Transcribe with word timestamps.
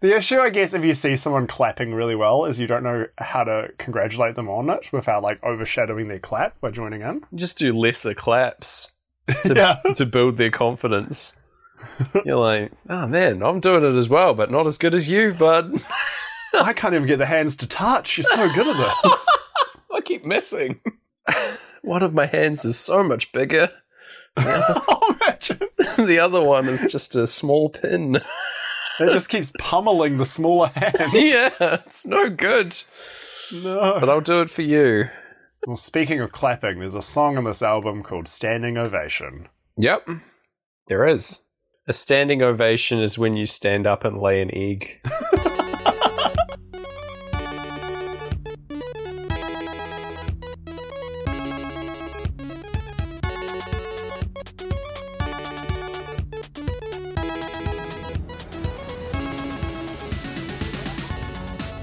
The 0.00 0.14
issue, 0.16 0.38
I 0.38 0.50
guess, 0.50 0.74
if 0.74 0.84
you 0.84 0.94
see 0.94 1.16
someone 1.16 1.46
clapping 1.46 1.94
really 1.94 2.14
well, 2.14 2.44
is 2.44 2.60
you 2.60 2.66
don't 2.66 2.82
know 2.82 3.06
how 3.18 3.44
to 3.44 3.68
congratulate 3.78 4.34
them 4.36 4.48
on 4.48 4.68
it 4.70 4.92
without 4.92 5.22
like 5.22 5.42
overshadowing 5.42 6.08
their 6.08 6.18
clap 6.18 6.60
by 6.60 6.70
joining 6.70 7.00
in. 7.00 7.22
Just 7.34 7.56
do 7.58 7.72
lesser 7.72 8.12
claps 8.14 8.92
to, 9.42 9.54
Yeah. 9.56 9.92
to 9.94 10.04
build 10.06 10.36
their 10.36 10.50
confidence. 10.50 11.36
You're 12.24 12.36
like, 12.36 12.72
oh 12.90 13.06
man, 13.06 13.42
I'm 13.42 13.60
doing 13.60 13.84
it 13.84 13.96
as 13.96 14.08
well, 14.08 14.34
but 14.34 14.50
not 14.50 14.66
as 14.66 14.76
good 14.78 14.94
as 14.94 15.08
you, 15.10 15.32
bud. 15.34 15.72
I 16.54 16.72
can't 16.72 16.94
even 16.94 17.06
get 17.06 17.18
the 17.18 17.26
hands 17.26 17.56
to 17.58 17.66
touch. 17.68 18.18
You're 18.18 18.24
so 18.24 18.52
good 18.54 18.66
at 18.66 18.94
this. 19.02 19.26
I 19.94 20.00
keep 20.02 20.24
missing. 20.24 20.80
one 21.82 22.02
of 22.02 22.12
my 22.14 22.26
hands 22.26 22.64
is 22.64 22.78
so 22.78 23.02
much 23.02 23.32
bigger. 23.32 23.70
oh, 24.36 25.16
imagine. 25.20 25.60
the 26.06 26.18
other 26.18 26.42
one 26.42 26.68
is 26.68 26.86
just 26.90 27.14
a 27.16 27.26
small 27.26 27.70
pin. 27.70 28.20
It 29.00 29.10
just 29.12 29.28
keeps 29.28 29.52
pummeling 29.58 30.18
the 30.18 30.26
smaller 30.26 30.68
hand. 30.74 30.96
yeah, 31.12 31.50
it's 31.60 32.06
no 32.06 32.30
good. 32.30 32.76
No. 33.52 33.96
But 34.00 34.08
I'll 34.08 34.20
do 34.20 34.40
it 34.40 34.50
for 34.50 34.62
you. 34.62 35.08
Well, 35.66 35.76
speaking 35.76 36.20
of 36.20 36.32
clapping, 36.32 36.78
there's 36.78 36.94
a 36.94 37.02
song 37.02 37.36
on 37.36 37.44
this 37.44 37.62
album 37.62 38.02
called 38.02 38.28
Standing 38.28 38.76
Ovation. 38.78 39.48
Yep. 39.76 40.08
There 40.88 41.06
is. 41.06 41.42
A 41.88 41.92
standing 41.92 42.42
ovation 42.42 43.00
is 43.00 43.18
when 43.18 43.36
you 43.36 43.46
stand 43.46 43.86
up 43.86 44.04
and 44.04 44.18
lay 44.18 44.40
an 44.40 44.50
egg. 44.54 45.00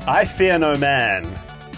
I 0.05 0.25
fear 0.25 0.59
no 0.59 0.75
man, 0.75 1.25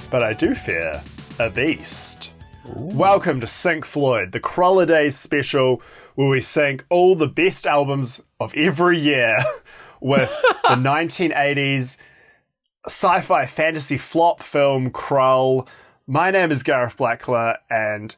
but 0.10 0.24
I 0.24 0.34
do 0.34 0.56
fear 0.56 1.04
a 1.38 1.48
beast. 1.48 2.32
Welcome 2.66 3.40
to 3.42 3.46
Sync 3.46 3.86
Floyd, 3.86 4.32
the 4.32 4.40
Krullidays 4.40 5.14
special, 5.14 5.80
where 6.16 6.30
we 6.30 6.42
sync 6.42 6.84
all 6.90 7.16
the 7.16 7.28
best 7.28 7.68
albums 7.68 8.24
of 8.40 8.52
every 8.56 8.98
year 8.98 9.38
with 10.02 10.32
the 10.64 10.70
1980s 10.70 11.98
sci 12.88 13.22
fi 13.22 13.46
fantasy 13.46 13.98
flop 13.98 14.42
film 14.42 14.90
Krull. 14.90 15.68
My 16.08 16.32
name 16.32 16.50
is 16.50 16.64
Gareth 16.64 16.98
Blackler, 16.98 17.58
and 17.70 18.16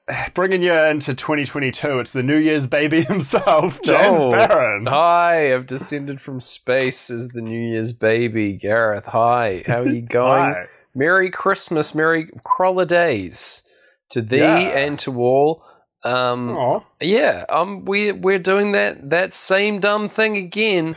bringing 0.34 0.62
you 0.62 0.72
into 0.72 1.14
2022, 1.14 1.98
it's 2.00 2.12
the 2.12 2.22
New 2.22 2.36
Year's 2.38 2.66
baby 2.66 3.02
himself, 3.04 3.80
James 3.82 4.18
Oh. 4.20 4.30
Barron. 4.32 4.86
Hi, 4.86 5.54
I've 5.54 5.66
descended 5.66 6.20
from 6.20 6.40
space 6.40 7.10
as 7.10 7.28
the 7.28 7.42
New 7.42 7.58
Year's 7.72 7.92
baby, 7.92 8.54
Gareth. 8.54 9.06
Hi, 9.06 9.62
how 9.66 9.80
are 9.82 9.88
you 9.88 10.02
going? 10.08 10.52
Hi. 10.54 10.66
Merry 10.94 11.30
Christmas, 11.30 11.94
Merry 11.94 12.26
Krullidays 12.44 13.62
to 14.10 14.20
thee 14.22 14.38
Yeah. 14.38 14.58
and 14.58 14.98
to 15.00 15.20
all. 15.20 15.64
Um, 16.04 16.82
yeah, 17.00 17.44
um, 17.48 17.84
we 17.84 18.10
we're 18.10 18.40
doing 18.40 18.72
that 18.72 19.10
that 19.10 19.32
same 19.32 19.78
dumb 19.78 20.08
thing 20.08 20.36
again, 20.36 20.96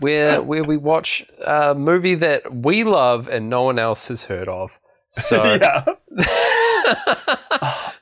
where 0.00 0.42
where 0.50 0.64
we 0.64 0.76
watch 0.76 1.24
a 1.46 1.72
movie 1.76 2.16
that 2.16 2.52
we 2.52 2.82
love 2.82 3.28
and 3.28 3.48
no 3.48 3.62
one 3.62 3.78
else 3.78 4.08
has 4.08 4.24
heard 4.24 4.48
of. 4.48 4.79
So 5.10 5.42
yeah. 5.60 5.84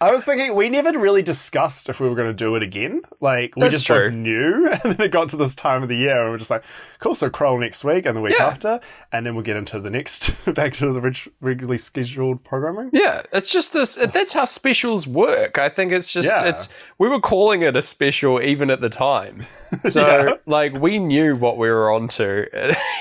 I 0.00 0.12
was 0.12 0.24
thinking 0.24 0.54
we 0.54 0.68
never 0.68 0.96
really 0.96 1.22
discussed 1.22 1.88
if 1.88 1.98
we 2.00 2.08
were 2.08 2.14
going 2.14 2.28
to 2.28 2.34
do 2.34 2.54
it 2.54 2.62
again. 2.62 3.02
Like 3.20 3.54
we 3.56 3.62
That's 3.62 3.74
just 3.76 3.86
true. 3.86 4.10
both 4.10 4.12
knew, 4.14 4.68
and 4.84 4.94
then 4.96 5.06
it 5.06 5.10
got 5.10 5.30
to 5.30 5.36
this 5.36 5.54
time 5.54 5.82
of 5.82 5.88
the 5.88 5.96
year, 5.96 6.22
and 6.22 6.30
we're 6.30 6.38
just 6.38 6.50
like, 6.50 6.62
"Cool." 7.00 7.14
So 7.14 7.28
Krull 7.30 7.58
next 7.58 7.82
week, 7.82 8.06
and 8.06 8.16
the 8.16 8.20
week 8.20 8.34
Yeah. 8.38 8.46
after, 8.46 8.80
and 9.10 9.26
then 9.26 9.34
we'll 9.34 9.42
get 9.44 9.56
into 9.56 9.80
the 9.80 9.90
next 9.90 10.30
back 10.54 10.72
to 10.74 10.92
the 10.92 11.00
reg- 11.00 11.32
regularly 11.40 11.78
scheduled 11.78 12.44
programming. 12.44 12.90
Yeah, 12.92 13.22
it's 13.32 13.52
just 13.52 13.72
this. 13.72 13.96
That's 13.96 14.32
how 14.34 14.44
specials 14.44 15.06
work. 15.06 15.58
I 15.58 15.68
think 15.68 15.90
it's 15.92 16.12
just 16.12 16.28
Yeah. 16.28 16.44
it's. 16.46 16.68
We 16.98 17.08
were 17.08 17.20
calling 17.20 17.62
it 17.62 17.74
a 17.76 17.82
special 17.82 18.40
even 18.40 18.70
at 18.70 18.80
the 18.80 18.90
time, 18.90 19.46
so 19.78 20.06
Yeah. 20.06 20.32
like 20.46 20.74
we 20.74 20.98
knew 20.98 21.34
what 21.34 21.58
we 21.58 21.68
were 21.68 21.90
onto 21.90 22.44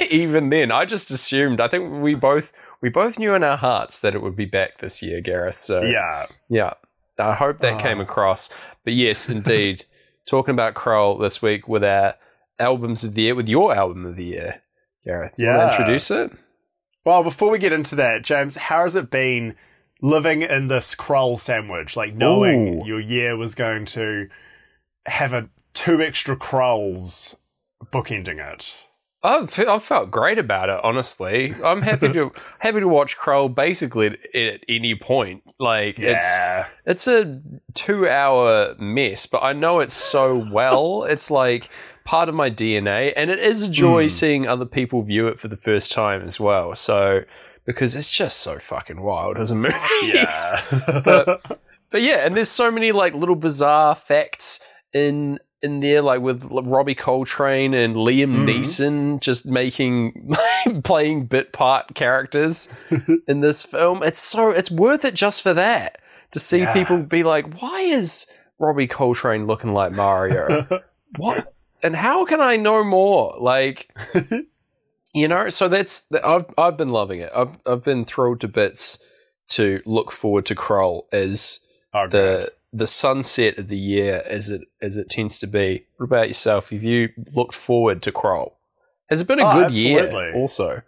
even 0.09 0.49
then. 0.49 0.71
I 0.71 0.85
just 0.85 1.11
assumed. 1.11 1.61
I 1.61 1.67
think 1.67 2.01
we 2.01 2.15
both 2.15 2.51
we 2.81 2.89
both 2.89 3.17
knew 3.19 3.33
in 3.33 3.43
our 3.43 3.57
hearts 3.57 3.99
that 3.99 4.15
it 4.15 4.21
would 4.21 4.35
be 4.35 4.45
back 4.45 4.79
this 4.79 5.01
year, 5.01 5.21
Gareth. 5.21 5.57
So 5.57 5.81
Yeah, 5.81 6.25
yeah. 6.49 6.73
I 7.19 7.33
hope 7.33 7.59
that 7.59 7.79
came 7.79 7.99
Ah. 7.99 8.03
across. 8.03 8.49
But 8.83 8.93
yes, 8.93 9.27
indeed, 9.29 9.85
talking 10.27 10.53
about 10.53 10.75
Krull 10.75 11.19
this 11.19 11.41
week 11.41 11.67
with 11.67 11.83
our 11.83 12.15
albums 12.59 13.03
of 13.03 13.15
the 13.15 13.23
year, 13.23 13.35
with 13.35 13.49
your 13.49 13.73
album 13.75 14.05
of 14.05 14.15
the 14.15 14.25
year, 14.25 14.61
Gareth. 15.03 15.35
You 15.37 15.47
want 15.47 15.57
Yeah. 15.57 15.69
to 15.69 15.75
introduce 15.77 16.11
it? 16.11 16.31
Well, 17.05 17.23
before 17.23 17.49
we 17.49 17.57
get 17.57 17.71
into 17.73 17.95
that, 17.95 18.21
James, 18.23 18.57
how 18.57 18.83
has 18.83 18.95
it 18.95 19.09
been 19.09 19.55
living 20.01 20.41
in 20.43 20.67
this 20.67 20.93
Krull 20.93 21.39
sandwich? 21.39 21.95
Like 21.95 22.13
knowing 22.13 22.81
Ooh. 22.83 22.85
your 22.87 22.99
year 22.99 23.35
was 23.37 23.55
going 23.55 23.85
to 23.85 24.27
have 25.05 25.33
a 25.33 25.49
two 25.73 26.01
extra 26.01 26.35
Krulls 26.35 27.35
bookending 27.93 28.39
it. 28.53 28.75
I've, 29.23 29.59
I've 29.67 29.83
felt 29.83 30.11
great 30.11 30.37
about 30.37 30.69
it, 30.69 30.79
honestly. 30.83 31.53
I'm 31.63 31.81
happy 31.81 32.13
to 32.13 32.31
happy 32.59 32.79
to 32.79 32.87
watch 32.87 33.17
Krull 33.17 33.53
basically 33.53 34.07
at, 34.07 34.35
at 34.35 34.59
any 34.69 34.95
point. 34.95 35.43
Like 35.59 35.97
it's 35.99 36.37
Yeah. 36.37 36.67
it's 36.85 37.07
a 37.07 37.41
two 37.73 38.07
hour 38.07 38.75
mess, 38.77 39.25
but 39.25 39.43
I 39.43 39.53
know 39.53 39.79
it 39.79 39.91
so 39.91 40.35
well. 40.51 41.03
it's 41.03 41.31
like 41.31 41.69
part 42.05 42.29
of 42.29 42.35
my 42.35 42.49
DNA, 42.49 43.11
and 43.17 43.29
it 43.31 43.39
is 43.39 43.63
a 43.63 43.69
joy 43.71 44.03
Hmm. 44.03 44.07
seeing 44.09 44.47
other 44.47 44.65
people 44.65 45.01
view 45.01 45.27
it 45.27 45.39
for 45.39 45.47
the 45.49 45.57
first 45.57 45.91
time 45.91 46.21
as 46.21 46.39
well. 46.39 46.73
So 46.75 47.21
because 47.65 47.95
it's 47.97 48.15
just 48.15 48.37
so 48.39 48.59
fucking 48.59 49.01
wild 49.01 49.37
as 49.37 49.51
a 49.51 49.55
movie. 49.55 49.75
Yeah. 50.03 51.37
But 51.89 52.01
yeah, 52.01 52.25
and 52.25 52.35
there's 52.35 52.49
so 52.49 52.69
many 52.69 52.91
like 52.91 53.13
little 53.13 53.35
bizarre 53.37 53.95
facts 53.95 54.59
in 54.93 55.39
in 55.63 55.79
there, 55.79 56.01
like 56.01 56.21
with 56.21 56.45
Robbie 56.49 56.95
Coltrane 56.95 57.73
and 57.73 57.95
Liam 57.95 58.45
Mhm. 58.45 58.47
Neeson 58.59 59.19
just 59.21 59.45
making 59.45 60.33
playing 60.83 61.25
bit 61.25 61.51
part 61.53 61.95
characters 61.95 62.69
in 63.27 63.41
this 63.41 63.63
film. 63.63 64.03
It's 64.03 64.19
so 64.19 64.51
it's 64.51 64.69
worth 64.71 65.03
it 65.05 65.13
just 65.15 65.41
for 65.41 65.53
that 65.53 65.99
to 66.31 66.39
see 66.39 66.59
Yeah. 66.59 66.73
people 66.73 66.97
be 66.99 67.23
like, 67.23 67.59
why 67.61 67.81
is 67.81 68.27
Robbie 68.59 68.87
Coltrane 68.87 69.47
looking 69.47 69.73
like 69.73 69.91
Mario? 69.91 70.67
what 71.17 71.53
and 71.83 71.95
how 71.95 72.25
can 72.25 72.41
I 72.41 72.55
know 72.57 72.83
more? 72.83 73.35
Like. 73.39 73.91
You 75.13 75.27
know, 75.27 75.49
so 75.49 75.67
that's 75.67 76.03
I've 76.23 76.45
I've 76.57 76.77
been 76.77 76.89
loving 76.89 77.21
it. 77.21 77.31
I've 77.35 77.57
I've 77.65 77.83
been 77.83 78.05
thrilled 78.05 78.41
to 78.41 78.47
bits 78.47 78.99
to 79.49 79.79
look 79.85 80.11
forward 80.11 80.45
to 80.47 80.53
Krull 80.55 81.05
as 81.11 81.61
Oh, 81.93 82.07
the 82.07 82.51
the 82.73 82.87
sunset 82.87 83.57
of 83.57 83.67
the 83.69 83.77
year 83.77 84.23
as 84.25 84.49
it 84.49 84.61
as 84.81 84.97
it 84.97 85.09
tends 85.09 85.39
to 85.39 85.47
be. 85.47 85.85
What 85.97 86.05
about 86.05 86.27
yourself? 86.27 86.69
Have 86.71 86.83
you 86.83 87.09
looked 87.35 87.55
forward 87.55 88.01
to 88.03 88.11
Krull? 88.11 88.53
Has 89.09 89.21
it 89.21 89.27
been 89.27 89.39
a 89.39 89.47
Oh, 89.49 89.63
good 89.63 89.73
year? 89.75 90.33
Also, 90.35 90.81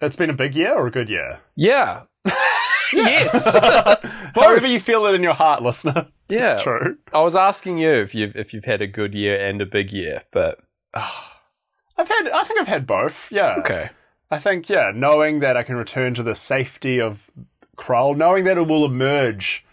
It's 0.00 0.16
been 0.16 0.30
a 0.30 0.34
big 0.34 0.54
year 0.54 0.74
or 0.74 0.86
a 0.86 0.90
good 0.90 1.08
year? 1.10 1.40
yeah, 1.54 2.02
yes, 2.92 3.54
However 4.34 4.66
you 4.66 4.80
feel 4.80 5.06
it 5.06 5.14
in 5.14 5.22
your 5.22 5.34
heart, 5.34 5.62
listener. 5.62 6.08
yeah. 6.28 6.54
It's 6.54 6.62
true. 6.62 6.96
I 7.12 7.20
was 7.20 7.36
asking 7.36 7.78
you 7.78 7.90
if 7.90 8.14
you've 8.14 8.34
if 8.36 8.52
you've 8.54 8.64
had 8.64 8.80
a 8.82 8.86
good 8.86 9.14
year 9.14 9.36
and 9.46 9.60
a 9.60 9.66
big 9.66 9.92
year, 9.92 10.22
but 10.32 10.60
I've 10.94 12.08
had 12.08 12.28
I 12.28 12.42
think 12.44 12.60
I've 12.60 12.68
had 12.68 12.86
both. 12.86 13.28
Yeah. 13.30 13.56
okay, 13.58 13.90
I 14.30 14.38
think 14.38 14.68
yeah, 14.68 14.92
knowing 14.94 15.40
that 15.40 15.56
I 15.56 15.62
can 15.62 15.76
return 15.76 16.14
to 16.14 16.22
the 16.22 16.34
safety 16.34 17.00
of 17.00 17.30
Krull, 17.76 18.16
knowing 18.16 18.44
that 18.44 18.56
it 18.56 18.66
will 18.66 18.84
emerge 18.84 19.64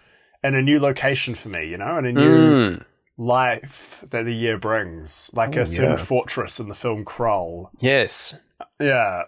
in 0.43 0.55
a 0.55 0.61
new 0.61 0.79
location 0.79 1.35
for 1.35 1.49
me, 1.49 1.67
you 1.67 1.77
know, 1.77 1.97
and 1.97 2.07
a 2.07 2.11
new 2.11 2.53
Mm, 2.53 2.85
life 3.17 4.03
that 4.09 4.25
the 4.25 4.33
year 4.33 4.57
brings, 4.57 5.29
like 5.33 5.55
Oh, 5.57 5.61
a 5.61 5.65
certain 5.65 5.97
yeah. 5.97 6.03
fortress 6.03 6.59
in 6.59 6.67
the 6.69 6.75
film 6.75 7.05
Krull. 7.05 7.69
yes, 7.79 8.39
Yeah. 8.79 9.23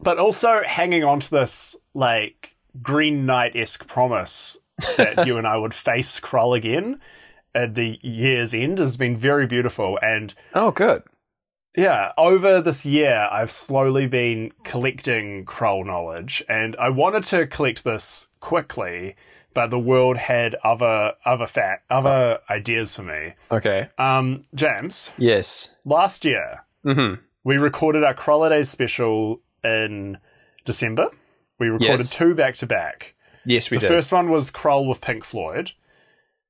But 0.00 0.18
also 0.18 0.62
hanging 0.64 1.02
on 1.02 1.18
to 1.20 1.30
this 1.30 1.74
like 1.94 2.54
Green 2.80 3.26
Knight 3.26 3.56
esque 3.56 3.88
promise 3.88 4.56
that 4.96 5.26
you 5.26 5.36
and 5.38 5.46
I 5.46 5.56
would 5.56 5.74
face 5.74 6.20
Krull 6.20 6.56
again 6.56 7.00
at 7.54 7.74
the 7.74 7.98
year's 8.02 8.54
end 8.54 8.78
has 8.78 8.96
been 8.96 9.16
very 9.16 9.46
beautiful. 9.46 9.98
And 10.00 10.34
oh 10.54 10.70
good, 10.70 11.02
yeah, 11.76 12.12
over 12.16 12.60
this 12.60 12.86
year, 12.86 13.28
I've 13.32 13.50
slowly 13.50 14.06
been 14.06 14.52
collecting 14.62 15.44
Krull 15.44 15.84
knowledge, 15.84 16.44
and 16.48 16.76
I 16.76 16.90
wanted 16.90 17.24
to 17.24 17.46
collect 17.46 17.82
this 17.82 18.28
quickly, 18.38 19.16
but 19.58 19.70
the 19.70 19.78
world 19.92 20.16
had 20.16 20.54
other 20.62 21.14
other 21.24 21.48
fat 21.48 21.82
other 21.90 22.38
ideas 22.48 22.94
for 22.94 23.02
me. 23.02 23.34
okay, 23.50 23.88
Um, 23.98 24.44
James, 24.54 25.10
yes, 25.18 25.76
last 25.84 26.24
year 26.24 26.64
hmm 26.84 27.14
we 27.42 27.56
recorded 27.56 28.04
our 28.04 28.14
Holidays 28.14 28.68
special 28.68 29.40
in 29.64 30.18
December. 30.64 31.08
We 31.58 31.66
recorded 31.68 32.00
Yes. 32.06 32.10
two 32.10 32.34
back 32.36 32.54
to 32.56 32.66
back. 32.66 33.14
yes, 33.44 33.68
we 33.70 33.78
did. 33.78 33.86
The 33.90 33.94
first 33.94 34.12
one 34.12 34.30
was 34.30 34.50
Krull 34.52 34.86
with 34.88 35.00
Pink 35.00 35.24
Floyd. 35.24 35.72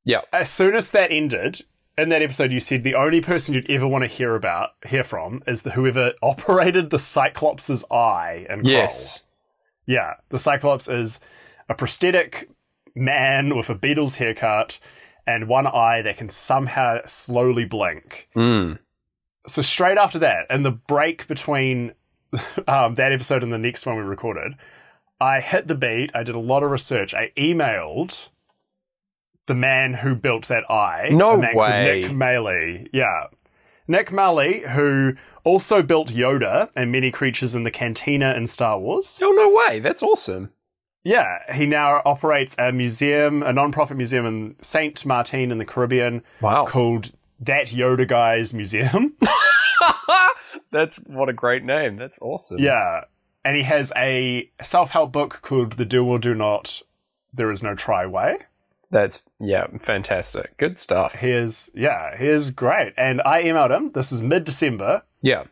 yeah, 0.04 0.20
As 0.32 0.50
soon 0.50 0.74
as 0.74 0.90
that 0.90 1.10
ended, 1.10 1.62
in 1.96 2.10
that 2.10 2.20
episode 2.20 2.52
you 2.52 2.60
said 2.60 2.82
the 2.84 2.94
only 2.94 3.20
person 3.22 3.54
you'd 3.54 3.70
ever 3.70 3.86
want 3.88 4.04
to 4.04 4.08
hear 4.08 4.34
about 4.34 4.70
hear 4.86 5.02
from 5.02 5.42
is 5.46 5.62
the, 5.62 5.70
whoever 5.70 6.12
operated 6.22 6.90
the 6.90 6.98
Cyclops' 6.98 7.84
eye 7.90 8.44
and 8.50 8.66
Yes. 8.66 9.22
Yeah, 9.86 10.14
the 10.28 10.38
Cyclops 10.38 10.88
is 10.88 11.20
a 11.70 11.74
prosthetic 11.74 12.50
man 12.98 13.56
with 13.56 13.70
a 13.70 13.74
Beatles 13.74 14.16
haircut 14.16 14.78
and 15.26 15.48
one 15.48 15.66
eye 15.66 16.02
that 16.02 16.16
can 16.16 16.28
somehow 16.28 16.98
slowly 17.06 17.64
blink. 17.64 18.28
Mm. 18.34 18.78
So 19.46 19.62
straight 19.62 19.98
after 19.98 20.18
that, 20.20 20.46
and 20.50 20.64
the 20.64 20.70
break 20.70 21.26
between 21.28 21.92
um, 22.68 22.94
that 22.96 23.12
episode 23.12 23.42
and 23.42 23.52
the 23.52 23.58
next 23.58 23.86
one 23.86 23.96
we 23.96 24.02
recorded, 24.02 24.54
I 25.20 25.40
hit 25.40 25.68
the 25.68 25.74
beat. 25.74 26.10
I 26.14 26.22
did 26.22 26.34
a 26.34 26.40
lot 26.40 26.62
of 26.62 26.70
research. 26.70 27.14
I 27.14 27.32
emailed 27.36 28.28
the 29.46 29.54
man 29.54 29.94
who 29.94 30.14
built 30.14 30.48
that 30.48 30.70
eye. 30.70 31.08
No 31.10 31.38
way. 31.38 32.02
Nick 32.02 32.12
Maley. 32.12 32.88
Yeah, 32.92 33.26
Nick 33.88 34.10
Maley, 34.10 34.68
who 34.68 35.14
also 35.44 35.82
built 35.82 36.08
Yoda 36.08 36.70
and 36.76 36.92
many 36.92 37.10
creatures 37.10 37.54
in 37.54 37.64
the 37.64 37.70
Cantina 37.70 38.34
in 38.34 38.46
Star 38.46 38.78
Wars. 38.78 39.18
Oh 39.22 39.32
no 39.32 39.50
way! 39.50 39.80
That's 39.80 40.02
awesome. 40.02 40.52
Yeah, 41.08 41.54
he 41.54 41.64
now 41.64 42.02
operates 42.04 42.54
a 42.58 42.70
museum, 42.70 43.42
a 43.42 43.50
non-profit 43.50 43.96
museum 43.96 44.26
in 44.26 44.56
Saint 44.60 45.06
Martin 45.06 45.50
in 45.50 45.56
the 45.56 45.64
Caribbean 45.64 46.22
Wow. 46.42 46.66
called 46.66 47.12
That 47.40 47.68
Yoda 47.68 48.06
Guy's 48.06 48.52
Museum. 48.52 49.14
That's 50.70 50.98
what 51.06 51.30
a 51.30 51.32
great 51.32 51.64
name. 51.64 51.96
That's 51.96 52.18
awesome. 52.20 52.58
Yeah. 52.58 53.04
And 53.42 53.56
he 53.56 53.62
has 53.62 53.90
a 53.96 54.50
self 54.62 54.90
help 54.90 55.10
book 55.12 55.38
called 55.40 55.72
The 55.78 55.86
Do 55.86 56.04
or 56.04 56.18
Do 56.18 56.34
Not, 56.34 56.82
There 57.32 57.50
Is 57.50 57.62
No 57.62 57.74
Try 57.74 58.04
Way. 58.04 58.40
That's 58.90 59.22
yeah, 59.40 59.66
fantastic. 59.80 60.56
Good 60.58 60.78
stuff. 60.78 61.16
He 61.20 61.30
is, 61.30 61.70
yeah, 61.74 62.16
he 62.18 62.26
is 62.26 62.50
great. 62.50 62.92
And 62.98 63.22
I 63.22 63.44
emailed 63.44 63.74
him. 63.74 63.92
This 63.92 64.12
is 64.12 64.22
mid 64.22 64.44
December. 64.44 65.02
Yeah. 65.22 65.44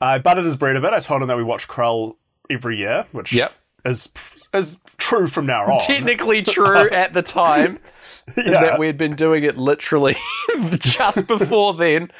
I 0.00 0.18
buttered 0.18 0.44
his 0.44 0.56
bread 0.56 0.76
a 0.76 0.80
bit. 0.80 0.92
I 0.92 1.00
told 1.00 1.22
him 1.22 1.28
that 1.28 1.36
we 1.36 1.42
watch 1.44 1.66
Krull 1.66 2.16
every 2.50 2.76
year, 2.78 3.06
which 3.12 3.32
Yep. 3.32 3.52
Is 3.84 4.10
is 4.52 4.80
true 4.96 5.28
from 5.28 5.46
now 5.46 5.64
on. 5.66 5.78
Technically 5.78 6.42
true 6.56 6.90
at 6.90 7.12
the 7.12 7.22
time 7.22 7.78
yeah. 8.36 8.60
that 8.60 8.78
we 8.78 8.86
had 8.86 8.96
been 8.96 9.14
doing 9.14 9.44
it 9.44 9.56
literally 9.58 10.16
just 10.78 11.26
before 11.26 11.74
then. 11.74 12.10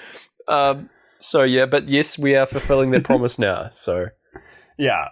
Um, 0.46 0.90
so 1.18 1.42
yeah, 1.42 1.66
but 1.66 1.88
yes, 1.88 2.18
we 2.18 2.36
are 2.36 2.46
fulfilling 2.46 2.90
that 2.90 3.04
promise 3.04 3.38
now. 3.38 3.70
So 3.72 4.08
yeah. 4.76 5.08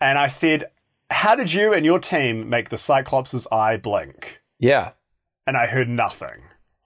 And 0.00 0.18
I 0.18 0.28
said, 0.28 0.70
How 1.10 1.34
did 1.34 1.52
you 1.52 1.72
and 1.72 1.84
your 1.84 1.98
team 1.98 2.48
make 2.48 2.68
the 2.70 2.78
Cyclops' 2.78 3.46
eye 3.52 3.76
blink? 3.76 4.40
yeah, 4.58 4.90
and 5.46 5.56
I 5.56 5.66
heard 5.66 5.88
nothing. 5.88 6.42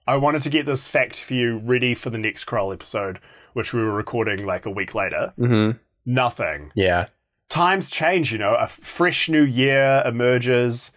I 0.07 0.15
wanted 0.17 0.43
to 0.43 0.49
get 0.49 0.65
this 0.65 0.87
fact 0.87 1.19
for 1.19 1.33
you 1.33 1.57
ready 1.57 1.95
for 1.95 2.09
the 2.09 2.17
next 2.17 2.45
Krull 2.45 2.73
episode, 2.73 3.19
which 3.53 3.73
we 3.73 3.81
were 3.81 3.91
recording 3.93 4.45
like 4.45 4.65
a 4.65 4.71
week 4.71 4.95
later. 4.95 5.33
hmm 5.37 5.71
Nothing. 6.05 6.71
yeah, 6.75 7.07
Times 7.49 7.91
change, 7.91 8.31
you 8.31 8.37
know. 8.37 8.55
A 8.55 8.67
fresh 8.67 9.29
new 9.29 9.43
year 9.43 10.01
emerges. 10.05 10.91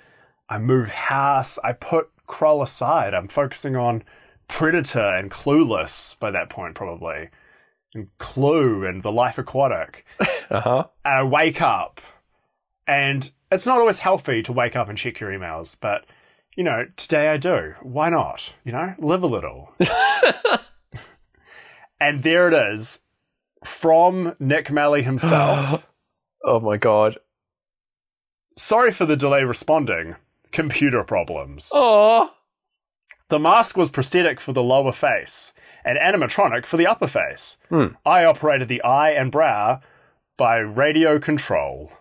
I 0.48 0.58
move 0.58 0.88
house. 0.88 1.58
I 1.62 1.72
put 1.72 2.10
Krull 2.26 2.62
aside. 2.62 3.14
I'm 3.14 3.28
focusing 3.28 3.76
on 3.76 4.02
Predator 4.48 5.14
and 5.14 5.30
Clueless 5.30 6.18
by 6.18 6.30
that 6.30 6.50
point, 6.50 6.74
probably. 6.74 7.28
And 7.94 8.08
Clue 8.18 8.86
and 8.86 9.02
The 9.02 9.12
Life 9.12 9.38
Aquatic. 9.38 10.04
uh 10.50 10.60
huh. 10.60 10.86
And 11.04 11.14
I 11.14 11.22
wake 11.22 11.60
up, 11.60 12.00
and 12.86 13.30
it's 13.50 13.66
not 13.66 13.78
always 13.78 14.00
healthy 14.00 14.42
to 14.42 14.52
wake 14.52 14.76
up 14.76 14.88
and 14.88 14.98
check 14.98 15.20
your 15.20 15.30
emails, 15.30 15.76
but 15.78 16.06
you 16.58 16.64
know, 16.64 16.86
today 16.96 17.28
I 17.28 17.36
do. 17.36 17.74
Why 17.82 18.10
not? 18.10 18.52
You 18.64 18.72
know, 18.72 18.92
live 18.98 19.22
a 19.22 19.28
little. 19.28 19.70
and 22.00 22.24
there 22.24 22.48
it 22.48 22.72
is 22.72 23.02
from 23.64 24.34
Nick 24.40 24.66
Maley 24.66 25.04
himself. 25.04 25.84
Oh 26.44 26.60
my 26.60 26.76
god. 26.76 27.18
Sorry 28.56 28.90
for 28.90 29.06
the 29.06 29.16
delay 29.16 29.44
responding. 29.44 30.16
Computer 30.50 31.04
problems. 31.04 31.70
Oh, 31.74 32.32
The 33.28 33.38
mask 33.38 33.76
was 33.76 33.90
prosthetic 33.90 34.40
for 34.40 34.52
the 34.52 34.62
lower 34.62 34.92
face 34.92 35.52
and 35.84 35.98
animatronic 35.98 36.64
for 36.66 36.76
the 36.76 36.86
upper 36.86 37.06
face. 37.06 37.58
Hmm. 37.68 37.88
I 38.06 38.24
operated 38.24 38.68
the 38.68 38.82
eye 38.82 39.10
and 39.10 39.30
brow 39.30 39.80
by 40.36 40.56
radio 40.58 41.18
control. 41.18 41.92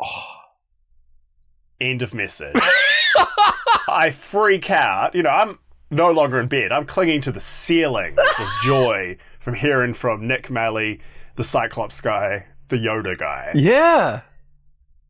Oh. 0.00 0.22
End 1.80 2.02
of 2.02 2.12
message. 2.12 2.56
I 3.88 4.10
freak 4.10 4.68
out. 4.70 5.14
You 5.14 5.22
know, 5.22 5.30
I'm 5.30 5.58
no 5.90 6.10
longer 6.10 6.40
in 6.40 6.48
bed. 6.48 6.72
I'm 6.72 6.84
clinging 6.86 7.20
to 7.22 7.32
the 7.32 7.40
ceiling 7.40 8.14
with 8.16 8.48
joy 8.64 9.16
from 9.40 9.54
hearing 9.54 9.94
from 9.94 10.26
Nick 10.26 10.48
Maley, 10.48 11.00
the 11.36 11.44
Cyclops 11.44 12.00
guy, 12.00 12.46
the 12.68 12.76
Yoda 12.76 13.16
guy. 13.18 13.50
yeah. 13.54 14.20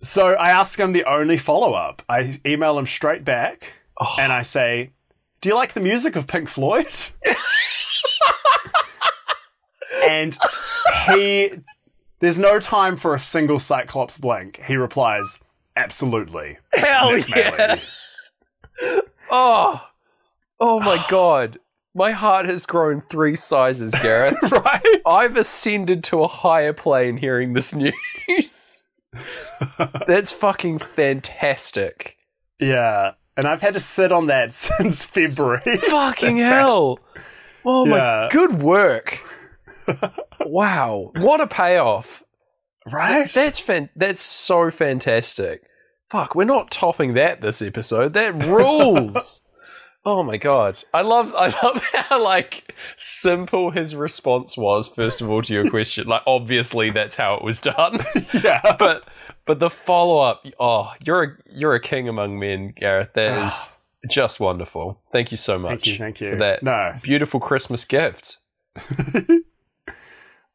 So 0.00 0.34
I 0.34 0.50
ask 0.50 0.78
him 0.78 0.93
the 0.93 1.05
only 1.05 1.37
follow 1.38 1.72
up. 1.75 2.02
I 2.08 2.40
email 2.46 2.78
him 2.78 2.87
straight 2.87 3.25
back 3.25 3.72
Oh. 4.00 4.14
and 4.20 4.32
I 4.32 4.43
say, 4.43 4.93
Do 5.40 5.49
you 5.49 5.56
like 5.56 5.72
the 5.72 5.81
music 5.81 6.14
of 6.14 6.28
Pink 6.28 6.49
Floyd? 6.49 6.87
and 10.08 10.37
he, 11.08 11.50
there's 12.20 12.38
no 12.38 12.60
time 12.60 12.96
for 12.96 13.14
a 13.14 13.19
single 13.19 13.58
Cyclops 13.58 14.19
blink. 14.19 14.60
He 14.66 14.76
replies, 14.76 15.40
Absolutely. 15.76 16.58
Hell 16.72 17.12
Nick 17.12 17.28
yeah. 17.31 17.76
Maley." 18.81 19.00
Oh, 19.31 19.87
oh 20.60 20.81
my 20.81 21.05
god. 21.08 21.58
My 21.94 22.11
heart 22.12 22.46
has 22.46 22.67
grown 22.67 23.00
three 23.00 23.35
sizes, 23.35 23.94
Gareth. 24.02 24.37
right? 24.50 25.00
I've 25.06 25.37
ascended 25.37 26.05
to 26.05 26.23
a 26.23 26.29
higher 26.29 26.73
plane 26.73 27.17
hearing 27.17 27.55
this 27.55 27.75
news. 27.75 28.87
That's 30.06 30.32
fucking 30.32 30.79
fantastic. 30.79 32.17
Yeah. 32.61 33.12
And 33.37 33.46
I've 33.46 33.61
had 33.61 33.75
to 33.75 33.81
sit 33.81 34.12
on 34.12 34.26
that 34.26 34.52
since 34.52 35.05
February. 35.05 35.76
Fucking 35.76 36.38
hell. 36.38 36.99
Oh 37.64 37.87
my 37.87 38.29
good 38.31 38.62
work. 38.62 39.20
Wow. 40.41 41.12
What 41.17 41.41
a 41.41 41.46
payoff. 41.46 42.23
right? 42.91 43.32
That's 43.32 43.58
fan- 43.58 43.91
that's 43.96 44.20
so 44.20 44.70
fantastic. 44.70 45.62
Fuck, 46.11 46.34
we're 46.34 46.44
not 46.44 46.70
topping 46.70 47.14
that 47.14 47.41
this 47.41 47.61
episode. 47.61 48.12
That 48.14 48.34
rules. 48.34 49.43
Oh 50.05 50.23
my 50.23 50.37
god. 50.37 50.83
I 50.95 51.03
love 51.03 51.35
I 51.37 51.49
love 51.62 51.83
how 51.93 52.23
like 52.23 52.75
simple 52.97 53.71
his 53.73 53.95
response 53.95 54.56
was 54.56 54.89
first 54.89 55.21
of 55.21 55.29
all 55.31 55.43
to 55.43 55.53
your 55.53 55.69
question. 55.77 56.06
Like 56.06 56.23
obviously 56.27 56.91
that's 56.91 57.17
how 57.17 57.35
it 57.35 57.43
was 57.45 57.61
done. 57.61 58.05
yeah. 58.32 58.77
but 58.79 59.06
but 59.44 59.58
the 59.58 59.70
follow 59.70 60.19
up, 60.20 60.44
oh, 60.61 60.93
you're 61.05 61.22
a 61.22 61.29
you're 61.51 61.75
a 61.75 61.81
king 61.81 62.08
among 62.08 62.39
men, 62.39 62.72
Gareth. 62.77 63.11
That 63.15 63.44
is 63.44 63.70
just 64.08 64.41
wonderful. 64.41 65.01
Thank 65.13 65.31
you 65.31 65.37
so 65.37 65.58
much 65.58 65.70
Thank 65.70 65.87
you, 65.87 65.96
thank 65.99 66.20
you. 66.20 66.31
for 66.31 66.37
that 66.37 66.63
No. 66.63 66.94
beautiful 67.03 67.41
Christmas 67.41 67.84
gift. 67.84 68.39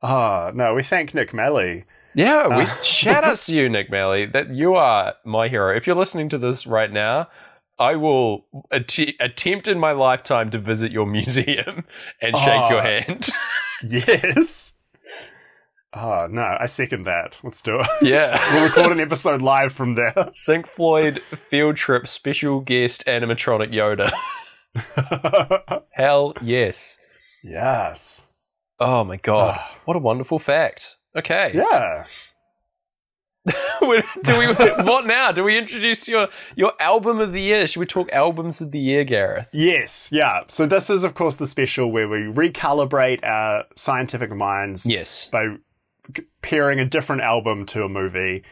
Oh, 0.01 0.51
no, 0.53 0.74
we 0.74 0.84
thank 0.84 1.13
Nick 1.13 1.32
Maley. 1.32 1.86
Yeah, 2.13 2.48
we 2.48 2.63
Uh. 2.65 2.79
shout 2.82 3.24
outs 3.24 3.46
to 3.48 3.56
you, 3.56 3.70
Nick 3.70 3.89
Maley. 3.89 4.32
That 4.32 4.50
you 4.50 4.75
are 4.75 5.13
my 5.24 5.48
hero. 5.48 5.75
If 5.75 5.88
you're 5.88 5.96
listening 5.96 6.29
to 6.29 6.38
this 6.38 6.67
right 6.67 6.91
now, 6.91 7.27
I 7.80 7.96
will 7.96 8.46
att- 8.72 9.15
attempt 9.20 9.68
in 9.68 9.80
my 9.80 9.92
lifetime 9.92 10.51
to 10.51 10.60
visit 10.60 10.92
your 10.92 11.06
museum 11.08 11.86
and 12.22 12.38
shake 12.38 12.70
your 12.70 12.80
Oh. 12.80 12.82
hand. 12.82 13.30
Yes. 13.89 14.74
Oh, 15.94 16.25
no, 16.30 16.56
I 16.60 16.68
second 16.68 17.03
that. 17.03 17.36
Let's 17.44 17.62
do 17.62 17.80
it. 17.82 17.88
yeah. 18.01 18.39
We'll 18.53 18.63
record 18.63 18.92
an 18.94 19.00
episode 19.01 19.42
live 19.42 19.74
from 19.74 19.96
there. 19.96 20.13
Sync 20.32 20.65
Floyd 20.68 21.22
field 21.50 21.75
trip 21.75 22.08
special 22.08 22.62
guest 22.62 23.03
animatronic 23.08 23.74
Yoda. 23.74 24.12
Hell 25.92 26.34
yes. 26.42 26.98
yes. 27.44 28.25
Oh 28.80 29.03
my 29.03 29.18
god. 29.18 29.56
Ah. 29.60 29.77
What 29.86 29.98
a 29.98 30.00
wonderful 30.00 30.39
fact. 30.39 30.98
Okay. 31.15 31.51
Yeah. 31.53 32.06
Do 34.23 34.38
we 34.38 34.47
what 34.83 35.05
now? 35.05 35.31
Do 35.31 35.43
we 35.43 35.57
introduce 35.57 36.07
your 36.07 36.29
your 36.55 36.73
album 36.79 37.19
of 37.19 37.33
the 37.33 37.41
year? 37.41 37.67
Should 37.67 37.79
we 37.81 37.85
talk 37.85 38.09
albums 38.12 38.62
of 38.62 38.71
the 38.71 38.79
year, 38.79 39.03
Gareth? 39.03 39.47
Yes, 39.51 40.09
yeah. 40.12 40.41
So 40.47 40.65
this 40.65 40.89
is, 40.89 41.03
of 41.03 41.15
course, 41.15 41.35
the 41.35 41.47
special 41.47 41.91
where 41.91 42.07
we 42.07 42.19
recalibrate 42.19 43.23
our 43.23 43.65
scientific 43.75 44.31
minds 44.31 44.85
Yes. 44.85 45.27
by 45.27 45.55
pairing 46.41 46.79
a 46.79 46.85
different 46.85 47.21
album 47.21 47.65
to 47.67 47.83
a 47.83 47.89
movie. 47.89 48.43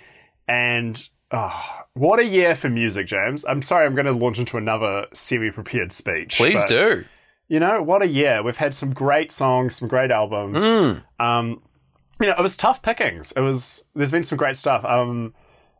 And 0.48 1.08
oh, 1.32 1.84
what 1.94 2.20
a 2.20 2.26
year 2.26 2.56
for 2.56 2.70
music, 2.70 3.08
James. 3.08 3.46
I'm 3.48 3.62
sorry, 3.62 3.86
I'm 3.86 3.96
going 3.96 4.06
to 4.06 4.12
launch 4.12 4.40
into 4.40 4.58
another 4.58 5.06
semi-prepared 5.14 5.92
speech. 5.94 6.36
Please 6.38 6.66
do. 6.66 7.06
You 7.48 7.60
know, 7.60 7.82
what 7.82 8.02
a 8.02 8.08
year. 8.08 8.44
We've 8.44 8.58
had 8.58 8.74
some 8.74 8.94
great 8.94 9.32
songs, 9.32 9.76
some 9.76 9.88
great 9.88 10.12
albums. 10.12 10.62
Mm. 10.62 11.04
Um, 11.20 11.62
you 12.22 12.28
know, 12.28 12.36
it 12.38 12.42
was 12.42 12.56
tough 12.56 12.82
pickings. 12.82 13.32
It 13.34 13.42
was. 13.42 13.86
There's 13.96 14.12
been 14.12 14.24
some 14.24 14.38
great 14.38 14.56
stuff. 14.58 14.86
Um, 14.86 15.34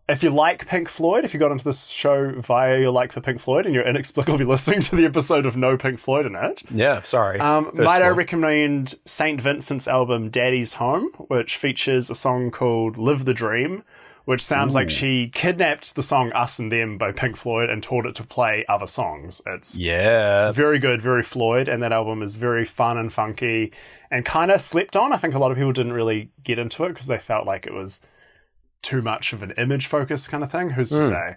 if 0.10 0.24
you 0.24 0.30
like 0.30 0.68
Pink 0.68 0.90
Floyd, 0.90 1.24
if 1.24 1.34
you 1.34 1.40
got 1.40 1.52
into 1.52 1.64
this 1.64 1.88
show 1.88 2.34
via 2.42 2.80
your 2.80 2.92
like 2.92 3.14
for 3.14 3.22
Pink 3.22 3.40
Floyd 3.40 3.66
and 3.66 3.74
you're 3.74 3.88
inexplicably 3.88 4.44
listening 4.56 4.82
to 4.82 4.96
the 4.98 5.06
episode 5.06 5.46
of 5.46 5.56
no 5.56 5.78
Pink 5.78 6.00
Floyd 6.00 6.26
in 6.26 6.36
it, 6.36 6.62
Yeah, 6.70 7.02
sorry. 7.04 7.40
um, 7.40 7.72
might 7.76 8.02
I 8.02 8.10
recommend 8.10 8.96
St. 9.06 9.40
Vincent's 9.40 9.88
album 9.88 10.30
Daddy's 10.30 10.74
Home, 10.76 11.12
which 11.30 11.56
features 11.56 12.10
a 12.10 12.16
song 12.16 12.52
called 12.52 12.98
Live 12.98 13.24
the 13.24 13.34
Dream, 13.34 13.84
which 14.26 14.44
sounds 14.44 14.76
like 14.76 14.90
she 14.90 15.30
kidnapped 15.30 15.96
the 15.96 16.04
song 16.04 16.32
Us 16.34 16.60
and 16.60 16.72
Them 16.72 16.98
by 16.98 17.12
Pink 17.12 17.38
Floyd 17.38 17.70
and 17.70 17.82
taught 17.82 18.06
it 18.06 18.16
to 18.16 18.24
play 18.24 18.66
other 18.70 18.88
songs. 18.88 19.42
It's 19.46 19.78
yeah. 19.78 20.52
very 20.52 20.80
good, 20.80 21.02
very 21.02 21.24
Floyd, 21.24 21.68
and 21.68 21.82
that 21.82 21.92
album 21.92 22.22
is 22.22 22.36
very 22.36 22.66
fun 22.66 22.98
and 22.98 23.12
funky 23.12 23.72
and 24.10 24.26
kind 24.26 24.52
of 24.52 24.62
slept 24.62 24.96
on. 24.96 25.14
I 25.14 25.18
think 25.18 25.34
a 25.34 25.40
lot 25.40 25.52
of 25.52 25.58
people 25.58 25.74
didn't 25.74 25.94
really 25.94 26.30
get 26.44 26.60
into 26.60 26.84
it 26.86 26.90
because 26.90 27.08
they 27.08 27.18
felt 27.18 27.48
like 27.48 27.66
it 27.66 27.74
was 27.74 28.02
too 28.82 29.02
much 29.02 29.34
of 29.34 29.42
an 29.44 29.52
image 29.58 29.88
focus 29.88 30.28
kind 30.28 30.44
of 30.44 30.52
thing. 30.52 30.72
Who's 30.72 30.90
to 30.90 31.08
say? 31.08 31.36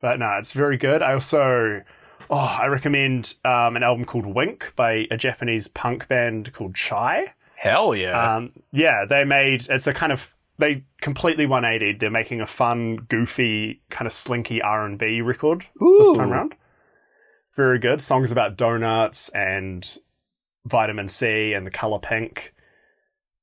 But 0.00 0.18
no, 0.18 0.36
it's 0.38 0.52
very 0.52 0.76
good. 0.76 1.02
I 1.02 1.14
also, 1.14 1.82
oh, 2.30 2.58
I 2.60 2.66
recommend 2.66 3.34
um, 3.44 3.76
an 3.76 3.82
album 3.82 4.04
called 4.04 4.26
Wink 4.26 4.72
by 4.76 5.06
a 5.10 5.16
Japanese 5.16 5.68
punk 5.68 6.08
band 6.08 6.52
called 6.52 6.74
Chai. 6.74 7.32
Hell 7.56 7.94
yeah. 7.94 8.36
Um, 8.36 8.52
yeah, 8.72 9.06
they 9.08 9.24
made 9.24 9.66
it's 9.70 9.86
a 9.86 9.94
kind 9.94 10.12
of 10.12 10.33
they 10.58 10.84
completely 11.00 11.46
180. 11.46 11.98
They're 11.98 12.10
making 12.10 12.40
a 12.40 12.46
fun, 12.46 12.96
goofy, 13.08 13.82
kind 13.90 14.06
of 14.06 14.12
slinky 14.12 14.62
R 14.62 14.84
and 14.84 14.98
B 14.98 15.20
record 15.20 15.60
this 15.78 16.12
time 16.12 16.28
Ooh. 16.28 16.32
around. 16.32 16.54
Very 17.56 17.78
good. 17.78 18.00
Songs 18.00 18.32
about 18.32 18.56
donuts 18.56 19.28
and 19.30 19.98
vitamin 20.64 21.08
C 21.08 21.52
and 21.52 21.66
the 21.66 21.70
color 21.70 21.98
pink. 21.98 22.54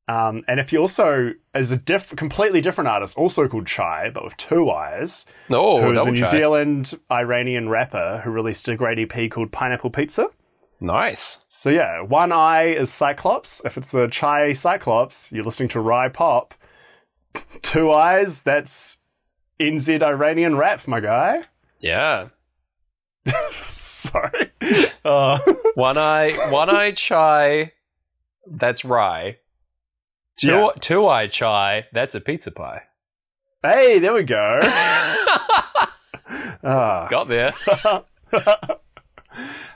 Um, 0.08 0.44
and 0.48 0.60
if 0.60 0.74
you 0.74 0.80
also, 0.80 1.34
is 1.56 1.72
a 1.72 1.78
diff- 1.78 2.16
completely 2.16 2.60
different 2.60 2.90
artist, 2.90 3.18
also 3.18 3.48
called 3.48 3.68
Chai, 3.68 4.10
but 4.14 4.26
with 4.26 4.36
two 4.36 4.70
eyes, 4.70 5.26
oh, 5.50 5.82
who 5.82 5.94
is 5.94 6.06
a 6.06 6.12
New 6.12 6.18
check. 6.18 6.30
Zealand 6.30 7.00
Iranian 7.10 7.70
rapper 7.70 8.22
who 8.24 8.32
released 8.32 8.68
a 8.68 8.76
great 8.76 9.00
EP 9.00 9.32
called 9.32 9.52
Pineapple 9.52 9.92
Pizza. 9.92 10.28
Nice. 10.82 11.46
So 11.48 11.70
yeah, 11.70 12.02
one 12.02 12.32
eye 12.32 12.66
is 12.66 12.92
Cyclops. 12.92 13.64
If 13.64 13.78
it's 13.78 13.92
the 13.92 14.08
Chai 14.08 14.54
Cyclops, 14.54 15.32
you're 15.32 15.46
listening 15.46 15.70
to 15.70 15.80
Rye 15.80 16.10
Pop. 16.10 16.56
Two 17.62 17.92
eyes, 17.92 18.44
that's 18.44 18.98
NZ 19.60 20.02
Iranian 20.04 20.56
rap, 20.58 20.88
my 20.88 21.00
guy. 21.00 21.44
Yeah. 21.80 22.30
Sorry. 23.54 24.52
Uh, 25.06 25.40
One 25.76 25.98
eye, 25.98 26.50
one 26.52 26.70
eye 26.70 26.92
chai. 26.92 27.72
That's 28.48 28.84
rye. 28.84 29.38
Two, 30.40 30.48
Yeah. 30.48 30.70
two 30.80 31.08
eye 31.08 31.28
chai. 31.28 31.86
That's 31.94 32.16
a 32.16 32.20
pizza 32.22 32.52
pie. 32.52 32.84
hey, 33.64 34.00
there 34.00 34.14
we 34.14 34.24
go. 34.24 34.60
Ah. 36.64 37.08
Got 37.10 37.28
there. 37.28 37.54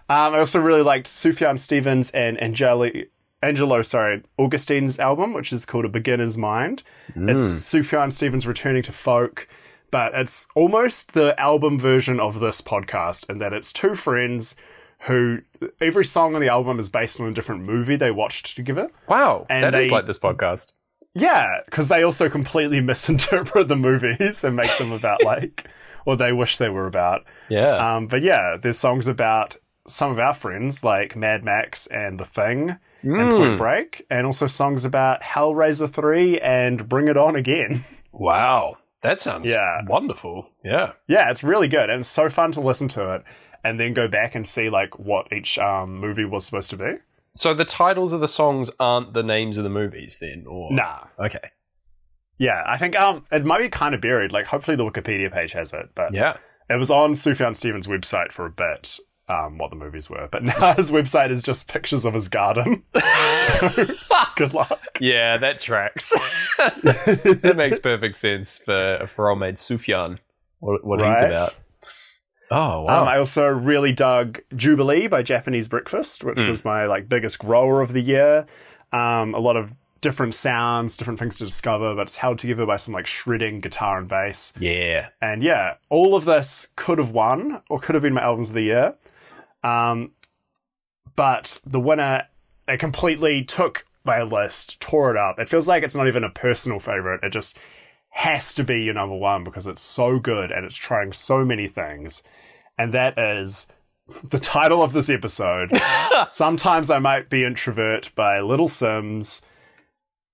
Um, 0.07 0.35
I 0.35 0.39
also 0.39 0.59
really 0.59 0.83
liked 0.83 1.07
Sufjan 1.07 1.57
Stevens 1.57 2.11
and 2.11 2.39
Angeli- 2.41 3.07
Angelo, 3.45 3.81
sorry, 3.83 4.23
Augustine's 4.39 4.97
album, 4.99 5.33
which 5.33 5.53
is 5.53 5.65
called 5.65 5.85
A 5.85 5.89
Beginner's 5.89 6.35
Mind. 6.37 6.81
It's 7.15 7.43
Sufjan 7.43 8.11
Stevens 8.11 8.47
returning 8.47 8.81
to 8.83 8.91
folk, 8.91 9.47
but 9.91 10.13
it's 10.15 10.47
almost 10.55 11.13
the 11.13 11.39
album 11.39 11.77
version 11.79 12.19
of 12.19 12.39
this 12.39 12.59
podcast 12.61 13.29
in 13.29 13.37
that 13.37 13.53
it's 13.53 13.71
two 13.71 13.93
friends 13.93 14.55
who 15.01 15.41
every 15.79 16.05
song 16.05 16.33
on 16.33 16.41
the 16.41 16.49
album 16.49 16.79
is 16.79 16.89
based 16.89 17.19
on 17.21 17.27
a 17.27 17.33
different 17.33 17.65
movie 17.67 17.95
they 17.95 18.09
watched 18.09 18.55
together. 18.55 18.89
Wow, 19.07 19.45
And 19.49 19.61
that 19.63 19.75
is 19.75 19.87
they- 19.87 19.91
like 19.91 20.07
this 20.07 20.19
podcast. 20.19 20.73
Yeah, 21.13 21.61
because 21.65 21.87
they 21.87 22.01
also 22.03 22.27
completely 22.27 22.81
misinterpret 22.81 23.67
the 23.67 23.75
movies 23.75 24.43
and 24.43 24.55
make 24.55 24.75
them 24.77 24.91
about 24.91 25.23
like 25.23 25.65
what 26.03 26.17
they 26.17 26.33
wish 26.33 26.57
they 26.57 26.69
were 26.69 26.87
about. 26.87 27.23
Yeah. 27.47 27.95
Um, 27.95 28.07
but 28.07 28.21
yeah, 28.23 28.57
there's 28.59 28.79
songs 28.79 29.07
about 29.07 29.55
some 29.87 30.11
of 30.11 30.17
our 30.17 30.33
friends 30.33 30.83
like 30.83 31.15
Mad 31.15 31.45
Max 31.45 31.85
and 31.87 32.19
The 32.19 32.25
Thing 32.25 32.77
and 33.13 33.29
Mm. 33.31 33.37
Point 33.37 33.57
Break, 33.57 34.05
and 34.09 34.25
also 34.25 34.47
songs 34.47 34.83
about 34.85 35.21
Hellraiser 35.21 35.89
3 35.89 36.39
and 36.39 36.89
Bring 36.89 37.07
It 37.07 37.17
On 37.17 37.35
Again. 37.35 37.85
wow. 38.11 38.77
That 39.01 39.19
sounds 39.19 39.51
Yeah. 39.53 39.81
wonderful. 39.87 40.49
Yeah. 40.63 40.93
Yeah, 41.07 41.29
it's 41.29 41.43
really 41.43 41.67
good 41.67 41.89
and 41.91 41.99
it's 41.99 42.09
so 42.09 42.27
fun 42.29 42.51
to 42.53 42.61
listen 42.61 42.87
to 42.89 43.13
it 43.13 43.23
and 43.63 43.79
then 43.79 43.93
go 43.93 44.07
back 44.07 44.33
and 44.33 44.47
see 44.47 44.69
like 44.69 44.97
what 44.97 45.31
each 45.31 45.59
um, 45.59 45.97
movie 45.99 46.25
was 46.25 46.43
supposed 46.45 46.71
to 46.71 46.77
be. 46.77 46.93
So 47.35 47.53
the 47.53 47.65
titles 47.65 48.13
of 48.13 48.21
the 48.21 48.27
songs 48.27 48.71
aren't 48.79 49.13
the 49.13 49.21
names 49.21 49.57
of 49.59 49.63
the 49.63 49.69
movies 49.69 50.17
then, 50.19 50.45
or 50.47 50.71
Nah. 50.71 51.03
Okay. 51.19 51.51
Yeah, 52.39 52.63
I 52.65 52.77
think 52.77 52.99
um 52.99 53.25
it 53.31 53.45
might 53.45 53.59
be 53.59 53.69
kind 53.69 53.93
of 53.93 54.01
buried. 54.01 54.31
Like 54.31 54.47
hopefully 54.47 54.75
the 54.75 54.85
Wikipedia 54.85 55.31
page 55.31 55.51
has 55.53 55.71
it, 55.73 55.89
but 55.95 56.13
Yeah. 56.13 56.37
it 56.69 56.77
was 56.77 56.89
on 56.89 57.11
Sufjan 57.13 57.55
Stevens' 57.55 57.87
website 57.87 58.31
for 58.31 58.45
a 58.45 58.49
bit. 58.49 58.97
Um, 59.27 59.57
what 59.57 59.71
the 59.71 59.75
movies 59.75 60.07
were, 60.09 60.27
but 60.31 60.43
now 60.43 60.75
his 60.75 60.91
website 60.91 61.31
is 61.31 61.41
just 61.41 61.67
pictures 61.67 62.05
of 62.05 62.13
his 62.13 62.27
garden. 62.29 62.83
so, 62.93 63.85
good 64.35 64.53
luck. 64.53 64.97
Yeah, 64.99 65.37
that 65.37 65.57
tracks. 65.59 66.13
that 66.57 67.53
makes 67.57 67.79
perfect 67.79 68.15
sense 68.15 68.59
for 68.59 69.09
for 69.15 69.35
mate 69.35 69.55
Sufjan. 69.55 70.19
What, 70.59 70.83
what 70.85 70.99
he's 70.99 71.21
about. 71.23 71.55
Oh 72.51 72.83
wow. 72.83 73.01
Um, 73.01 73.07
I 73.07 73.17
also 73.17 73.47
really 73.47 73.91
dug 73.91 74.39
Jubilee 74.53 75.07
by 75.07 75.23
Japanese 75.23 75.67
Breakfast, 75.67 76.23
which 76.23 76.39
Hmm. 76.39 76.49
was 76.49 76.63
my 76.63 76.85
like 76.85 77.09
biggest 77.09 77.39
grower 77.39 77.81
of 77.81 77.93
the 77.93 78.01
year. 78.01 78.45
Um, 78.93 79.33
a 79.33 79.39
lot 79.39 79.57
of 79.57 79.71
different 80.01 80.35
sounds, 80.35 80.95
different 80.97 81.19
things 81.19 81.39
to 81.39 81.45
discover, 81.45 81.95
but 81.95 82.03
it's 82.03 82.17
held 82.17 82.37
together 82.37 82.65
by 82.67 82.75
some 82.75 82.93
like 82.93 83.07
shredding 83.07 83.59
guitar 83.59 83.97
and 83.97 84.07
bass. 84.07 84.53
yeah. 84.59 85.07
And 85.19 85.41
yeah, 85.41 85.75
all 85.89 86.13
of 86.13 86.25
this 86.25 86.67
could 86.75 86.99
have 86.99 87.09
won 87.09 87.63
or 87.69 87.79
could 87.79 87.95
have 87.95 88.03
been 88.03 88.13
my 88.13 88.21
albums 88.21 88.49
of 88.49 88.55
the 88.55 88.61
year. 88.61 88.93
Um, 89.65 90.11
but 91.15 91.59
the 91.65 91.79
winner, 91.79 92.23
it 92.67 92.79
completely 92.79 93.43
took 93.43 93.85
my 94.03 94.21
list, 94.21 94.79
tore 94.79 95.11
it 95.11 95.17
up. 95.17 95.39
It 95.39 95.49
feels 95.49 95.67
like 95.67 95.83
it's 95.83 95.95
not 95.95 96.07
even 96.07 96.23
a 96.23 96.29
personal 96.29 96.79
favorite. 96.79 97.23
It 97.23 97.31
just 97.31 97.57
has 98.09 98.53
to 98.55 98.63
be 98.63 98.83
your 98.83 98.93
number 98.93 99.15
one 99.15 99.43
because 99.43 99.67
it's 99.67 99.81
so 99.81 100.19
good 100.19 100.51
and 100.51 100.65
it's 100.65 100.75
trying 100.75 101.11
so 101.13 101.43
many 101.43 101.67
things. 101.67 102.21
And 102.77 102.93
that 102.93 103.17
is 103.17 103.67
the 104.23 104.39
title 104.39 104.83
of 104.83 104.93
this 104.93 105.09
episode. 105.09 105.71
Sometimes 106.29 106.91
I 106.91 106.99
might 106.99 107.29
be 107.29 107.43
introvert 107.43 108.11
by 108.15 108.39
Little 108.41 108.67
Simz. 108.67 109.43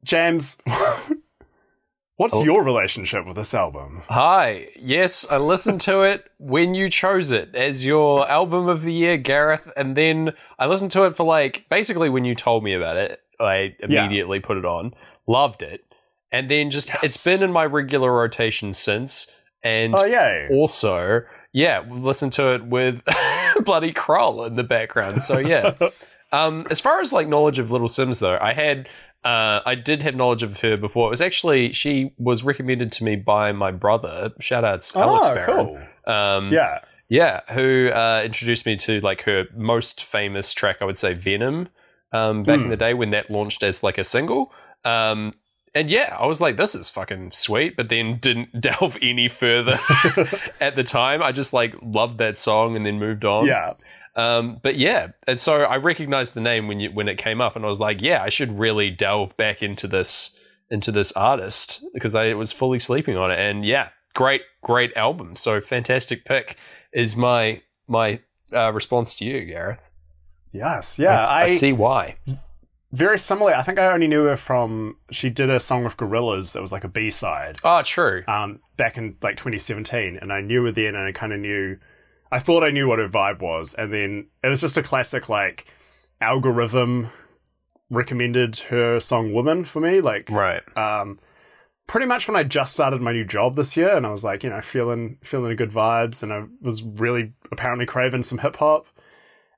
James, 0.04 0.58
what's 2.22 2.36
Oh. 2.36 2.44
your 2.44 2.64
relationship 2.64 3.26
with 3.26 3.36
this 3.36 3.52
album? 3.56 4.04
Hi. 4.08 4.68
Yes, 4.76 5.26
I 5.32 5.38
listened 5.38 5.82
to 5.82 6.04
it 6.04 6.30
when 6.38 6.76
you 6.76 6.88
chose 6.88 7.32
it 7.32 7.56
as 7.56 7.84
your 7.84 8.30
album 8.30 8.68
of 8.70 8.84
the 8.84 8.94
year, 8.94 9.18
Gareth, 9.18 9.68
and 9.76 9.98
then 9.98 10.34
I 10.60 10.68
listened 10.68 10.92
to 10.92 11.06
it 11.06 11.16
for 11.16 11.24
like 11.26 11.66
basically 11.72 12.10
when 12.10 12.24
you 12.24 12.36
told 12.36 12.64
me 12.64 12.76
about 12.76 12.96
it. 12.96 13.20
I 13.40 13.76
Yeah. 13.90 14.06
immediately 14.06 14.40
put 14.40 14.58
it 14.58 14.66
on, 14.66 14.94
loved 15.28 15.64
it, 15.64 15.82
and 16.32 16.50
then 16.52 16.70
just 16.70 16.92
it's 17.02 17.24
been 17.24 17.42
in 17.42 17.52
my 17.52 17.66
regular 17.66 18.12
rotation 18.16 18.72
since. 18.74 19.36
And 19.64 19.96
Oh, 19.98 20.06
yay. 20.06 20.48
also, 20.52 21.22
yeah, 21.54 21.82
listened 21.90 22.34
to 22.34 22.54
it 22.54 22.66
with 22.68 23.02
bloody 23.66 23.94
Krull 23.94 24.46
in 24.46 24.56
the 24.58 24.64
background. 24.64 25.22
So 25.22 25.40
yeah. 25.40 25.74
um, 26.32 26.68
as 26.70 26.80
far 26.80 27.00
as 27.00 27.12
like 27.12 27.28
knowledge 27.28 27.58
of 27.58 27.72
Little 27.72 27.88
Simz 27.90 28.20
though, 28.20 28.38
I 28.40 28.54
had 28.54 28.88
uh, 29.24 29.62
I 29.66 29.76
did 29.76 30.02
have 30.02 30.16
knowledge 30.16 30.44
of 30.44 30.62
her 30.62 30.78
before. 30.78 31.08
It 31.08 31.12
was 31.12 31.22
actually 31.22 31.74
she 31.74 32.12
was 32.18 32.44
recommended 32.44 32.92
to 32.94 33.04
me 33.04 33.16
by 33.16 33.52
my 33.52 33.72
brother. 33.72 34.32
Shout 34.40 34.64
outs 34.64 34.96
Alex 34.96 35.28
oh, 35.30 35.36
Barron. 35.36 35.66
cool. 36.06 36.14
Um, 36.14 36.52
Yeah. 36.52 36.80
yeah, 37.10 37.42
who 37.52 37.90
uh, 37.90 38.24
introduced 38.26 38.66
me 38.66 38.76
to 38.78 39.00
like 39.02 39.24
her 39.24 39.46
most 39.56 40.04
famous 40.04 40.54
track, 40.54 40.78
I 40.82 40.86
would 40.86 40.98
say 40.98 41.14
Venom, 41.14 41.70
um, 42.12 42.44
back 42.44 42.56
in 42.56 42.64
Hmm. 42.64 42.70
the 42.70 42.78
day 42.78 42.94
when 42.94 43.12
that 43.12 43.30
launched 43.30 43.64
as 43.64 43.84
like 43.84 43.98
a 43.98 44.04
single. 44.04 44.52
Um, 44.84 45.36
and 45.74 45.90
yeah, 45.90 46.18
I 46.20 46.26
was 46.26 46.42
like, 46.42 46.58
this 46.58 46.76
is 46.76 46.90
fucking 46.90 47.32
sweet, 47.32 47.78
but 47.78 47.88
then 47.90 48.18
didn't 48.18 48.60
delve 48.68 48.98
any 49.02 49.30
further 49.30 49.80
at 50.60 50.76
the 50.76 50.84
time. 50.84 51.22
I 51.24 51.32
just 51.32 51.54
like 51.54 51.76
loved 51.82 52.18
that 52.18 52.36
song 52.38 52.76
and 52.76 52.86
then 52.86 53.00
moved 53.00 53.24
on. 53.24 53.46
Yeah. 53.46 53.74
Um, 54.16 54.60
but 54.62 54.78
yeah, 54.78 55.10
and 55.28 55.40
so 55.40 55.62
I 55.62 55.78
recognized 55.78 56.34
the 56.34 56.42
name 56.42 56.68
when 56.68 56.80
you 56.80 56.90
when 56.92 57.08
it 57.08 57.18
came 57.18 57.40
up, 57.42 57.56
and 57.56 57.64
I 57.64 57.68
was 57.70 57.80
like, 57.80 58.02
yeah, 58.02 58.22
I 58.22 58.30
should 58.30 58.60
really 58.60 58.90
delve 58.90 59.36
back 59.38 59.62
into 59.64 59.88
this 59.88 60.38
into 60.70 60.92
this 60.92 61.12
artist 61.14 61.84
because 61.94 62.16
I 62.16 62.34
was 62.34 62.52
fully 62.52 62.80
sleeping 62.80 63.16
on 63.18 63.32
it. 63.32 63.40
And 63.40 63.66
yeah, 63.66 63.90
great 64.14 64.42
great 64.62 64.96
album. 64.98 65.36
So 65.36 65.62
fantastic 65.62 66.26
pick 66.26 66.58
is 66.94 67.16
my 67.16 67.62
my 67.88 68.20
uh, 68.54 68.72
response 68.74 69.16
to 69.16 69.26
you, 69.26 69.46
Gareth. 69.46 69.80
Yes. 70.52 71.00
Yeah. 71.00 71.26
I, 71.26 71.44
I, 71.44 71.48
see 71.48 71.72
why. 71.72 72.16
very 72.92 73.18
similarly. 73.18 73.56
I 73.56 73.64
think 73.64 73.80
I 73.80 73.92
only 73.94 74.08
knew 74.08 74.26
her 74.26 74.36
from 74.36 74.98
she 75.10 75.30
did 75.30 75.50
a 75.50 75.62
song 75.62 75.86
with 75.86 75.96
Gorillaz 75.96 76.52
that 76.52 76.62
was 76.62 76.74
like 76.74 76.84
a 76.84 76.90
B 76.90 77.10
side 77.10 77.60
Oh, 77.64 77.82
true. 77.84 78.24
um, 78.28 78.60
back 78.76 78.98
in 78.98 79.16
like 79.22 79.38
2017, 79.38 80.18
and 80.22 80.34
I 80.34 80.42
knew 80.42 80.66
her 80.66 80.72
then, 80.74 80.96
and 80.96 81.06
I 81.08 81.12
kind 81.14 81.32
of 81.32 81.40
knew. 81.40 81.78
I 82.32 82.40
thought 82.40 82.64
I 82.64 82.72
knew 82.72 82.88
what 82.88 83.00
her 83.00 83.10
vibe 83.10 83.40
was, 83.42 83.74
and 83.74 83.92
then 83.94 84.28
it 84.44 84.48
was 84.48 84.62
just 84.62 84.78
a 84.78 84.84
classic 84.84 85.28
like 85.30 85.66
algorithm 86.22 87.10
recommended 87.90 88.58
her 88.70 89.00
song 89.00 89.34
"Woman" 89.34 89.66
for 89.66 89.80
me. 89.82 90.02
Like 90.02 90.30
Right. 90.30 90.62
um, 90.78 91.20
pretty 91.88 92.06
much 92.06 92.28
when 92.28 92.38
I 92.38 92.44
just 92.44 92.74
started 92.74 93.02
my 93.02 93.12
new 93.12 93.26
job 93.26 93.56
this 93.56 93.76
year, 93.76 93.96
and 93.96 94.06
I 94.06 94.12
was 94.12 94.24
like, 94.24 94.44
you 94.44 94.50
know, 94.50 94.62
feeling 94.62 95.18
feeling 95.24 95.56
good 95.56 95.72
vibes, 95.72 96.24
and 96.24 96.32
I 96.32 96.44
was 96.62 96.82
really 96.84 97.34
apparently 97.52 97.86
craving 97.86 98.24
some 98.24 98.38
hip 98.40 98.56
hop. 98.58 98.86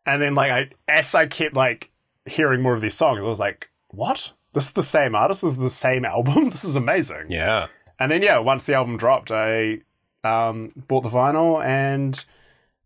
And 0.05 0.21
then 0.21 0.35
like 0.35 0.51
I 0.51 0.69
as 0.87 1.13
I 1.15 1.27
kept 1.27 1.53
like 1.53 1.91
hearing 2.25 2.61
more 2.61 2.73
of 2.73 2.81
these 2.81 2.95
songs, 2.95 3.19
I 3.19 3.23
was 3.23 3.39
like, 3.39 3.69
what? 3.89 4.31
This 4.53 4.67
is 4.67 4.73
the 4.73 4.83
same 4.83 5.15
artist. 5.15 5.41
This 5.41 5.51
is 5.53 5.57
the 5.57 5.69
same 5.69 6.05
album. 6.15 6.49
This 6.49 6.63
is 6.63 6.75
amazing. 6.75 7.27
Yeah. 7.29 7.67
And 7.99 8.11
then 8.11 8.21
yeah, 8.23 8.39
once 8.39 8.65
the 8.65 8.73
album 8.73 8.97
dropped, 8.97 9.29
I 9.31 9.81
um, 10.23 10.71
bought 10.87 11.03
the 11.03 11.09
vinyl 11.09 11.63
and 11.63 12.23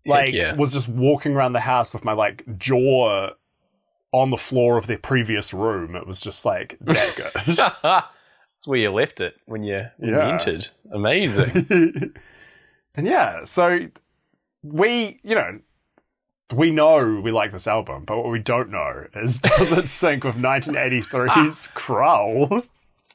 like 0.07 0.33
yeah. 0.33 0.53
was 0.55 0.73
just 0.73 0.87
walking 0.89 1.33
around 1.33 1.53
the 1.53 1.59
house 1.61 1.93
with 1.93 2.03
my 2.05 2.13
like 2.13 2.43
jaw 2.57 3.29
on 4.11 4.29
the 4.29 4.37
floor 4.37 4.77
of 4.77 4.87
the 4.87 4.97
previous 4.97 5.53
room. 5.53 5.95
It 5.95 6.07
was 6.07 6.21
just 6.21 6.45
like 6.45 6.77
that 6.81 7.15
good. 7.45 7.57
That's 7.83 8.65
where 8.65 8.79
you 8.79 8.91
left 8.91 9.21
it 9.21 9.35
when 9.45 9.63
you, 9.63 9.85
when 9.97 10.09
you 10.11 10.15
Yeah. 10.15 10.31
entered. 10.31 10.67
Amazing. 10.91 11.67
and 12.95 13.05
yeah, 13.07 13.43
so 13.43 13.87
we, 14.63 15.19
you 15.23 15.35
know, 15.35 15.59
we 16.53 16.71
know 16.71 17.19
we 17.23 17.31
like 17.31 17.51
this 17.51 17.67
album, 17.67 18.05
but 18.05 18.17
what 18.17 18.31
we 18.31 18.39
don't 18.39 18.69
know 18.71 19.05
is 19.15 19.41
does 19.57 19.71
it 19.73 19.89
sync 19.89 20.23
with 20.23 20.37
1983's 20.37 21.71
Krull? 21.75 22.65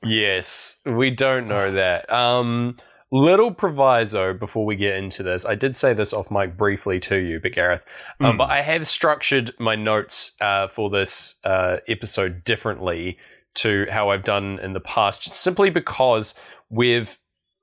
yes, 0.04 0.80
we 0.84 1.10
don't 1.10 1.48
know 1.48 1.72
that. 1.72 2.12
Um, 2.12 2.76
little 3.12 3.52
proviso 3.52 4.32
before 4.32 4.64
we 4.64 4.74
get 4.74 4.96
into 4.96 5.22
this. 5.22 5.44
I 5.44 5.54
did 5.54 5.76
say 5.76 5.92
this 5.92 6.12
off 6.14 6.30
mic 6.30 6.56
briefly 6.56 6.98
to 7.00 7.16
you, 7.18 7.38
but 7.40 7.52
Gareth, 7.52 7.82
um, 8.20 8.32
Hmm. 8.32 8.38
but 8.38 8.50
I 8.50 8.62
have 8.62 8.86
structured 8.86 9.52
my 9.58 9.76
notes 9.76 10.32
uh, 10.40 10.66
for 10.68 10.88
this 10.90 11.36
uh, 11.44 11.76
episode 11.86 12.42
differently 12.42 13.18
to 13.56 13.86
how 13.90 14.08
I've 14.08 14.24
done 14.24 14.58
in 14.60 14.72
the 14.72 14.80
past, 14.80 15.22
just 15.24 15.40
simply 15.42 15.68
because 15.68 16.34
we've 16.70 17.18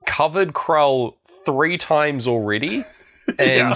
covered 0.06 0.54
Krull 0.54 1.16
three 1.46 1.78
times 1.80 2.28
already, 2.28 2.86
and 3.40 3.40
Yeah. 3.40 3.74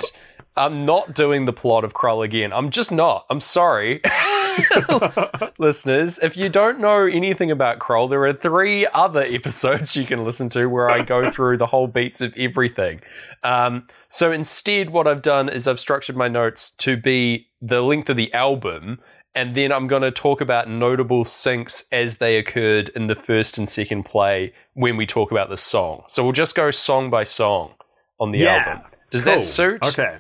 I'm 0.56 0.78
not 0.86 1.16
doing 1.16 1.46
the 1.46 1.54
plot 1.54 1.84
of 1.84 1.94
Krull 1.94 2.24
again. 2.24 2.54
I'm 2.54 2.70
just 2.70 2.92
not. 2.92 3.26
I'm 3.30 3.40
sorry. 3.40 4.02
Listeners, 5.60 6.20
if 6.20 6.38
you 6.38 6.50
don't 6.50 6.80
know 6.80 7.06
anything 7.06 7.52
about 7.52 7.80
Krull, 7.80 8.10
there 8.10 8.24
are 8.26 8.34
three 8.34 8.86
other 8.94 9.22
episodes 9.24 9.96
you 9.96 10.06
can 10.06 10.24
listen 10.24 10.50
to 10.50 10.68
where 10.68 10.90
I 10.90 11.04
go 11.04 11.32
through 11.32 11.58
the 11.58 11.66
whole 11.68 11.88
beats 11.88 12.22
of 12.22 12.34
everything. 12.38 13.02
Um, 13.44 13.88
so 14.10 14.32
instead, 14.32 14.92
what 14.92 15.08
I've 15.08 15.22
done 15.22 15.50
is 15.50 15.68
I've 15.68 15.80
structured 15.80 16.16
my 16.16 16.28
notes 16.28 16.72
to 16.72 16.98
be 16.98 17.48
the 17.62 17.82
length 17.82 18.10
of 18.10 18.18
the 18.18 18.34
album, 18.34 19.00
and 19.36 19.56
then 19.56 19.72
I'm 19.72 19.88
going 19.88 20.04
to 20.04 20.12
talk 20.12 20.40
about 20.42 20.70
notable 20.70 21.24
syncs 21.24 21.86
as 21.92 22.18
they 22.18 22.38
occurred 22.38 22.90
in 22.90 23.08
the 23.08 23.16
first 23.16 23.58
and 23.58 23.68
second 23.68 24.04
play 24.04 24.54
when 24.74 24.98
we 24.98 25.06
talk 25.08 25.32
about 25.32 25.50
the 25.50 25.58
song. 25.58 26.04
So 26.08 26.24
we'll 26.24 26.32
just 26.34 26.56
go 26.56 26.70
song 26.72 27.10
by 27.10 27.24
song 27.24 27.74
on 28.20 28.32
the 28.32 28.40
Yeah, 28.40 28.58
album. 28.68 28.86
Does 29.10 29.24
Cool. 29.24 29.34
that 29.34 29.42
suit? 29.44 29.86
Okay. 29.88 30.18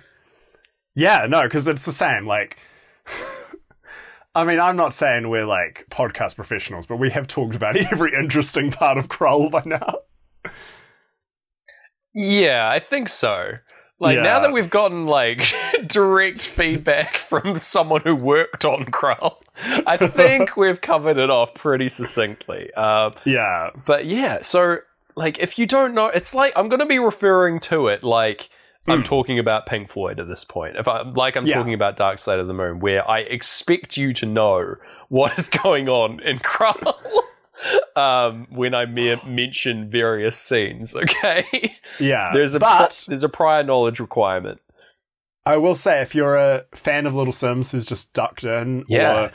Yeah, 0.95 1.25
no, 1.27 1.43
because 1.43 1.67
it's 1.67 1.83
the 1.83 1.91
same. 1.91 2.27
Like, 2.27 2.57
I 4.35 4.43
mean, 4.43 4.59
I'm 4.59 4.75
not 4.75 4.93
saying 4.93 5.29
we're 5.29 5.45
like 5.45 5.85
podcast 5.91 6.35
professionals, 6.35 6.85
but 6.85 6.97
we 6.97 7.09
have 7.11 7.27
talked 7.27 7.55
about 7.55 7.77
every 7.91 8.13
interesting 8.17 8.71
part 8.71 8.97
of 8.97 9.07
Krull 9.07 9.49
by 9.51 9.63
now. 9.65 9.99
Yeah, 12.13 12.69
I 12.69 12.79
think 12.79 13.09
so. 13.09 13.53
Like 13.99 14.19
now 14.19 14.41
that 14.41 14.51
we've 14.51 14.69
gotten 14.69 15.05
like 15.05 15.53
direct 15.87 16.41
feedback 16.45 17.15
from 17.15 17.57
someone 17.57 18.01
who 18.01 18.15
worked 18.15 18.65
on 18.65 18.85
Krull, 18.85 19.37
I 19.87 19.95
think 19.97 20.57
we've 20.57 20.81
covered 20.81 21.17
it 21.17 21.29
off 21.29 21.53
pretty 21.53 21.87
succinctly. 21.87 22.69
Uh, 22.75 23.11
Yeah. 23.23 23.69
but 23.85 24.05
yeah, 24.05 24.41
so 24.41 24.79
like 25.15 25.39
if 25.39 25.57
you 25.57 25.65
don't 25.65 25.93
know, 25.93 26.07
it's 26.07 26.35
like 26.35 26.51
I'm 26.57 26.67
going 26.67 26.81
to 26.81 26.85
be 26.85 26.99
referring 26.99 27.59
to 27.61 27.87
it 27.87 28.03
like 28.03 28.49
I'm 28.87 29.03
talking 29.03 29.39
about 29.39 29.65
Pink 29.65 29.89
Floyd 29.89 30.19
at 30.19 30.27
this 30.27 30.43
point. 30.43 30.75
If 30.75 30.87
I 30.87 31.01
like 31.03 31.35
I'm 31.37 31.43
Hmm. 31.43 31.49
Yeah. 31.49 31.55
talking 31.57 31.73
about 31.73 31.95
Dark 31.97 32.19
Side 32.19 32.39
of 32.39 32.47
the 32.47 32.53
Moon, 32.53 32.79
where 32.79 33.09
I 33.09 33.19
expect 33.19 33.95
you 33.97 34.11
to 34.13 34.25
know 34.25 34.75
what 35.09 35.37
is 35.39 35.47
going 35.63 35.87
on 35.89 36.19
in 36.21 36.39
Krull. 36.39 36.93
um, 37.95 38.47
when 38.49 38.73
I 38.73 38.85
mere 38.85 39.19
mention 39.25 39.89
various 39.89 40.35
scenes, 40.37 40.95
okay? 40.95 41.75
Yeah. 41.99 42.31
there's 42.33 42.55
a 42.55 42.59
but 42.59 43.05
there's 43.07 43.23
a 43.23 43.29
prior 43.29 43.63
knowledge 43.63 43.99
requirement. 43.99 44.59
I 45.45 45.57
will 45.57 45.75
say, 45.75 46.01
if 46.01 46.15
you're 46.15 46.35
a 46.37 46.65
fan 46.73 47.05
of 47.05 47.13
Little 47.15 47.33
Simz 47.33 47.71
who's 47.73 47.85
just 47.85 48.13
ducked 48.13 48.43
in, 48.45 48.85
Yeah. 48.87 49.23
or 49.25 49.31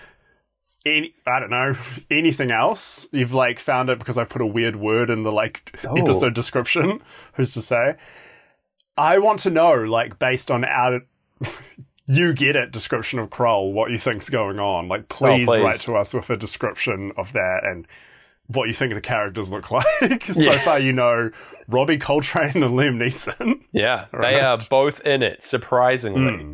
any, 0.86 1.14
I 1.26 1.38
don't 1.38 1.50
know, 1.50 1.76
anything 2.10 2.50
else, 2.50 3.06
you've 3.12 3.34
like 3.34 3.60
found 3.60 3.90
it 3.90 3.98
because 3.98 4.16
I 4.16 4.24
put 4.24 4.40
a 4.40 4.46
weird 4.46 4.76
word 4.76 5.10
in 5.10 5.22
the 5.22 5.32
like 5.32 5.78
Oh. 5.86 5.94
episode 5.96 6.34
description. 6.34 7.00
Who's 7.34 7.52
to 7.54 7.62
say? 7.62 7.94
I 8.98 9.18
want 9.18 9.38
to 9.40 9.50
know, 9.50 9.72
like, 9.74 10.18
based 10.18 10.50
on 10.50 10.64
our 10.64 11.00
you 12.06 12.32
get 12.32 12.56
it 12.56 12.72
description 12.72 13.18
of 13.18 13.30
Krull, 13.30 13.72
what 13.72 13.90
you 13.90 13.98
think's 13.98 14.28
going 14.30 14.58
on. 14.60 14.88
Like, 14.88 15.08
please, 15.08 15.48
Oh, 15.48 15.52
please. 15.52 15.62
write 15.62 15.80
to 15.80 15.96
us 15.96 16.14
with 16.14 16.28
a 16.30 16.36
description 16.36 17.12
of 17.16 17.32
that 17.32 17.60
and 17.64 17.86
what 18.48 18.66
you 18.66 18.72
think 18.74 18.94
the 18.94 19.00
characters 19.00 19.52
look 19.52 19.70
like. 19.70 20.24
so 20.24 20.40
Yeah. 20.40 20.58
far, 20.60 20.78
you 20.80 20.92
know 20.92 21.30
Robbie 21.68 21.98
Coltrane 21.98 22.62
and 22.62 22.74
Liam 22.74 22.96
Neeson. 22.96 23.60
Yeah, 23.72 24.06
they 24.18 24.40
are 24.40 24.56
both 24.70 25.00
in 25.02 25.22
it, 25.22 25.44
surprisingly, 25.44 26.42
Hmm. 26.42 26.52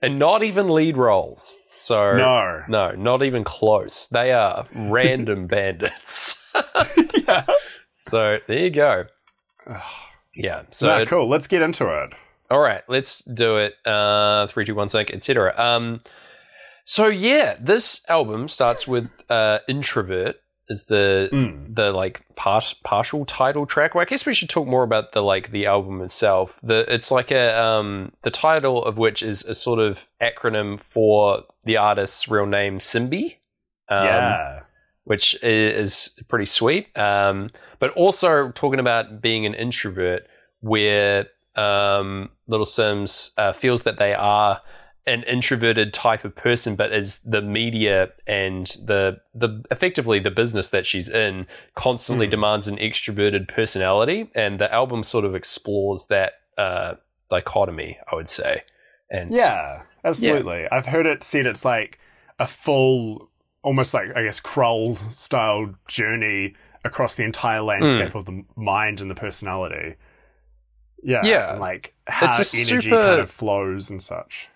and 0.00 0.18
not 0.18 0.42
even 0.42 0.70
lead 0.70 0.96
roles. 0.96 1.58
So 1.74 2.16
No. 2.16 2.62
no, 2.68 2.92
not 2.92 3.22
even 3.22 3.44
close. 3.44 4.08
They 4.08 4.32
are 4.32 4.64
random 4.74 5.46
bandits. 5.46 6.50
yeah. 7.28 7.44
So 7.92 8.38
there 8.48 8.58
you 8.58 8.70
go. 8.70 9.04
Yeah. 10.38 10.62
So 10.70 11.04
cool. 11.06 11.28
Let's 11.28 11.46
get 11.46 11.60
into 11.62 11.86
it. 12.04 12.10
All 12.50 12.60
right, 12.60 12.82
let's 12.88 13.22
do 13.24 13.58
it. 13.58 13.74
Uh, 13.84 14.46
three, 14.46 14.64
two, 14.64 14.74
one, 14.74 14.88
sync, 14.88 15.10
etc. 15.12 15.52
Um, 15.58 16.00
so 16.84 17.06
yeah, 17.08 17.56
this 17.60 18.00
album 18.08 18.48
starts 18.48 18.88
with 18.88 19.10
uh, 19.28 19.58
"Introvert" 19.68 20.36
is 20.70 20.84
the 20.86 21.28
Mm. 21.32 21.74
the 21.74 21.92
like 21.92 22.22
part, 22.36 22.74
partial 22.84 23.24
title 23.26 23.66
track. 23.66 23.94
Well, 23.94 24.02
I 24.02 24.06
guess 24.06 24.24
we 24.24 24.32
should 24.32 24.48
talk 24.48 24.66
more 24.66 24.82
about 24.82 25.12
the 25.12 25.22
like 25.22 25.50
the 25.50 25.66
album 25.66 26.00
itself. 26.00 26.58
The 26.62 26.90
it's 26.92 27.10
like 27.10 27.30
a 27.30 27.58
um, 27.60 28.12
the 28.22 28.30
title 28.30 28.82
of 28.82 28.96
which 28.96 29.22
is 29.22 29.44
a 29.44 29.54
sort 29.54 29.78
of 29.80 30.08
acronym 30.22 30.80
for 30.80 31.42
the 31.64 31.76
artist's 31.76 32.28
real 32.28 32.46
name, 32.46 32.78
Simbi. 32.78 33.36
Um, 33.90 34.04
yeah. 34.04 34.60
which 35.04 35.34
is 35.42 36.18
pretty 36.28 36.44
sweet. 36.44 36.88
Um, 36.96 37.50
but 37.78 37.90
also 37.90 38.50
talking 38.50 38.80
about 38.80 39.20
being 39.20 39.46
an 39.46 39.54
introvert, 39.54 40.26
where 40.60 41.26
um, 41.56 42.30
Little 42.46 42.66
Simz 42.66 43.30
uh, 43.36 43.52
feels 43.52 43.82
that 43.82 43.98
they 43.98 44.14
are 44.14 44.60
an 45.06 45.22
introverted 45.22 45.94
type 45.94 46.24
of 46.24 46.36
person, 46.36 46.76
but 46.76 46.92
as 46.92 47.20
the 47.20 47.40
media 47.40 48.10
and 48.26 48.66
the 48.84 49.18
the 49.34 49.64
effectively 49.70 50.18
the 50.18 50.30
business 50.30 50.68
that 50.68 50.84
she's 50.84 51.08
in 51.08 51.46
constantly 51.74 52.26
Hmm. 52.26 52.30
demands 52.30 52.68
an 52.68 52.76
extroverted 52.76 53.48
personality, 53.48 54.30
and 54.34 54.58
the 54.58 54.72
album 54.72 55.04
sort 55.04 55.24
of 55.24 55.34
explores 55.34 56.06
that 56.08 56.34
uh, 56.58 56.94
dichotomy, 57.30 57.96
I 58.10 58.16
would 58.16 58.28
say. 58.28 58.62
And 59.10 59.32
Yeah. 59.32 59.82
Absolutely. 60.04 60.66
I've 60.70 60.86
heard 60.86 61.06
it 61.06 61.24
said 61.24 61.46
it's 61.46 61.64
like 61.64 61.98
a 62.38 62.46
full, 62.46 63.30
almost 63.62 63.92
like, 63.94 64.14
I 64.14 64.22
guess, 64.22 64.40
Krull 64.40 64.96
style 65.12 65.74
journey 65.88 66.54
across 66.84 67.14
the 67.14 67.24
entire 67.24 67.62
landscape 67.62 68.14
of 68.14 68.24
the 68.24 68.44
mind 68.56 69.00
and 69.00 69.10
the 69.10 69.14
personality. 69.14 69.96
Yeah. 71.02 71.20
Yeah. 71.24 71.52
Like 71.54 71.94
how 72.06 72.26
It's 72.26 72.54
energy 72.54 72.88
super- 72.88 73.06
kind 73.06 73.20
of 73.20 73.30
flows 73.30 73.90
and 73.90 74.02
such. 74.02 74.48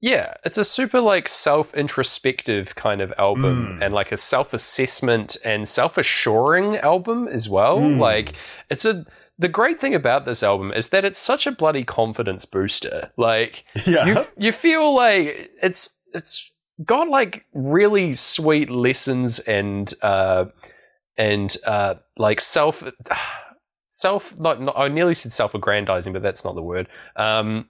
Yeah, 0.00 0.34
it's 0.44 0.58
a 0.58 0.64
super 0.64 1.00
like 1.00 1.28
self-introspective 1.28 2.74
kind 2.74 3.00
of 3.00 3.12
album 3.18 3.78
Mm. 3.78 3.84
and 3.86 3.94
like 3.94 4.12
a 4.12 4.16
self-assessment 4.16 5.36
and 5.44 5.66
self-assuring 5.66 6.76
album 6.78 7.26
as 7.28 7.48
well. 7.48 7.78
Mm. 7.78 7.98
Like 7.98 8.34
it's 8.70 8.84
a 8.84 9.04
the 9.38 9.48
great 9.48 9.80
thing 9.80 9.94
about 9.94 10.26
this 10.26 10.42
album 10.42 10.70
is 10.72 10.90
that 10.90 11.04
it's 11.04 11.18
such 11.18 11.46
a 11.46 11.52
bloody 11.52 11.84
confidence 11.84 12.44
booster. 12.44 13.10
Like 13.16 13.64
Yeah. 13.86 14.04
you 14.06 14.24
you 14.36 14.52
feel 14.52 14.94
like 14.94 15.50
it's 15.62 15.98
it's 16.12 16.52
got 16.84 17.08
like 17.08 17.46
really 17.54 18.14
sweet 18.14 18.68
lessons 18.70 19.38
and 19.40 19.92
uh 20.02 20.46
and 21.16 21.56
uh 21.66 21.94
like 22.16 22.40
self 22.40 22.82
self 23.88 24.38
not, 24.38 24.60
not 24.60 24.76
I 24.76 24.88
nearly 24.88 25.14
said 25.14 25.32
self-aggrandizing 25.32 26.12
but 26.12 26.22
that's 26.22 26.44
not 26.44 26.54
the 26.54 26.62
word. 26.62 26.88
Um 27.16 27.68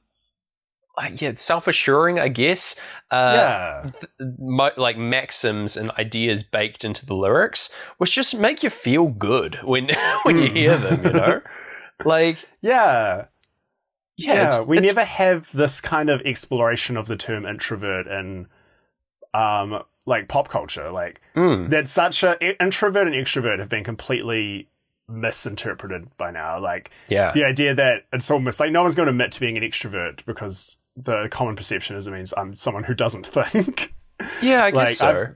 like, 0.96 1.20
yeah, 1.20 1.32
self-assuring, 1.34 2.20
I 2.20 2.28
guess. 2.28 2.76
Uh, 3.10 3.32
yeah. 3.34 3.90
mo- 4.38 4.70
like 4.76 4.96
maxims 4.96 5.76
and 5.76 5.90
ideas 5.98 6.44
baked 6.44 6.84
into 6.84 7.04
the 7.04 7.14
lyrics, 7.16 7.68
which 7.98 8.12
just 8.12 8.38
make 8.38 8.62
you 8.62 8.70
feel 8.70 9.08
good 9.08 9.56
when 9.64 9.90
when 10.22 10.38
you 10.38 10.48
hear 10.48 10.76
them. 10.76 11.04
You 11.04 11.12
know, 11.12 11.40
like 12.04 12.38
Yeah. 12.62 13.24
yeah, 14.16 14.34
Yeah, 14.34 14.44
it's, 14.46 14.58
we 14.60 14.78
it's- 14.78 14.94
never 14.94 15.04
have 15.04 15.48
this 15.52 15.80
kind 15.80 16.10
of 16.10 16.20
exploration 16.24 16.96
of 16.96 17.08
the 17.08 17.16
term 17.16 17.44
introvert 17.44 18.06
in 18.06 18.46
um 19.34 19.82
like 20.06 20.28
pop 20.28 20.48
culture. 20.48 20.90
Like 20.90 21.20
Mm, 21.36 21.70
that's 21.70 21.90
such 21.90 22.22
a 22.22 22.62
introvert 22.62 23.06
and 23.06 23.14
extrovert 23.16 23.58
have 23.58 23.68
been 23.68 23.84
completely 23.84 24.68
misinterpreted 25.08 26.08
by 26.16 26.30
now. 26.30 26.58
Like 26.60 26.90
Yeah. 27.08 27.32
the 27.32 27.44
idea 27.44 27.74
that 27.74 28.04
it's 28.12 28.30
almost 28.30 28.60
like 28.60 28.70
no 28.72 28.82
one's 28.82 28.94
going 28.94 29.06
to 29.06 29.10
admit 29.10 29.32
to 29.32 29.40
being 29.40 29.56
an 29.56 29.62
extrovert 29.62 30.24
because 30.26 30.76
the 30.96 31.28
common 31.30 31.56
perception 31.56 31.96
is 31.96 32.06
it 32.06 32.12
means 32.12 32.32
I'm 32.36 32.54
someone 32.54 32.84
who 32.84 32.94
doesn't 32.94 33.26
think. 33.36 33.94
Yeah, 34.42 34.64
I 34.64 34.70
guess 34.70 34.76
Like, 34.76 34.88
so. 34.88 35.08
I've- 35.08 35.32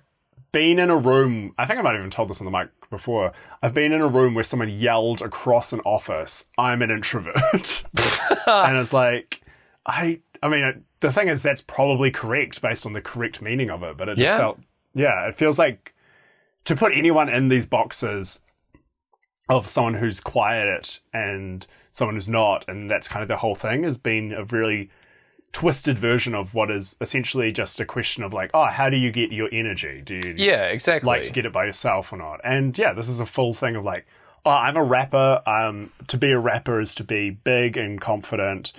been 0.50 0.78
in 0.78 0.88
a 0.88 0.96
room, 0.96 1.52
I 1.59 1.66
think 1.66 1.78
I 1.78 1.83
might 1.83 1.90
have 1.90 1.98
even 2.00 2.11
told 2.11 2.31
this 2.31 2.40
on 2.40 2.46
the 2.46 2.50
mic 2.50 2.68
before. 2.88 3.33
I've 3.62 3.74
been 3.74 3.92
in 3.92 4.00
a 4.00 4.09
room 4.09 4.33
where 4.35 4.42
someone 4.42 4.70
yelled 4.70 5.20
across 5.20 5.74
an 5.74 5.81
office, 5.81 6.46
I'm 6.57 6.81
an 6.81 6.90
introvert. 6.90 7.85
and 8.46 8.78
it's 8.78 8.94
like, 8.94 9.42
I, 9.85 10.20
I 10.42 10.48
mean, 10.48 10.62
it, 10.62 10.77
the 11.01 11.12
thing 11.12 11.29
is, 11.29 11.42
that's 11.42 11.62
probably 11.62 12.11
correct 12.11 12.61
based 12.62 12.87
on 12.87 12.92
the 12.92 13.01
correct 13.03 13.42
meaning 13.42 13.70
of 13.70 13.83
it, 13.83 13.96
but 13.96 14.09
it 14.09 14.18
just 14.18 14.33
Yeah. 14.33 14.37
felt, 14.38 14.61
yeah, 14.94 15.27
it 15.29 15.35
feels 15.37 15.59
like 15.59 15.94
to 16.64 16.77
put 16.77 16.92
anyone 16.92 17.29
in 17.29 17.48
these 17.48 17.66
boxes 17.66 18.40
of 19.48 19.66
someone 19.66 19.94
who's 19.94 20.20
quiet 20.20 21.01
and 21.12 21.66
someone 21.92 22.14
who's 22.14 22.29
not, 22.29 22.64
and 22.68 22.90
that's 22.90 23.09
kind 23.09 23.22
of 23.22 23.29
the 23.29 23.38
whole 23.38 23.55
thing, 23.55 23.83
has 23.85 23.98
been 23.98 24.33
a 24.33 24.44
really 24.44 24.90
twisted 25.53 25.98
version 25.98 26.35
of 26.35 26.53
what 26.53 26.70
is 26.70 26.96
essentially 27.01 27.51
just 27.51 27.81
a 27.81 27.85
question 27.87 28.22
of 28.22 28.33
like, 28.35 28.51
oh, 28.53 28.66
how 28.66 28.90
do 28.90 28.96
you 28.96 29.11
get 29.11 29.33
your 29.33 29.48
energy? 29.51 30.03
Do 30.03 30.14
you 30.14 30.35
yeah, 30.37 30.66
exactly. 30.66 31.07
like 31.07 31.24
to 31.24 31.33
get 31.33 31.46
it 31.46 31.53
by 31.53 31.64
yourself 31.64 32.12
or 32.12 32.18
not? 32.18 32.40
And 32.44 32.77
yeah, 32.77 32.92
this 32.92 33.09
is 33.09 33.18
a 33.20 33.27
full 33.27 33.55
thing 33.55 33.74
of 33.74 33.85
like, 33.85 34.07
oh, 34.48 34.52
I'm 34.52 34.76
a 34.76 34.82
rapper. 34.82 35.42
Um, 35.46 35.92
to 36.08 36.16
be 36.16 36.30
a 36.32 36.38
rapper 36.38 36.80
is 36.80 36.94
to 36.96 37.04
be 37.04 37.30
big 37.30 37.76
and 37.76 38.00
confident, 38.00 38.72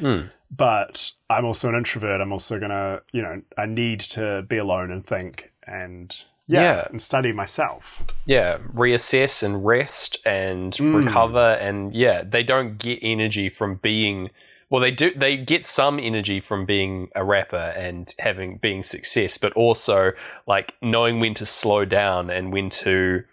but 0.56 1.12
I'm 1.30 1.46
also 1.46 1.70
an 1.70 1.76
introvert. 1.76 2.22
I'm 2.22 2.32
also 2.32 2.60
gonna, 2.60 3.02
you 3.12 3.22
know, 3.22 3.42
I 3.58 3.66
need 3.66 4.00
to 4.02 4.42
be 4.48 4.58
alone 4.58 4.92
and 4.92 5.06
think 5.06 5.52
and 5.68 6.16
yeah, 6.48 6.62
Yeah. 6.62 6.88
and 6.90 7.02
study 7.02 7.32
myself. 7.32 8.04
yeah, 8.26 8.58
reassess 8.74 9.44
and 9.44 9.64
rest 9.66 10.18
and 10.26 10.78
recover 10.80 11.58
and 11.62 11.94
yeah, 11.94 12.24
they 12.24 12.42
don't 12.44 12.78
get 12.80 13.00
energy 13.04 13.50
from 13.50 13.76
being 13.76 14.32
well 14.72 14.82
they 14.82 14.92
do 14.92 15.12
they 15.16 15.36
get 15.38 15.66
some 15.66 16.00
energy 16.00 16.40
from 16.40 16.66
being 16.66 17.10
a 17.16 17.24
rapper 17.24 17.74
and 17.78 18.14
having 18.20 18.58
being 18.58 18.82
success, 18.82 19.38
but 19.38 19.54
also 19.54 20.12
like 20.48 20.74
knowing 20.82 21.20
when 21.20 21.36
to 21.36 21.46
slow 21.46 21.86
down 21.86 22.30
and 22.32 22.52
when 22.52 22.70
to 22.70 23.24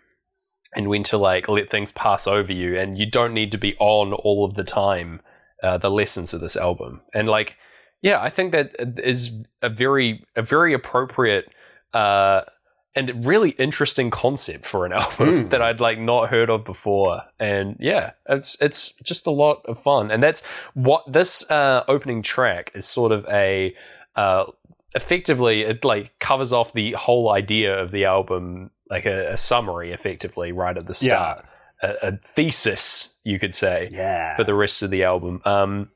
and 0.75 0.89
when 0.89 1.03
to 1.05 1.17
like 1.17 1.49
let 1.49 1.71
things 1.71 1.93
pass 1.93 2.27
over 2.27 2.53
you 2.53 2.77
and 2.77 2.99
you 2.99 3.09
don't 3.09 3.35
need 3.35 3.53
to 3.53 3.59
be 3.59 3.77
on 3.79 4.13
all 4.13 4.45
of 4.45 4.55
the 4.55 4.65
time 4.65 5.21
uh, 5.63 5.79
the 5.79 5.91
lessons 5.91 6.35
of 6.35 6.41
this 6.41 6.57
album 6.57 7.01
and 7.15 7.29
like 7.29 7.57
yeah 8.03 8.21
i 8.21 8.29
think 8.29 8.53
that 8.53 8.75
is 8.99 9.33
a 9.63 9.69
very 9.69 10.25
a 10.35 10.43
very 10.43 10.73
appropriate 10.75 11.47
uh 11.95 12.43
and 12.95 13.27
really 13.27 13.51
interesting 13.51 14.11
concept 14.11 14.65
for 14.65 14.87
an 14.87 14.93
album 15.03 15.29
Mm. 15.29 15.51
that 15.51 15.61
I'd 15.61 15.81
like 15.81 15.99
not 15.99 16.31
heard 16.31 16.49
of 16.49 16.65
before. 16.65 17.21
And 17.39 17.77
yeah, 17.79 18.13
it's 18.27 18.57
it's 18.59 18.93
just 19.03 19.27
a 19.27 19.31
lot 19.31 19.61
of 19.67 19.79
fun. 19.83 20.11
And 20.11 20.23
that's 20.23 20.43
what 20.73 21.05
this 21.07 21.45
uh, 21.51 21.85
opening 21.89 22.23
track 22.23 22.73
is 22.75 22.87
sort 22.87 23.13
of 23.13 23.27
a 23.29 23.75
uh, 24.15 24.47
effectively 24.95 25.61
it 25.61 25.85
like 25.85 26.19
covers 26.21 26.55
off 26.55 26.73
the 26.73 26.93
whole 26.93 27.31
idea 27.31 27.79
of 27.79 27.91
the 27.91 28.07
album, 28.07 28.71
like 28.91 29.07
a, 29.07 29.33
a 29.33 29.37
summary, 29.37 29.93
effectively 29.93 30.53
right 30.53 30.77
at 30.77 30.87
the 30.87 30.95
start, 30.95 31.45
a, 31.83 31.95
a 32.09 32.13
thesis 32.19 33.19
you 33.25 33.39
could 33.39 33.53
say 33.55 33.89
Yeah. 33.93 34.37
for 34.37 34.45
the 34.45 34.55
rest 34.55 34.83
of 34.83 34.91
the 34.91 35.05
album. 35.05 35.43
Um, 35.45 35.91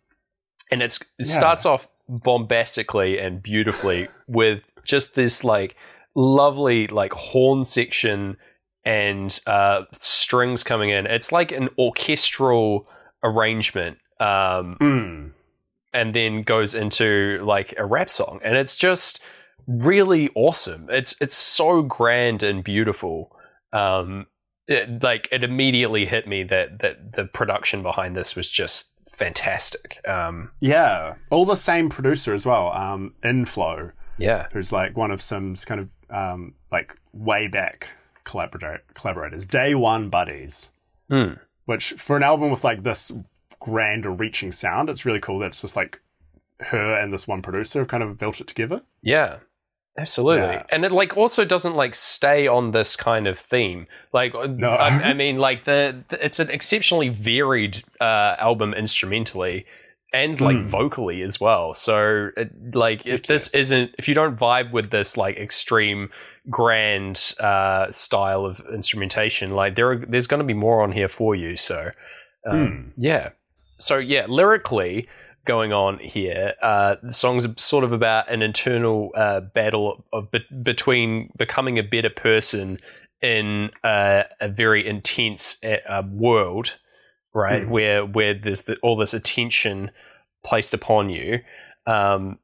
and 0.70 0.82
it's, 0.82 1.00
it 1.18 1.26
Yeah. 1.26 1.38
starts 1.38 1.64
off 1.66 1.88
bombastically 2.08 3.18
and 3.18 3.42
beautifully 3.42 4.08
with 4.26 4.62
just 4.84 5.14
this 5.14 5.44
like 5.44 5.76
lovely 6.14 6.86
like 6.88 7.12
horn 7.12 7.64
section 7.64 8.36
and 8.84 9.38
uh, 9.46 9.82
strings 9.92 10.64
coming 10.64 10.90
in. 10.90 11.06
It's 11.06 11.32
like 11.32 11.52
an 11.52 11.68
orchestral 11.78 12.88
arrangement. 13.22 13.98
Um, 14.18 14.76
Mm. 14.80 15.32
and 15.94 16.14
then 16.14 16.42
goes 16.42 16.74
into 16.74 17.40
like 17.42 17.74
a 17.78 17.84
rap 17.86 18.10
song 18.10 18.38
and 18.44 18.54
it's 18.56 18.76
just 18.76 19.20
really 19.70 20.28
awesome 20.34 20.88
it's 20.90 21.14
it's 21.20 21.36
so 21.36 21.80
grand 21.82 22.42
and 22.42 22.64
beautiful 22.64 23.36
um 23.72 24.26
it, 24.66 25.02
like 25.02 25.28
it 25.30 25.44
immediately 25.44 26.06
hit 26.06 26.26
me 26.26 26.42
that 26.42 26.80
that 26.80 27.12
the 27.12 27.24
production 27.26 27.82
behind 27.82 28.16
this 28.16 28.34
was 28.34 28.50
just 28.50 28.92
fantastic 29.08 30.00
um 30.08 30.50
Yeah. 30.60 31.14
All 31.30 31.44
the 31.44 31.56
same 31.56 31.88
producer 31.88 32.32
as 32.34 32.46
well, 32.46 32.72
um, 32.72 33.14
Inflo, 33.22 33.92
yeah 34.18 34.46
who's 34.52 34.72
like 34.72 34.96
one 34.96 35.10
of 35.10 35.20
Sim's 35.22 35.64
kind 35.64 35.80
of 35.80 35.88
um, 36.10 36.54
like 36.72 36.96
way 37.12 37.46
back 37.48 37.88
collaborator- 38.24 38.82
collaborators, 38.94 39.46
day 39.46 39.74
one 39.74 40.08
buddies. 40.10 40.72
Hmm. 41.08 41.34
Which 41.66 41.92
for 41.92 42.16
an 42.16 42.22
album 42.22 42.50
with 42.50 42.64
like 42.64 42.82
this 42.82 43.12
grand 43.60 44.18
reaching 44.18 44.52
sound, 44.52 44.88
it's 44.88 45.04
really 45.04 45.20
cool 45.20 45.38
that 45.40 45.46
it's 45.48 45.62
just 45.62 45.76
like 45.76 46.00
her 46.60 46.94
and 46.98 47.12
this 47.12 47.28
one 47.28 47.42
producer 47.42 47.80
have 47.80 47.88
kind 47.88 48.02
of 48.02 48.18
built 48.18 48.40
it 48.40 48.46
together. 48.46 48.82
Yeah. 49.02 49.38
Absolutely. 49.98 50.46
Yeah. 50.46 50.62
And 50.70 50.84
it 50.84 50.92
like 50.92 51.16
also 51.16 51.44
doesn't 51.44 51.74
like 51.74 51.94
stay 51.94 52.46
on 52.46 52.70
this 52.70 52.96
kind 52.96 53.26
of 53.26 53.38
theme. 53.38 53.86
Like 54.12 54.32
No. 54.34 54.70
I, 54.70 55.10
I 55.10 55.12
mean 55.22 55.38
like 55.38 55.64
the, 55.64 56.02
the- 56.08 56.24
it's 56.24 56.38
an 56.38 56.50
exceptionally 56.50 57.08
varied 57.08 57.82
uh 58.00 58.36
album 58.38 58.72
instrumentally 58.74 59.66
and 60.12 60.40
like 60.40 60.56
Mm. 60.56 60.66
vocally 60.66 61.22
as 61.22 61.40
well. 61.40 61.74
So 61.74 62.30
it, 62.36 62.74
like 62.74 63.04
if 63.06 63.24
this 63.24 63.52
isn't 63.54 63.94
if 63.98 64.08
you 64.08 64.14
don't 64.14 64.36
vibe 64.36 64.72
with 64.72 64.90
this 64.90 65.16
like 65.16 65.36
extreme 65.36 66.10
grand 66.48 67.34
uh 67.40 67.90
style 67.90 68.44
of 68.46 68.62
instrumentation 68.72 69.54
like 69.54 69.74
there 69.74 69.90
are, 69.92 69.96
there's 70.08 70.26
going 70.26 70.40
to 70.40 70.46
be 70.46 70.54
more 70.54 70.82
on 70.82 70.90
here 70.90 71.06
for 71.06 71.34
you 71.34 71.54
so 71.56 71.90
um, 72.50 72.66
Hmm. 72.94 73.02
yeah 73.02 73.30
so 73.76 73.98
yeah 73.98 74.24
lyrically 74.26 75.06
going 75.44 75.72
on 75.72 75.98
here 75.98 76.54
uh 76.62 76.96
the 77.02 77.12
song's 77.12 77.46
sort 77.60 77.82
of 77.82 77.92
about 77.92 78.30
an 78.30 78.42
internal 78.42 79.10
uh 79.16 79.40
battle 79.40 80.04
of 80.12 80.30
be- 80.30 80.44
between 80.62 81.30
becoming 81.38 81.78
a 81.78 81.82
better 81.82 82.10
person 82.10 82.78
in 83.22 83.70
uh, 83.84 84.22
a 84.40 84.48
very 84.48 84.86
intense 84.86 85.62
uh, 85.62 85.76
uh, 85.86 86.02
world 86.10 86.78
right 87.34 87.64
Hmm. 87.64 87.70
where 87.70 88.06
where 88.06 88.34
there's 88.34 88.62
the, 88.62 88.76
all 88.82 88.96
this 88.96 89.12
attention 89.14 89.90
placed 90.42 90.72
upon 90.72 91.10
you. 91.10 91.40
Um 91.86 92.38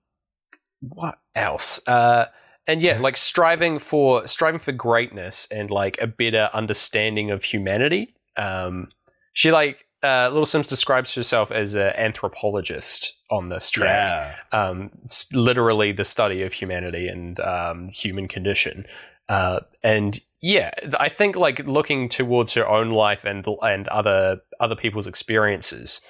what 0.80 1.18
else? 1.34 1.80
Uh 1.86 2.26
and 2.66 2.82
yeah 2.82 2.98
like 2.98 3.16
striving 3.16 3.78
for 3.78 4.26
striving 4.26 4.60
for 4.60 4.72
greatness 4.72 5.48
and 5.50 5.70
like 5.70 5.96
a 6.00 6.06
better 6.06 6.50
understanding 6.52 7.30
of 7.30 7.42
humanity. 7.44 8.14
Um 8.36 8.90
she 9.32 9.50
like 9.50 9.85
uh, 10.02 10.28
Little 10.28 10.44
Simz 10.44 10.68
describes 10.68 11.14
herself 11.14 11.50
as 11.50 11.74
an 11.74 11.92
anthropologist 11.96 13.14
on 13.30 13.48
this 13.48 13.70
track. 13.70 14.36
Yeah. 14.52 14.58
Um, 14.58 14.90
literally 15.32 15.92
the 15.92 16.04
study 16.04 16.42
of 16.42 16.52
humanity 16.52 17.08
and 17.08 17.38
um, 17.40 17.88
human 17.88 18.28
condition. 18.28 18.86
Uh, 19.28 19.60
and 19.82 20.20
yeah, 20.40 20.70
I 21.00 21.08
think 21.08 21.36
like 21.36 21.66
looking 21.66 22.08
towards 22.08 22.52
her 22.54 22.68
own 22.68 22.90
life 22.90 23.24
and 23.24 23.44
and 23.62 23.88
other 23.88 24.38
other 24.60 24.76
people's 24.76 25.06
experiences. 25.06 26.00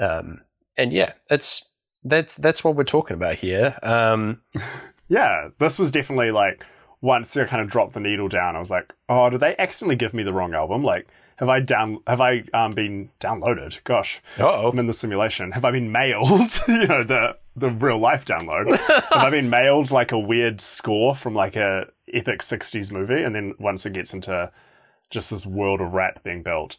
Um, 0.00 0.40
and 0.76 0.92
yeah, 0.92 1.12
it's 1.30 1.70
that's 2.02 2.36
that's 2.36 2.64
what 2.64 2.74
we're 2.74 2.84
talking 2.84 3.14
about 3.14 3.36
here. 3.36 3.78
Um, 3.82 4.40
Yeah. 5.08 5.48
This 5.58 5.78
was 5.78 5.90
definitely 5.90 6.30
like 6.30 6.64
once 7.00 7.36
I 7.36 7.44
kind 7.44 7.62
of 7.62 7.70
dropped 7.70 7.92
the 7.92 8.00
needle 8.00 8.28
down, 8.28 8.56
I 8.56 8.60
was 8.60 8.70
like, 8.70 8.92
oh, 9.08 9.30
did 9.30 9.40
they 9.40 9.54
accidentally 9.58 9.96
give 9.96 10.14
me 10.14 10.22
the 10.22 10.32
wrong 10.32 10.54
album? 10.54 10.82
Like, 10.82 11.06
have 11.36 11.48
I 11.48 11.60
down 11.60 11.98
have 12.06 12.20
I 12.20 12.44
um, 12.52 12.70
been 12.72 13.10
downloaded? 13.20 13.82
Gosh. 13.84 14.20
oh, 14.38 14.68
I'm 14.70 14.78
in 14.78 14.86
the 14.86 14.92
simulation. 14.92 15.52
Have 15.52 15.64
I 15.64 15.70
been 15.70 15.90
mailed? 15.92 16.50
you 16.68 16.86
know, 16.86 17.04
the 17.04 17.36
the 17.56 17.70
real 17.70 17.98
life 17.98 18.24
download. 18.24 18.76
Have 18.78 19.04
I 19.12 19.30
been 19.30 19.50
mailed 19.50 19.90
like 19.90 20.12
a 20.12 20.18
weird 20.18 20.60
score 20.60 21.14
from 21.14 21.34
like 21.34 21.56
a 21.56 21.86
epic 22.12 22.40
'60s 22.40 22.92
movie? 22.92 23.22
And 23.22 23.34
then 23.34 23.54
once 23.58 23.84
it 23.86 23.92
gets 23.92 24.12
into 24.14 24.50
just 25.10 25.30
this 25.30 25.46
world 25.46 25.80
of 25.80 25.92
rap 25.94 26.22
being 26.24 26.42
built, 26.42 26.76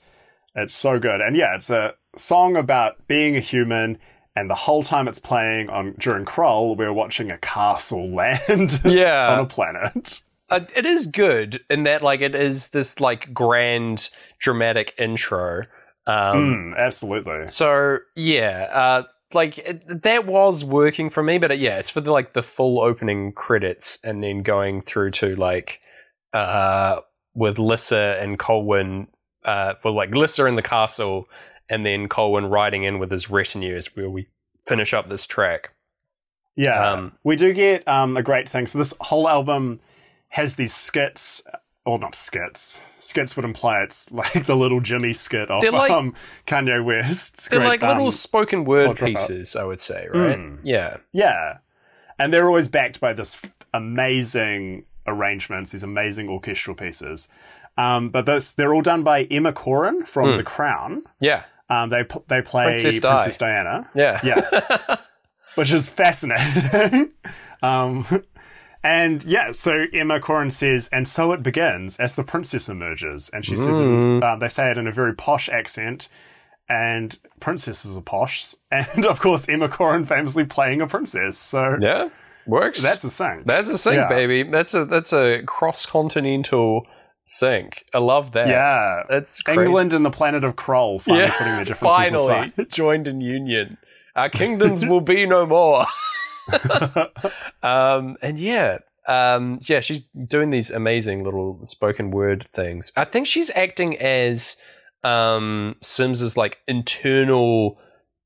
it's 0.56 0.74
so 0.74 1.00
good. 1.00 1.22
And 1.22 1.36
yeah, 1.36 1.56
it's 1.56 1.70
a 1.70 1.94
song 2.18 2.56
about 2.56 3.08
being 3.08 3.36
a 3.36 3.41
human. 3.41 3.98
And 4.38 4.50
the 4.50 4.56
whole 4.56 4.84
time 4.84 5.08
it's 5.08 5.18
playing 5.18 5.70
on 5.70 5.96
during 5.98 6.26
Krull, 6.26 6.76
we're 6.76 6.91
watching 6.91 7.32
a 7.32 7.38
castle 7.38 8.10
land 8.13 8.82
Yeah. 8.84 9.32
on 9.32 9.39
a 9.39 9.46
planet. 9.46 10.24
Uh, 10.50 10.62
it 10.76 10.86
is 10.86 11.08
good 11.08 11.62
in 11.70 11.84
that 11.84 12.02
like 12.04 12.22
it 12.22 12.36
is 12.36 12.70
this 12.70 13.00
like 13.00 13.34
grand 13.34 14.10
dramatic 14.40 14.94
intro. 14.98 15.64
Um, 16.08 16.74
Mm, 16.74 16.78
absolutely. 16.78 17.48
So 17.48 18.00
yeah, 18.16 18.70
uh, 18.72 19.04
like 19.34 19.58
it, 19.58 20.04
that 20.04 20.26
was 20.26 20.64
working 20.64 21.10
for 21.10 21.24
me, 21.24 21.40
but 21.40 21.52
uh, 21.52 21.56
yeah, 21.56 21.80
it's 21.80 21.90
for 21.90 22.02
the 22.02 22.12
like 22.12 22.34
the 22.34 22.44
full 22.44 22.80
opening 22.80 23.32
credits 23.34 23.98
and 24.04 24.24
then 24.24 24.44
going 24.44 24.82
through 24.82 25.12
to 25.12 25.36
like 25.36 25.82
uh, 26.34 27.02
with 27.34 27.58
Lissa 27.58 28.18
and 28.22 28.38
Colwyn, 28.38 29.08
uh, 29.46 29.74
well, 29.84 29.96
like 29.96 30.14
Lissa 30.14 30.46
in 30.46 30.56
the 30.56 30.62
castle, 30.62 31.28
and 31.70 31.86
then 31.86 32.08
Colwyn 32.08 32.46
riding 32.46 32.84
in 32.84 33.00
with 33.00 33.10
his 33.10 33.30
retinue 33.30 33.76
is 33.76 33.96
where 33.96 34.10
we 34.10 34.28
finish 34.68 34.94
up 34.94 35.08
this 35.08 35.26
track. 35.26 35.72
Yeah, 36.56 36.94
Um, 36.94 37.14
we 37.24 37.36
do 37.36 37.52
get 37.54 37.88
um, 37.88 38.16
a 38.16 38.24
great 38.24 38.48
thing. 38.48 38.68
So 38.68 38.78
this 38.78 38.94
whole 39.02 39.28
album 39.28 39.80
has 40.36 40.56
these 40.58 40.74
skits 40.74 41.43
or 41.86 41.98
not 41.98 42.13
skits. 42.15 42.82
Skits 43.00 43.36
would 43.36 43.45
imply 43.45 43.82
it's 43.84 44.12
like 44.21 44.45
the 44.45 44.56
little 44.56 44.82
Jimmy 44.82 45.13
skit 45.13 45.50
of 45.50 45.62
They're 45.62 45.71
like- 45.71 45.91
um, 45.91 46.13
Kanye 46.45 46.84
West's. 46.84 47.48
They're 47.48 47.60
great, 47.60 47.67
like 47.69 47.82
little 47.82 48.06
um, 48.06 48.12
spoken 48.12 48.65
word 48.65 48.98
pieces, 48.98 49.56
I 49.56 49.63
would 49.63 49.80
say, 49.80 50.08
right? 50.13 50.38
Mm. 50.38 50.60
Yeah. 50.63 50.98
Yeah. 51.13 51.58
And 52.19 52.34
they're 52.34 52.48
always 52.48 52.67
backed 52.69 53.00
by 53.00 53.13
this 53.13 53.39
amazing 53.74 54.86
arrangements, 55.08 55.71
these 55.71 55.84
amazing 55.84 56.28
orchestral 56.30 56.76
pieces. 56.76 57.30
Um, 57.78 58.10
but 58.10 58.26
this, 58.26 58.52
they're 58.54 58.74
all 58.74 58.82
done 58.82 59.04
by 59.04 59.24
Emma 59.24 59.54
Corrin 59.54 60.08
from 60.08 60.32
Hmm. 60.32 60.38
The 60.38 60.43
Crown. 60.43 61.04
Yeah. 61.19 61.43
Um, 61.69 61.89
they 61.89 62.04
they 62.28 62.41
play 62.41 62.65
Princess 62.65 63.00
Princess, 63.00 63.38
Diana, 63.38 63.89
Yeah. 63.95 64.19
Yeah. 64.24 64.98
which 65.56 65.71
is 65.71 65.88
fascinating. 65.89 67.12
and 68.86 69.24
yeah, 69.24 69.52
so 69.52 69.86
Emma 69.93 70.19
Corrin 70.21 70.52
says, 70.52 70.88
and 70.93 71.08
so 71.08 71.32
it 71.34 71.41
begins 71.43 72.00
as 72.00 72.15
the 72.15 72.24
princess 72.24 72.69
emerges, 72.69 73.30
and 73.34 73.43
she 73.43 73.58
says, 73.58 73.80
it, 73.80 73.84
Mm. 73.84 74.24
uh, 74.24 74.38
they 74.38 74.48
say 74.48 74.69
it 74.71 74.78
in 74.78 74.88
a 74.88 74.91
very 74.91 75.13
posh 75.13 75.50
accent. 75.50 76.08
And 76.67 77.19
princesses 77.39 77.95
are 77.95 78.02
posh, 78.02 78.56
and 78.71 79.06
of 79.06 79.19
course 79.19 79.48
Emma 79.48 79.67
Corrin 79.69 80.08
famously 80.08 80.45
playing 80.45 80.82
a 80.82 80.88
princess. 80.88 81.38
So 81.38 81.78
yeah. 81.80 82.10
Works. 82.48 82.82
that's 82.84 83.04
a 83.04 83.10
thing. 83.10 83.43
That's 83.45 83.69
a 83.69 83.78
sync, 83.78 83.98
Yeah. 83.98 84.08
baby. 84.10 84.41
That's 84.43 84.74
a 84.74 84.86
that's 84.86 85.13
a 85.13 85.43
cross 85.43 85.86
continental 85.86 86.88
sync. 87.24 87.86
I 87.93 88.00
love 88.00 88.32
that. 88.32 88.48
yeah, 88.48 89.04
That's 89.10 89.41
crazy. 89.43 89.62
England 89.62 89.93
and 89.93 90.04
the 90.06 90.10
planet 90.12 90.43
of 90.43 90.56
Krull 90.56 91.00
finally 91.02 91.30
putting 91.30 91.54
their 91.56 91.65
differences 91.65 91.98
finally 91.98 92.26
aside. 92.26 92.54
joined 92.69 93.08
in 93.08 93.21
union. 93.21 93.78
Our 94.15 94.30
kingdoms 94.30 94.86
will 94.88 95.02
be 95.02 95.26
no 95.28 95.45
more. 95.45 95.86
um, 97.64 98.18
and 98.22 98.40
yeah, 98.40 98.80
um, 99.08 99.60
yeah, 99.64 99.80
she's 99.80 100.02
doing 100.28 100.50
these 100.50 100.72
amazing 100.72 101.24
little 101.24 101.60
spoken 101.64 102.12
word 102.12 102.48
things. 102.54 102.92
I 102.98 103.06
think 103.06 103.28
she's 103.28 103.52
acting 103.56 103.98
as 103.98 104.58
um, 105.04 105.76
Simz's 105.82 106.36
like 106.38 106.60
internal 106.68 107.80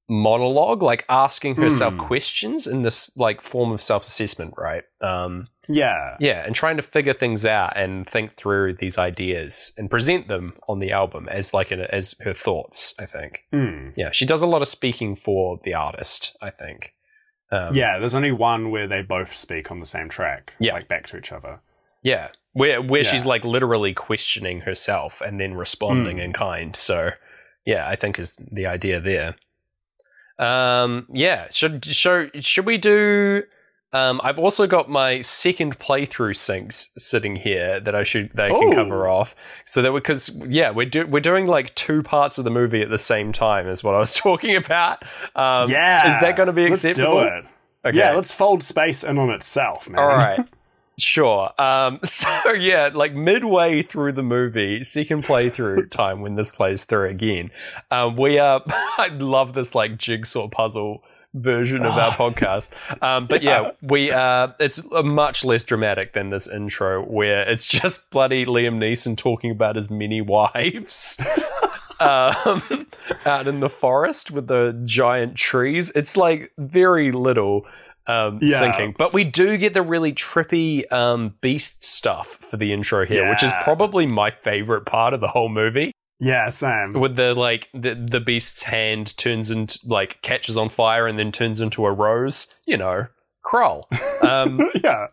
monologue, 0.08 0.82
like 0.82 1.06
asking 1.10 1.56
herself 1.56 1.94
Hmm. 1.94 2.00
questions 2.00 2.66
in 2.68 2.82
this 2.82 3.16
like 3.18 3.42
form 3.42 3.72
of 3.72 3.82
self 3.82 4.04
assessment, 4.04 4.54
right? 4.58 4.84
Um, 5.02 5.48
yeah, 5.68 6.16
yeah, 6.20 6.44
and 6.46 6.56
trying 6.56 6.78
to 6.78 6.82
figure 6.84 7.14
things 7.14 7.46
out 7.46 7.74
and 7.78 8.10
think 8.10 8.36
through 8.38 8.74
these 8.80 8.98
ideas 8.98 9.72
and 9.78 9.88
present 9.90 10.28
them 10.28 10.56
on 10.68 10.80
the 10.80 10.92
album 10.92 11.30
as 11.30 11.54
like 11.54 11.70
an, 11.70 11.82
as 11.82 12.16
her 12.22 12.34
thoughts. 12.34 12.96
I 13.00 13.06
think. 13.06 13.46
Mm. 13.54 13.94
Yeah, 13.96 14.10
she 14.12 14.26
does 14.26 14.42
a 14.42 14.48
lot 14.48 14.64
of 14.64 14.68
speaking 14.68 15.16
for 15.16 15.60
the 15.64 15.76
artist. 15.76 16.36
I 16.42 16.50
think. 16.50 16.94
Um, 17.52 17.76
yeah. 17.76 17.98
There's 18.00 18.16
only 18.16 18.32
one 18.32 18.70
where 18.72 18.88
they 18.88 19.02
both 19.02 19.36
speak 19.36 19.72
on 19.72 19.80
the 19.80 19.86
same 19.86 20.10
track, 20.10 20.54
Yeah. 20.60 20.74
like 20.74 20.88
back 20.88 21.08
to 21.08 21.18
each 21.18 21.32
other. 21.32 21.60
yeah, 22.02 22.30
where 22.54 22.82
where 22.82 23.04
she's 23.04 23.26
like 23.26 23.44
literally 23.44 23.94
questioning 23.94 24.62
herself 24.62 25.20
and 25.22 25.40
then 25.40 25.54
responding 25.56 26.18
Mm. 26.18 26.24
in 26.24 26.34
kind. 26.34 26.76
So, 26.76 27.12
yeah, 27.66 27.88
I 27.88 27.96
think 27.96 28.18
is 28.20 28.36
the 28.36 28.66
idea 28.68 29.00
there. 29.02 29.36
Um, 30.38 31.06
yeah, 31.12 31.48
should 31.52 31.84
show 31.86 32.30
should 32.40 32.66
we 32.66 32.78
do? 32.78 33.44
Um, 33.92 34.22
I've 34.24 34.38
also 34.38 34.68
got 34.68 34.88
my 34.90 35.22
second 35.22 35.80
playthrough 35.80 36.36
syncs 36.36 36.90
sitting 36.98 37.36
here 37.36 37.80
that 37.80 37.96
I 37.96 38.04
should 38.04 38.38
I 38.40 38.50
can 38.50 38.74
cover 38.74 39.08
off. 39.08 39.36
So 39.66 39.82
that 39.82 39.92
because 39.92 40.30
yeah, 40.48 40.70
we're 40.70 40.86
do, 40.86 41.08
we're 41.08 41.22
doing 41.22 41.48
like 41.48 41.74
two 41.74 42.04
parts 42.04 42.38
of 42.38 42.44
the 42.44 42.52
movie 42.52 42.82
at 42.82 42.90
the 42.90 43.00
same 43.00 43.32
time 43.32 43.68
is 43.68 43.84
what 43.84 43.96
I 43.96 44.00
was 44.00 44.14
talking 44.16 44.56
about. 44.56 45.04
Um, 45.36 45.72
yeah, 45.72 46.16
is 46.16 46.22
that 46.22 46.36
going 46.36 46.48
to 46.48 46.54
be 46.54 46.66
acceptable? 46.66 47.16
Let's 47.16 47.30
do 47.30 47.38
it. 47.38 47.46
Okay. 47.90 47.98
Yeah, 47.98 48.12
let's 48.14 48.34
fold 48.34 48.62
space 48.62 49.04
in 49.04 49.18
on 49.18 49.30
itself, 49.30 49.90
man. 49.90 50.00
All 50.00 50.08
right. 50.08 50.48
Sure. 51.00 51.50
Um, 51.58 52.00
so 52.06 52.52
yeah, 52.52 52.90
like 52.94 53.14
midway 53.14 53.82
through 53.82 54.14
the 54.14 54.24
movie, 54.24 54.84
second 54.84 55.24
playthrough 55.24 55.90
time 55.90 56.22
when 56.22 56.36
this 56.36 56.52
plays 56.52 56.84
through 56.84 57.08
again, 57.08 57.52
um, 57.90 58.16
we 58.16 58.38
are. 58.38 58.62
I 58.68 59.10
love 59.14 59.54
this 59.54 59.74
like 59.74 59.98
jigsaw 59.98 60.50
puzzle 60.50 61.04
version 61.34 61.86
of 61.86 61.94
our 61.98 62.12
podcast. 62.12 62.72
Um, 63.04 63.28
but 63.28 63.44
yeah, 63.44 63.72
we 63.82 64.12
uh, 64.12 64.50
it's 64.60 64.82
much 65.04 65.46
less 65.46 65.64
dramatic 65.64 66.14
than 66.14 66.30
this 66.30 66.48
intro 66.48 67.04
where 67.04 67.48
it's 67.50 67.66
just 67.80 68.10
bloody 68.10 68.46
Liam 68.46 68.78
Neeson 68.78 69.16
talking 69.18 69.52
about 69.52 69.76
his 69.76 69.90
many 69.90 70.22
wives. 70.22 71.20
um, 72.00 72.88
out 73.26 73.48
in 73.48 73.60
the 73.60 73.70
forest 73.70 74.32
with 74.32 74.48
the 74.48 74.80
giant 74.86 75.36
trees. 75.36 75.90
It's 75.92 76.16
like 76.16 76.52
very 76.58 77.12
little 77.12 77.66
um, 78.08 78.40
Yeah. 78.42 78.62
syncing, 78.62 78.98
but 78.98 79.14
we 79.14 79.24
do 79.24 79.58
get 79.58 79.74
the 79.74 79.82
really 79.82 80.14
trippy 80.14 80.90
um, 80.92 81.36
beast 81.42 81.84
stuff 81.84 82.28
for 82.28 82.58
the 82.58 82.74
intro 82.74 83.06
here, 83.06 83.30
which 83.30 83.44
is 83.44 83.52
probably 83.62 84.06
my 84.06 84.32
favorite 84.32 84.86
part 84.86 85.14
of 85.14 85.20
the 85.22 85.28
whole 85.28 85.50
movie. 85.50 85.92
Yeah, 86.20 86.50
Sam. 86.50 86.94
With 86.94 87.16
the 87.16 87.34
like 87.34 87.70
the 87.74 87.96
the 87.96 88.20
beast's 88.20 88.64
hand 88.64 89.16
turns 89.18 89.50
into 89.50 89.80
like 89.86 90.22
catches 90.22 90.58
on 90.58 90.70
fire 90.70 91.08
and 91.08 91.18
then 91.18 91.32
turns 91.32 91.62
into 91.62 91.86
a 91.86 91.92
rose. 91.92 92.48
You 92.66 92.78
know, 92.78 93.08
Krull. 93.46 93.84
Um, 94.22 94.70
yeah. 94.84 95.08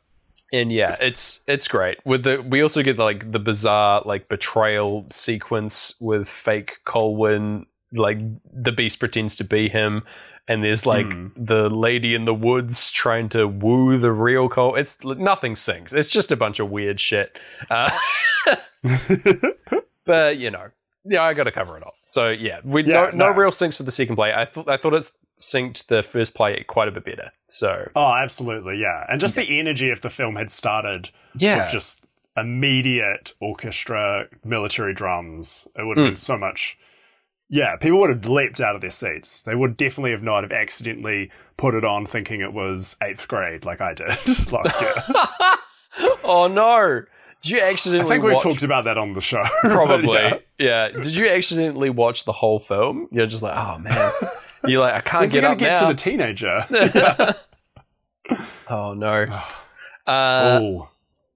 and 0.53 0.73
yeah, 0.73 0.97
it's 1.01 1.41
it's 1.47 1.69
great. 1.69 1.99
With 2.05 2.25
the 2.25 2.43
we 2.43 2.61
also 2.61 2.83
get 2.83 2.99
like 2.99 3.31
the 3.31 3.39
bizarre 3.39 4.03
like 4.05 4.29
betrayal 4.29 5.07
sequence 5.11 5.95
with 6.01 6.29
fake 6.29 6.79
Colwyn. 6.85 7.67
Like 7.93 8.19
the 8.53 8.73
beast 8.73 8.99
pretends 8.99 9.37
to 9.37 9.45
be 9.45 9.69
him, 9.69 10.03
and 10.49 10.65
there's 10.65 10.85
like 10.87 11.07
Hmm. 11.13 11.29
the 11.37 11.71
lady 11.71 12.17
in 12.17 12.25
the 12.25 12.35
woods 12.35 12.91
trying 12.91 13.29
to 13.29 13.47
woo 13.47 13.97
the 13.97 14.11
real 14.11 14.49
Col. 14.49 14.75
It's 14.75 15.03
nothing 15.05 15.55
syncs. 15.55 15.95
It's 15.95 16.09
just 16.11 16.33
a 16.33 16.37
bunch 16.37 16.59
of 16.59 16.69
weird 16.69 16.99
shit. 16.99 17.39
Uh, 17.71 17.97
but 20.05 20.37
you 20.39 20.51
know, 20.51 20.67
yeah, 21.09 21.23
I 21.23 21.35
got 21.35 21.45
to 21.45 21.53
cover 21.53 21.77
it 21.77 21.87
up. 21.87 21.95
So 22.05 22.29
yeah, 22.31 22.61
we 22.65 22.85
Yeah, 22.85 22.95
no, 22.95 23.11
no 23.11 23.17
no. 23.27 23.31
real 23.31 23.51
syncs 23.51 23.77
for 23.77 23.83
the 23.83 23.91
second 23.91 24.17
play. 24.17 24.33
I 24.33 24.45
thought 24.45 24.69
I 24.69 24.77
thought 24.77 24.95
it 24.95 25.11
synced 25.39 25.87
the 25.89 26.03
first 26.03 26.35
play 26.35 26.65
quite 26.67 26.89
a 26.89 26.91
bit 26.91 27.05
better. 27.05 27.31
So 27.47 27.91
oh, 27.95 28.13
absolutely. 28.15 28.79
Yeah, 28.79 29.05
and 29.09 29.21
just 29.21 29.37
the 29.37 29.59
energy 29.59 29.91
of 29.91 30.01
the 30.01 30.11
film 30.11 30.37
had 30.37 30.51
started 30.51 31.11
yeah, 31.35 31.65
with 31.65 31.73
just 31.73 32.05
immediate 32.37 33.35
orchestra, 33.41 34.27
military 34.45 34.95
drums, 34.95 35.67
it 35.75 35.85
would 35.87 35.97
have 35.97 36.05
Hmm. 36.07 36.11
been 36.11 36.17
so 36.17 36.37
much. 36.37 36.79
Yeah, 37.49 37.77
people 37.77 38.01
would 38.01 38.11
have 38.11 38.27
leapt 38.27 38.61
out 38.61 38.75
of 38.75 38.81
their 38.81 38.91
seats. 38.91 39.43
They 39.43 39.55
would 39.55 39.77
definitely 39.77 40.11
have 40.11 40.23
not 40.23 40.43
have 40.43 40.51
accidentally 40.53 41.31
put 41.57 41.75
it 41.75 41.85
on 41.85 42.05
thinking 42.05 42.41
it 42.41 42.53
was 42.53 42.97
eighth 43.03 43.29
grade, 43.29 43.65
like 43.65 43.81
I 43.81 43.95
did 43.95 44.09
last 44.53 44.81
year. 44.81 44.93
oh 46.25 46.49
no! 46.49 47.03
Did 47.47 47.51
you 47.51 47.61
accidentally? 47.61 48.11
I 48.11 48.15
think 48.15 48.25
we 48.25 48.33
watch? 48.33 48.43
talked 48.43 48.63
about 48.65 48.85
that 48.85 48.99
on 48.99 49.13
the 49.13 49.21
show. 49.21 49.43
probably, 49.63 50.19
yeah. 50.19 50.39
yeah. 50.59 50.89
Did 50.89 51.15
you 51.15 51.29
accidentally 51.29 51.91
watch 51.91 52.25
the 52.25 52.33
whole 52.33 52.59
film? 52.59 53.09
You're 53.13 53.27
just 53.27 53.43
like, 53.43 53.57
oh 53.57 53.79
man. 53.79 54.13
You're 54.65 54.81
like, 54.81 54.95
I 54.95 55.01
can't 55.01 55.31
get 55.31 55.45
up 55.45 55.59
get 55.59 55.75
now. 55.75 55.81
to 55.89 55.95
the 55.95 55.95
teenager? 55.95 56.67
oh 58.69 58.95
no. 58.95 59.41
Uh, 60.09 60.61
oh, 60.63 60.89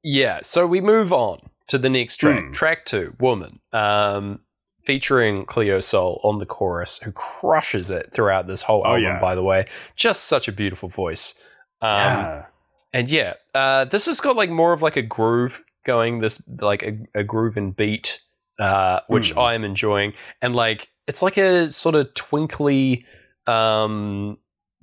Yeah, 0.05 0.38
so 0.42 0.64
we 0.64 0.81
move 0.81 1.12
on 1.12 1.40
to 1.66 1.77
the 1.77 1.90
next 1.90 2.18
track. 2.18 2.38
Hmm. 2.44 2.53
Track 2.53 2.85
two, 2.85 3.16
Woman, 3.18 3.59
um, 3.73 4.38
featuring 4.85 5.44
Cleo 5.44 5.81
Sol 5.81 6.20
on 6.23 6.38
the 6.38 6.46
chorus, 6.46 6.99
who 6.99 7.11
crushes 7.11 7.90
it 7.90 8.12
throughout 8.12 8.46
this 8.46 8.62
whole 8.62 8.83
Oh, 8.85 8.90
album, 8.90 9.03
yeah. 9.03 9.20
by 9.20 9.35
the 9.35 9.42
way. 9.42 9.66
Just 9.96 10.27
such 10.27 10.46
a 10.46 10.53
beautiful 10.53 10.88
voice. 10.88 11.35
Um, 11.83 11.88
yeah. 11.90 12.44
And 12.92 13.11
yeah, 13.11 13.33
uh, 13.57 13.87
this 13.87 14.07
has 14.07 14.20
got 14.20 14.37
like 14.37 14.51
more 14.51 14.73
of 14.73 14.83
like 14.83 14.96
a 14.96 15.03
groove 15.03 15.64
going, 15.85 16.21
this 16.21 16.43
like 16.61 16.83
a, 16.83 16.99
a 17.14 17.25
groove 17.25 17.57
and 17.57 17.75
beat, 17.75 18.21
uh, 18.59 19.01
which 19.09 19.33
Hmm. 19.33 19.38
I 19.38 19.55
am 19.55 19.64
enjoying. 19.64 20.12
And 20.43 20.55
like, 20.55 20.88
it's 21.07 21.23
like 21.23 21.37
a 21.37 21.71
sort 21.73 21.95
of 21.95 22.12
twinkly, 22.14 23.05
um, 23.47 24.38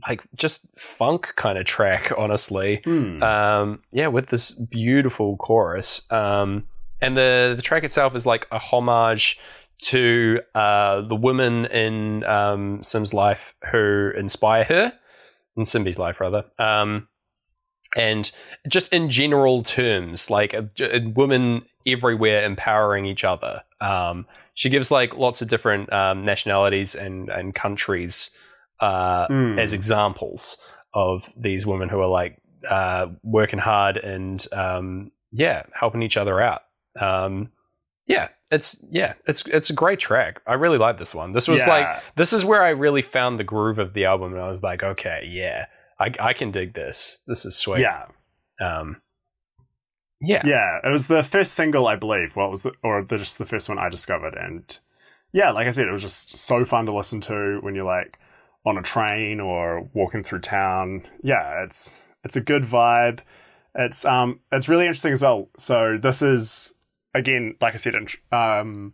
like 0.07 0.21
just 0.35 0.77
funk 0.79 1.33
kind 1.35 1.57
of 1.57 1.65
track, 1.65 2.11
honestly 2.17 2.81
Hmm. 2.85 3.21
um, 3.23 3.81
yeah, 3.91 4.07
with 4.07 4.27
this 4.27 4.51
beautiful 4.51 5.37
chorus. 5.37 6.05
Um, 6.11 6.67
and 7.01 7.15
the 7.15 7.53
the 7.55 7.61
track 7.61 7.83
itself 7.83 8.15
is 8.15 8.25
like 8.25 8.47
a 8.51 8.59
homage 8.59 9.39
to 9.79 10.39
uh, 10.55 11.01
the 11.01 11.15
women 11.15 11.65
in 11.67 12.23
um, 12.23 12.81
Sim's 12.83 13.13
life 13.13 13.55
who 13.71 14.11
inspire 14.17 14.63
her, 14.63 14.93
in 15.55 15.63
Simbi's 15.63 15.99
life 15.99 16.19
rather. 16.19 16.45
Um, 16.57 17.07
and 17.97 18.31
just 18.67 18.93
in 18.93 19.09
general 19.09 19.63
terms, 19.63 20.29
like 20.29 20.53
a, 20.53 20.69
a 20.79 20.99
women 21.07 21.65
everywhere 21.85 22.43
empowering 22.45 23.05
each 23.05 23.23
other. 23.23 23.63
Um, 23.81 24.25
she 24.53 24.69
gives 24.69 24.89
like 24.91 25.15
lots 25.17 25.41
of 25.41 25.47
different 25.47 25.91
um, 25.91 26.23
nationalities 26.25 26.95
and 26.95 27.29
and 27.29 27.53
countries 27.55 28.31
uh, 28.79 29.27
Hmm. 29.27 29.57
as 29.59 29.73
examples 29.73 30.57
of 30.93 31.31
these 31.35 31.65
women 31.65 31.89
who 31.89 31.99
are 31.99 32.07
like 32.07 32.37
uh, 32.69 33.07
working 33.23 33.59
hard 33.59 33.97
and 33.97 34.45
um, 34.53 35.11
yeah, 35.31 35.63
helping 35.73 36.01
each 36.03 36.17
other 36.17 36.39
out. 36.41 36.61
Um, 36.99 37.51
yeah, 38.07 38.29
it's 38.51 38.83
yeah, 38.89 39.13
it's 39.27 39.45
it's 39.47 39.69
a 39.69 39.73
great 39.73 39.99
track. 39.99 40.41
I 40.47 40.53
really 40.53 40.77
like 40.77 40.97
this 40.97 41.13
one. 41.13 41.33
This 41.33 41.47
was 41.47 41.59
Yeah. 41.61 41.69
like 41.69 42.03
this 42.15 42.33
is 42.33 42.45
where 42.45 42.63
I 42.63 42.69
really 42.69 43.01
found 43.01 43.39
the 43.39 43.43
groove 43.43 43.79
of 43.79 43.93
the 43.93 44.05
album, 44.05 44.33
and 44.33 44.41
I 44.41 44.47
was 44.47 44.63
like, 44.63 44.81
okay, 44.83 45.27
yeah, 45.29 45.65
I, 45.99 46.13
I 46.19 46.33
can 46.33 46.51
dig 46.51 46.73
this. 46.73 47.23
This 47.27 47.45
is 47.45 47.57
sweet. 47.57 47.79
yeah. 47.79 48.05
Um, 48.59 49.01
Yeah. 50.19 50.41
Yeah, 50.45 50.79
it 50.83 50.89
was 50.91 51.07
the 51.07 51.23
first 51.23 51.53
single, 51.53 51.87
I 51.87 51.95
believe. 51.95 52.31
It 52.35 52.49
was 52.49 52.63
the, 52.63 52.71
or 52.83 53.03
the, 53.03 53.17
just 53.17 53.37
the 53.37 53.45
first 53.45 53.69
one 53.69 53.79
I 53.79 53.89
discovered, 53.89 54.35
and 54.35 54.77
yeah, 55.33 55.51
like 55.51 55.67
I 55.67 55.71
said, 55.71 55.87
it 55.87 55.91
was 55.91 56.01
just 56.01 56.35
so 56.37 56.65
fun 56.65 56.85
to 56.85 56.95
listen 56.95 57.21
to 57.21 57.59
when 57.61 57.75
you're 57.75 57.85
like 57.85 58.17
on 58.65 58.77
a 58.77 58.81
train 58.81 59.39
or 59.39 59.89
walking 59.93 60.23
through 60.23 60.39
town. 60.39 61.07
Yeah, 61.23 61.63
it's 61.63 61.99
it's 62.23 62.35
a 62.35 62.41
good 62.41 62.63
vibe. 62.63 63.19
It's 63.75 64.05
um 64.05 64.39
it's 64.51 64.67
really 64.67 64.85
interesting 64.85 65.13
as 65.13 65.21
well. 65.21 65.49
So 65.57 65.97
this 66.01 66.21
is 66.21 66.73
again, 67.13 67.55
like 67.61 67.73
I 67.73 67.77
said, 67.77 67.95
um, 68.31 68.93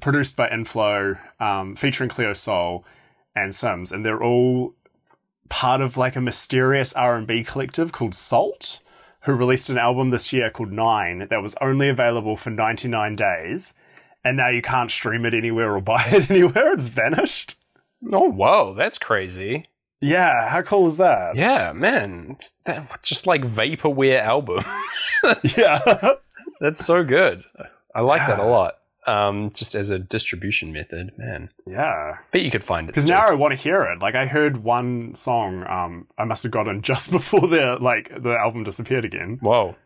produced 0.00 0.36
by 0.36 0.48
Inflo, 0.48 1.18
um, 1.40 1.76
featuring 1.76 2.10
Cleo 2.10 2.32
Sol 2.32 2.84
and 3.34 3.52
Simz, 3.52 3.92
and 3.92 4.04
they're 4.04 4.22
all 4.22 4.74
part 5.54 5.80
of 5.80 5.96
like 5.96 6.16
a 6.16 6.20
mysterious 6.20 6.92
R 6.94 7.14
and 7.14 7.28
B 7.28 7.44
collective 7.44 7.92
called 7.92 8.16
SAULT 8.16 8.80
who 9.22 9.32
released 9.32 9.70
an 9.70 9.78
album 9.78 10.10
this 10.10 10.32
year 10.32 10.50
called 10.50 10.72
Nine 10.72 11.28
that 11.30 11.40
was 11.40 11.54
only 11.60 11.88
available 11.88 12.36
for 12.36 12.50
99 12.50 13.14
days, 13.14 13.72
and 14.24 14.36
now 14.36 14.48
you 14.48 14.60
can't 14.60 14.90
stream 14.90 15.24
it 15.24 15.32
anywhere 15.32 15.72
or 15.72 15.80
buy 15.92 16.02
it 16.06 16.28
anywhere. 16.28 16.72
It's 16.72 16.88
vanished. 16.88 17.56
Oh, 18.12 18.28
whoa, 18.28 18.74
that's 18.74 18.98
crazy. 18.98 19.68
Yeah, 20.00 20.48
how 20.48 20.62
cool 20.62 20.88
is 20.88 20.96
that? 20.96 21.36
Yeah, 21.36 21.72
man. 21.72 22.30
It's 22.32 22.50
that, 22.66 23.00
just 23.04 23.28
like 23.28 23.42
vaporware 23.42 24.20
album. 24.20 24.64
that's, 25.22 25.56
yeah. 25.58 26.14
that's 26.58 26.84
so 26.84 27.04
good. 27.04 27.44
I 27.94 28.00
like 28.00 28.22
yeah. 28.22 28.26
that 28.26 28.40
a 28.40 28.44
lot 28.44 28.74
um, 29.06 29.50
just 29.54 29.74
as 29.74 29.90
a 29.90 29.98
distribution 29.98 30.72
method, 30.72 31.12
man. 31.16 31.50
Yeah, 31.66 32.18
bet 32.32 32.42
you 32.42 32.50
could 32.50 32.64
find 32.64 32.88
it. 32.88 32.92
Because 32.92 33.06
now 33.06 33.26
I 33.26 33.34
want 33.34 33.52
to 33.52 33.56
hear 33.56 33.82
it. 33.82 34.00
Like 34.00 34.14
I 34.14 34.26
heard 34.26 34.62
one 34.62 35.14
song, 35.14 35.64
um, 35.68 36.08
I 36.18 36.24
must 36.24 36.42
have 36.42 36.52
gotten 36.52 36.82
just 36.82 37.10
before 37.10 37.46
the 37.48 37.78
like 37.80 38.10
the 38.22 38.36
album 38.36 38.64
disappeared 38.64 39.04
again. 39.04 39.38
Whoa. 39.40 39.76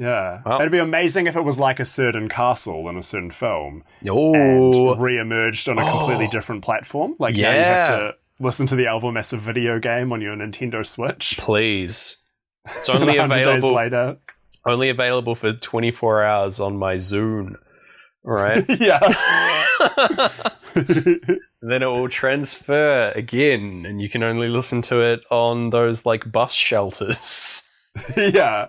Yeah, 0.00 0.42
well, 0.46 0.60
it'd 0.60 0.70
be 0.70 0.78
amazing 0.78 1.26
if 1.26 1.34
it 1.34 1.42
was 1.42 1.58
like 1.58 1.80
a 1.80 1.84
certain 1.84 2.28
castle 2.28 2.88
in 2.88 2.96
a 2.96 3.02
certain 3.02 3.32
film, 3.32 3.82
oh, 4.08 4.32
and 4.32 5.02
re-emerged 5.02 5.68
on 5.68 5.76
a 5.76 5.82
completely 5.82 6.26
oh. 6.26 6.30
different 6.30 6.62
platform. 6.62 7.16
Like 7.18 7.34
yeah. 7.34 7.50
now 7.50 7.56
you 7.56 7.64
have 7.64 7.88
to 7.88 8.14
listen 8.38 8.68
to 8.68 8.76
the 8.76 8.86
album 8.86 9.16
as 9.16 9.32
a 9.32 9.38
video 9.38 9.80
game 9.80 10.12
on 10.12 10.20
your 10.20 10.36
Nintendo 10.36 10.86
Switch. 10.86 11.36
Please, 11.36 12.18
it's 12.76 12.88
only 12.88 13.16
available 13.16 13.74
later. 13.74 14.18
Only 14.64 14.88
available 14.88 15.34
for 15.34 15.52
24 15.52 16.24
hours 16.24 16.60
on 16.60 16.76
my 16.76 16.94
Zune 16.94 17.56
right? 18.24 18.64
yeah. 18.80 18.98
then 20.74 21.82
it 21.82 21.86
will 21.86 22.08
transfer 22.08 23.12
again, 23.14 23.84
and 23.86 24.00
you 24.00 24.08
can 24.08 24.22
only 24.22 24.48
listen 24.48 24.82
to 24.82 25.00
it 25.00 25.20
on 25.30 25.70
those 25.70 26.06
like 26.06 26.30
bus 26.30 26.52
shelters. 26.52 27.68
yeah. 28.16 28.68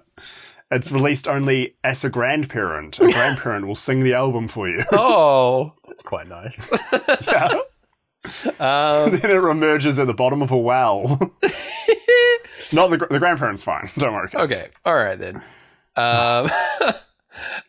It's 0.71 0.91
released 0.91 1.27
only 1.27 1.75
as 1.83 2.05
a 2.05 2.09
grandparent. 2.09 2.99
A 2.99 3.12
grandparent 3.12 3.65
will 3.65 3.75
sing 3.75 4.03
the 4.03 4.13
album 4.13 4.47
for 4.47 4.69
you. 4.69 4.83
oh, 4.91 5.73
that's 5.88 6.03
quite 6.03 6.27
nice. 6.27 6.69
yeah. 7.25 7.57
Um, 8.59 9.17
then 9.17 9.31
it 9.31 9.49
emerges 9.49 9.97
at 9.97 10.05
the 10.05 10.13
bottom 10.13 10.43
of 10.43 10.51
a 10.51 10.57
well. 10.57 11.19
Not 12.71 12.91
the 12.91 13.07
the 13.09 13.17
grandparent's 13.17 13.63
fine. 13.63 13.89
Don't 13.97 14.13
worry. 14.13 14.29
Kids. 14.29 14.53
Okay. 14.53 14.69
All 14.85 14.93
right 14.93 15.17
then. 15.17 15.41
Um, 15.95 16.49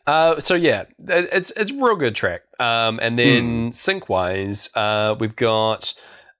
uh, 0.06 0.40
so 0.40 0.54
yeah, 0.54 0.84
it's 0.98 1.50
it's 1.52 1.70
a 1.70 1.74
real 1.74 1.96
good 1.96 2.14
track. 2.14 2.42
Um, 2.58 2.98
and 3.02 3.18
then 3.18 3.70
mm. 3.70 3.74
sync 3.74 4.08
wise, 4.08 4.70
uh, 4.74 5.16
we've 5.18 5.36
got 5.36 5.94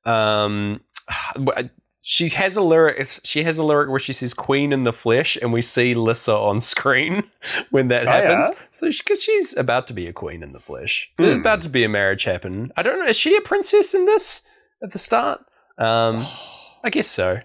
um, 0.05 0.81
she 2.03 2.29
has 2.31 2.57
a 2.57 2.62
lyric. 2.62 3.09
She 3.25 3.43
has 3.45 3.59
a 3.59 3.64
lyric 3.64 3.90
where 3.90 4.01
she 4.01 4.12
says 4.12 4.35
"Queen 4.35 4.73
in 4.73 4.85
the 4.85 4.93
flesh," 4.93 5.37
and 5.40 5.53
we 5.53 5.62
see 5.62 5.95
Lyssa 5.95 6.35
on 6.35 6.61
screen 6.61 7.25
when 7.71 7.88
that 7.88 8.07
oh, 8.07 8.11
happens. 8.11 8.49
Yeah? 8.51 8.66
So 8.71 8.90
because 8.90 9.23
she, 9.23 9.33
she's 9.33 9.57
about 9.57 9.87
to 9.88 9.93
be 9.93 10.07
a 10.07 10.12
queen 10.12 10.43
in 10.43 10.53
the 10.53 10.61
flesh, 10.61 11.11
mm. 11.19 11.40
about 11.40 11.61
to 11.62 11.69
be 11.69 11.85
a 11.85 11.88
marriage 11.88 12.25
happen. 12.25 12.73
I 12.77 12.83
don't 12.83 12.99
know. 12.99 13.07
Is 13.07 13.16
she 13.16 13.37
a 13.37 13.40
princess 13.40 13.95
in 13.95 14.07
this 14.07 14.43
at 14.83 14.93
the 14.93 14.99
start? 14.99 15.45
Um, 15.79 16.27
I 16.85 16.90
guess 16.90 17.07
so. 17.07 17.40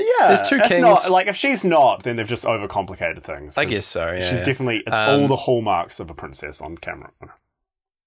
Yeah, 0.00 0.28
there's 0.28 0.48
two 0.48 0.60
kings. 0.60 0.82
Not, 0.82 1.10
like 1.10 1.26
if 1.26 1.36
she's 1.36 1.64
not, 1.64 2.02
then 2.02 2.16
they've 2.16 2.28
just 2.28 2.44
overcomplicated 2.44 3.22
things. 3.22 3.58
I 3.58 3.66
guess 3.66 3.84
so. 3.84 4.12
Yeah, 4.12 4.30
she's 4.30 4.40
yeah. 4.40 4.44
definitely 4.46 4.82
it's 4.86 4.96
um, 4.96 5.22
all 5.22 5.28
the 5.28 5.36
hallmarks 5.36 6.00
of 6.00 6.10
a 6.10 6.14
princess 6.14 6.60
on 6.60 6.78
camera. 6.78 7.10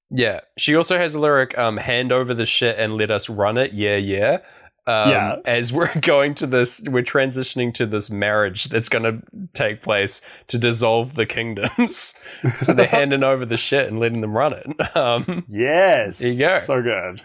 Yeah, 0.10 0.42
she 0.58 0.76
also 0.76 0.98
has 0.98 1.16
a 1.16 1.20
lyric, 1.20 1.58
um, 1.58 1.78
"Hand 1.78 2.12
over 2.12 2.34
the 2.34 2.46
shit 2.46 2.80
and 2.80 2.98
let 2.98 3.12
us 3.12 3.30
run 3.30 3.58
it." 3.58 3.74
Yeah, 3.74 3.98
yeah. 3.98 4.40
Um, 4.86 5.10
yeah. 5.10 5.36
As 5.46 5.72
we're 5.72 5.94
going 6.02 6.36
to 6.36 6.48
this, 6.48 6.82
we're 6.82 7.04
transitioning 7.04 7.74
to 7.76 7.86
this 7.86 8.10
marriage 8.10 8.66
that's 8.66 8.90
going 8.90 9.04
to 9.04 9.22
take 9.54 9.82
place 9.82 10.22
to 10.48 10.58
dissolve 10.58 11.16
the 11.16 11.26
kingdoms. 11.26 12.16
so 12.56 12.74
they're 12.74 12.88
handing 12.88 13.24
over 13.24 13.46
the 13.46 13.58
shit 13.58 13.88
and 13.88 14.00
letting 14.00 14.22
them 14.22 14.36
run 14.36 14.54
it. 14.54 14.98
Um, 14.98 15.46
yes, 15.50 16.20
there 16.20 16.32
you 16.32 16.40
go. 16.40 16.60
So 16.60 16.82
good. 16.82 17.22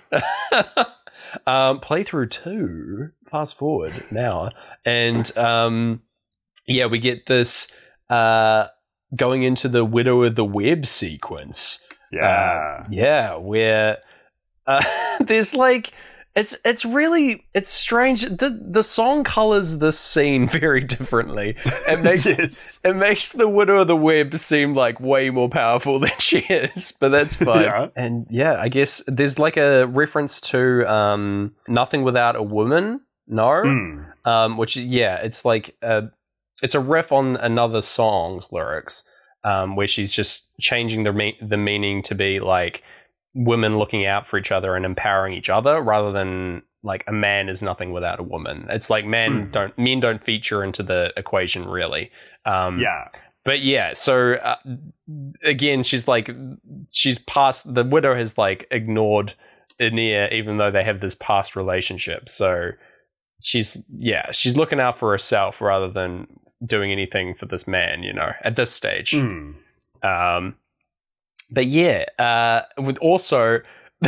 um, 1.46 1.80
playthrough 1.80 2.30
two 2.30 3.10
fast 3.28 3.56
forward 3.56 4.04
now, 4.10 4.50
and 4.84 5.36
um, 5.36 6.02
yeah, 6.66 6.86
we 6.86 6.98
get 6.98 7.26
this 7.26 7.68
uh, 8.10 8.66
going 9.14 9.42
into 9.42 9.68
the 9.68 9.84
Widow 9.84 10.22
of 10.22 10.34
the 10.34 10.44
Web 10.44 10.86
sequence. 10.86 11.80
Yeah, 12.10 12.26
uh, 12.26 12.86
yeah, 12.90 13.36
where 13.36 13.98
uh, 14.66 14.84
there's 15.20 15.54
like 15.54 15.92
it's 16.38 16.56
it's 16.64 16.84
really 16.84 17.46
it's 17.52 17.70
strange. 17.70 18.22
The 18.22 18.64
the 18.70 18.82
song 18.82 19.24
colors 19.24 19.78
the 19.78 19.92
scene 19.92 20.48
very 20.60 20.82
differently. 20.82 21.56
It 21.64 22.00
makes 22.00 22.26
yes. 22.26 22.80
it 22.84 22.94
makes 22.94 23.32
the 23.32 23.48
Widow 23.48 23.80
of 23.80 23.88
the 23.88 23.96
Web 23.96 24.36
seem 24.36 24.74
like 24.74 25.00
way 25.00 25.30
more 25.30 25.48
powerful 25.48 25.98
than 25.98 26.12
she 26.18 26.38
is, 26.38 26.92
but 26.92 27.08
that's 27.08 27.34
fine. 27.34 27.64
yeah. 27.64 27.88
And 27.96 28.26
yeah, 28.30 28.56
I 28.58 28.68
guess 28.68 29.02
there's 29.08 29.38
like 29.38 29.56
a 29.56 29.86
reference 29.86 30.40
to 30.52 30.90
um, 30.90 31.54
Nothing 31.66 32.04
Without 32.04 32.36
a 32.36 32.42
Woman 32.42 33.00
no, 33.28 33.62
mm. 33.64 34.06
um, 34.24 34.56
which 34.56 34.76
is 34.76 34.84
yeah, 34.84 35.16
it's 35.16 35.44
like 35.44 35.76
a, 35.82 36.04
it's 36.62 36.74
a 36.74 36.80
riff 36.80 37.12
on 37.12 37.36
another 37.36 37.80
song's 37.80 38.50
lyrics, 38.52 39.04
um, 39.44 39.76
where 39.76 39.86
she's 39.86 40.10
just 40.10 40.48
changing 40.60 41.04
the 41.04 41.12
me- 41.12 41.38
the 41.40 41.56
meaning 41.56 42.02
to 42.02 42.14
be 42.14 42.40
like 42.40 42.82
women 43.34 43.78
looking 43.78 44.06
out 44.06 44.26
for 44.26 44.38
each 44.38 44.50
other 44.50 44.74
and 44.74 44.84
empowering 44.84 45.34
each 45.34 45.50
other, 45.50 45.80
rather 45.80 46.10
than 46.10 46.62
like 46.82 47.04
a 47.06 47.12
man 47.12 47.48
is 47.48 47.62
nothing 47.62 47.92
without 47.92 48.20
a 48.20 48.22
woman. 48.22 48.66
It's 48.70 48.90
like 48.90 49.04
men 49.04 49.46
mm. 49.46 49.52
don't 49.52 49.76
men 49.78 50.00
don't 50.00 50.22
feature 50.22 50.64
into 50.64 50.82
the 50.82 51.12
equation 51.16 51.68
really. 51.68 52.10
Um, 52.44 52.78
yeah. 52.78 53.08
But 53.44 53.62
yeah, 53.62 53.94
so 53.94 54.34
uh, 54.34 54.56
again, 55.42 55.82
she's 55.82 56.06
like, 56.06 56.30
she's 56.92 57.18
past 57.18 57.72
the 57.74 57.84
widow 57.84 58.14
has 58.14 58.36
like 58.36 58.66
ignored 58.70 59.34
Ynyr, 59.80 60.30
even 60.32 60.58
though 60.58 60.70
they 60.70 60.84
have 60.84 61.00
this 61.00 61.14
past 61.14 61.56
relationship. 61.56 62.28
So 62.28 62.72
she's 63.40 63.82
yeah, 63.96 64.30
she's 64.30 64.56
looking 64.56 64.80
out 64.80 64.98
for 64.98 65.10
herself 65.10 65.60
rather 65.60 65.90
than 65.90 66.26
doing 66.64 66.90
anything 66.92 67.34
for 67.34 67.46
this 67.46 67.66
man, 67.66 68.02
you 68.02 68.12
know, 68.12 68.32
at 68.42 68.56
this 68.56 68.70
stage. 68.70 69.12
Mm. 69.12 69.54
Um, 70.02 70.56
but 71.50 71.66
yeah, 71.66 72.04
uh, 72.18 72.62
with 72.76 72.98
also 72.98 73.60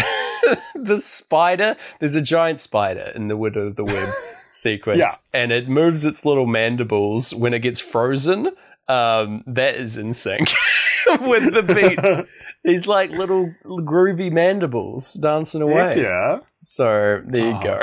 the 0.75 0.99
spider. 0.99 1.77
There's 1.99 2.15
a 2.15 2.21
giant 2.21 2.61
spider 2.61 3.13
in 3.15 3.29
the 3.29 3.37
Widow 3.37 3.69
of 3.69 3.77
the 3.77 3.85
Web 3.85 4.13
sequence, 4.51 4.99
yeah. 4.99 5.13
and 5.33 5.53
it 5.53 5.69
moves 5.69 6.05
its 6.05 6.25
little 6.25 6.47
mandibles 6.47 7.35
when 7.35 7.55
it 7.55 7.61
gets 7.61 7.81
frozen. 7.81 8.51
Um, 8.89 9.45
that 9.47 9.77
is 9.77 9.97
in 9.97 10.15
sync 10.15 10.49
with 11.07 11.55
the 11.55 11.63
beat. 11.63 12.27
These 12.65 12.87
like 12.87 13.11
little 13.11 13.55
groovy 13.65 14.33
mandibles 14.33 15.15
dancing 15.15 15.63
away. 15.63 15.89
Heck 15.89 15.97
yeah. 15.97 16.39
So 16.61 17.23
there 17.27 17.47
you 17.47 17.57
oh. 17.57 17.63
go. 17.63 17.81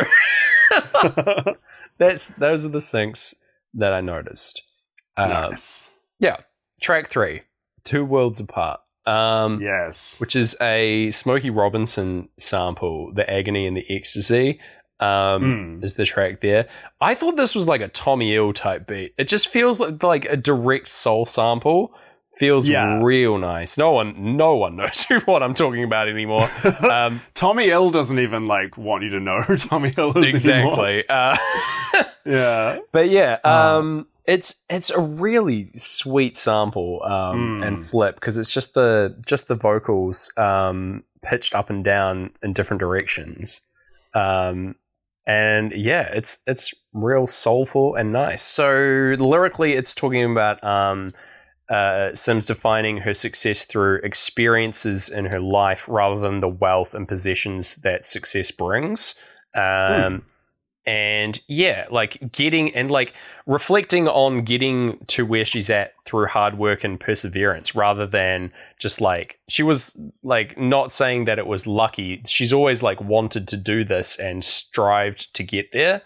That's 1.97 2.29
those 2.29 2.65
are 2.65 2.69
the 2.69 2.79
syncs 2.79 3.35
that 3.73 3.93
I 3.93 4.01
noticed. 4.01 4.63
Um, 5.15 5.29
nice. 5.29 5.89
Yeah. 6.19 6.37
Track 6.81 7.07
three, 7.07 7.41
Two 7.83 8.05
Worlds 8.05 8.39
Apart. 8.39 8.81
Um, 9.05 9.61
yes. 9.61 10.19
Which 10.19 10.35
is 10.35 10.55
a 10.61 11.09
Smokey 11.11 11.49
Robinson 11.49 12.29
sample, 12.37 13.13
The 13.13 13.27
Agony 13.29 13.65
and 13.65 13.75
the 13.75 13.85
Ecstasy. 13.89 14.59
Um, 14.99 15.79
mm. 15.79 15.83
Is 15.83 15.93
the 15.93 16.05
track 16.05 16.41
there? 16.41 16.67
I 16.99 17.13
thought 17.15 17.37
this 17.37 17.55
was 17.55 17.67
like 17.67 17.81
a 17.81 17.87
Tommy 17.87 18.35
Ill 18.35 18.51
type 18.51 18.87
beat. 18.87 19.13
It 19.17 19.27
just 19.27 19.47
feels 19.47 19.79
like, 19.79 20.01
like 20.03 20.25
a 20.25 20.35
direct 20.35 20.91
soul 20.91 21.25
sample 21.25 21.93
feels 22.37 22.67
yeah. 22.67 22.99
real 23.01 23.37
nice. 23.37 23.77
No 23.77 23.91
one, 23.91 24.37
no 24.37 24.55
one 24.55 24.75
knows 24.77 25.03
what 25.25 25.43
I'm 25.43 25.53
talking 25.53 25.83
about 25.83 26.09
anymore. 26.09 26.49
Um, 26.87 27.21
Tommy 27.33 27.69
Ill 27.69 27.89
doesn't 27.89 28.19
even 28.19 28.47
like 28.47 28.77
want 28.77 29.03
you 29.03 29.09
to 29.09 29.19
know 29.19 29.41
who 29.41 29.57
Tommy 29.57 29.93
Ill 29.97 30.17
is 30.17 30.33
exactly. 30.33 31.03
Uh, 31.09 31.35
yeah, 32.25 32.79
but 32.91 33.09
yeah, 33.09 33.37
uh. 33.43 33.79
um, 33.79 34.07
it's 34.25 34.55
it's 34.69 34.89
a 34.89 34.99
really 34.99 35.71
sweet 35.75 36.37
sample 36.37 37.01
um, 37.03 37.61
mm. 37.61 37.67
and 37.67 37.79
flip 37.79 38.15
because 38.15 38.37
it's 38.37 38.51
just 38.51 38.73
the 38.73 39.15
just 39.25 39.47
the 39.47 39.55
vocals 39.55 40.31
um, 40.37 41.03
pitched 41.23 41.55
up 41.55 41.69
and 41.69 41.83
down 41.83 42.31
in 42.43 42.53
different 42.53 42.79
directions. 42.79 43.61
Um, 44.13 44.75
and 45.27 45.71
yeah, 45.73 46.03
it's 46.13 46.41
it's 46.47 46.73
real 46.93 47.27
soulful 47.27 47.95
and 47.95 48.11
nice. 48.11 48.41
So 48.41 49.15
lyrically, 49.19 49.73
it's 49.73 49.93
talking 49.95 50.29
about 50.29 50.63
um, 50.63 51.13
uh, 51.69 52.11
Simz 52.13 52.47
defining 52.47 52.97
her 52.97 53.13
success 53.13 53.65
through 53.65 53.99
experiences 54.03 55.09
in 55.09 55.25
her 55.25 55.39
life 55.39 55.87
rather 55.89 56.19
than 56.19 56.39
the 56.39 56.47
wealth 56.47 56.93
and 56.93 57.07
possessions 57.07 57.77
that 57.77 58.05
success 58.05 58.51
brings. 58.51 59.15
Um, 59.55 60.23
And 60.87 61.41
yeah, 61.49 61.85
like 61.91 62.31
getting 62.31 62.73
and 62.73 62.89
like 62.89 63.13
reflecting 63.45 64.07
on 64.07 64.45
getting 64.45 64.97
to 65.07 65.25
where 65.25 65.43
she's 65.43 65.69
at 65.69 65.91
through 66.05 66.27
hard 66.27 66.57
work 66.57 66.85
and 66.85 66.97
perseverance 66.97 67.75
rather 67.75 68.07
than 68.07 68.53
just 68.79 69.01
like 69.01 69.37
she 69.49 69.63
was 69.63 69.97
like 70.23 70.57
not 70.57 70.93
saying 70.93 71.25
that 71.25 71.39
it 71.39 71.45
was 71.45 71.67
lucky. 71.67 72.23
She's 72.25 72.53
always 72.53 72.81
like 72.81 73.01
wanted 73.01 73.49
to 73.49 73.57
do 73.57 73.83
this 73.83 74.17
and 74.17 74.45
strived 74.45 75.33
to 75.35 75.43
get 75.43 75.73
there. 75.73 76.03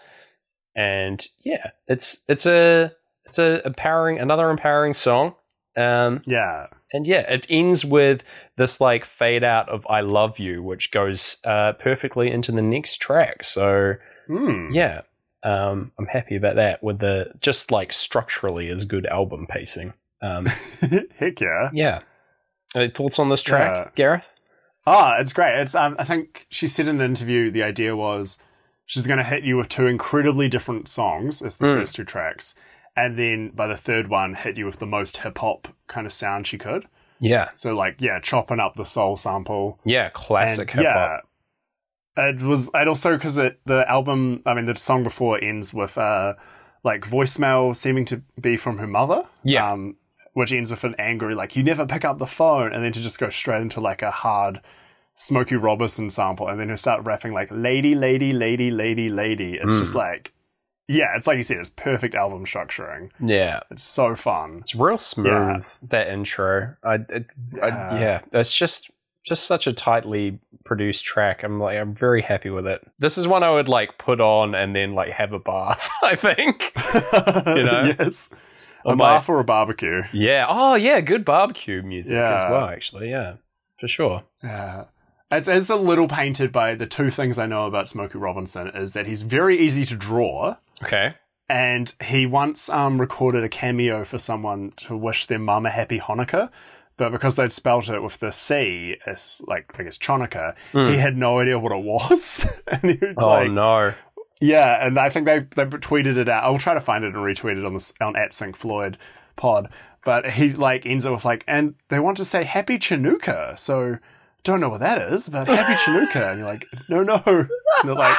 And 0.76 1.24
yeah, 1.46 1.70
it's 1.88 2.26
it's 2.28 2.48
a 2.48 2.92
it's 3.26 3.38
a 3.38 3.64
empowering 3.64 4.18
another 4.18 4.50
empowering 4.50 4.96
song. 4.96 5.36
Um, 5.78 6.22
Yeah. 6.26 6.68
and 6.92 7.08
yeah, 7.08 7.22
it 7.32 7.48
ends 7.50 7.86
with 7.86 8.24
this 8.58 8.82
like 8.82 9.06
fade 9.06 9.44
out 9.44 9.70
of 9.70 9.86
"I 9.90 10.02
love 10.02 10.38
you," 10.40 10.62
which 10.62 10.92
goes 10.92 11.38
uh, 11.46 11.74
perfectly 11.74 12.30
into 12.32 12.52
the 12.52 12.62
next 12.62 12.98
track. 12.98 13.44
So 13.44 13.96
Hmm. 14.28 14.70
yeah, 14.72 15.02
um, 15.44 15.92
I'm 15.98 16.08
happy 16.08 16.36
about 16.36 16.56
that. 16.56 16.84
With 16.84 17.00
the 17.00 17.32
just 17.40 17.72
like 17.72 17.94
structurally 17.94 18.70
as 18.70 18.86
good 18.86 19.06
album 19.06 19.48
pacing. 19.48 19.94
Um, 20.22 20.46
Heck 21.18 21.40
yeah. 21.42 21.70
yeah. 21.74 22.00
Uh, 22.76 22.88
thoughts 22.94 23.18
on 23.20 23.30
this 23.30 23.42
track, 23.44 23.76
Yeah. 23.76 23.90
Gareth? 23.96 24.28
Oh, 24.88 25.14
it's 25.20 25.34
great. 25.34 25.60
It's 25.60 25.76
um, 25.76 25.96
I 26.00 26.04
think 26.04 26.46
she 26.50 26.68
said 26.68 26.88
in 26.88 27.02
an 27.02 27.06
interview 27.12 27.50
the 27.52 27.64
idea 27.64 27.96
was 27.96 28.38
she's 28.86 29.08
going 29.08 29.18
to 29.20 29.24
hit 29.24 29.44
you 29.44 29.58
with 29.58 29.70
two 29.70 29.88
incredibly 29.88 30.48
different 30.48 30.90
songs 30.90 31.42
as 31.42 31.58
the 31.58 31.66
Mm. 31.66 31.76
first 31.80 31.96
two 31.96 32.04
tracks, 32.04 32.56
and 32.96 33.18
then 33.18 33.50
by 33.56 33.68
the 33.68 33.78
third 33.78 34.10
one 34.10 34.36
hit 34.36 34.58
you 34.58 34.66
with 34.66 34.80
the 34.80 34.86
most 34.86 35.18
hip 35.18 35.38
hop 35.38 35.68
kind 35.88 36.06
of 36.08 36.14
sound 36.14 36.48
she 36.48 36.58
could. 36.58 36.88
Yeah, 37.20 37.50
So 37.54 37.76
like 37.76 37.98
yeah, 38.00 38.20
chopping 38.20 38.60
up 38.60 38.76
the 38.76 38.86
soul 38.86 39.16
sample. 39.18 39.80
yeah, 39.86 40.10
classic 40.10 40.72
hip 40.72 40.86
hop. 40.88 41.22
Yeah, 42.18 42.30
it 42.30 42.42
was. 42.42 42.70
And 42.74 42.90
also 42.90 43.16
because 43.16 43.38
it 43.38 43.60
the 43.66 43.90
album. 43.90 44.42
I 44.46 44.54
mean, 44.56 44.66
the 44.66 44.76
song 44.76 45.04
before 45.04 45.42
ends 45.44 45.74
with 45.74 45.98
uh 45.98 46.34
like 46.84 47.02
voicemail 47.02 47.76
seeming 47.76 48.06
to 48.06 48.24
be 48.40 48.58
from 48.58 48.80
her 48.80 48.88
mother. 48.88 49.24
Yeah. 49.44 49.72
Um, 49.72 49.98
which 50.34 50.52
ends 50.54 50.72
with 50.72 50.84
an 50.84 50.96
angry 50.98 51.36
like 51.36 51.56
you 51.56 51.62
never 51.64 51.86
pick 51.86 52.04
up 52.06 52.18
the 52.18 52.26
phone, 52.26 52.74
and 52.74 52.84
then 52.84 52.92
to 52.94 53.02
just 53.02 53.20
go 53.20 53.30
straight 53.30 53.62
into 53.62 53.80
like 53.82 54.02
a 54.02 54.12
hard. 54.12 54.62
Smokey 55.14 55.56
Robinson 55.58 56.10
sample, 56.10 56.48
and 56.48 56.60
then 56.60 56.70
her 56.70 56.78
start 56.78 57.04
rapping 57.06 57.34
like 57.34 57.50
"lady, 57.52 57.94
lady, 57.94 58.32
lady, 58.34 58.72
lady, 58.72 59.10
lady." 59.10 59.60
It's 59.62 59.76
Mm. 59.76 59.80
just 59.82 59.94
like, 59.94 60.32
yeah, 60.92 61.16
it's 61.16 61.28
like 61.28 61.38
you 61.38 61.44
said, 61.44 61.58
it's 61.58 61.70
perfect 61.72 62.16
album 62.16 62.46
structuring. 62.46 63.10
Yeah, 63.20 63.62
It's 63.72 63.84
so 63.84 64.16
fun. 64.16 64.58
it's 64.60 64.76
real 64.76 64.98
smooth 64.98 65.66
that 65.84 66.08
intro. 66.10 66.76
I, 66.84 66.96
it, 67.10 67.26
I 67.62 67.68
Yeah. 67.68 68.00
yeah, 68.00 68.22
it's 68.34 68.56
just 68.56 68.92
just 69.24 69.46
such 69.46 69.68
a 69.68 69.74
tightly 69.74 70.40
produced 70.66 71.06
track. 71.06 71.44
I'm 71.44 71.60
like 71.60 71.78
I'm 71.78 71.94
very 71.94 72.22
happy 72.24 72.50
with 72.50 72.66
it. 72.68 72.82
This 73.00 73.18
is 73.18 73.28
one 73.28 73.44
I 73.44 73.52
would 73.52 73.70
like 73.70 73.98
put 74.00 74.20
on 74.20 74.56
and 74.56 74.76
then 74.76 74.94
like 74.96 75.10
have 75.12 75.32
a 75.34 75.40
bath. 75.40 75.90
I 76.04 76.16
think. 76.16 76.72
you 77.58 77.64
know? 77.64 77.94
yes, 78.00 78.32
Or 78.84 78.94
a 78.94 78.96
my- 78.96 79.06
bath 79.18 79.30
or 79.30 79.40
a 79.40 79.44
barbecue. 79.44 80.02
Yeah. 80.12 80.46
Oh 80.50 80.76
yeah, 80.76 81.02
good 81.02 81.24
barbecue 81.24 81.82
music 81.84 82.18
as 82.18 82.42
well. 82.50 82.66
Actually, 82.66 83.10
yeah, 83.12 83.36
for 83.80 83.88
sure. 83.88 84.24
Yeah. 84.44 84.86
It's, 85.34 85.48
it's 85.48 85.70
a 85.70 85.78
little 85.78 86.10
painted 86.10 86.52
by 86.52 86.76
the 86.76 86.86
two 86.86 87.10
things 87.10 87.40
I 87.40 87.46
know 87.46 87.66
about 87.66 87.88
Smokey 87.88 88.18
Robinson 88.18 88.68
is 88.76 88.92
that 88.94 89.06
he's 89.08 89.24
very 89.24 89.58
easy 89.58 89.86
to 89.86 89.96
draw, 89.96 90.58
Okay. 90.84 91.16
and 91.50 91.94
he 92.04 92.26
once 92.26 92.70
um, 92.70 93.00
recorded 93.00 93.44
a 93.44 93.50
cameo 93.50 94.06
for 94.06 94.18
someone 94.18 94.72
to 94.78 94.96
wish 94.96 95.26
their 95.28 95.40
mum 95.40 95.66
a 95.66 95.70
happy 95.70 96.00
Hanukkah, 96.00 96.50
but 96.98 97.12
because 97.12 97.36
they'd 97.36 97.52
spelt 97.52 97.90
it 97.90 98.02
with 98.02 98.20
the 98.20 98.32
C, 98.32 98.96
as 99.06 99.42
like 99.48 99.72
I 99.80 99.84
guess 99.84 99.98
Chanukah, 99.98 100.56
he 100.92 100.98
had 100.98 101.18
no 101.18 101.40
idea 101.40 101.58
what 101.58 101.72
it 101.72 101.84
was. 101.84 102.48
and 102.68 102.92
he 102.92 102.98
was. 103.06 103.16
Oh 103.18 103.28
like, 103.28 103.52
no. 103.52 103.94
yeah, 104.40 104.86
and 104.86 105.00
I 105.00 105.10
think 105.10 105.26
they 105.26 105.40
they 105.40 105.66
tweeted 105.66 106.18
it 106.18 106.30
out. 106.30 106.44
I'll 106.44 106.60
try 106.60 106.74
to 106.74 106.82
find 106.82 107.04
it 107.04 107.16
and 107.16 107.16
retweet 107.16 107.58
it 107.58 107.66
on 107.66 107.74
this 107.74 107.94
on 108.00 108.16
at 108.16 108.34
Sync 108.34 108.56
Floyd 108.56 108.98
pod. 109.36 109.70
But 110.06 110.32
he 110.32 110.54
like 110.54 110.86
ends 110.86 111.06
up 111.06 111.14
with 111.14 111.26
like, 111.26 111.44
and 111.48 111.76
they 111.90 112.00
want 112.00 112.18
to 112.18 112.26
say 112.26 112.44
Happy 112.44 112.78
Chinooka, 112.80 113.58
so 113.58 113.98
don't 114.44 114.60
know 114.60 114.70
what 114.70 114.80
that 114.80 115.12
is, 115.12 115.30
but 115.30 115.48
Happy 115.48 115.74
Chinooka, 115.74 116.32
and 116.32 116.40
you're 116.40 116.48
like, 116.48 116.66
no, 116.90 117.04
no, 117.04 117.22
and 117.26 117.50
they're 117.84 117.94
like, 117.96 118.18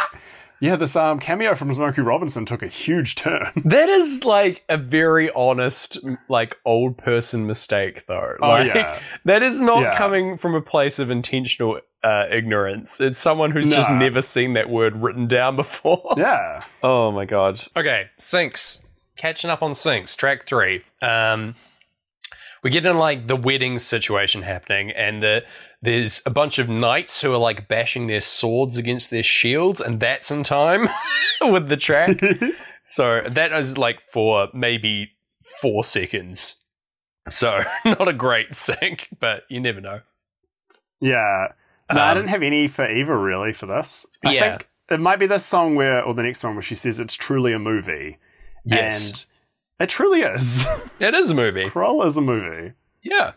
yeah, 0.62 0.76
this 0.76 0.94
um 0.96 1.18
cameo 1.18 1.54
from 1.56 1.74
Smokey 1.74 2.00
Robinson 2.00 2.46
took 2.46 2.62
a 2.62 2.68
huge 2.68 3.16
turn. 3.16 3.50
That 3.64 3.88
is 3.88 4.24
like 4.24 4.62
a 4.68 4.76
very 4.78 5.30
honest, 5.32 5.98
like 6.28 6.56
old 6.64 6.96
person 6.96 7.46
mistake, 7.46 8.06
though. 8.06 8.36
Oh, 8.40 8.48
Like, 8.48 8.74
yeah. 8.74 9.00
that 9.24 9.42
is 9.42 9.60
not 9.60 9.82
Yeah. 9.82 9.96
coming 9.96 10.38
from 10.38 10.54
a 10.54 10.60
place 10.62 10.98
of 10.98 11.10
intentional 11.10 11.80
uh, 12.04 12.24
ignorance. 12.30 13.00
It's 13.00 13.18
someone 13.18 13.50
who's 13.50 13.68
just 13.68 13.90
never 13.90 14.22
seen 14.22 14.52
that 14.54 14.70
word 14.70 14.96
written 15.02 15.26
down 15.26 15.56
before. 15.64 16.14
yeah, 16.16 16.60
Oh 16.82 17.10
my 17.12 17.24
god. 17.24 17.60
Okay, 17.76 18.06
syncs. 18.18 18.84
Catching 19.16 19.50
up 19.50 19.62
on 19.62 19.72
syncs. 19.72 20.16
Track 20.16 20.44
three. 20.46 20.82
Um, 21.02 21.54
we 22.62 22.70
get 22.70 22.86
in 22.86 22.96
like 22.98 23.26
the 23.26 23.36
wedding 23.36 23.78
situation 23.80 24.42
happening, 24.42 24.90
and 24.92 25.22
the 25.22 25.44
there's 25.82 26.22
a 26.24 26.30
bunch 26.30 26.58
of 26.58 26.68
knights 26.68 27.20
who 27.20 27.32
are 27.32 27.38
like 27.38 27.68
bashing 27.68 28.06
their 28.06 28.20
swords 28.20 28.76
against 28.76 29.10
their 29.10 29.22
shields, 29.22 29.80
and 29.80 29.98
that's 30.00 30.30
in 30.30 30.44
time 30.44 30.88
with 31.42 31.68
the 31.68 31.76
track. 31.76 32.20
so 32.84 33.22
that 33.28 33.52
is 33.52 33.76
like 33.76 34.00
for 34.00 34.48
maybe 34.54 35.10
four 35.60 35.82
seconds. 35.84 36.56
So 37.28 37.62
not 37.84 38.08
a 38.08 38.12
great 38.12 38.54
sync, 38.54 39.08
but 39.20 39.42
you 39.48 39.60
never 39.60 39.80
know. 39.80 40.00
yeah. 41.00 41.48
No, 41.92 42.00
I 42.00 42.10
Um, 42.10 42.16
didn't 42.16 42.30
have 42.30 42.42
any 42.42 42.68
for 42.68 42.88
Eva 42.88 43.14
really 43.16 43.52
for 43.52 43.66
this. 43.66 44.06
I 44.24 44.32
Yeah. 44.32 44.40
think 44.56 44.68
it 44.90 45.00
might 45.00 45.18
be 45.18 45.26
this 45.26 45.44
song 45.44 45.74
where, 45.74 46.02
or 46.02 46.14
the 46.14 46.22
next 46.22 46.42
one 46.42 46.54
where 46.54 46.62
she 46.62 46.74
says 46.74 46.98
it's 47.00 47.14
truly 47.14 47.52
a 47.52 47.58
movie. 47.58 48.18
Yes, 48.64 49.26
And 49.78 49.88
it 49.88 49.90
truly 49.90 50.22
is. 50.22 50.64
it 51.00 51.14
is 51.14 51.30
a 51.30 51.34
movie. 51.34 51.64
Krull 51.68 52.06
is 52.06 52.16
a 52.16 52.20
movie. 52.22 52.72
Yeah. 53.02 53.32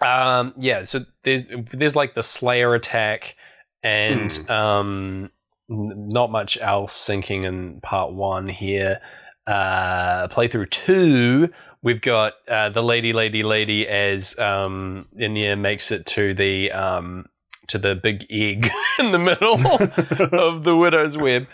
Um, 0.00 0.54
yeah, 0.58 0.84
so 0.84 1.00
there's 1.24 1.48
there's 1.72 1.96
like 1.96 2.14
the 2.14 2.22
Slayer 2.22 2.74
attack 2.74 3.36
and 3.82 4.32
Hmm. 4.32 4.52
um 4.52 5.30
n- 5.70 6.08
not 6.08 6.30
much 6.30 6.58
else 6.60 6.96
syncing 6.96 7.44
in 7.44 7.80
part 7.80 8.12
one 8.12 8.48
here. 8.48 9.00
Uh 9.46 10.28
playthrough 10.28 10.70
two, 10.70 11.48
we've 11.82 12.00
got 12.00 12.34
uh 12.48 12.68
the 12.70 12.82
lady 12.82 13.12
lady 13.12 13.42
lady 13.42 13.88
as 13.88 14.38
um 14.38 15.08
Ynyr 15.18 15.58
makes 15.58 15.90
it 15.90 16.06
to 16.06 16.34
the 16.34 16.70
um 16.72 17.26
to 17.68 17.78
the 17.78 17.94
big 17.94 18.26
egg 18.30 18.70
in 18.98 19.10
the 19.10 19.18
middle 19.18 19.54
of 20.40 20.64
the 20.64 20.76
widow's 20.76 21.16
web. 21.18 21.46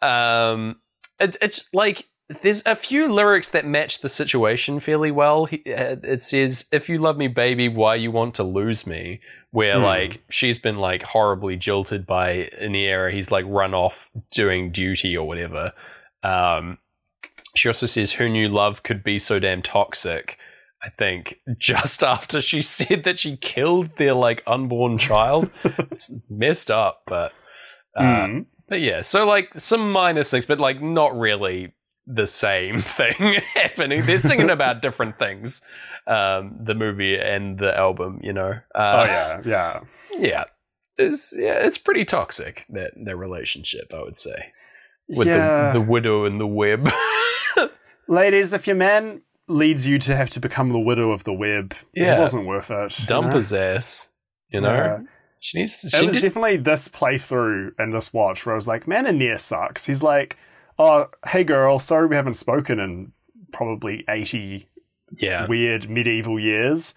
Um, 0.00 0.76
it, 1.20 1.36
it's 1.42 1.68
like 1.74 2.08
there's 2.42 2.62
a 2.66 2.76
few 2.76 3.10
lyrics 3.12 3.48
that 3.50 3.64
match 3.64 4.00
the 4.00 4.08
situation 4.08 4.80
fairly 4.80 5.10
well. 5.10 5.44
Uh, 5.52 5.96
it 6.02 6.22
says, 6.22 6.66
"If 6.72 6.88
you 6.88 6.98
love 6.98 7.16
me, 7.16 7.28
baby, 7.28 7.68
why 7.68 7.94
you 7.96 8.10
want 8.10 8.34
to 8.36 8.42
lose 8.42 8.86
me?" 8.86 9.20
Where 9.50 9.76
Hmm. 9.78 9.82
like 9.84 10.20
she's 10.28 10.58
been 10.58 10.76
like 10.76 11.02
horribly 11.02 11.56
jilted 11.56 12.06
by 12.06 12.50
Ynyr. 12.60 13.10
He's 13.12 13.30
like 13.30 13.46
run 13.48 13.72
off 13.72 14.10
doing 14.30 14.70
duty 14.70 15.16
or 15.16 15.26
whatever. 15.26 15.72
Um, 16.22 16.78
she 17.56 17.68
also 17.68 17.86
says, 17.86 18.12
"Who 18.12 18.28
knew 18.28 18.48
love 18.48 18.82
could 18.82 19.02
be 19.02 19.18
so 19.18 19.38
damn 19.38 19.62
toxic?" 19.62 20.38
I 20.82 20.90
think 20.90 21.40
just 21.58 22.04
after 22.04 22.40
she 22.42 22.60
said 22.76 23.04
that 23.04 23.18
she 23.18 23.36
killed 23.38 23.96
their 23.96 24.14
like 24.14 24.42
unborn 24.46 24.98
child. 24.98 25.50
it's 25.64 26.12
messed 26.28 26.70
up, 26.70 27.02
but 27.06 27.32
uh, 27.96 28.02
Mm. 28.02 28.46
but 28.68 28.80
yeah. 28.80 29.00
So 29.00 29.26
like 29.26 29.54
some 29.54 29.90
minor 29.90 30.22
things, 30.22 30.44
but 30.46 30.60
like 30.60 30.82
not 30.82 31.18
really 31.18 31.72
the 32.10 32.26
same 32.26 32.78
thing 32.96 33.40
happening. 33.54 34.04
They're 34.06 34.18
singing 34.18 34.50
about 34.50 34.82
different 34.82 35.18
things. 35.18 35.60
Um, 36.06 36.56
the 36.58 36.74
movie 36.74 37.18
and 37.18 37.58
the 37.58 37.76
album, 37.76 38.20
you 38.22 38.32
know. 38.32 38.54
Oh 38.74 38.80
Uh, 38.80 39.04
yeah, 39.06 39.40
yeah. 39.44 39.80
yeah. 40.18 40.44
It's 40.96 41.36
yeah, 41.38 41.58
it's 41.66 41.76
pretty 41.78 42.04
toxic 42.06 42.64
that 42.70 42.92
their 42.96 43.16
relationship. 43.16 43.92
I 43.94 44.02
would 44.02 44.16
say 44.16 44.52
with 45.08 45.28
yeah. 45.28 45.70
the 45.72 45.78
the 45.78 45.84
widow 45.84 46.24
and 46.24 46.40
the 46.40 46.46
web. 46.46 46.90
Ladies, 48.08 48.52
if 48.52 48.66
your 48.66 48.76
man 48.76 49.20
leads 49.48 49.86
you 49.86 49.98
to 49.98 50.16
have 50.16 50.30
to 50.30 50.40
become 50.40 50.70
the 50.70 50.78
widow 50.78 51.10
of 51.12 51.24
the 51.24 51.32
web, 51.32 51.74
Yeah. 51.94 52.16
it 52.16 52.20
wasn't 52.20 52.46
worth 52.46 52.70
it. 52.70 52.98
Dump 53.06 53.28
know? 53.28 53.36
his 53.36 53.52
ass. 53.52 54.14
You 54.48 54.60
know. 54.62 54.72
Yeah. 54.74 54.98
She 55.40 55.58
needs. 55.58 55.82
To, 55.82 55.98
It 55.98 56.04
was 56.06 56.14
did, 56.14 56.22
definitely 56.22 56.56
this 56.56 56.88
playthrough 56.88 57.72
and 57.78 57.92
this 57.94 58.12
watch 58.12 58.44
where 58.44 58.54
I 58.54 58.56
was 58.56 58.66
like, 58.66 58.88
man, 58.88 59.04
Ynyr 59.04 59.38
sucks. 59.38 59.86
He's 59.86 60.02
like, 60.02 60.36
oh, 60.78 61.08
hey 61.26 61.44
girl, 61.44 61.78
sorry 61.78 62.06
we 62.06 62.16
haven't 62.16 62.34
spoken 62.34 62.78
in 62.78 63.12
probably 63.52 64.04
80 64.08 64.68
yeah. 65.16 65.46
weird 65.46 65.88
medieval 65.88 66.38
years. 66.38 66.94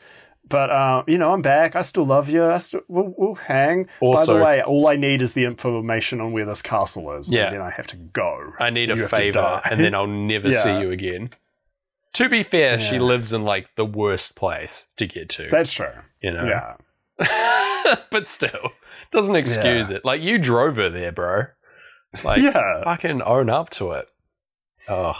But, 0.48 0.70
uh, 0.70 1.04
you 1.08 1.18
know, 1.18 1.32
I'm 1.32 1.42
back. 1.42 1.78
I 1.78 1.82
still 1.82 2.06
love 2.06 2.28
you. 2.28 2.44
I 2.46 2.58
still, 2.58 2.82
we'll, 2.90 3.14
we'll 3.18 3.36
hang. 3.36 3.88
Also- 4.02 4.34
By 4.34 4.38
the 4.40 4.44
way, 4.44 4.62
all 4.64 4.88
I 4.90 4.98
need 4.98 5.22
is 5.22 5.32
the 5.34 5.46
information 5.46 6.20
on 6.20 6.34
where 6.34 6.46
this 6.46 6.62
castle 6.62 7.16
is. 7.18 7.32
Yeah. 7.32 7.46
And 7.46 7.56
then 7.56 7.62
I 7.62 7.70
have 7.70 7.88
to 7.88 7.96
go. 7.96 8.52
I 8.60 8.70
need 8.70 8.90
You 8.90 9.06
a 9.06 9.08
favor, 9.08 9.62
and 9.64 9.80
then 9.80 9.96
I'll 9.96 10.08
never 10.08 10.50
Yeah. 10.50 10.64
see 10.64 10.80
you 10.82 10.92
again. 10.92 11.30
To 12.14 12.28
be 12.28 12.44
fair, 12.44 12.80
she 12.80 13.00
lives 13.00 13.32
in 13.32 13.44
like 13.46 13.70
the 13.78 13.86
worst 13.86 14.36
place 14.36 14.88
to 14.98 15.08
get 15.08 15.30
to. 15.30 15.48
That's 15.50 15.72
true. 15.72 15.88
you 16.22 16.32
know. 16.32 16.44
Yeah. 16.44 17.96
but 18.12 18.28
still, 18.28 18.74
doesn't 19.12 19.36
excuse 19.38 19.90
it. 19.90 20.04
Like 20.04 20.22
you 20.22 20.38
drove 20.38 20.76
her 20.76 20.90
there, 20.90 21.14
bro. 21.14 21.44
Like 22.24 22.42
yeah. 22.42 22.84
fucking 22.84 23.22
own 23.22 23.50
up 23.50 23.70
to 23.72 23.92
it. 23.92 24.12
Oh. 24.90 25.16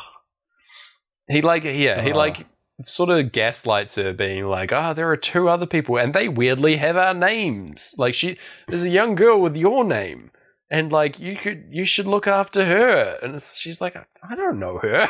He 1.30 1.42
like 1.42 1.64
yeah, 1.64 2.02
he 2.02 2.12
Oh. 2.12 2.18
like 2.18 2.46
sort 2.84 3.10
of 3.10 3.32
gaslights 3.32 3.96
her 3.96 4.12
being 4.12 4.46
like, 4.46 4.72
"Ah, 4.74 4.94
there 4.94 5.10
are 5.10 5.16
two 5.18 5.48
other 5.48 5.66
people 5.66 5.98
and 5.98 6.14
they 6.14 6.28
weirdly 6.28 6.76
have 6.78 6.98
our 6.98 7.14
names. 7.14 7.96
Like 7.98 8.14
she 8.14 8.38
there's 8.68 8.84
a 8.84 8.90
young 8.90 9.16
girl 9.16 9.40
with 9.40 9.56
your 9.56 9.84
name 9.84 10.32
and 10.70 10.92
like 10.92 11.20
you 11.20 11.36
could 11.38 11.66
you 11.70 11.86
should 11.86 12.08
look 12.08 12.28
after 12.28 12.66
her." 12.66 13.20
And 13.22 13.36
it's, 13.36 13.58
she's 13.58 13.80
like, 13.82 13.96
"I 14.28 14.36
don't 14.36 14.60
know 14.60 14.78
her." 14.80 15.08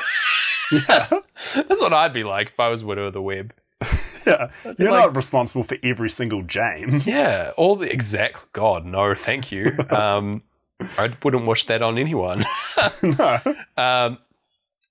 Yeah. 0.72 1.08
That's 1.56 1.82
what 1.82 1.94
I'd 1.94 2.14
be 2.14 2.24
like 2.24 2.50
if 2.50 2.60
I 2.60 2.68
was 2.70 2.84
widow 2.84 3.08
of 3.08 3.14
the 3.14 3.22
web. 3.22 3.54
Yeah. 4.24 4.52
You're 4.78 4.92
like- 4.92 5.06
not 5.06 5.16
responsible 5.16 5.64
for 5.64 5.78
every 5.84 6.10
single 6.12 6.44
James. 6.44 7.08
Yeah, 7.08 7.54
all 7.58 7.76
the 7.76 7.92
exact 7.92 8.54
God, 8.54 8.86
no, 8.86 9.16
thank 9.16 9.52
you. 9.52 9.76
Um 9.90 10.44
I 10.98 11.14
wouldn't 11.24 11.46
wish 11.46 11.66
that 11.66 11.82
on 11.82 11.98
anyone. 11.98 12.44
no. 13.02 13.40
Um, 13.78 14.18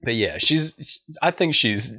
but 0.03 0.15
yeah, 0.15 0.39
she's. 0.39 1.01
I 1.23 1.31
think 1.31 1.55
she's 1.55 1.95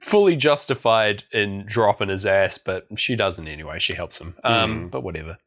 fully 0.00 0.36
justified 0.36 1.24
in 1.32 1.64
dropping 1.66 2.08
his 2.08 2.26
ass, 2.26 2.58
but 2.58 2.86
she 2.96 3.16
doesn't 3.16 3.48
anyway. 3.48 3.78
She 3.78 3.94
helps 3.94 4.20
him. 4.20 4.34
Um, 4.44 4.86
Mm. 4.86 4.90
but 4.90 5.02
whatever. 5.02 5.38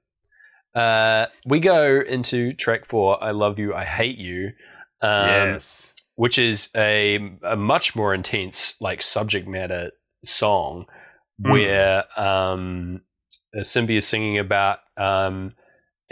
Uh, 0.73 1.27
we 1.45 1.59
go 1.59 2.01
into 2.01 2.53
track 2.53 2.85
four. 2.85 3.23
I 3.23 3.31
love 3.31 3.59
you. 3.59 3.73
I 3.75 3.85
hate 3.85 4.17
you. 4.17 4.53
Um, 5.01 5.27
yes. 5.53 5.93
which 6.15 6.39
is 6.39 6.69
a, 6.75 7.35
a 7.43 7.55
much 7.57 7.95
more 7.95 8.13
intense 8.13 8.79
like 8.81 9.01
subject 9.01 9.47
matter 9.47 9.91
song 10.23 10.87
Mm. 11.41 11.51
where 11.51 12.03
um 12.15 13.01
is 13.53 14.05
singing 14.07 14.37
about 14.37 14.79
um 14.97 15.55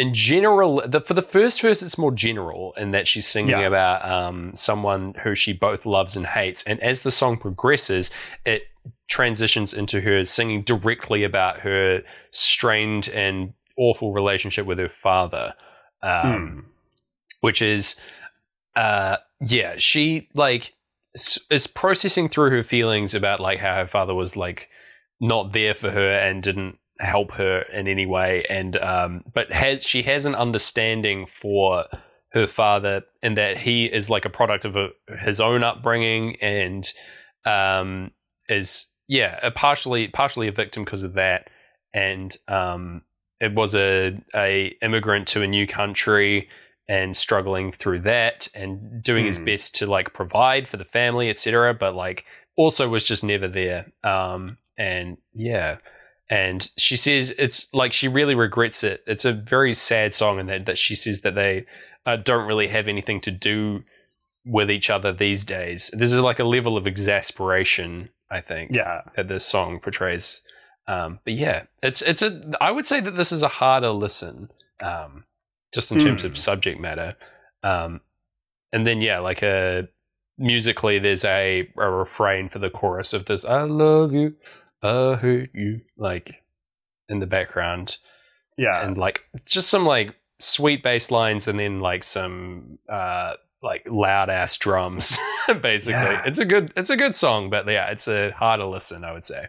in 0.02 0.14
general 0.14 0.82
the, 0.94 1.00
for 1.02 1.14
the 1.14 1.22
first 1.22 1.62
verse 1.62 1.82
it's 1.82 1.98
more 1.98 2.12
general 2.12 2.74
in 2.78 2.92
that 2.92 3.08
she's 3.08 3.28
singing 3.28 3.52
Yeah. 3.60 3.68
about 3.72 4.00
um 4.16 4.52
someone 4.56 5.14
who 5.24 5.36
she 5.36 5.54
both 5.54 5.86
loves 5.86 6.16
and 6.18 6.26
hates 6.26 6.64
and 6.64 6.80
as 6.82 7.02
the 7.02 7.12
song 7.12 7.38
progresses 7.38 8.10
it 8.46 8.64
transitions 9.08 9.74
into 9.74 10.02
her 10.02 10.26
singing 10.26 10.62
directly 10.62 11.24
about 11.24 11.60
her 11.60 12.02
strained 12.32 13.10
and 13.10 13.54
awful 13.78 14.12
relationship 14.14 14.66
with 14.66 14.80
her 14.80 14.90
father 14.90 15.54
um 16.02 16.10
Mm. 16.12 16.64
which 17.42 17.62
is 17.62 17.96
uh 18.76 19.18
yeah 19.42 19.74
she 19.78 20.30
like 20.34 20.74
is 21.50 21.68
processing 21.68 22.30
through 22.30 22.50
her 22.52 22.64
feelings 22.64 23.14
about 23.14 23.40
like 23.40 23.60
how 23.60 23.76
her 23.76 23.88
father 23.88 24.16
was 24.16 24.36
like 24.38 24.70
not 25.20 25.52
there 25.54 25.74
for 25.74 25.92
her 25.92 26.08
and 26.28 26.42
didn't 26.42 26.78
help 27.02 27.32
her 27.32 27.62
in 27.74 27.88
any 27.88 28.06
way. 28.06 28.44
And 28.50 28.78
um 28.78 29.24
but 29.34 29.52
has 29.52 29.84
she 29.86 30.04
has 30.04 30.26
an 30.26 30.36
understanding 30.36 31.26
for 31.26 31.86
her 32.34 32.48
father 32.48 33.02
in 33.22 33.34
that 33.34 33.58
he 33.58 33.86
is 33.86 34.10
like 34.10 34.24
a 34.24 34.30
product 34.30 34.64
of 34.64 34.78
a, 34.78 34.90
his 35.20 35.40
own 35.40 35.64
upbringing 35.64 36.38
and 36.42 36.92
um 37.46 38.12
is 38.48 38.88
yeah 39.08 39.40
a 39.44 39.52
partially 39.52 40.08
partially 40.08 40.48
a 40.48 40.52
victim 40.52 40.84
because 40.84 41.04
of 41.04 41.14
that. 41.14 41.50
And 41.94 42.36
um 42.48 43.02
it 43.40 43.54
was 43.56 43.74
a 43.76 44.18
a 44.36 44.76
immigrant 44.82 45.28
to 45.30 45.42
a 45.42 45.48
new 45.48 45.66
country 45.68 46.48
and 46.88 47.18
struggling 47.18 47.72
through 47.72 48.00
that 48.02 48.48
and 48.54 49.02
doing 49.02 49.26
his 49.26 49.38
Hmm. 49.38 49.46
best 49.46 49.76
to 49.76 49.86
like 49.88 50.14
provide 50.14 50.68
for 50.68 50.78
the 50.78 50.84
family 50.86 51.30
etc 51.30 51.74
but 51.74 51.96
like 51.96 52.26
also 52.58 52.88
was 52.88 53.04
just 53.04 53.24
never 53.24 53.48
there. 53.48 53.92
Um 54.04 54.58
and 54.78 55.18
yeah 55.34 55.78
and 56.32 56.72
she 56.78 56.96
says 56.96 57.32
it's 57.38 57.68
like 57.74 57.94
she 57.94 58.08
really 58.08 58.34
regrets 58.36 58.84
it 58.84 59.04
it's 59.06 59.26
a 59.26 59.34
very 59.34 59.74
sad 59.74 60.14
song 60.14 60.40
and 60.40 60.50
that 60.50 60.66
that 60.66 60.78
she 60.78 60.96
says 60.96 61.22
that 61.22 61.36
they 61.36 61.66
uh, 62.08 62.16
don't 62.16 62.48
really 62.48 62.68
have 62.70 62.88
anything 62.88 63.20
to 63.22 63.30
do 63.32 63.84
with 64.46 64.72
each 64.72 64.90
other 64.90 65.12
these 65.14 65.44
days 65.44 65.92
this 65.94 66.12
is 66.12 66.20
like 66.20 66.40
a 66.40 66.44
level 66.44 66.78
of 66.78 66.88
exasperation 66.88 68.10
i 68.32 68.42
think 68.42 68.72
Yeah. 68.72 69.02
that 69.16 69.28
this 69.28 69.46
song 69.46 69.80
portrays. 69.80 70.42
Um, 70.88 71.20
but 71.24 71.34
yeah, 71.34 71.66
it's 71.84 72.02
it's 72.02 72.24
a. 72.24 72.42
I 72.60 72.72
would 72.72 72.86
say 72.86 73.00
that 73.02 73.16
this 73.16 73.32
is 73.32 73.44
a 73.44 73.48
harder 73.48 73.92
listen, 73.92 74.50
um, 74.82 75.26
just 75.72 75.92
in 75.92 76.00
terms 76.00 76.24
of 76.24 76.34
Mm. 76.34 76.38
subject 76.38 76.80
matter. 76.82 77.16
Um, 77.62 78.02
and 78.74 78.86
then 78.88 79.00
yeah, 79.00 79.20
like 79.20 79.44
a 79.44 79.88
musically, 80.40 80.98
there's 80.98 81.24
a, 81.24 81.70
a 81.78 81.90
refrain 81.90 82.50
for 82.50 82.58
the 82.60 82.72
chorus 82.72 83.14
of 83.14 83.26
this 83.26 83.46
"I 83.46 83.62
love 83.62 84.12
you, 84.12 84.36
I 84.84 85.16
hate 85.16 85.50
you," 85.54 85.82
like 85.98 86.44
in 87.10 87.20
the 87.20 87.28
background, 87.28 87.98
Yeah. 88.58 88.86
and 88.86 88.98
like 88.98 89.26
just 89.46 89.70
some 89.70 89.86
like 89.86 90.16
sweet 90.40 90.82
bass 90.84 91.12
lines, 91.12 91.48
and 91.48 91.60
then 91.60 91.80
like 91.80 92.04
some 92.04 92.80
uh 92.90 93.34
like 93.64 93.84
loud 93.88 94.30
ass 94.30 94.58
drums. 94.58 95.18
basically, 95.62 95.94
Yeah. 95.94 96.24
it's 96.26 96.40
a 96.40 96.46
good 96.46 96.72
it's 96.76 96.90
a 96.90 96.98
good 96.98 97.14
song, 97.16 97.50
but 97.50 97.68
yeah, 97.68 97.92
it's 97.92 98.08
a 98.08 98.32
harder 98.32 98.66
listen. 98.66 99.04
I 99.04 99.12
would 99.14 99.26
say. 99.26 99.48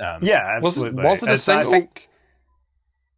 Um, 0.00 0.20
yeah, 0.22 0.58
was 0.60 0.78
it- 0.78 0.80
absolutely. 0.86 1.04
was 1.04 1.22
it 1.22 1.26
a 1.28 1.32
It's- 1.32 1.48
I 1.48 1.54
single? 1.56 1.72
think- 1.72 2.08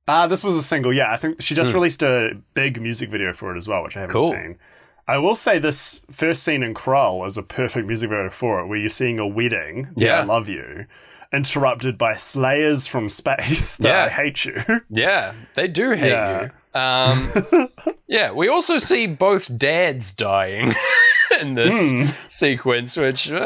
Ah, 0.09 0.27
this 0.27 0.43
was 0.43 0.57
a 0.57 0.63
single. 0.65 0.93
Yeah, 0.93 1.13
I 1.13 1.17
think 1.17 1.41
she 1.41 1.55
just 1.55 1.71
Hmm. 1.71 1.77
released 1.77 2.03
a 2.03 2.31
big 2.55 2.81
music 2.83 3.09
video 3.09 3.33
for 3.33 3.55
it 3.55 3.57
as 3.57 3.69
well, 3.69 3.85
which 3.85 3.97
I 3.97 4.01
haven't 4.01 4.17
Cool. 4.19 4.33
seen. 4.33 4.59
I 5.07 5.19
will 5.19 5.37
say 5.37 5.61
this 5.61 6.05
first 6.11 6.43
scene 6.43 6.65
in 6.65 6.75
Krull 6.75 7.25
is 7.25 7.39
a 7.39 7.43
perfect 7.45 7.87
music 7.87 8.11
video 8.11 8.29
for 8.31 8.59
it, 8.61 8.67
where 8.67 8.79
you're 8.79 8.89
seeing 8.91 9.21
a 9.21 9.27
wedding. 9.27 9.93
Yeah. 9.97 10.19
I 10.21 10.25
love 10.25 10.49
you. 10.49 10.87
Interrupted 11.33 11.97
by 11.97 12.14
Slayers 12.16 12.87
from 12.87 13.09
space. 13.09 13.76
that 13.78 13.89
Yeah. 13.89 14.05
I 14.05 14.09
hate 14.09 14.45
you. 14.45 14.62
Yeah, 14.91 15.33
they 15.55 15.68
do 15.68 15.93
hate 15.93 16.11
Yeah. 16.11 16.43
you. 16.43 16.51
Um, 16.80 17.68
yeah, 18.07 18.33
we 18.33 18.49
also 18.49 18.78
see 18.78 19.07
both 19.07 19.57
dads 19.59 20.12
dying 20.12 20.74
in 21.41 21.55
this 21.55 21.91
Hmm. 21.91 22.07
sequence, 22.26 22.97
which 22.97 23.30
uh, 23.30 23.37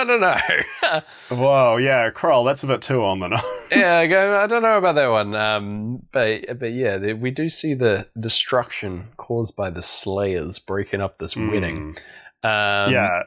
I 0.00 0.04
don't 0.04 0.20
know. 0.20 1.00
Whoa, 1.36 1.76
yeah, 1.76 2.10
Krull, 2.10 2.44
that's 2.44 2.62
a 2.64 2.66
bit 2.66 2.82
too 2.82 3.04
on 3.04 3.20
the 3.20 3.28
nose. 3.28 3.40
yeah, 3.70 3.98
I, 3.98 4.06
go, 4.08 4.36
I 4.42 4.46
don't 4.48 4.62
know 4.62 4.78
about 4.78 4.96
that 4.96 5.08
one. 5.08 5.34
Um, 5.34 6.02
but 6.12 6.58
but 6.58 6.72
yeah, 6.72 6.98
the, 6.98 7.12
we 7.14 7.30
do 7.30 7.48
see 7.48 7.74
the 7.74 8.08
destruction 8.18 9.08
caused 9.16 9.56
by 9.56 9.70
the 9.70 9.82
Slayers 9.82 10.58
breaking 10.58 11.00
up 11.00 11.18
this 11.18 11.34
Hmm. 11.34 11.50
wedding. 11.50 11.96
Um, 12.44 12.92
yeah. 12.92 13.22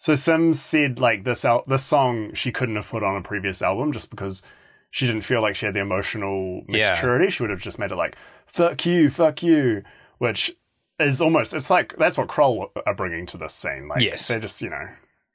So 0.00 0.12
Simz 0.14 0.54
said 0.54 1.00
like 1.00 1.24
this 1.24 1.44
al- 1.44 1.64
this 1.66 1.82
song 1.84 2.32
she 2.32 2.52
couldn't 2.52 2.76
have 2.76 2.88
put 2.88 3.02
on 3.02 3.16
a 3.16 3.20
previous 3.22 3.60
album 3.62 3.92
just 3.92 4.10
because 4.10 4.42
she 4.90 5.06
didn't 5.06 5.22
feel 5.22 5.42
like 5.42 5.56
she 5.56 5.66
had 5.66 5.74
the 5.74 5.80
emotional 5.80 6.62
Yeah. 6.68 6.92
maturity. 6.92 7.30
She 7.30 7.42
would 7.42 7.50
have 7.50 7.60
just 7.60 7.78
made 7.80 7.90
it 7.92 7.96
like 7.96 8.16
"fuck 8.46 8.86
you, 8.86 9.10
fuck 9.10 9.42
you," 9.42 9.82
which 10.18 10.54
is 11.00 11.20
almost 11.20 11.52
it's 11.52 11.68
like 11.68 11.96
that's 11.98 12.16
what 12.16 12.28
Krull 12.28 12.70
are 12.86 12.94
bringing 12.94 13.26
to 13.26 13.36
this 13.36 13.54
scene. 13.54 13.88
Like 13.88 14.00
Yes. 14.00 14.28
they're 14.28 14.40
just 14.40 14.62
you 14.62 14.70
know. 14.70 14.88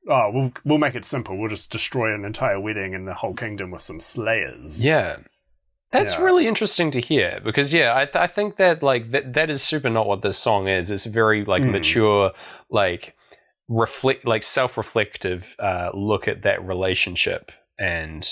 Oh, 0.10 0.32
we'll 0.34 0.52
we'll 0.64 0.78
make 0.80 0.96
it 0.96 1.06
simple. 1.06 1.38
We'll 1.38 1.50
just 1.50 1.70
destroy 1.72 2.14
an 2.16 2.24
entire 2.26 2.60
wedding 2.60 2.96
and 2.96 3.06
the 3.08 3.14
whole 3.16 3.34
kingdom 3.34 3.70
with 3.72 3.82
some 3.82 4.00
slayers. 4.00 4.84
Yeah. 4.86 5.18
That's 5.92 6.18
Yeah. 6.18 6.24
really 6.24 6.48
interesting 6.48 6.90
to 6.92 7.00
hear 7.00 7.40
because 7.44 7.74
yeah, 7.74 7.94
I, 7.96 8.06
th- 8.06 8.16
I 8.16 8.28
think 8.28 8.56
that 8.58 8.82
like 8.82 9.12
that 9.12 9.34
that 9.34 9.50
is 9.50 9.62
super 9.62 9.90
not 9.90 10.08
what 10.08 10.22
this 10.22 10.38
song 10.38 10.68
is. 10.70 10.90
It's 10.90 11.06
very 11.06 11.44
like 11.46 11.64
Mm. 11.64 11.72
mature, 11.72 12.32
like 12.70 13.14
reflect, 13.70 14.26
like 14.26 14.44
self-reflective 14.44 15.56
uh, 15.60 15.90
look 15.94 16.28
at 16.28 16.44
that 16.44 16.66
relationship, 16.66 17.52
and 17.80 18.28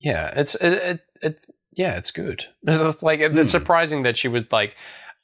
yeah, 0.00 0.32
it's 0.38 0.54
it, 0.56 0.72
it 0.72 1.00
it's 1.22 1.50
yeah, 1.76 1.96
it's 1.96 2.10
good. 2.10 2.44
It's 2.66 3.02
like 3.02 3.20
it's 3.20 3.34
Mm. 3.34 3.48
surprising 3.48 4.02
that 4.04 4.16
she 4.16 4.28
was 4.28 4.44
like, 4.52 4.76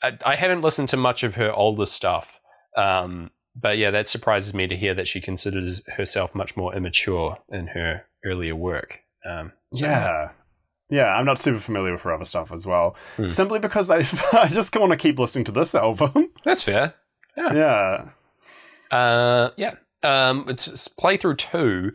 I, 0.03 0.17
I 0.25 0.35
haven't 0.37 0.63
listened 0.63 0.89
to 0.91 0.97
much 0.97 1.23
of 1.23 1.35
her 1.37 1.53
older 1.53 1.87
stuff, 1.87 2.41
um, 2.77 3.31
but 3.55 3.79
yeah, 3.79 3.91
that 3.91 4.09
surprises 4.09 4.55
me 4.55 4.67
to 4.67 4.77
hear 4.77 4.95
that 4.95 5.09
she 5.09 5.21
considers 5.21 5.83
herself 5.89 6.35
much 6.35 6.57
more 6.57 6.75
immature 6.75 7.39
in 7.51 7.69
her 7.69 8.05
earlier 8.25 8.55
work. 8.57 9.01
Um, 9.29 9.53
so, 9.75 9.87
Yeah. 9.87 10.31
Yeah, 10.93 11.07
I'm 11.15 11.25
not 11.25 11.39
super 11.39 11.61
familiar 11.61 11.93
with 11.93 12.03
her 12.03 12.13
other 12.13 12.25
stuff 12.25 12.51
as 12.51 12.67
well. 12.67 12.97
Hmm. 13.17 13.29
Simply 13.29 13.61
because 13.61 13.91
I 13.93 13.99
I 14.33 14.49
just 14.49 14.75
want 14.75 14.91
to 14.91 14.97
keep 14.97 15.19
listening 15.21 15.45
to 15.45 15.53
this 15.53 15.73
album. 15.75 16.31
that's 16.45 16.63
fair. 16.65 16.95
Yeah. 17.37 17.55
Yeah. 17.55 18.09
Uh, 18.91 19.51
yeah. 19.57 19.75
Um, 20.03 20.47
it's, 20.49 20.67
it's 20.67 20.89
playthrough 20.89 21.39
two. 21.39 21.93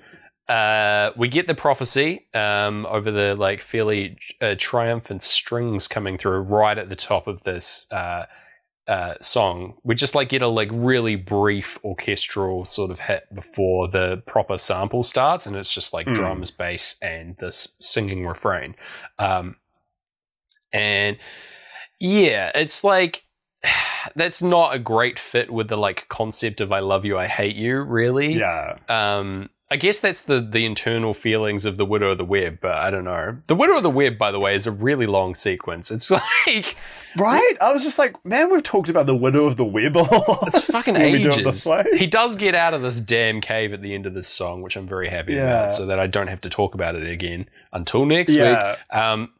Uh, 0.47 1.11
we 1.17 1.27
get 1.27 1.47
the 1.47 1.55
prophecy 1.55 2.27
um, 2.35 2.85
over 2.85 3.09
the 3.09 3.35
like 3.35 3.61
fairly 3.61 4.17
uh, 4.41 4.53
triumphant 4.57 5.23
strings 5.23 5.87
coming 5.87 6.17
through 6.17 6.39
right 6.41 6.77
at 6.77 6.87
the 6.89 6.95
top 6.95 7.25
of 7.27 7.41
this 7.43 7.87
uh, 7.91 8.25
uh, 8.87 9.15
song. 9.21 9.73
We 9.83 9.95
just 9.95 10.13
like 10.13 10.29
get 10.29 10.43
a 10.43 10.47
like 10.47 10.69
really 10.71 11.15
brief 11.15 11.79
orchestral 11.83 12.63
sort 12.65 12.91
of 12.91 12.99
hit 12.99 13.23
before 13.33 13.87
the 13.87 14.21
proper 14.27 14.59
sample 14.59 15.01
starts, 15.01 15.47
and 15.47 15.55
it's 15.55 15.73
just 15.73 15.93
like 15.93 16.05
Mm. 16.05 16.13
drums, 16.13 16.51
bass, 16.51 16.95
and 17.01 17.35
this 17.37 17.75
singing 17.79 18.27
refrain. 18.27 18.75
Um, 19.17 19.55
and 20.71 21.17
yeah, 21.99 22.51
it's 22.53 22.83
like 22.83 23.23
that's 24.15 24.41
not 24.43 24.75
a 24.75 24.79
great 24.79 25.19
fit 25.19 25.51
with 25.51 25.67
the 25.67 25.77
like 25.77 26.07
concept 26.09 26.61
of 26.61 26.71
I 26.71 26.79
love 26.79 27.05
you, 27.05 27.17
I 27.17 27.27
hate 27.27 27.55
you, 27.55 27.81
really. 27.81 28.33
Yeah. 28.37 28.77
Um, 28.89 29.49
I 29.71 29.77
guess 29.77 29.99
that's 29.99 30.21
the 30.21 30.41
the 30.41 30.63
internal 30.65 31.13
feelings 31.15 31.65
of 31.65 31.77
the 31.77 31.85
Widow 31.85 32.11
of 32.11 32.17
the 32.19 32.25
Web, 32.25 32.59
but 32.61 32.73
I 32.75 32.91
don't 32.91 33.03
know. 33.03 33.37
The 33.47 33.55
Widow 33.55 33.77
of 33.77 33.83
the 33.83 33.89
Web, 33.89 34.17
by 34.17 34.31
the 34.31 34.39
way, 34.39 34.53
is 34.53 34.67
a 34.67 34.71
really 34.71 35.07
long 35.07 35.33
sequence. 35.33 35.89
It's 35.91 36.11
like 36.47 36.77
Right? 37.17 37.55
I 37.61 37.71
was 37.71 37.81
just 37.81 37.97
like, 37.97 38.23
man, 38.25 38.51
we've 38.51 38.61
talked 38.61 38.89
about 38.89 39.05
the 39.05 39.15
Widow 39.15 39.45
of 39.45 39.55
the 39.55 39.63
Web 39.65 39.95
a 39.95 39.99
lot. 39.99 40.43
it's 40.47 40.65
fucking 40.65 40.93
When 40.99 41.13
we 41.13 41.19
do 41.23 41.29
it 41.29 41.33
ages. 41.33 41.43
this 41.45 41.65
way. 41.65 41.85
He 41.95 42.07
does 42.07 42.35
get 42.35 42.55
out 42.55 42.73
of 42.73 42.81
this 42.81 42.99
damn 42.99 43.39
cave 43.39 43.71
at 43.73 43.81
the 43.81 43.95
end 43.95 44.05
of 44.05 44.13
this 44.13 44.27
song, 44.27 44.61
which 44.61 44.75
I'm 44.75 44.85
very 44.85 45.07
happy 45.07 45.33
Yeah. 45.33 45.43
about, 45.43 45.71
so 45.71 45.85
that 45.85 45.97
I 45.99 46.07
don't 46.07 46.27
have 46.27 46.41
to 46.41 46.49
talk 46.49 46.73
about 46.75 46.95
it 46.95 47.07
again 47.09 47.47
until 47.71 48.05
next 48.05 48.33
Yeah. 48.35 48.71
week. 48.73 48.95
Um, 48.97 49.31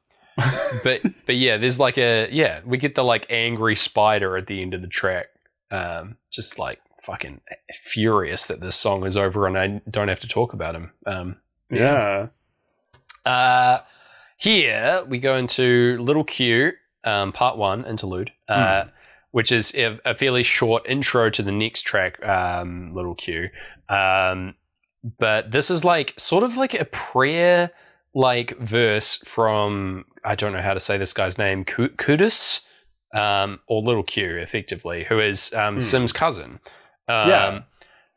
but 0.84 1.02
but 1.26 1.36
yeah, 1.36 1.58
there's 1.58 1.80
like 1.80 1.98
a 1.98 2.30
yeah, 2.32 2.62
we 2.66 2.78
get 2.78 2.96
the 2.96 3.04
like 3.04 3.26
angry 3.30 3.76
spider 3.76 4.38
at 4.38 4.48
the 4.48 4.62
end 4.62 4.74
of 4.74 4.82
the 4.82 4.88
track. 4.88 5.28
Um, 5.72 6.18
just 6.32 6.60
like 6.60 6.80
fucking 7.02 7.42
furious 7.72 8.48
that 8.48 8.62
this 8.62 8.76
song 8.76 9.06
is 9.06 9.16
over 9.18 9.48
and 9.48 9.58
I 9.58 9.82
don't 9.90 10.08
have 10.08 10.20
to 10.22 10.28
talk 10.28 10.54
about 10.54 10.76
him. 10.76 10.92
Um, 11.06 11.38
Yeah. 11.70 12.28
uh, 13.26 13.80
here 14.38 15.04
we 15.08 15.18
go 15.20 15.36
into 15.38 15.98
Little 16.02 16.24
Q, 16.24 16.74
um, 17.04 17.32
part 17.32 17.58
one 17.58 17.86
interlude, 17.86 18.32
uh, 18.48 18.86
which 19.32 19.52
is 19.52 19.74
a, 19.76 20.00
a 20.06 20.14
fairly 20.16 20.44
short 20.44 20.88
intro 20.90 21.30
to 21.30 21.42
the 21.44 21.52
next 21.52 21.84
track, 21.84 22.24
um, 22.26 22.94
Little 22.94 23.16
Q. 23.16 23.50
Um, 23.90 24.56
but 25.20 25.52
this 25.52 25.70
is 25.70 25.84
like 25.84 26.14
sort 26.18 26.44
of 26.44 26.58
like 26.58 26.74
a 26.74 26.86
prayer 26.86 27.72
like 28.16 28.58
verse 28.58 29.18
from 29.18 30.06
I 30.24 30.34
don't 30.34 30.54
know 30.54 30.62
how 30.62 30.74
to 30.74 30.80
say 30.80 30.98
this 30.98 31.14
guy's 31.14 31.38
name, 31.38 31.64
Ku- 31.66 31.90
Kudus, 31.90 32.66
um, 33.14 33.60
or 33.68 33.84
Little 33.84 34.02
Q, 34.04 34.38
effectively, 34.38 35.04
who 35.04 35.20
is 35.20 35.54
um, 35.54 35.76
Hmm. 35.76 35.80
Simz's 35.80 36.12
cousin. 36.14 36.60
Um, 37.08 37.30
Yeah. 37.30 37.62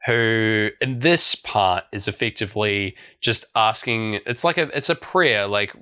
Who 0.06 0.70
in 0.80 1.00
this 1.00 1.34
part 1.34 1.84
is 1.92 2.06
effectively 2.08 2.96
just 3.20 3.44
asking. 3.56 4.20
It's 4.26 4.44
like 4.44 4.56
a 4.56 4.70
it's 4.74 4.88
a 4.88 4.94
prayer, 4.94 5.46
like 5.48 5.74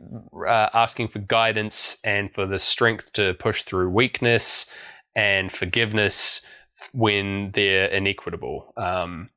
uh, 0.49 0.71
asking 0.73 1.09
for 1.09 1.19
guidance 1.21 1.99
and 2.03 2.33
for 2.33 2.47
the 2.47 2.59
strength 2.59 3.13
to 3.13 3.35
push 3.35 3.63
through 3.63 3.91
weakness 3.91 4.67
and 5.15 5.53
forgiveness 5.53 6.41
when 6.93 7.51
they're 7.53 7.89
inequitable. 7.89 8.73
Um, 8.79 9.29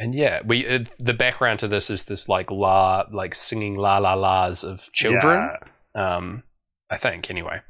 and 0.00 0.14
yeah, 0.14 0.40
we 0.44 0.66
uh, 0.66 0.84
the 0.98 1.14
background 1.14 1.60
to 1.60 1.68
this 1.68 1.90
is 1.90 2.04
this 2.04 2.28
like 2.28 2.50
la 2.50 3.04
like 3.12 3.34
singing 3.34 3.76
la 3.76 3.98
la 3.98 4.14
la's 4.14 4.64
of 4.64 4.90
children. 4.92 5.50
Yeah. 5.94 6.16
Um, 6.16 6.42
I 6.90 6.96
think 6.96 7.30
anyway. 7.30 7.60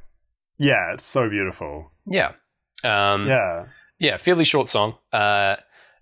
Yeah, 0.58 0.92
it's 0.94 1.04
so 1.04 1.28
beautiful. 1.28 1.90
Yeah. 2.06 2.32
Um, 2.84 3.26
Yeah. 3.28 3.66
yeah, 3.98 4.16
fairly 4.16 4.44
short 4.44 4.68
song. 4.68 4.94
Uh, 5.12 5.56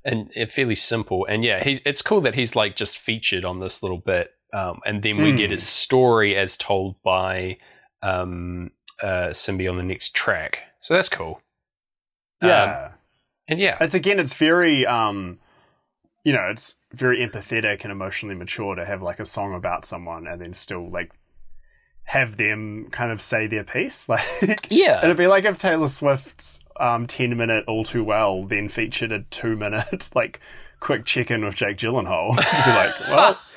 and 0.04 0.30
fairly 0.50 0.74
simple. 0.76 1.26
And 1.26 1.42
yeah, 1.44 1.62
he's 1.62 1.80
it's 1.84 2.02
cool 2.02 2.20
that 2.22 2.34
he's 2.34 2.54
like 2.54 2.76
just 2.76 2.98
featured 2.98 3.44
on 3.44 3.58
this 3.60 3.82
little 3.82 3.98
bit. 3.98 4.30
Um, 4.54 4.80
and 4.86 5.02
then 5.02 5.18
we 5.18 5.30
Hmm. 5.32 5.36
get 5.36 5.50
his 5.50 5.66
story 5.66 6.36
as 6.36 6.56
told 6.56 7.02
by 7.02 7.58
um 8.02 8.70
uh 9.02 9.28
Simbi 9.32 9.68
on 9.68 9.76
the 9.76 9.82
next 9.82 10.14
track. 10.14 10.58
So 10.80 10.94
that's 10.94 11.08
cool. 11.08 11.40
Um, 12.40 12.48
Yeah. 12.48 12.90
and 13.48 13.58
yeah. 13.60 13.76
it's 13.80 13.94
again 13.94 14.18
it's 14.20 14.34
very 14.34 14.86
um 14.86 15.38
you 16.24 16.32
know, 16.32 16.48
it's 16.50 16.76
very 16.92 17.18
empathetic 17.26 17.82
and 17.82 17.92
emotionally 17.92 18.34
mature 18.34 18.74
to 18.74 18.84
have 18.84 19.02
like 19.02 19.20
a 19.20 19.24
song 19.24 19.54
about 19.54 19.84
someone 19.84 20.26
and 20.26 20.40
then 20.40 20.52
still 20.52 20.90
like 20.90 21.12
have 22.04 22.36
them 22.38 22.88
kind 22.90 23.12
of 23.12 23.20
say 23.20 23.46
their 23.46 23.64
piece. 23.64 24.08
Like 24.42 24.66
Yeah. 24.70 25.04
it'd 25.04 25.16
be 25.16 25.26
like 25.26 25.44
if 25.44 25.58
Taylor 25.58 25.88
Swift's 25.88 26.60
um 26.80 27.06
ten 27.06 27.36
minute 27.36 27.64
all 27.68 27.84
too 27.84 28.04
well 28.04 28.44
then 28.44 28.68
featured 28.68 29.12
a 29.12 29.20
two 29.22 29.56
minute 29.56 30.08
like 30.14 30.40
quick 30.80 31.04
check 31.04 31.30
in 31.30 31.44
with 31.44 31.54
Jake 31.54 31.76
Gyllenhaal. 31.76 32.36
to 32.36 32.64
be 32.64 32.70
like, 32.70 33.00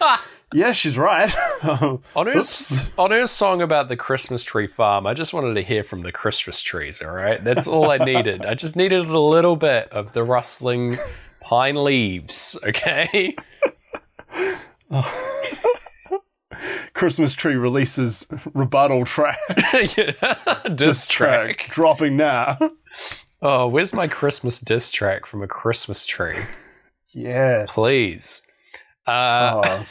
well, 0.01 0.19
yeah, 0.53 0.73
she's 0.73 0.97
right. 0.97 1.33
On 1.63 2.25
her, 2.27 2.35
Oops. 2.37 2.79
on 2.97 3.11
her 3.11 3.27
song 3.27 3.61
about 3.61 3.87
the 3.89 3.95
Christmas 3.95 4.43
tree 4.43 4.67
farm, 4.67 5.05
I 5.07 5.13
just 5.13 5.33
wanted 5.33 5.53
to 5.53 5.61
hear 5.61 5.83
from 5.83 6.01
the 6.01 6.11
Christmas 6.11 6.61
trees, 6.61 7.01
all 7.01 7.11
right? 7.11 7.41
That's 7.43 7.67
all 7.67 7.89
I 7.91 7.97
needed. 7.99 8.43
I 8.45 8.53
just 8.55 8.75
needed 8.75 9.05
a 9.05 9.19
little 9.19 9.55
bit 9.55 9.87
of 9.93 10.11
the 10.13 10.23
rustling 10.23 10.97
pine 11.41 11.83
leaves, 11.83 12.57
okay? 12.65 13.35
Christmas 16.93 17.33
tree 17.33 17.55
releases 17.55 18.27
rebuttal 18.53 19.05
track. 19.05 19.37
diss 20.75 21.07
track. 21.07 21.67
dropping 21.71 22.17
now. 22.17 22.57
Oh, 23.41 23.67
where's 23.67 23.93
my 23.93 24.07
Christmas 24.07 24.59
diss 24.59 24.91
track 24.91 25.25
from 25.25 25.41
a 25.41 25.47
Christmas 25.47 26.05
tree? 26.05 26.37
Yes. 27.13 27.71
Please. 27.71 28.43
Uh, 29.07 29.61
Oh. 29.65 29.85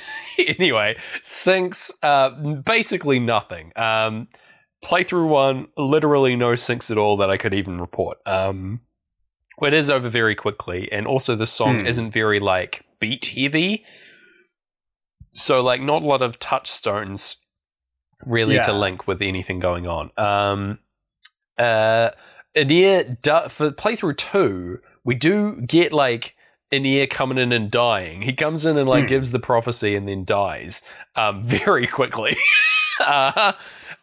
anyway, 0.58 0.96
syncs 1.22 1.90
uh, 2.02 2.30
basically 2.62 3.18
nothing. 3.18 3.72
Um, 3.76 4.28
playthrough 4.84 5.28
one, 5.28 5.66
literally 5.76 6.36
no 6.36 6.52
syncs 6.52 6.90
at 6.90 6.98
all 6.98 7.16
that 7.18 7.30
I 7.30 7.36
could 7.36 7.54
even 7.54 7.78
report. 7.78 8.18
Um, 8.24 8.80
it 9.68 9.74
is 9.74 9.90
over 9.90 10.08
very 10.08 10.34
quickly, 10.34 10.90
and 10.92 11.06
also 11.06 11.34
the 11.36 11.46
song 11.46 11.80
Hmm. 11.80 11.86
isn't 11.86 12.10
very 12.12 12.40
like 12.40 12.84
beat 13.00 13.26
heavy. 13.26 13.84
So 15.30 15.62
like 15.62 15.80
not 15.80 16.02
a 16.02 16.06
lot 16.06 16.22
of 16.22 16.38
touchstones 16.38 17.36
really 18.26 18.56
to 18.64 18.72
link 18.72 19.06
with 19.06 19.22
anything 19.22 19.58
going 19.60 19.86
on. 19.86 20.10
Um, 20.16 20.78
uh, 21.58 22.10
Ynyr 22.56 23.20
du- 23.22 23.48
for 23.48 23.70
playthrough 23.70 24.16
two, 24.16 24.80
we 25.04 25.14
do 25.14 25.60
get 25.62 25.92
like 25.92 26.34
Ynyr 26.72 27.08
coming 27.08 27.38
in 27.38 27.52
and 27.52 27.70
dying. 27.70 28.22
He 28.22 28.32
comes 28.32 28.66
in 28.66 28.76
and 28.76 28.88
like 28.88 29.04
Hmm. 29.04 29.08
gives 29.08 29.30
the 29.32 29.38
prophecy 29.38 29.94
and 29.94 30.08
then 30.08 30.24
dies 30.24 30.82
um, 31.16 31.44
very 31.44 31.86
quickly. 31.86 32.36
uh, 33.00 33.52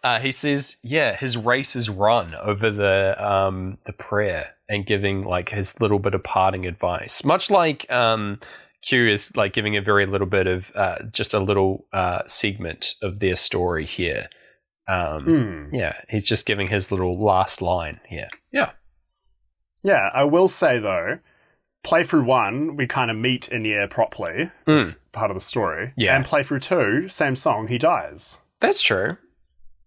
uh, 0.07 0.19
he 0.19 0.31
says, 0.31 0.77
"Yeah, 0.83 1.15
his 1.15 1.37
race 1.37 1.75
is 1.75 1.89
run 1.89 2.33
over 2.35 2.71
the 2.71 3.15
um, 3.19 3.77
the 3.85 3.93
prayer 3.93 4.51
and 4.69 4.85
giving 4.85 5.23
like 5.23 5.49
his 5.49 5.79
little 5.81 5.99
bit 5.99 6.13
of 6.13 6.23
parting 6.23 6.65
advice, 6.65 7.23
much 7.23 7.49
like 7.49 7.89
um, 7.91 8.39
Q 8.83 9.07
is 9.09 9.35
like 9.35 9.53
giving 9.53 9.75
a 9.77 9.81
very 9.81 10.05
little 10.05 10.27
bit 10.27 10.47
of 10.47 10.71
uh, 10.75 10.97
just 11.11 11.33
a 11.33 11.39
little 11.39 11.85
uh, 11.93 12.21
segment 12.25 12.93
of 13.01 13.19
their 13.19 13.35
story 13.35 13.85
here. 13.85 14.27
Um, 14.87 15.23
Hmm. 15.25 15.75
Yeah, 15.75 15.93
he's 16.09 16.27
just 16.27 16.45
giving 16.45 16.67
his 16.69 16.91
little 16.91 17.21
last 17.21 17.61
line 17.61 17.99
here. 18.07 18.29
Yeah, 18.53 18.71
Yeah, 19.83 20.09
I 20.13 20.23
will 20.23 20.47
say 20.47 20.79
though, 20.79 21.19
playthrough 21.85 22.25
one, 22.25 22.77
we 22.77 22.87
kind 22.87 23.11
of 23.11 23.17
meet 23.17 23.49
Ynyr 23.51 23.89
properly. 23.89 24.51
That's 24.65 24.93
part 25.11 25.29
of 25.31 25.35
the 25.35 25.41
story. 25.41 25.93
Yeah. 25.97 26.15
And 26.15 26.25
playthrough 26.25 26.61
two, 26.61 27.09
same 27.09 27.35
song, 27.35 27.67
he 27.67 27.77
dies. 27.77 28.37
that's 28.61 28.81
true. 28.81 29.17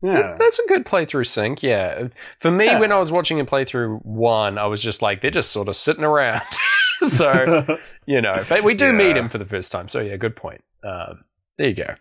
Yeah. 0.03 0.14
That's, 0.14 0.34
that's 0.36 0.59
a 0.59 0.66
good 0.66 0.84
playthrough 0.86 1.26
sync. 1.26 1.62
Yeah, 1.62 2.09
for 2.38 2.51
me, 2.51 2.66
Yeah. 2.66 2.78
when 2.78 2.90
I 2.92 2.98
was 2.98 3.12
watching 3.12 3.38
a 3.40 3.44
playthrough 3.44 4.05
one, 4.05 4.57
I 4.57 4.66
was 4.66 4.82
just 4.82 5.03
like, 5.03 5.20
they're 5.20 5.30
just 5.30 5.51
sort 5.51 5.68
of 5.68 5.76
sitting 5.76 6.05
around. 6.05 6.40
so 7.03 7.78
you 8.07 8.20
know, 8.22 8.42
but 8.48 8.62
we 8.64 8.74
do 8.74 8.86
Yeah. 8.86 8.92
meet 8.92 9.16
him 9.16 9.28
for 9.28 9.38
the 9.38 9.44
first 9.44 9.70
time. 9.72 9.88
So 9.88 10.01
yeah, 10.01 10.16
good 10.16 10.36
point. 10.36 10.62
Um, 10.82 11.24
there 11.59 11.68
you 11.68 11.74
go. 11.74 11.94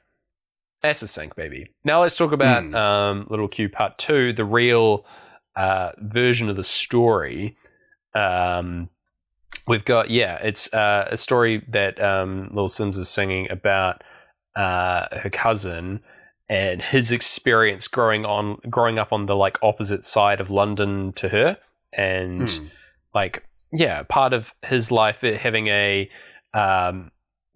That's 0.81 1.01
a 1.01 1.07
sync, 1.07 1.35
baby. 1.35 1.71
Now 1.83 2.01
let's 2.01 2.15
talk 2.15 2.31
about 2.31 2.63
Hmm. 2.63 2.75
um, 2.75 3.27
Little 3.29 3.49
Q 3.49 3.67
Part 3.67 3.97
Two, 3.97 4.31
the 4.31 4.45
real 4.45 5.05
uh, 5.57 5.91
version 5.97 6.49
of 6.49 6.55
the 6.55 6.63
story. 6.63 7.57
Um, 8.15 8.89
we've 9.67 9.83
got 9.83 10.09
yeah, 10.09 10.37
it's 10.37 10.73
uh, 10.73 11.09
a 11.11 11.17
story 11.17 11.65
that 11.67 12.01
um, 12.01 12.47
Little 12.53 12.69
Simz 12.69 12.97
is 12.97 13.09
singing 13.09 13.51
about 13.51 14.03
uh, 14.55 15.07
her 15.19 15.29
cousin 15.29 15.99
and 16.49 16.81
his 16.81 17.11
experience 17.11 17.87
growing 17.87 18.25
on 18.25 18.57
growing 18.69 18.97
up 18.97 19.13
on 19.13 19.27
the 19.27 19.35
like 19.35 19.57
opposite 19.61 20.03
side 20.03 20.39
of 20.41 20.49
London 20.49 21.13
to 21.13 21.29
her, 21.29 21.57
and 21.93 22.49
Hmm. 22.49 22.65
like 23.13 23.43
yeah, 23.71 24.03
part 24.03 24.33
of 24.33 24.53
his 24.65 24.91
life 24.91 25.21
having 25.21 25.67
a 25.67 26.09
um, 26.53 27.11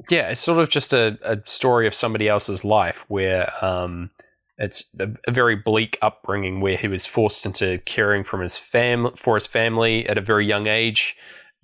yeah, 0.09 0.29
it's 0.29 0.39
sort 0.39 0.59
of 0.59 0.69
just 0.69 0.93
a, 0.93 1.17
a 1.23 1.39
story 1.45 1.87
of 1.87 1.93
somebody 1.93 2.27
else's 2.27 2.63
life 2.63 3.05
where 3.07 3.51
um, 3.63 4.11
it's 4.57 4.85
a, 4.99 5.09
a 5.27 5.31
very 5.31 5.55
bleak 5.55 5.97
upbringing 6.01 6.61
where 6.61 6.77
he 6.77 6.87
was 6.87 7.05
forced 7.05 7.45
into 7.45 7.79
caring 7.85 8.23
from 8.23 8.41
his 8.41 8.57
fam 8.57 9.11
for 9.15 9.35
his 9.35 9.47
family 9.47 10.07
at 10.07 10.17
a 10.17 10.21
very 10.21 10.45
young 10.45 10.67
age 10.67 11.15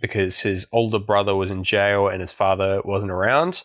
because 0.02 0.40
his 0.40 0.66
older 0.72 1.00
brother 1.00 1.36
was 1.36 1.52
in 1.52 1.64
jail 1.64 2.08
and 2.08 2.22
his 2.22 2.32
father 2.32 2.82
wasn't 2.86 3.12
around 3.12 3.64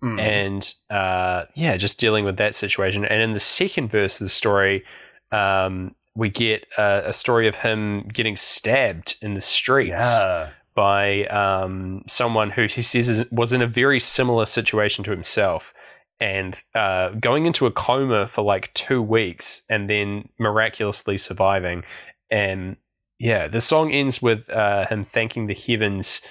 Hmm. 0.00 0.18
and 0.20 0.74
uh, 0.90 1.46
yeah, 1.54 1.76
just 1.76 1.98
dealing 1.98 2.24
with 2.24 2.36
that 2.36 2.54
situation. 2.54 3.04
And 3.04 3.20
in 3.20 3.32
the 3.32 3.40
second 3.40 3.90
verse 3.90 4.20
of 4.20 4.26
the 4.26 4.30
story, 4.30 4.84
um, 5.32 5.94
we 6.14 6.28
get 6.28 6.66
uh, 6.76 7.02
a 7.04 7.12
story 7.12 7.48
of 7.48 7.56
him 7.56 8.08
getting 8.12 8.36
stabbed 8.36 9.16
in 9.22 9.34
the 9.34 9.40
streets 9.40 10.04
yeah. 10.22 10.50
by 10.74 11.26
um, 11.26 12.04
someone 12.06 12.50
who 12.50 12.66
he 12.66 12.82
says 12.82 13.08
is, 13.08 13.30
was 13.30 13.52
in 13.52 13.62
a 13.62 13.66
very 13.66 14.00
similar 14.00 14.46
situation 14.46 15.04
to 15.04 15.10
himself 15.10 15.74
and 16.20 16.62
uh, 16.74 17.10
going 17.10 17.46
into 17.46 17.66
a 17.66 17.70
coma 17.70 18.26
for 18.26 18.42
like 18.42 18.72
two 18.74 19.00
weeks 19.00 19.62
and 19.70 19.88
then 19.88 20.28
miraculously 20.38 21.16
surviving. 21.16 21.84
And 22.30 22.76
yeah, 23.18 23.48
the 23.48 23.60
song 23.60 23.92
ends 23.92 24.20
with 24.20 24.50
uh, 24.50 24.86
him 24.86 25.04
thanking 25.04 25.46
the 25.46 25.54
heavens 25.54 26.22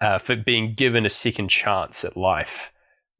uh, 0.00 0.18
for 0.18 0.36
being 0.36 0.74
given 0.74 1.06
a 1.06 1.10
second 1.10 1.48
chance 1.48 2.04
at 2.04 2.16
life. 2.16 2.72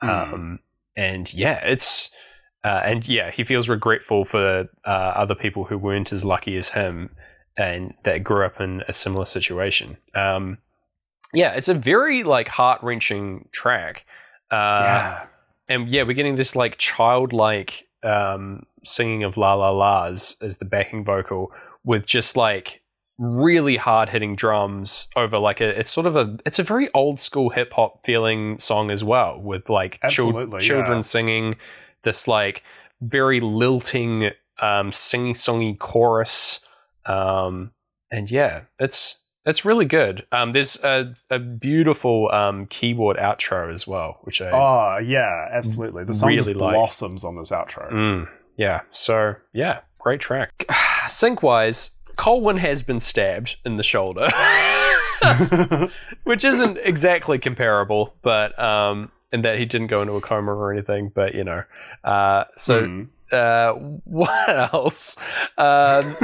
Mm. 0.03 0.33
Um, 0.33 0.59
and 0.97 1.33
yeah, 1.33 1.65
it's 1.65 2.11
uh, 2.65 2.83
and 2.85 3.07
yeah, 3.07 3.31
he 3.31 3.45
feels 3.45 3.69
regretful 3.69 4.25
for 4.25 4.69
uh, 4.85 4.89
other 4.89 5.35
people 5.35 5.65
who 5.65 5.79
weren't 5.79 6.13
as 6.13 6.25
lucky 6.25 6.57
as 6.57 6.71
him 6.71 7.11
and 7.57 7.95
that 8.03 8.25
grew 8.25 8.45
up 8.45 8.61
in 8.61 8.83
a 8.89 8.93
similar 8.93 9.25
situation. 9.25 9.97
Um, 10.15 10.59
yeah, 11.33 11.53
it's 11.53 11.69
a 11.69 11.75
very 11.75 12.25
like 12.25 12.49
heart 12.49 12.83
wrenching 12.83 13.49
track. 13.53 14.05
Uh, 14.51 14.83
yeah. 14.83 15.27
and 15.69 15.89
yeah, 15.89 16.03
we're 16.03 16.15
getting 16.15 16.37
this 16.37 16.57
like 16.57 16.77
childlike 16.77 17.87
um, 18.03 18.65
singing 18.85 19.23
of 19.23 19.37
La 19.37 19.55
La 19.55 19.71
La's 19.71 20.37
as 20.43 20.59
the 20.59 20.65
backing 20.65 21.05
vocal 21.05 21.53
with 21.85 22.07
just 22.07 22.37
like 22.37 22.83
really 23.19 23.77
hard 23.77 24.11
hitting 24.11 24.37
drums 24.37 25.09
over 25.17 25.39
like 25.39 25.61
a 25.61 25.79
it's 25.81 25.91
sort 25.91 26.07
of 26.07 26.17
a 26.17 26.37
it's 26.45 26.59
a 26.59 26.63
very 26.63 26.89
old 26.93 27.19
school 27.19 27.49
hip 27.51 27.73
hop 27.73 28.05
feeling 28.05 28.59
song 28.59 28.91
as 28.91 29.03
well 29.03 29.41
with 29.41 29.71
like 29.71 29.93
chil- 30.09 30.29
Absolutely, 30.29 30.61
children 30.61 30.99
yeah. 30.99 31.03
singing 31.03 31.57
this 32.03 32.29
like 32.29 32.63
very 33.01 33.41
lilting 33.41 34.31
um 34.61 34.93
sing 34.93 35.29
songy 35.33 35.79
chorus 35.79 36.61
um 37.07 37.71
and 38.11 38.31
yeah 38.31 38.63
it's 38.79 39.23
it's 39.47 39.65
really 39.65 39.85
good 39.87 40.27
um 40.33 40.53
there's 40.53 40.77
a, 40.85 41.15
a 41.31 41.39
beautiful 41.39 42.31
um 42.33 42.67
keyboard 42.67 43.17
outro 43.17 43.73
as 43.73 43.87
well 43.87 44.19
which 44.25 44.43
I 44.43 44.51
Oh 44.51 44.99
yeah, 44.99 45.49
absolutely. 45.53 46.05
The 46.05 46.13
song 46.15 46.29
Really 46.29 46.39
just 46.53 46.57
like- 46.57 46.75
blossoms 46.75 47.25
on 47.25 47.37
this 47.37 47.51
outro. 47.51 47.91
Mm, 47.91 48.29
yeah. 48.59 48.81
So 48.91 49.37
yeah, 49.53 49.81
great 50.01 50.21
track. 50.21 50.67
Sync 51.09 51.43
wise, 51.43 51.93
Colwyn 52.17 52.57
has 52.59 52.83
been 52.83 53.01
stabbed 53.01 53.57
in 53.65 53.77
the 53.77 53.83
shoulder, 53.83 54.29
which 56.25 56.45
isn't 56.45 56.79
exactly 56.79 57.39
comparable, 57.39 58.15
but 58.23 58.59
um, 58.59 59.11
in 59.33 59.43
that 59.43 59.59
he 59.59 59.65
didn't 59.65 59.89
go 59.89 60.03
into 60.03 60.15
a 60.15 60.21
coma 60.21 60.53
or 60.55 60.73
anything. 60.73 61.11
But 61.15 61.35
you 61.35 61.45
know, 61.45 61.63
uh, 62.05 62.45
so 62.57 62.83
Mm. 62.87 63.09
uh, 63.33 63.73
what 64.05 64.49
else? 64.75 65.17
Um, 65.59 66.17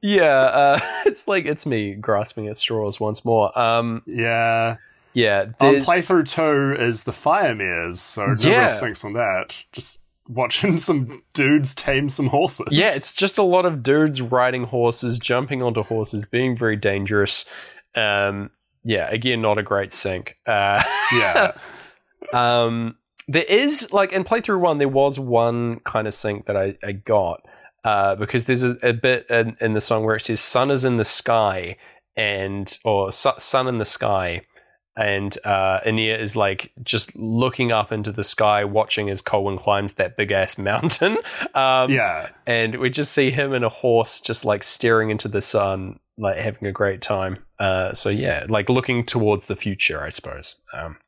yeah, 0.00 0.40
uh, 0.40 0.80
it's 1.06 1.26
like 1.28 1.44
it's 1.44 1.66
me 1.66 1.94
grasping 1.94 2.46
at 2.48 2.56
straws 2.56 3.00
once 3.00 3.24
more. 3.24 3.56
Um, 3.58 4.02
yeah. 4.06 4.76
yeah, 5.12 5.46
On 5.60 5.72
there's- 5.72 5.86
playthrough 5.86 6.28
two 6.28 6.80
is 6.82 7.04
the 7.04 7.12
fire 7.12 7.54
mares, 7.54 8.00
so 8.00 8.26
no 8.26 8.34
Yeah. 8.38 8.68
syncs 8.68 9.04
on 9.04 9.14
that. 9.14 9.54
Just 9.72 10.00
watching 10.30 10.78
some 10.78 11.22
dudes 11.34 11.74
tame 11.74 12.08
some 12.08 12.28
horses. 12.28 12.68
Yeah, 12.70 12.94
it's 12.94 13.12
just 13.12 13.38
a 13.38 13.42
lot 13.42 13.66
of 13.66 13.82
dudes 13.82 14.22
riding 14.22 14.64
horses, 14.64 15.18
jumping 15.18 15.62
onto 15.62 15.82
horses, 15.82 16.24
being 16.24 16.56
very 16.56 16.76
dangerous. 16.76 17.44
Um, 17.94 18.50
yeah, 18.84 19.08
again, 19.10 19.42
not 19.42 19.58
a 19.58 19.62
great 19.62 19.92
sync. 19.92 20.36
Uh, 20.46 20.82
yeah. 21.12 21.52
um, 22.32 22.96
there 23.28 23.44
is 23.44 23.92
like 23.92 24.12
in 24.12 24.24
playthrough 24.24 24.60
one, 24.60 24.78
there 24.78 24.88
was 24.88 25.18
one 25.18 25.80
kind 25.80 26.06
of 26.06 26.14
sync 26.14 26.46
that 26.46 26.56
I, 26.56 26.76
I 26.82 26.92
got 26.92 27.42
uh, 27.84 28.16
because 28.16 28.44
there's 28.44 28.62
a, 28.62 28.76
a 28.82 28.92
bit 28.92 29.26
in, 29.30 29.56
in 29.60 29.74
the 29.74 29.80
song 29.80 30.04
where 30.04 30.16
it 30.16 30.20
says 30.20 30.40
"sun 30.40 30.70
is 30.70 30.84
in 30.84 30.96
the 30.96 31.04
sky" 31.04 31.76
and 32.16 32.78
or 32.84 33.12
"sun 33.12 33.68
in 33.68 33.78
the 33.78 33.84
sky." 33.84 34.42
And 34.96 35.36
uh, 35.44 35.80
is 35.84 36.36
like 36.36 36.72
just 36.82 37.16
looking 37.16 37.72
up 37.72 37.92
into 37.92 38.12
the 38.12 38.24
sky, 38.24 38.64
watching 38.64 39.08
as 39.08 39.22
Colwyn 39.22 39.56
climbs 39.56 39.94
that 39.94 40.16
big 40.16 40.30
ass 40.30 40.58
mountain. 40.58 41.16
Um, 41.54 41.90
yeah. 41.90 42.30
and 42.46 42.78
we 42.78 42.90
just 42.90 43.12
see 43.12 43.30
him 43.30 43.52
and 43.52 43.64
a 43.64 43.68
horse 43.68 44.20
just 44.20 44.44
like 44.44 44.62
staring 44.62 45.10
into 45.10 45.28
the 45.28 45.40
sun, 45.40 46.00
like 46.18 46.36
having 46.36 46.66
a 46.66 46.72
great 46.72 47.00
time. 47.00 47.44
Uh, 47.58 47.92
so 47.94 48.08
yeah, 48.08 48.46
like 48.48 48.68
looking 48.68 49.04
towards 49.06 49.46
the 49.46 49.56
future, 49.56 50.02
I 50.02 50.08
suppose. 50.10 50.56
Um, 50.74 50.98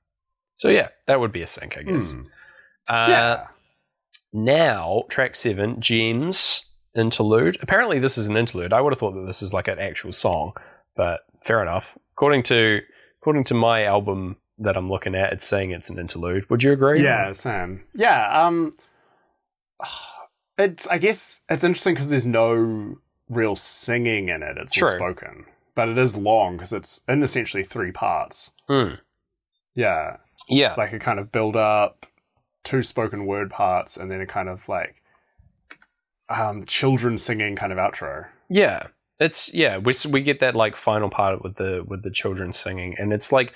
so 0.54 0.68
yeah, 0.68 0.88
that 1.06 1.20
would 1.20 1.32
be 1.32 1.42
a 1.42 1.46
sync, 1.46 1.76
I 1.76 1.82
guess. 1.82 2.14
Hmm. 2.14 2.22
Uh, 2.88 3.06
yeah. 3.08 3.46
Now, 4.32 5.04
track 5.08 5.36
seven, 5.36 5.80
Gems 5.80 6.64
interlude. 6.96 7.58
Apparently, 7.60 7.98
this 7.98 8.16
is 8.16 8.28
an 8.28 8.36
interlude. 8.36 8.72
I 8.72 8.80
would 8.80 8.92
have 8.92 9.00
thought 9.00 9.14
that 9.14 9.26
this 9.26 9.42
is 9.42 9.52
like 9.52 9.68
an 9.68 9.78
actual 9.78 10.12
song, 10.12 10.54
but 10.96 11.20
fair 11.44 11.62
enough. 11.62 11.98
According 12.12 12.42
to 12.44 12.80
according 13.22 13.44
to 13.44 13.54
my 13.54 13.84
album 13.84 14.36
that 14.58 14.76
I'm 14.76 14.90
looking 14.90 15.14
at, 15.14 15.32
it's 15.32 15.46
saying 15.46 15.70
it's 15.70 15.88
an 15.88 15.98
interlude. 15.98 16.50
Would 16.50 16.64
you 16.64 16.72
agree? 16.72 17.02
Yeah, 17.02 17.32
Sam. 17.32 17.84
Yeah, 17.94 18.46
um 18.46 18.76
it's 20.58 20.88
I 20.88 20.98
guess 20.98 21.42
it's 21.48 21.62
interesting 21.62 21.94
because 21.94 22.10
there's 22.10 22.26
no 22.26 22.96
real 23.28 23.54
singing 23.54 24.28
in 24.28 24.42
it. 24.42 24.56
It's 24.58 24.80
all 24.82 24.88
True. 24.88 24.98
spoken. 24.98 25.44
But 25.74 25.88
it 25.88 25.98
is 25.98 26.16
long 26.16 26.56
because 26.56 26.72
it's 26.72 27.00
in 27.08 27.22
essentially 27.22 27.64
three 27.64 27.92
parts. 27.92 28.54
Hmm. 28.66 28.94
Yeah. 29.74 30.16
Yeah. 30.48 30.74
Like 30.76 30.92
a 30.92 30.98
kind 30.98 31.18
of 31.18 31.32
build 31.32 31.54
up, 31.56 32.06
two 32.64 32.82
spoken 32.82 33.24
word 33.24 33.50
parts, 33.50 33.96
and 33.96 34.10
then 34.10 34.20
a 34.20 34.26
kind 34.26 34.48
of 34.48 34.68
like 34.68 34.96
um 36.28 36.66
children 36.66 37.16
singing 37.18 37.54
kind 37.54 37.72
of 37.72 37.78
outro. 37.78 38.26
Yeah, 38.50 38.88
it's 39.22 39.52
yeah. 39.54 39.78
We 39.78 39.92
we 40.10 40.20
get 40.20 40.40
that 40.40 40.54
like 40.54 40.76
final 40.76 41.08
part 41.10 41.42
with 41.42 41.56
the 41.56 41.84
with 41.86 42.02
the 42.02 42.10
children 42.10 42.52
singing, 42.52 42.96
and 42.98 43.12
it's 43.12 43.32
like 43.32 43.54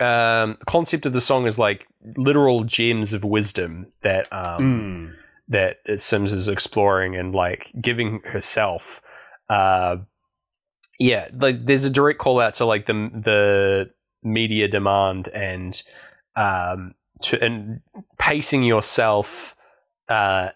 um, 0.00 0.56
the 0.60 0.64
concept 0.66 1.06
of 1.06 1.12
the 1.12 1.20
song 1.20 1.46
is 1.46 1.58
like 1.58 1.86
literal 2.16 2.64
gems 2.64 3.12
of 3.14 3.24
wisdom 3.24 3.92
that 4.02 4.32
um, 4.32 4.58
Mm. 4.60 5.14
that 5.48 5.78
Simz 5.88 6.32
is 6.32 6.46
exploring 6.48 7.16
and 7.16 7.34
like 7.34 7.66
giving 7.80 8.20
herself. 8.24 9.00
Uh, 9.48 9.96
yeah, 10.98 11.28
like 11.32 11.64
there's 11.64 11.84
a 11.84 11.90
direct 11.90 12.18
call 12.18 12.40
out 12.40 12.54
to 12.54 12.64
like 12.64 12.86
the 12.86 13.10
the 13.14 13.90
media 14.22 14.68
demand 14.68 15.28
and 15.28 15.82
um 16.36 16.94
to 17.22 17.42
and 17.42 17.80
pacing 18.18 18.64
yourself 18.64 19.54
uh 20.08 20.48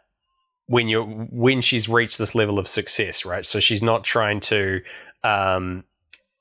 when 0.67 0.89
you're 0.89 1.05
when 1.05 1.61
she's 1.61 1.89
reached 1.89 2.19
this 2.19 2.35
level 2.35 2.59
of 2.59 2.69
success, 2.69 3.25
right? 3.25 3.45
So 3.47 3.61
she's 3.61 3.83
not 3.83 4.05
trying 4.05 4.41
to 4.41 4.81
um 5.25 5.85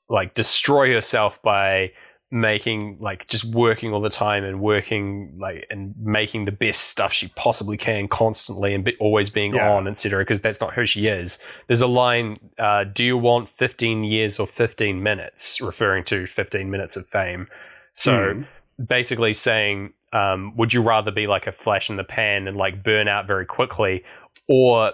like 0.08 0.34
destroy 0.34 0.92
herself 0.92 1.40
by 1.42 1.92
making 2.34 2.96
like 2.98 3.26
just 3.28 3.44
working 3.44 3.92
all 3.92 4.00
the 4.00 4.08
time 4.08 4.42
and 4.42 4.58
working 4.58 5.36
like 5.38 5.66
and 5.68 5.94
making 5.98 6.44
the 6.46 6.52
best 6.52 6.84
stuff 6.88 7.12
she 7.12 7.28
possibly 7.36 7.76
can 7.76 8.08
constantly 8.08 8.72
and 8.74 8.84
be, 8.84 8.96
always 8.98 9.28
being 9.28 9.54
Yeah. 9.54 9.70
on 9.70 9.86
etc 9.86 10.22
because 10.22 10.40
that's 10.40 10.58
not 10.58 10.72
who 10.72 10.86
she 10.86 11.08
is 11.08 11.38
there's 11.66 11.82
a 11.82 11.86
line 11.86 12.38
uh, 12.58 12.84
do 12.84 13.04
you 13.04 13.18
want 13.18 13.50
15 13.50 14.04
years 14.04 14.40
or 14.40 14.46
15 14.46 15.02
minutes 15.02 15.60
referring 15.60 16.04
to 16.04 16.26
15 16.26 16.70
minutes 16.70 16.96
of 16.96 17.06
fame 17.06 17.48
so 17.92 18.12
Mm. 18.12 18.46
basically 18.82 19.34
saying 19.34 19.92
um, 20.12 20.56
would 20.56 20.72
you 20.72 20.82
rather 20.82 21.10
be 21.10 21.26
like 21.26 21.46
a 21.46 21.52
flash 21.52 21.88
in 21.88 21.96
the 21.96 22.04
pan 22.04 22.46
and 22.46 22.56
like 22.56 22.82
burn 22.84 23.08
out 23.08 23.26
very 23.26 23.46
quickly 23.46 24.04
or 24.48 24.92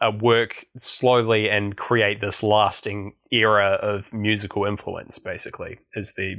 uh, 0.00 0.10
work 0.20 0.64
slowly 0.78 1.48
and 1.48 1.76
create 1.76 2.20
this 2.20 2.42
lasting 2.42 3.14
era 3.32 3.78
of 3.82 4.12
musical 4.12 4.64
influence 4.64 5.18
basically 5.18 5.78
is 5.94 6.14
the 6.14 6.36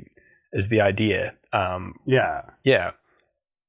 is 0.53 0.69
the 0.69 0.81
idea. 0.81 1.35
Um, 1.53 1.95
Yeah. 2.05 2.41
yeah. 2.63 2.91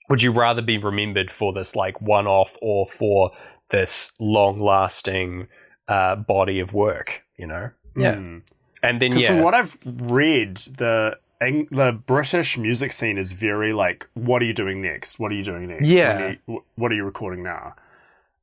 Would 0.09 0.23
you 0.23 0.33
rather 0.33 0.63
be 0.63 0.79
remembered 0.79 1.31
for 1.31 1.53
this 1.53 1.77
like 1.77 2.01
one 2.01 2.27
off 2.27 2.57
or 2.63 2.87
for 2.87 3.33
this 3.71 4.13
long 4.19 4.59
lasting 4.61 5.49
uh, 5.89 6.17
body 6.17 6.61
of 6.61 6.73
work 6.73 7.23
you 7.37 7.47
know? 7.47 7.71
Yeah. 7.97 8.15
Mm. 8.15 8.43
and 8.83 9.03
then 9.03 9.19
yeah 9.19 9.27
from 9.27 9.41
what 9.41 9.55
I've 9.55 9.77
read, 9.85 10.57
the 10.57 11.19
Eng- 11.41 11.69
the 11.71 11.93
British 11.93 12.59
music 12.59 12.93
scene 12.93 13.17
is 13.19 13.33
very 13.33 13.73
like, 13.73 14.07
what 14.15 14.43
are 14.43 14.45
you 14.45 14.53
doing 14.53 14.83
next? 14.83 15.19
What 15.19 15.33
are 15.33 15.35
you 15.35 15.45
doing 15.45 15.69
next? 15.69 15.87
Yeah. 15.87 16.23
Are 16.23 16.31
you- 16.47 16.65
what 16.77 16.93
are 16.93 16.95
you 16.95 17.05
recording 17.05 17.43
now? 17.43 17.75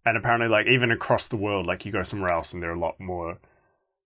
And 0.05 0.17
apparently, 0.17 0.47
like 0.47 0.67
even 0.67 0.89
across 0.91 1.27
the 1.27 1.37
world, 1.37 1.65
like 1.67 1.85
you 1.85 1.91
go 1.91 2.03
somewhere 2.03 2.31
else 2.31 2.53
and 2.53 2.63
they're 2.63 2.71
a 2.71 2.79
lot 2.79 2.99
more 2.99 3.37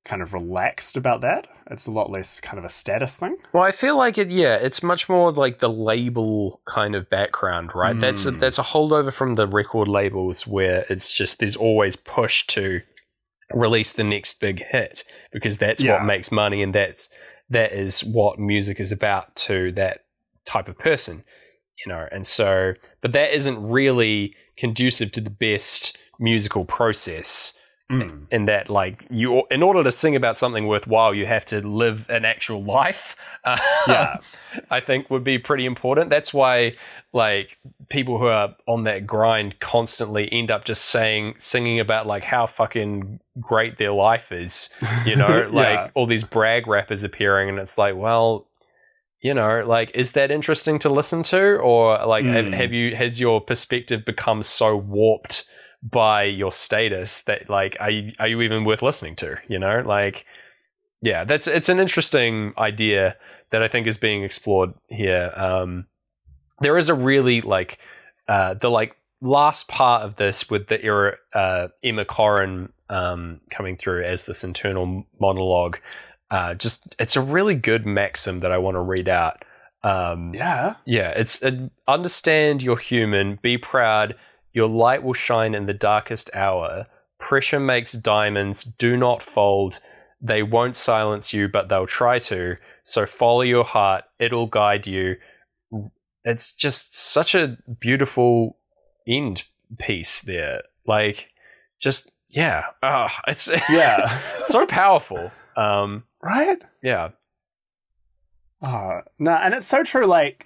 kind 0.03 0.23
of 0.23 0.33
relaxed 0.33 0.97
about 0.97 1.21
that. 1.21 1.47
It's 1.69 1.85
a 1.85 1.91
lot 1.91 2.09
less 2.09 2.41
kind 2.41 2.57
of 2.57 2.65
a 2.65 2.69
status 2.69 3.15
thing. 3.17 3.37
Well, 3.53 3.61
I 3.63 3.71
feel 3.71 3.95
like 3.95 4.17
it. 4.17 4.29
Yeah, 4.31 4.55
it's 4.55 4.81
much 4.81 5.07
more 5.07 5.31
like 5.31 5.59
the 5.59 5.69
label 5.69 6.59
kind 6.65 6.95
of 6.95 7.07
background, 7.09 7.69
right? 7.75 7.97
That's 7.97 8.25
a, 8.25 8.31
Mm. 8.31 8.39
that's 8.39 8.57
a 8.57 8.63
holdover 8.63 9.13
from 9.13 9.35
the 9.35 9.45
record 9.47 9.87
labels 9.87 10.47
where 10.47 10.85
it's 10.89 11.11
just 11.13 11.37
there's 11.39 11.55
always 11.55 11.95
push 11.95 12.47
to 12.47 12.81
release 13.53 13.91
the 13.93 14.03
next 14.03 14.39
big 14.39 14.63
hit 14.71 15.03
because 15.31 15.59
that's 15.59 15.83
what 15.83 16.03
makes 16.03 16.31
money 16.31 16.63
and 16.63 16.73
that 16.73 17.07
that 17.51 17.73
is 17.73 18.01
what 18.03 18.39
music 18.39 18.79
is 18.79 18.91
about 18.91 19.35
to 19.35 19.71
that 19.73 20.05
type 20.45 20.67
of 20.67 20.77
person, 20.77 21.23
you 21.85 21.91
know. 21.91 22.07
And 22.11 22.25
so, 22.25 22.73
but 23.01 23.11
that 23.13 23.35
isn't 23.35 23.61
really 23.69 24.35
conducive 24.57 25.11
to 25.13 25.21
the 25.21 25.29
best 25.29 25.97
musical 26.19 26.65
process 26.65 27.57
Mm. 27.91 28.27
in 28.31 28.45
that 28.45 28.69
like 28.69 29.03
you 29.09 29.43
in 29.51 29.61
order 29.61 29.83
to 29.83 29.91
sing 29.91 30.15
about 30.15 30.37
something 30.37 30.65
worthwhile 30.65 31.13
you 31.13 31.25
have 31.25 31.43
to 31.43 31.59
live 31.67 32.09
an 32.09 32.23
actual 32.23 32.63
life 32.63 33.17
uh, 33.43 33.57
Yeah. 33.87 34.15
i 34.69 34.79
think 34.79 35.09
would 35.09 35.25
be 35.25 35.37
pretty 35.37 35.65
important 35.65 36.09
that's 36.09 36.33
why 36.33 36.75
like 37.13 37.49
people 37.89 38.17
who 38.19 38.27
are 38.27 38.55
on 38.67 38.83
that 38.85 39.05
grind 39.05 39.59
constantly 39.59 40.31
end 40.31 40.49
up 40.49 40.63
just 40.63 40.85
saying 40.85 41.35
singing 41.39 41.79
about 41.79 42.07
like 42.07 42.23
how 42.23 42.47
fucking 42.47 43.19
great 43.39 43.77
their 43.77 43.91
life 43.91 44.31
is 44.31 44.69
you 45.05 45.15
know 45.15 45.49
like 45.51 45.75
Yeah. 45.77 45.89
all 45.93 46.05
these 46.07 46.23
brag 46.23 46.67
rappers 46.67 47.03
appearing 47.03 47.49
and 47.49 47.59
it's 47.59 47.77
like 47.77 47.95
well 47.95 48.47
you 49.23 49.35
know, 49.35 49.63
like, 49.67 49.91
is 49.93 50.13
that 50.13 50.31
interesting 50.31 50.79
to 50.79 50.89
listen 50.89 51.21
to, 51.21 51.57
or 51.57 52.03
like, 52.07 52.25
have, 52.25 52.45
Mm. 52.45 52.53
have 52.55 52.73
you 52.73 52.95
has 52.95 53.19
your 53.19 53.39
perspective 53.39 54.03
become 54.03 54.41
so 54.41 54.75
warped 54.75 55.47
by 55.83 56.23
your 56.23 56.51
status 56.51 57.21
that 57.25 57.47
like, 57.47 57.77
are 57.79 57.91
you 57.91 58.13
are 58.17 58.27
you 58.27 58.41
even 58.41 58.65
worth 58.65 58.81
listening 58.81 59.15
to? 59.17 59.37
You 59.47 59.59
know, 59.59 59.83
like, 59.85 60.25
yeah, 61.03 61.23
that's 61.23 61.45
it's 61.45 61.69
an 61.69 61.79
interesting 61.79 62.53
idea 62.57 63.15
that 63.51 63.61
I 63.61 63.67
think 63.67 63.85
is 63.85 63.99
being 63.99 64.23
explored 64.23 64.73
here. 64.87 65.31
Um, 65.35 65.85
there 66.61 66.77
is 66.77 66.89
a 66.89 66.93
really 66.93 67.41
like 67.41 67.77
uh, 68.27 68.53
the 68.53 68.69
like 68.69 68.95
last 69.21 69.67
part 69.67 70.03
of 70.03 70.15
this 70.15 70.49
with 70.49 70.67
the 70.67 70.83
era 70.83 71.17
uh, 71.33 71.67
Emma 71.83 72.05
Corrin 72.05 72.69
um, 72.89 73.41
coming 73.49 73.77
through 73.77 74.03
as 74.03 74.25
this 74.25 74.43
internal 74.43 75.05
monologue. 75.19 75.77
Uh, 76.29 76.53
just 76.53 76.95
it's 76.99 77.15
a 77.15 77.21
really 77.21 77.55
good 77.55 77.85
maxim 77.85 78.39
that 78.39 78.51
I 78.51 78.57
want 78.57 78.75
to 78.75 78.81
read 78.81 79.09
out. 79.09 79.43
Um, 79.83 80.33
Yeah. 80.33 80.75
yeah, 80.85 81.09
it's 81.09 81.43
uh, 81.43 81.69
understand 81.87 82.61
you're 82.61 82.77
human, 82.77 83.39
be 83.41 83.57
proud, 83.57 84.15
your 84.53 84.69
light 84.69 85.03
will 85.03 85.13
shine 85.13 85.55
in 85.55 85.65
the 85.65 85.73
darkest 85.73 86.29
hour. 86.33 86.87
Pressure 87.19 87.59
makes 87.59 87.91
diamonds, 87.91 88.63
do 88.63 88.95
not 88.95 89.21
fold. 89.21 89.79
They 90.21 90.43
won't 90.43 90.75
silence 90.75 91.33
you, 91.33 91.47
but 91.47 91.67
they'll 91.67 91.87
try 91.87 92.19
to. 92.19 92.57
So 92.83 93.05
follow 93.05 93.41
your 93.41 93.63
heart, 93.63 94.03
it'll 94.19 94.47
guide 94.47 94.87
you. 94.87 95.15
It's 96.23 96.51
just 96.53 96.95
such 96.95 97.33
a 97.35 97.57
beautiful 97.79 98.57
end 99.07 99.43
piece 99.79 100.21
there. 100.21 100.61
Like, 100.85 101.29
just, 101.79 102.11
yeah. 102.29 102.65
Oh, 102.83 103.07
it's, 103.27 103.49
Yeah. 103.69 104.19
so 104.43 104.65
powerful. 104.65 105.31
Um, 105.57 106.03
right? 106.21 106.61
yeah. 106.83 107.09
Oh, 108.67 109.01
no, 109.17 109.31
and 109.31 109.53
it's 109.53 109.65
so 109.67 109.83
true. 109.83 110.05
Like, 110.05 110.45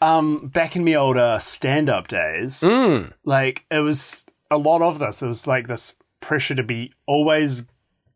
um, 0.00 0.46
back 0.48 0.76
in 0.76 0.84
me 0.84 0.96
older 0.96 1.38
stand 1.40 1.88
up 1.90 2.06
days, 2.08 2.60
Mm. 2.60 3.12
like, 3.24 3.64
it 3.70 3.80
was 3.80 4.26
a 4.50 4.56
lot 4.58 4.80
of 4.82 4.98
this. 5.00 5.22
It 5.22 5.26
was 5.26 5.46
like 5.46 5.66
this 5.66 5.96
pressure 6.20 6.54
to 6.54 6.62
be 6.62 6.92
always 7.06 7.66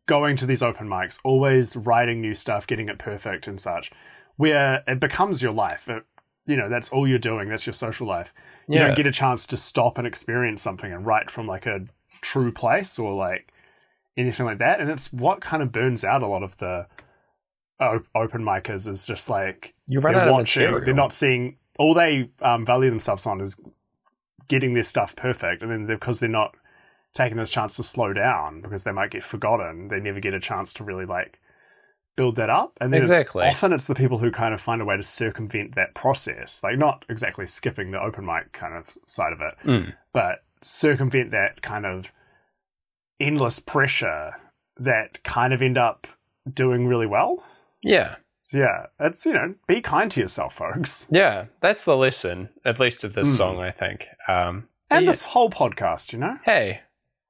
going 0.05 0.35
to 0.37 0.45
these 0.45 0.63
open 0.63 0.87
mics, 0.87 1.19
always 1.23 1.75
writing 1.75 2.21
new 2.21 2.35
stuff, 2.35 2.65
getting 2.67 2.87
it 2.89 2.99
perfect 2.99 3.47
and 3.47 3.59
such, 3.59 3.91
where 4.37 4.83
it 4.87 4.99
becomes 4.99 5.41
your 5.41 5.51
life. 5.53 5.87
It, 5.89 6.03
you 6.45 6.55
know, 6.55 6.69
that's 6.69 6.91
all 6.91 7.07
you're 7.07 7.19
doing. 7.19 7.49
That's 7.49 7.65
your 7.65 7.73
social 7.73 8.07
life. 8.07 8.33
You 8.67 8.75
Yeah. 8.75 8.85
don't 8.85 8.95
get 8.95 9.07
a 9.07 9.11
chance 9.11 9.45
to 9.47 9.57
stop 9.57 9.97
and 9.97 10.07
experience 10.07 10.61
something 10.61 10.91
and 10.91 11.05
write 11.05 11.29
from 11.31 11.47
like 11.47 11.65
a 11.65 11.85
true 12.21 12.51
place 12.51 12.99
or 12.99 13.13
like 13.13 13.51
anything 14.17 14.45
like 14.45 14.59
that. 14.59 14.79
And 14.79 14.89
it's 14.89 15.11
what 15.11 15.41
kind 15.41 15.63
of 15.63 15.71
burns 15.71 16.03
out 16.03 16.23
a 16.23 16.27
lot 16.27 16.43
of 16.43 16.57
the 16.57 16.87
open 18.15 18.43
micers 18.43 18.87
is 18.87 19.05
just 19.05 19.29
like 19.29 19.75
You 19.87 19.99
run 19.99 20.15
they're 20.15 20.27
out 20.27 20.31
watching, 20.31 20.71
they're 20.85 20.93
not 20.93 21.11
seeing 21.13 21.57
all 21.77 21.93
they 21.93 22.29
um, 22.41 22.65
value 22.65 22.89
themselves 22.89 23.25
on 23.25 23.41
is 23.41 23.59
getting 24.47 24.73
their 24.73 24.83
stuff 24.83 25.15
perfect, 25.15 25.61
and 25.63 25.71
then 25.71 25.85
because 25.85 26.19
they're 26.19 26.29
not 26.29 26.55
taking 27.13 27.37
this 27.37 27.49
chance 27.51 27.75
to 27.75 27.83
slow 27.83 28.13
down 28.13 28.61
because 28.61 28.83
they 28.83 28.91
might 28.91 29.11
get 29.11 29.23
forgotten, 29.23 29.87
they 29.89 29.99
never 29.99 30.19
get 30.19 30.33
a 30.33 30.39
chance 30.39 30.73
to 30.73 30.83
really 30.83 31.05
like 31.05 31.39
build 32.15 32.35
that 32.35 32.49
up. 32.49 32.73
And 32.79 32.93
then 32.93 33.01
it's- 33.01 33.35
often 33.35 33.73
it's 33.73 33.85
the 33.87 33.95
people 33.95 34.19
who 34.19 34.31
kind 34.31 34.53
of 34.53 34.61
find 34.61 34.81
a 34.81 34.85
way 34.85 34.97
to 34.97 35.03
circumvent 35.03 35.75
that 35.75 35.95
process, 35.95 36.61
like 36.63 36.77
not 36.77 37.05
exactly 37.09 37.45
skipping 37.47 37.91
the 37.91 37.99
open 38.01 38.25
mic 38.25 38.51
kind 38.53 38.75
of 38.75 38.97
side 39.05 39.33
of 39.33 39.41
it, 39.41 39.55
Mm. 39.63 39.93
but 40.13 40.43
circumvent 40.61 41.31
that 41.31 41.61
kind 41.61 41.85
of 41.85 42.11
endless 43.19 43.59
pressure 43.59 44.33
that 44.77 45.23
kind 45.23 45.53
of 45.53 45.61
end 45.61 45.77
up 45.77 46.07
doing 46.51 46.87
really 46.87 47.07
well. 47.07 47.43
Yeah. 47.81 48.15
So 48.41 48.59
yeah, 48.59 48.87
it's 48.99 49.25
you 49.25 49.33
know, 49.33 49.55
be 49.67 49.81
kind 49.81 50.11
to 50.11 50.19
yourself, 50.19 50.55
folks. 50.55 51.07
Yeah, 51.09 51.45
that's 51.61 51.85
the 51.85 51.95
lesson, 51.95 52.49
at 52.65 52.79
least 52.79 53.03
of 53.03 53.13
this 53.13 53.33
Mm. 53.33 53.37
song, 53.37 53.59
I 53.59 53.71
think. 53.71 54.07
Um, 54.27 54.67
And 54.89 55.05
yeah. 55.05 55.11
this 55.11 55.25
whole 55.25 55.49
podcast, 55.49 56.11
you 56.13 56.19
know? 56.19 56.37
hey, 56.43 56.81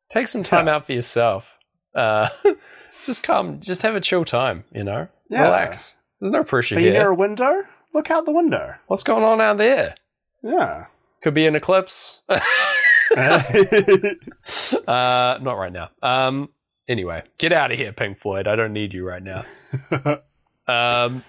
take 0.09 0.27
some 0.27 0.43
time 0.43 0.67
Yeah. 0.67 0.75
out 0.75 0.85
for 0.87 0.93
yourself. 0.93 1.59
Uh, 1.93 2.29
just 3.05 3.23
come, 3.23 3.59
just 3.59 3.81
have 3.81 3.95
a 3.95 4.01
chill 4.01 4.25
time, 4.25 4.63
you 4.71 4.83
know? 4.83 5.07
Yeah. 5.29 5.43
Relax. 5.43 5.97
There's 6.19 6.31
no 6.31 6.43
pressure 6.43 6.77
Are 6.77 6.79
you 6.79 6.91
near 6.91 7.09
a 7.09 7.15
window? 7.15 7.63
Look 7.93 8.09
out 8.09 8.25
the 8.25 8.31
window. 8.31 8.75
What's 8.87 9.03
going 9.03 9.23
on 9.23 9.41
out 9.41 9.57
there? 9.57 9.95
Yeah. 10.41 10.85
Could 11.21 11.33
be 11.33 11.45
an 11.45 11.55
eclipse. 11.55 12.21
uh, 13.17 13.43
not 15.41 15.53
right 15.57 15.71
now. 15.71 15.89
Um, 16.01 16.49
anyway, 16.87 17.23
get 17.37 17.53
out 17.53 17.71
of 17.71 17.77
here, 17.77 17.93
Pink 17.93 18.17
Floyd. 18.17 18.47
I 18.47 18.55
don't 18.55 18.73
need 18.73 18.93
you 18.93 19.07
right 19.07 19.23
now. 19.23 19.45
Um, 20.65 21.25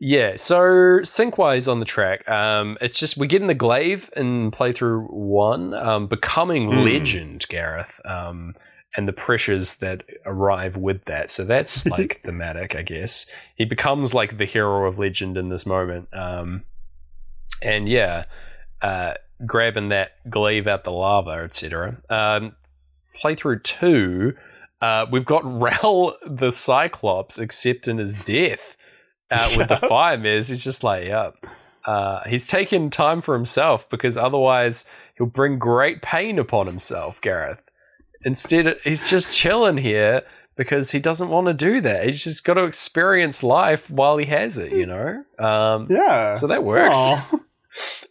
yeah, 0.00 0.32
so 0.34 0.98
sync-wise 1.04 1.68
on 1.68 1.78
the 1.78 1.84
track, 1.84 2.28
um, 2.28 2.76
it's 2.80 2.98
just 2.98 3.16
we 3.16 3.28
get 3.28 3.42
in 3.42 3.46
the 3.46 3.54
glaive 3.54 4.10
in 4.16 4.50
playthrough 4.50 5.08
one, 5.08 5.72
um, 5.72 6.08
becoming 6.08 6.68
Hmm. 6.68 6.78
legend, 6.78 7.46
Gareth, 7.48 8.00
um, 8.04 8.56
and 8.96 9.06
the 9.06 9.12
pressures 9.12 9.76
that 9.76 10.04
arrive 10.24 10.76
with 10.76 11.04
that. 11.04 11.30
So 11.30 11.44
that's 11.44 11.86
like 11.98 12.20
thematic, 12.20 12.74
I 12.74 12.82
guess. 12.82 13.26
He 13.54 13.64
becomes 13.64 14.14
like 14.14 14.38
the 14.38 14.44
hero 14.44 14.86
of 14.86 14.98
legend 14.98 15.36
in 15.36 15.48
this 15.48 15.66
moment, 15.66 16.08
um, 16.12 16.64
and 17.62 17.88
yeah, 17.88 18.24
uh, 18.82 19.14
grabbing 19.44 19.90
that 19.90 20.12
glaive 20.30 20.66
out 20.66 20.84
the 20.84 20.92
lava, 20.92 21.42
etc. 21.44 21.98
Um, 22.08 22.56
playthrough 23.14 23.62
two. 23.62 24.34
Uh, 24.80 25.06
we've 25.10 25.24
got 25.24 25.42
Rell 25.60 26.16
the 26.26 26.50
Cyclops 26.50 27.38
accepting 27.38 27.98
his 27.98 28.14
death 28.14 28.76
uh, 29.30 29.52
with 29.56 29.68
the 29.68 29.76
fire 29.88 30.18
mares. 30.18 30.48
He's 30.48 30.64
just 30.64 30.84
like, 30.84 31.04
yep. 31.04 31.34
Uh, 31.84 32.28
he's 32.28 32.48
taken 32.48 32.90
time 32.90 33.20
for 33.20 33.34
himself 33.34 33.88
because 33.88 34.16
otherwise 34.16 34.86
he'll 35.16 35.26
bring 35.26 35.56
great 35.56 36.02
pain 36.02 36.36
upon 36.36 36.66
himself, 36.66 37.20
Gareth. 37.20 37.62
Instead, 38.26 38.76
he's 38.84 39.08
just 39.08 39.32
chilling 39.32 39.78
here 39.78 40.22
because 40.56 40.90
he 40.90 40.98
doesn't 40.98 41.28
want 41.30 41.46
to 41.46 41.54
do 41.54 41.80
that. 41.80 42.04
He's 42.06 42.24
just 42.24 42.44
got 42.44 42.54
to 42.54 42.64
experience 42.64 43.42
life 43.42 43.88
while 43.88 44.18
he 44.18 44.26
has 44.26 44.58
it, 44.58 44.72
you 44.72 44.84
know? 44.84 45.24
Um, 45.38 45.86
yeah. 45.90 46.28
so 46.30 46.46
that 46.48 46.62
works. 46.64 46.98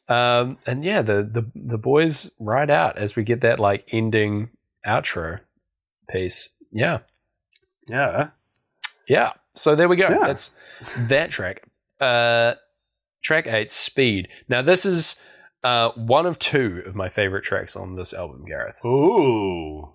Um, 0.07 0.59
and 0.67 0.85
yeah, 0.85 1.01
the, 1.01 1.23
the 1.23 1.43
the 1.55 1.79
boys 1.79 2.29
ride 2.39 2.69
out 2.69 2.99
as 2.99 3.15
we 3.15 3.23
get 3.23 3.41
that 3.41 3.59
like 3.59 3.83
ending 3.91 4.49
outro 4.85 5.39
piece. 6.07 6.55
Yeah, 6.71 6.99
Yeah. 7.89 8.29
yeah. 9.07 9.31
So 9.55 9.73
there 9.73 9.87
we 9.89 9.95
go. 9.95 10.07
Yeah. 10.09 10.19
That's 10.27 10.53
that 11.07 11.31
track. 11.31 11.63
Uh, 11.99 12.53
track 13.23 13.47
eight, 13.47 13.71
Speed. 13.71 14.27
Now 14.47 14.61
this 14.61 14.85
is 14.85 15.19
uh 15.63 15.89
one 15.95 16.27
of 16.27 16.37
two 16.37 16.83
of 16.85 16.93
my 16.93 17.09
favorite 17.09 17.43
tracks 17.43 17.75
on 17.75 17.95
this 17.95 18.13
album, 18.13 18.45
Gareth. 18.45 18.85
Ooh. 18.85 19.89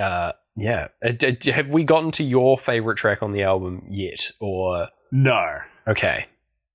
Uh, 0.00 0.32
yeah. 0.56 0.88
Uh, 1.04 1.12
have 1.52 1.70
we 1.70 1.84
gotten 1.84 2.10
to 2.12 2.24
your 2.24 2.58
favorite 2.58 2.96
track 2.96 3.22
on 3.22 3.32
the 3.32 3.42
album 3.42 3.84
yet? 3.88 4.30
Or 4.40 4.88
No. 5.12 5.58
okay, 5.86 6.26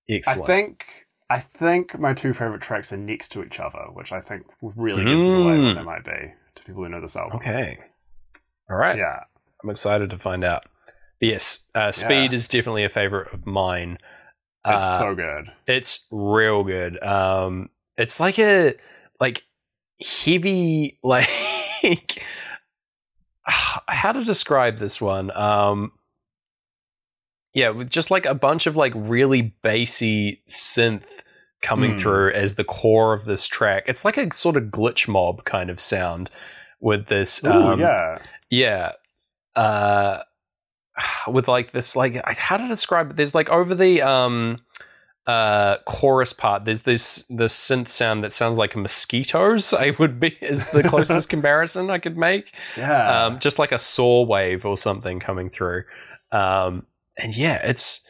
excellent. 0.10 0.44
I 0.50 0.54
think 0.54 0.86
I 1.32 1.40
think 1.40 2.00
my 2.00 2.14
two 2.14 2.34
favorite 2.34 2.62
tracks 2.62 2.92
are 2.92 2.98
next 2.98 3.30
to 3.34 3.44
each 3.44 3.60
other, 3.60 3.86
which 3.94 4.12
I 4.12 4.20
think 4.22 4.48
really 4.62 5.06
gives 5.06 5.28
it 5.28 5.32
away 5.32 5.60
what 5.60 5.60
Mm. 5.60 5.76
they 5.76 5.84
might 5.84 6.04
be 6.04 6.34
to 6.56 6.64
people 6.64 6.84
who 6.84 6.90
know 6.90 7.02
this 7.02 7.16
album. 7.16 7.36
okay. 7.38 7.78
All 8.70 8.78
right. 8.78 8.98
Yeah. 8.98 9.24
I'm 9.64 9.70
excited 9.70 10.10
to 10.10 10.18
find 10.18 10.44
out. 10.44 10.66
But 11.20 11.28
yes, 11.30 11.70
uh, 11.76 11.92
Speed 11.92 12.32
Yeah. 12.32 12.36
is 12.36 12.48
definitely 12.48 12.84
a 12.86 12.90
favorite 12.90 13.32
of 13.34 13.46
mine. 13.46 13.98
It's 14.66 14.84
Uh, 14.84 14.98
so 15.00 15.16
good. 15.16 15.52
it's 15.68 16.08
real 16.12 16.64
good. 16.64 17.02
Um, 17.04 17.70
it's 17.98 18.20
like 18.20 18.40
a 18.40 18.74
like 19.20 19.44
heavy 20.02 20.98
like 21.04 21.30
how 23.88 24.12
to 24.12 24.24
describe 24.24 24.78
this 24.78 25.02
one. 25.02 25.32
Um, 25.36 25.92
yeah, 27.54 27.70
with 27.70 27.90
just 27.90 28.12
like 28.12 28.26
a 28.26 28.36
bunch 28.36 28.68
of 28.68 28.76
like 28.76 28.94
really 28.96 29.54
bassy 29.64 30.42
synth 30.48 31.08
coming 31.62 31.92
Hmm. 31.92 31.98
through 31.98 32.34
as 32.34 32.56
the 32.56 32.64
core 32.64 33.14
of 33.14 33.26
this 33.26 33.48
track. 33.48 33.84
It's 33.88 34.06
like 34.06 34.18
a 34.18 34.34
sort 34.34 34.56
of 34.56 34.64
glitch 34.66 35.08
mob 35.08 35.44
kind 35.46 35.70
of 35.70 35.80
sound 35.80 36.30
with 36.80 37.08
this. 37.08 37.44
Ooh, 37.44 37.50
um, 37.52 37.80
yeah. 37.80 38.18
yeah 38.50 38.92
uh 39.56 40.20
with 41.28 41.48
like 41.48 41.72
this 41.72 41.96
like 41.96 42.16
how 42.38 42.56
to 42.56 42.68
describe 42.68 43.10
it 43.12 43.16
there's 43.18 43.34
like 43.36 43.50
over 43.50 43.74
the 43.74 44.02
um 44.02 44.60
uh 45.30 45.78
chorus 45.86 46.34
part 46.34 46.64
there's 46.66 46.82
this 46.84 47.24
this 47.30 47.54
synth 47.54 47.88
sound 47.90 48.24
that 48.24 48.32
sounds 48.34 48.58
like 48.58 48.76
mosquitoes 48.76 49.74
i 49.74 49.88
would 50.00 50.20
be 50.20 50.30
is 50.42 50.66
the 50.72 50.82
closest 50.84 51.30
comparison 51.36 51.90
i 51.92 52.00
could 52.00 52.18
make 52.18 52.46
Yeah. 52.78 53.26
um 53.26 53.40
just 53.40 53.60
like 53.60 53.72
a 53.74 53.78
saw 53.80 54.24
wave 54.26 54.66
or 54.66 54.76
something 54.78 55.20
coming 55.20 55.50
through 55.50 55.84
um 56.32 56.86
and 57.18 57.36
yeah 57.36 57.56
it's 57.72 58.02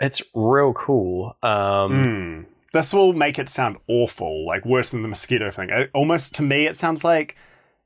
it's 0.00 0.22
real 0.34 0.72
cool 0.72 1.36
um 1.42 1.92
Mm. 1.92 2.44
This 2.72 2.92
will 2.92 3.14
make 3.14 3.38
it 3.38 3.48
sound 3.48 3.78
awful, 3.88 4.44
like 4.46 4.66
worse 4.66 4.90
than 4.90 5.00
the 5.00 5.08
mosquito 5.08 5.50
thing. 5.50 5.70
It, 5.70 5.88
almost 5.94 6.34
to 6.34 6.42
me, 6.42 6.66
it 6.66 6.76
sounds 6.76 7.04
like 7.04 7.34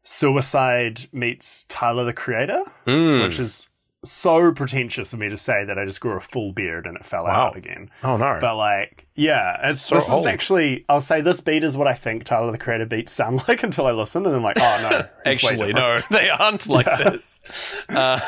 Suicide 0.03 1.03
meets 1.13 1.65
Tyler 1.69 2.05
the 2.05 2.13
Creator, 2.13 2.63
mm, 2.89 3.23
which 3.23 3.39
is 3.39 3.70
so 4.05 4.51
pretentious 4.53 5.13
of 5.13 5.19
me 5.19 5.29
to 5.29 5.37
say 5.37 5.65
that 5.65 5.79
I 5.79 5.85
just 5.85 6.01
grew 6.01 6.13
a 6.17 6.21
full 6.21 6.53
beard 6.53 6.87
and 6.87 6.97
it 6.97 7.05
fell 7.05 7.25
Wow. 7.25 7.49
out 7.49 7.57
again. 7.57 7.91
Oh 8.03 8.17
no. 8.17 8.39
But 8.41 8.57
like, 8.57 9.07
yeah, 9.15 9.69
it's 9.69 9.83
So 9.83 9.97
this 9.97 10.09
old. 10.09 10.21
is 10.21 10.27
actually. 10.27 10.85
I'll 10.89 11.01
say 11.03 11.21
this 11.21 11.41
beat 11.41 11.65
is 11.65 11.77
what 11.77 11.87
I 11.87 11.95
think 11.95 12.25
Tyler 12.25 12.51
the 12.53 12.59
Creator 12.59 12.87
beats 12.87 13.13
sound 13.13 13.43
like 13.49 13.63
until 13.63 13.87
I 13.87 13.93
listen, 13.93 14.25
and 14.25 14.35
then 14.35 14.43
like, 14.43 14.57
oh 14.59 14.89
no, 14.91 15.09
Actually, 15.31 15.73
no, 15.73 15.99
they 16.11 16.31
aren't 16.31 16.67
like 16.69 16.87
Yeah. 16.87 17.11
this. 17.11 17.77
Uh, 17.89 18.21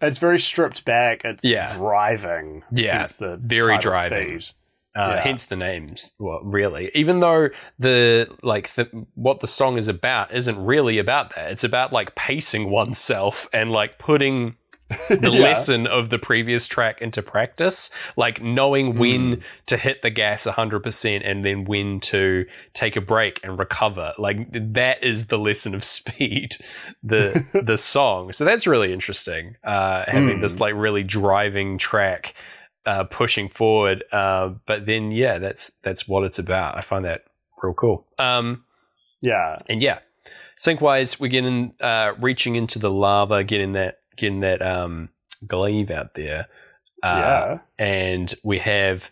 it's 0.00 0.18
very 0.18 0.40
stripped 0.40 0.84
back. 0.84 1.20
It's 1.24 1.44
Yeah. 1.44 1.76
driving. 1.76 2.64
Yeah, 2.72 2.98
hence 2.98 3.16
the 3.18 3.36
very 3.36 3.78
driving. 3.78 4.40
speed. 4.40 4.54
Uh, 4.96 5.14
Yeah. 5.16 5.22
Hence 5.22 5.46
the 5.46 5.56
names. 5.56 6.12
Well, 6.18 6.40
really, 6.44 6.90
even 6.94 7.20
though 7.20 7.48
the 7.78 8.28
like 8.42 8.68
the, 8.74 8.88
what 9.14 9.40
the 9.40 9.46
song 9.46 9.76
is 9.76 9.88
about 9.88 10.32
isn't 10.34 10.64
really 10.64 10.98
about 10.98 11.34
that. 11.34 11.50
It's 11.50 11.64
about 11.64 11.92
like 11.92 12.14
pacing 12.14 12.70
oneself 12.70 13.48
and 13.52 13.70
like 13.72 13.98
putting 13.98 14.56
the 15.08 15.30
Yeah. 15.32 15.40
lesson 15.40 15.86
of 15.88 16.10
the 16.10 16.18
previous 16.18 16.68
track 16.68 17.00
into 17.02 17.22
practice, 17.22 17.90
like 18.16 18.40
knowing 18.42 18.98
when 18.98 19.42
to 19.66 19.76
hit 19.78 20.02
the 20.02 20.10
gas 20.10 20.46
100% 20.46 21.22
and 21.24 21.42
then 21.44 21.64
when 21.64 21.98
to 22.00 22.44
take 22.74 22.94
a 22.94 23.00
break 23.00 23.40
and 23.42 23.58
recover. 23.58 24.12
Like 24.18 24.46
that 24.74 25.02
is 25.02 25.26
the 25.26 25.38
lesson 25.38 25.74
of 25.74 25.82
speed, 25.98 26.56
the 27.02 27.44
the 27.64 27.78
song. 27.78 28.32
So 28.32 28.44
that's 28.44 28.66
really 28.66 28.92
interesting. 28.92 29.56
Uh, 29.64 30.04
having 30.06 30.38
Mm. 30.38 30.40
this 30.42 30.60
like 30.60 30.74
really 30.76 31.02
driving 31.02 31.78
track 31.78 32.34
uh, 32.86 33.04
pushing 33.04 33.48
forward. 33.48 34.04
Uh, 34.12 34.54
but 34.66 34.86
then 34.86 35.10
yeah, 35.10 35.38
that's 35.38 35.70
that's 35.82 36.06
what 36.08 36.24
it's 36.24 36.38
about. 36.38 36.76
I 36.76 36.80
find 36.80 37.04
that 37.04 37.24
real 37.62 37.74
cool. 37.74 38.06
Um, 38.18 38.64
Yeah, 39.20 39.56
and 39.68 39.82
yeah, 39.82 40.00
sync-wise, 40.56 41.18
we're 41.18 41.28
getting 41.28 41.74
uh, 41.80 42.12
reaching 42.20 42.56
into 42.56 42.78
the 42.78 42.90
lava, 42.90 43.44
getting 43.44 43.72
that 43.72 44.00
getting 44.16 44.40
that 44.40 44.62
um, 44.62 45.08
glaive 45.46 45.90
out 45.90 46.14
there. 46.14 46.48
Uh, 47.02 47.58
yeah. 47.78 47.84
and 47.84 48.34
we 48.42 48.58
have 48.58 49.10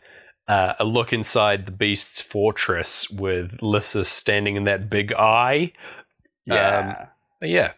uh, 0.48 0.72
a 0.78 0.84
look 0.84 1.12
inside 1.12 1.66
the 1.66 1.72
beast's 1.72 2.22
fortress 2.22 3.10
with 3.10 3.60
Lyssa 3.60 4.04
standing 4.04 4.56
in 4.56 4.64
that 4.64 4.88
big 4.88 5.12
eye. 5.12 5.72
Yeah. 6.46 7.08
But 7.38 7.50
yeah, 7.50 7.72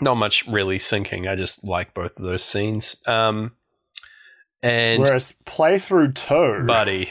not 0.00 0.16
much 0.16 0.46
really 0.48 0.78
syncing. 0.78 1.28
I 1.28 1.36
just 1.36 1.64
like 1.64 1.94
both 1.94 2.18
of 2.18 2.24
those 2.24 2.42
scenes. 2.42 2.96
Um, 3.06 3.52
and 4.62 5.02
Whereas 5.02 5.36
playthrough 5.44 6.14
two, 6.14 6.66
buddy, 6.66 7.10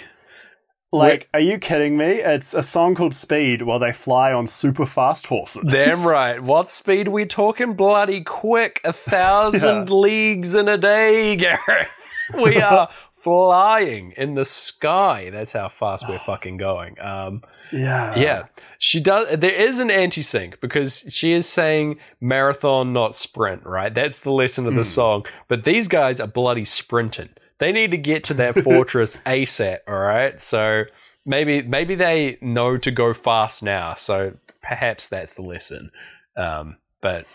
like, 0.91 1.27
are 1.33 1.39
you 1.39 1.57
kidding 1.57 1.97
me? 1.97 2.21
It's 2.21 2.53
a 2.53 2.63
song 2.63 2.95
called 2.95 3.13
Speed 3.13 3.61
while 3.61 3.79
they 3.79 3.91
fly 3.91 4.31
on 4.31 4.47
super 4.47 4.85
fast 4.85 5.27
horses. 5.27 5.63
damn 5.69 6.05
right. 6.07 6.41
What 6.41 6.69
speed 6.69 7.09
we 7.09 7.25
talking? 7.25 7.73
Bloody 7.73 8.21
quick, 8.21 8.79
a 8.83 8.93
thousand 8.93 9.89
leagues 9.89 10.55
in 10.55 10.67
a 10.67 10.77
day, 10.77 11.35
Gareth. 11.35 11.89
We 12.37 12.57
are 12.57 12.89
flying 13.23 14.13
in 14.17 14.35
the 14.35 14.43
sky. 14.43 15.29
That's 15.29 15.53
how 15.53 15.69
fast 15.69 16.09
we're 16.09 16.19
fucking 16.19 16.57
going. 16.57 16.99
Um, 16.99 17.41
Yeah. 17.71 18.17
Yeah, 18.19 18.45
she 18.79 18.99
does. 18.99 19.37
There 19.37 19.49
is 19.51 19.79
an 19.79 19.89
anti-sync 19.89 20.59
because 20.59 21.05
she 21.09 21.31
is 21.31 21.47
saying 21.47 21.99
marathon, 22.19 22.91
not 22.91 23.15
sprint. 23.15 23.65
Right, 23.65 23.93
that's 23.93 24.19
the 24.21 24.31
lesson 24.33 24.67
of 24.67 24.75
the 24.75 24.83
song. 24.83 25.25
But 25.47 25.63
these 25.63 25.87
guys 25.87 26.19
are 26.19 26.27
bloody 26.27 26.65
sprinting. 26.65 27.29
They 27.59 27.71
need 27.71 27.91
to 27.91 27.97
get 27.97 28.23
to 28.25 28.33
that 28.35 28.59
fortress 28.63 29.15
asap. 29.25 29.79
All 29.87 29.99
right, 29.99 30.39
so 30.41 30.83
maybe 31.25 31.61
maybe 31.61 31.95
they 31.95 32.37
know 32.41 32.77
to 32.77 32.91
go 32.91 33.13
fast 33.13 33.63
now. 33.63 33.93
So 33.93 34.33
perhaps 34.61 35.07
that's 35.07 35.35
the 35.35 35.41
lesson. 35.41 35.91
Um, 36.37 36.77
but 37.01 37.25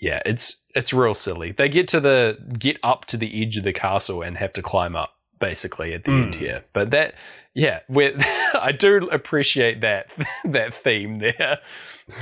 yeah, 0.00 0.20
it's 0.26 0.64
it's 0.74 0.92
real 0.92 1.14
silly. 1.14 1.52
They 1.52 1.68
get 1.68 1.88
to 1.88 2.00
the 2.00 2.38
get 2.58 2.78
up 2.82 3.06
to 3.06 3.16
the 3.16 3.42
edge 3.42 3.56
of 3.56 3.64
the 3.64 3.72
castle 3.72 4.22
and 4.22 4.36
have 4.38 4.52
to 4.54 4.62
climb 4.62 4.94
up 4.94 5.14
basically 5.40 5.92
at 5.94 6.04
the 6.04 6.12
end 6.12 6.34
Mm. 6.34 6.38
here. 6.38 6.64
But 6.72 6.90
that 6.90 7.14
yeah, 7.54 7.80
I 8.54 8.72
do 8.78 9.08
appreciate 9.10 9.80
that 9.80 10.08
that 10.44 10.74
theme 10.74 11.18
there. 11.18 11.58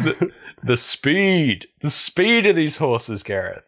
The, 0.03 0.31
the 0.63 0.77
speed, 0.77 1.67
the 1.81 1.91
speed 1.91 2.47
of 2.47 2.57
these 2.57 2.77
horses, 2.79 3.23
Gareth. 3.23 3.65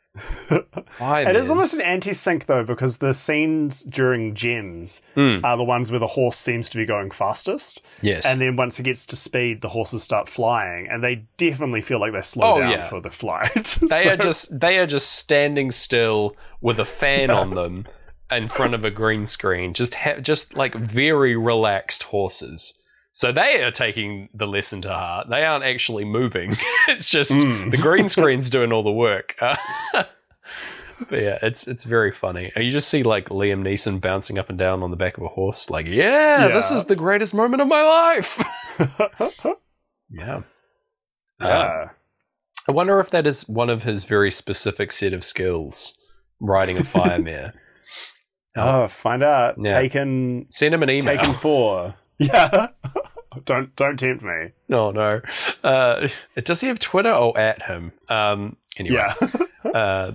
It 0.50 1.36
is 1.36 1.50
almost 1.50 1.74
an 1.74 1.80
anti-sync 1.82 2.46
though, 2.46 2.64
because 2.64 2.98
the 2.98 3.12
scenes 3.12 3.82
during 3.82 4.34
gems 4.34 5.02
Hmm. 5.14 5.38
are 5.44 5.56
the 5.56 5.64
ones 5.64 5.90
where 5.90 6.00
the 6.00 6.06
horse 6.06 6.36
seems 6.38 6.68
to 6.70 6.76
be 6.76 6.84
going 6.86 7.10
fastest, 7.10 7.82
yes, 8.02 8.24
and 8.30 8.40
then 8.40 8.56
once 8.56 8.78
it 8.80 8.84
gets 8.84 9.06
to 9.06 9.16
speed, 9.16 9.60
the 9.60 9.68
horses 9.70 10.02
start 10.02 10.28
flying, 10.28 10.88
and 10.88 11.02
they 11.02 11.24
definitely 11.36 11.80
feel 11.82 12.00
like 12.00 12.12
they 12.12 12.22
slow 12.22 12.54
Oh, 12.54 12.60
down 12.60 12.70
yeah. 12.70 12.88
for 12.88 13.00
the 13.00 13.10
flight. 13.10 13.78
they 13.82 14.04
So- 14.04 14.10
are 14.12 14.16
just 14.16 14.60
they 14.60 14.78
are 14.78 14.86
just 14.86 15.10
standing 15.12 15.70
still 15.70 16.36
with 16.60 16.78
a 16.78 16.84
fan 16.86 17.30
on 17.30 17.50
them 17.54 17.86
in 18.30 18.48
front 18.48 18.74
of 18.74 18.84
a 18.84 18.90
green 18.90 19.26
screen, 19.26 19.72
just 19.74 19.94
ha- 19.96 20.18
just 20.20 20.56
like 20.56 20.74
very 20.74 21.36
relaxed 21.36 22.04
horses. 22.04 22.80
So 23.16 23.32
they 23.32 23.62
are 23.62 23.70
taking 23.70 24.28
the 24.34 24.46
lesson 24.46 24.82
to 24.82 24.90
heart. 24.92 25.30
They 25.30 25.42
aren't 25.42 25.64
actually 25.64 26.04
moving. 26.04 26.50
it's 26.88 27.08
just 27.08 27.30
Mm. 27.32 27.70
the 27.70 27.78
green 27.78 28.08
screen's 28.14 28.50
doing 28.50 28.72
all 28.72 28.82
the 28.82 28.92
work. 28.92 29.34
but 29.40 30.06
yeah, 31.10 31.38
it's 31.40 31.66
it's 31.66 31.84
very 31.84 32.12
funny. 32.12 32.52
And 32.54 32.62
you 32.62 32.70
just 32.70 32.90
see 32.90 33.02
like 33.02 33.30
Liam 33.30 33.62
Neeson 33.62 34.02
bouncing 34.02 34.36
up 34.38 34.50
and 34.50 34.58
down 34.58 34.82
on 34.82 34.90
the 34.90 34.98
back 34.98 35.16
of 35.16 35.24
a 35.24 35.28
horse, 35.28 35.70
like, 35.70 35.86
yeah, 35.86 36.48
this 36.48 36.70
is 36.70 36.84
the 36.84 36.94
greatest 36.96 37.32
moment 37.32 37.62
of 37.62 37.68
my 37.68 37.82
life. 37.82 38.38
yeah. 40.10 40.42
Uh. 41.40 41.86
I 42.68 42.72
wonder 42.72 43.00
if 43.00 43.08
that 43.10 43.26
is 43.26 43.48
one 43.48 43.70
of 43.70 43.84
his 43.84 44.04
very 44.04 44.30
specific 44.30 44.92
set 44.92 45.14
of 45.14 45.24
skills, 45.24 45.98
riding 46.38 46.76
a 46.76 46.84
fire 46.84 47.18
mare. 47.18 47.54
oh, 48.58 48.88
find 48.88 49.22
out. 49.22 49.54
Yeah. 49.56 49.72
Taken, 49.80 50.44
Send 50.50 50.74
him 50.74 50.82
an 50.82 50.90
email. 50.90 51.16
taken 51.16 51.32
four. 51.34 51.94
Yeah. 52.18 52.68
don't 53.44 53.74
don't 53.76 53.98
tempt 53.98 54.22
me. 54.22 54.52
no, 54.68 54.90
no. 54.90 55.20
Uh, 55.62 56.08
does 56.42 56.60
he 56.60 56.68
have 56.68 56.78
Twitter? 56.78 57.12
or 57.12 57.38
at 57.38 57.62
him. 57.62 57.92
Um, 58.08 58.56
anyway, 58.76 58.96
Yeah. 59.64 59.70
uh, 59.74 60.12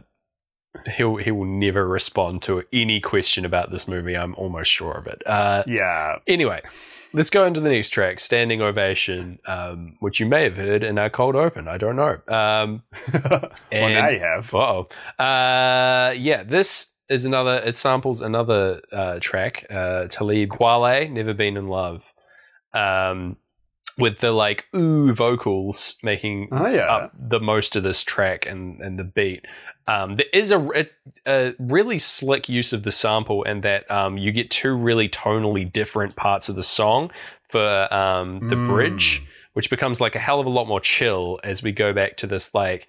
he'll 0.95 1.17
he 1.17 1.31
will 1.31 1.45
never 1.45 1.87
respond 1.87 2.41
to 2.43 2.63
any 2.73 2.99
question 2.99 3.45
about 3.45 3.71
this 3.71 3.87
movie. 3.87 4.15
I'm 4.17 4.33
almost 4.35 4.71
sure 4.71 4.93
of 4.93 5.07
it. 5.07 5.21
Uh, 5.25 5.63
yeah. 5.67 6.17
anyway, 6.27 6.61
let's 7.13 7.29
go 7.29 7.45
into 7.45 7.59
the 7.59 7.69
next 7.69 7.89
track, 7.89 8.19
"Standing 8.19 8.61
Ovation," 8.61 9.37
um, 9.45 9.97
which 9.99 10.19
you 10.19 10.25
may 10.25 10.43
have 10.43 10.57
heard 10.57 10.83
in 10.83 10.97
our 10.97 11.09
cold 11.09 11.35
open. 11.35 11.67
I 11.67 11.77
don't 11.77 11.95
know. 11.97 12.17
Um, 12.27 12.83
well, 13.13 13.49
now 13.71 14.09
you 14.09 14.19
have. 14.19 14.53
Uh-oh. 14.53 14.87
Uh 15.23 16.13
Yeah, 16.17 16.43
this 16.43 16.95
is 17.11 17.25
another, 17.25 17.57
it 17.57 17.75
samples 17.75 18.21
another 18.21 18.81
uh, 18.91 19.19
track, 19.19 19.65
uh, 19.69 20.07
Talib 20.07 20.49
Kweli, 20.49 21.11
Never 21.11 21.33
Been 21.33 21.57
in 21.57 21.67
Love, 21.67 22.13
um, 22.73 23.37
with 23.97 24.19
the 24.19 24.31
like 24.31 24.65
ooh 24.75 25.13
vocals 25.13 25.95
making 26.01 26.47
Oh 26.51 26.65
yeah. 26.67 26.85
up 26.87 27.11
the 27.19 27.39
most 27.39 27.75
of 27.75 27.83
this 27.83 28.03
track 28.03 28.45
and, 28.45 28.79
and 28.81 28.97
the 28.97 29.03
beat. 29.03 29.45
Um, 29.87 30.15
there 30.15 30.27
is 30.33 30.51
a, 30.51 30.59
a, 30.75 30.85
a 31.27 31.53
really 31.59 31.99
slick 31.99 32.47
use 32.47 32.71
of 32.73 32.83
the 32.83 32.91
sample, 32.91 33.43
and 33.43 33.61
that 33.63 33.89
um, 33.91 34.17
you 34.17 34.31
get 34.31 34.49
two 34.49 34.73
really 34.75 35.09
tonally 35.09 35.71
different 35.71 36.15
parts 36.15 36.47
of 36.49 36.55
the 36.55 36.63
song 36.63 37.11
for 37.49 37.93
um, 37.93 38.39
the 38.47 38.55
Mm. 38.55 38.67
bridge, 38.67 39.21
which 39.53 39.69
becomes 39.69 39.99
like 39.99 40.15
a 40.15 40.19
hell 40.19 40.39
of 40.39 40.45
a 40.45 40.49
lot 40.49 40.67
more 40.67 40.79
chill 40.79 41.39
as 41.43 41.61
we 41.61 41.73
go 41.73 41.91
back 41.91 42.15
to 42.17 42.27
this 42.27 42.53
like 42.55 42.87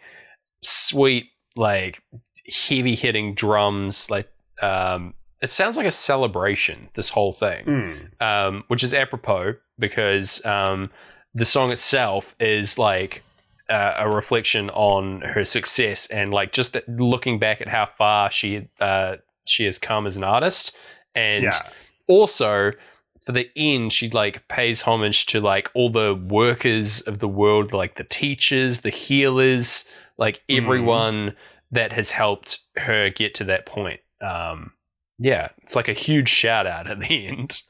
sweet, 0.63 1.27
like 1.57 2.01
heavy 2.69 2.95
hitting 2.95 3.35
drums. 3.35 4.11
Like 4.11 4.31
um, 4.61 5.15
it 5.41 5.51
sounds 5.51 5.77
like 5.77 5.87
a 5.87 5.91
celebration. 5.91 6.89
This 6.95 7.09
whole 7.11 7.33
thing 7.33 7.65
Mm. 7.65 8.23
um, 8.23 8.65
which 8.69 8.83
is 8.83 8.95
apropos 8.95 9.55
because 9.79 10.45
um, 10.47 10.91
the 11.35 11.45
song 11.45 11.73
itself 11.73 12.35
is 12.39 12.79
like 12.79 13.23
uh, 13.69 13.95
a 13.99 14.09
reflection 14.11 14.71
on 14.71 15.23
her 15.23 15.45
success 15.45 16.07
and 16.09 16.31
like 16.33 16.53
just 16.53 16.77
looking 16.89 17.39
back 17.39 17.61
at 17.61 17.69
how 17.69 17.87
far 17.99 18.31
she 18.31 18.69
uh, 18.81 19.17
she 19.47 19.65
has 19.65 19.79
come 19.79 20.07
as 20.07 20.17
an 20.17 20.25
artist, 20.25 20.77
and 21.15 21.45
Yeah. 21.45 21.59
also 22.07 22.73
for 23.25 23.33
the 23.33 23.49
end 23.57 23.93
she 23.93 24.11
like 24.11 24.47
pays 24.49 24.83
homage 24.83 25.27
to 25.27 25.41
like 25.41 25.71
all 25.75 25.89
the 25.91 26.15
workers 26.29 27.01
of 27.03 27.19
the 27.19 27.29
world, 27.29 27.73
like 27.73 27.97
the 27.97 28.05
teachers, 28.05 28.81
the 28.81 28.91
healers, 28.91 29.85
like 30.19 30.43
Mhm. 30.49 30.59
everyone 30.59 31.37
that 31.73 31.93
has 31.93 32.11
helped 32.13 32.59
her 32.77 33.11
get 33.11 33.35
to 33.37 33.45
that 33.45 33.67
point. 33.67 34.01
Um, 34.21 34.73
yeah, 35.19 35.49
it's 35.63 35.75
like 35.77 35.89
a 35.89 35.93
huge 35.93 36.29
shout 36.29 36.67
out 36.67 36.87
at 36.91 37.01
the 37.01 37.27
end. 37.27 37.63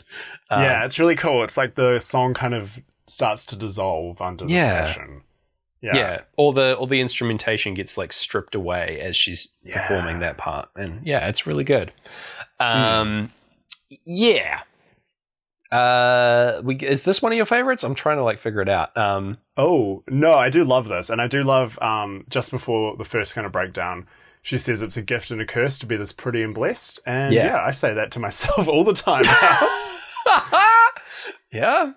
Um, 0.51 0.63
yeah, 0.63 0.85
it's 0.85 0.99
really 0.99 1.17
cool. 1.17 1.43
It's 1.45 1.57
like 1.57 1.75
the 1.77 1.99
song 2.01 2.35
kind 2.35 2.55
of 2.55 2.73
starts 3.07 3.47
to 3.47 3.57
dissolve 3.57 4.21
under 4.21 4.45
the 4.47 4.53
Yeah. 4.53 4.87
passion. 4.87 5.23
yeah, 5.81 6.21
All 6.37 6.53
the 6.53 6.77
all 6.77 6.87
the 6.87 7.01
instrumentation 7.01 7.75
gets 7.75 7.99
like 7.99 8.13
stripped 8.13 8.55
away 8.55 9.01
as 9.01 9.17
she's 9.17 9.57
Yeah. 9.65 9.81
performing 9.81 10.21
that 10.21 10.37
part, 10.39 10.69
and 10.77 11.05
yeah, 11.07 11.27
it's 11.29 11.47
really 11.47 11.65
good. 11.65 11.93
Um, 12.61 13.33
yeah. 14.05 14.61
Uh, 15.73 16.61
we 16.63 16.77
is 16.77 17.05
this 17.05 17.23
one 17.23 17.33
of 17.33 17.37
your 17.37 17.47
favorites? 17.47 17.83
I'm 17.83 17.95
trying 17.95 18.19
to 18.19 18.23
like 18.25 18.39
figure 18.39 18.61
it 18.61 18.69
out. 18.69 18.97
Um, 18.97 19.39
Oh 19.57 20.03
no, 20.09 20.33
I 20.33 20.51
do 20.51 20.65
love 20.65 20.87
this, 20.89 21.09
and 21.11 21.21
I 21.21 21.27
do 21.29 21.43
love 21.43 21.79
um, 21.81 22.25
just 22.29 22.51
before 22.51 22.97
the 22.97 23.05
first 23.05 23.35
kind 23.35 23.47
of 23.47 23.53
breakdown. 23.53 24.07
she 24.43 24.59
says 24.59 24.83
it's 24.83 24.97
a 24.97 25.03
gift 25.03 25.31
and 25.31 25.41
a 25.41 25.47
curse 25.47 25.79
to 25.79 25.87
be 25.87 25.97
this 25.97 26.13
pretty 26.13 26.43
and 26.43 26.53
blessed. 26.55 27.01
And 27.07 27.33
Yeah. 27.33 27.47
yeah, 27.47 27.63
I 27.65 27.71
say 27.71 27.95
that 27.95 28.11
to 28.13 28.21
myself 28.21 28.69
all 28.69 28.85
the 28.85 28.93
time 28.93 29.23
now. 29.25 29.69
yeah. 31.53 31.93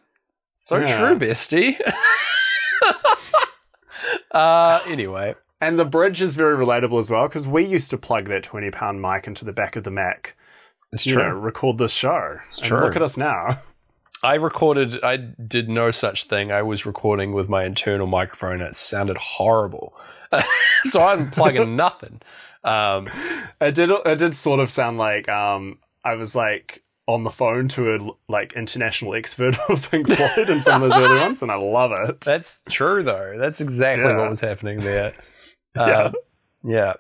So 0.54 0.78
Yeah. 0.80 0.98
true, 0.98 1.20
bestie. 1.20 1.76
uh 4.32 4.82
anyway. 4.88 5.36
and 5.62 5.78
the 5.80 5.86
bridge 5.86 6.22
is 6.22 6.36
very 6.36 6.56
relatable 6.56 7.00
as 7.00 7.10
well 7.10 7.28
because 7.28 7.48
we 7.48 7.66
used 7.66 7.90
to 7.90 7.98
plug 7.98 8.26
that 8.26 8.44
20 8.44 8.70
pound 8.72 9.02
mic 9.02 9.28
into 9.28 9.44
the 9.46 9.54
back 9.54 9.76
of 9.76 9.84
the 9.84 9.92
Mac. 9.92 10.36
It's 10.96 11.06
true. 11.06 11.24
know, 11.24 11.30
record 11.36 11.78
this 11.78 11.92
show. 11.92 12.40
It's 12.46 12.60
true. 12.60 12.80
Look 12.82 12.96
at 12.96 13.02
us 13.02 13.18
now. 13.18 13.60
I 14.24 14.36
recorded 14.36 15.04
I 15.04 15.18
did 15.18 15.70
no 15.70 15.92
such 15.92 16.24
thing. 16.24 16.52
I 16.52 16.64
was 16.64 16.86
recording 16.86 17.34
with 17.34 17.48
my 17.50 17.64
internal 17.66 18.08
microphone 18.08 18.54
and 18.54 18.64
it 18.70 18.76
sounded 18.76 19.18
horrible. 19.18 19.94
so 20.84 21.04
I'm 21.04 21.30
plugging 21.30 21.76
nothing. 21.86 22.22
Um 22.64 23.10
It 23.62 23.76
did. 23.76 23.92
It 23.92 24.18
did 24.18 24.34
sort 24.34 24.60
of 24.60 24.72
sound 24.72 24.98
like 24.98 25.30
um, 25.30 25.78
I 26.04 26.16
was 26.16 26.34
like 26.36 26.82
on 27.08 27.24
the 27.24 27.30
phone 27.30 27.68
to 27.70 27.94
a 27.94 28.00
like 28.32 28.54
international 28.54 29.14
expert 29.14 29.56
of 29.70 29.92
Pink 29.92 30.08
Floyd 30.08 30.50
in 30.50 30.60
some 30.62 30.82
of 30.82 30.90
those 30.90 31.00
early 31.00 31.20
ones, 31.20 31.44
and 31.44 31.52
I 31.52 31.56
love 31.56 31.92
it. 31.92 32.22
That's 32.22 32.64
true, 32.68 33.04
though. 33.04 33.36
That's 33.38 33.62
exactly 33.62 34.06
Yeah. 34.10 34.18
what 34.18 34.30
was 34.32 34.42
happening 34.42 34.80
there. 34.80 35.14
Yeah. 35.76 35.82
Uh, 35.84 36.12
yeah. 36.64 36.94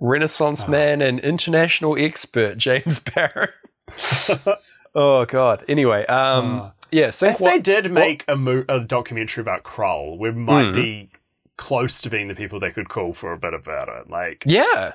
Renaissance 0.00 0.64
Oh. 0.66 0.70
man 0.70 1.00
and 1.02 1.18
international 1.20 1.96
expert 1.98 2.56
James 2.58 3.00
Barrett. 3.00 3.50
oh 4.94 5.24
God. 5.26 5.64
Anyway, 5.68 6.06
um, 6.06 6.60
Oh. 6.60 6.72
yeah. 6.90 7.10
Sync 7.10 7.34
if 7.34 7.38
they 7.46 7.58
did 7.58 7.90
make 7.92 8.24
a, 8.28 8.36
mo- 8.36 8.64
a 8.68 8.80
documentary 8.80 9.42
about 9.42 9.64
Krull, 9.64 10.18
we 10.18 10.30
might 10.30 10.70
Hmm. 10.70 10.74
be 10.74 11.10
close 11.56 12.00
to 12.02 12.10
being 12.10 12.28
the 12.28 12.34
people 12.34 12.60
they 12.60 12.70
could 12.70 12.88
call 12.88 13.12
for 13.12 13.32
a 13.32 13.38
bit 13.38 13.54
about 13.54 13.88
it. 13.88 14.08
Like, 14.08 14.44
Yeah, 14.46 14.92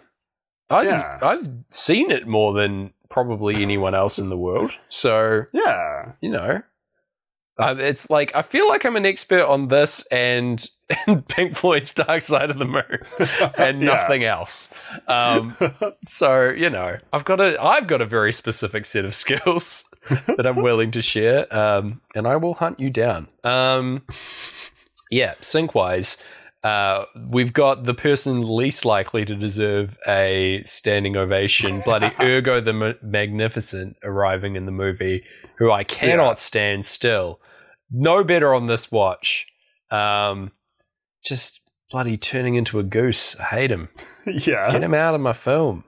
I, 0.69 0.81
Yeah. 0.83 1.19
I've 1.21 1.49
seen 1.69 2.09
it 2.11 2.25
more 2.27 2.53
than 2.53 2.93
probably 3.09 3.61
anyone 3.61 3.93
else 3.93 4.17
in 4.17 4.29
the 4.29 4.37
world. 4.37 4.71
So 4.89 5.43
yeah, 5.51 6.13
you 6.21 6.29
know, 6.29 6.61
uh, 7.59 7.75
it's 7.77 8.09
like 8.09 8.35
I 8.35 8.41
feel 8.41 8.67
like 8.67 8.83
I'm 8.85 8.95
an 8.95 9.05
expert 9.05 9.45
on 9.45 9.67
this 9.67 10.05
and, 10.07 10.65
and 11.07 11.27
Pink 11.27 11.55
Floyd's 11.55 11.93
Dark 11.93 12.21
Side 12.21 12.49
of 12.49 12.57
the 12.59 12.65
Moon. 12.65 12.83
and 13.57 13.79
nothing 13.81 14.23
else. 14.23 14.73
Um, 15.07 15.55
so 16.01 16.49
you 16.49 16.69
know, 16.69 16.97
I've 17.11 17.25
got 17.25 17.39
a 17.39 17.61
I've 17.61 17.87
got 17.87 18.01
a 18.01 18.05
very 18.05 18.33
specific 18.33 18.85
set 18.85 19.05
of 19.05 19.13
skills 19.23 19.85
that 20.09 20.45
I'm 20.45 20.61
willing 20.61 20.91
to 20.91 21.01
share, 21.01 21.53
um, 21.55 22.01
and 22.15 22.27
I 22.27 22.35
will 22.37 22.55
hunt 22.55 22.79
you 22.79 22.89
down. 22.89 23.27
Um, 23.43 24.01
yeah, 25.11 25.35
sync 25.41 25.75
wise. 25.75 26.17
Uh, 26.63 27.03
we've 27.29 27.51
got 27.51 27.83
the 27.83 27.93
person 27.93 28.41
least 28.41 28.85
likely 28.85 29.25
to 29.25 29.35
deserve 29.35 29.97
a 30.07 30.63
standing 30.63 31.17
ovation, 31.17 31.81
bloody 31.81 32.09
Ergo 32.21 32.61
the 32.61 32.71
Ma- 32.71 32.93
Magnificent, 33.01 33.97
arriving 34.01 34.55
in 34.55 34.65
the 34.65 34.71
movie, 34.71 35.25
who 35.57 35.71
I 35.71 35.83
cannot 35.83 36.29
Yeah. 36.29 36.35
stand 36.35 36.85
still. 36.85 37.41
No 37.93 38.23
better 38.23 38.53
on 38.53 38.65
this 38.67 38.91
watch. 38.91 39.45
Um, 39.91 40.51
just 41.23 41.61
bloody 41.91 42.17
turning 42.17 42.55
into 42.55 42.79
a 42.79 42.83
goose. 42.83 43.39
I 43.39 43.43
hate 43.43 43.71
him. 43.71 43.89
yeah. 44.25 44.69
Get 44.71 44.83
him 44.83 44.93
out 44.95 45.13
of 45.15 45.21
my 45.21 45.33
film. 45.33 45.83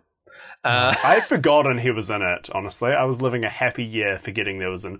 Uh, 0.63 0.95
I'd 1.03 1.25
forgotten 1.25 1.79
he 1.79 1.91
was 1.91 2.09
in 2.09 2.21
it. 2.21 2.49
Honestly, 2.53 2.91
I 2.91 3.03
was 3.03 3.21
living 3.21 3.43
a 3.43 3.49
happy 3.49 3.83
year 3.83 4.19
forgetting 4.23 4.59
there 4.59 4.69
was 4.71 4.85
an 4.85 4.99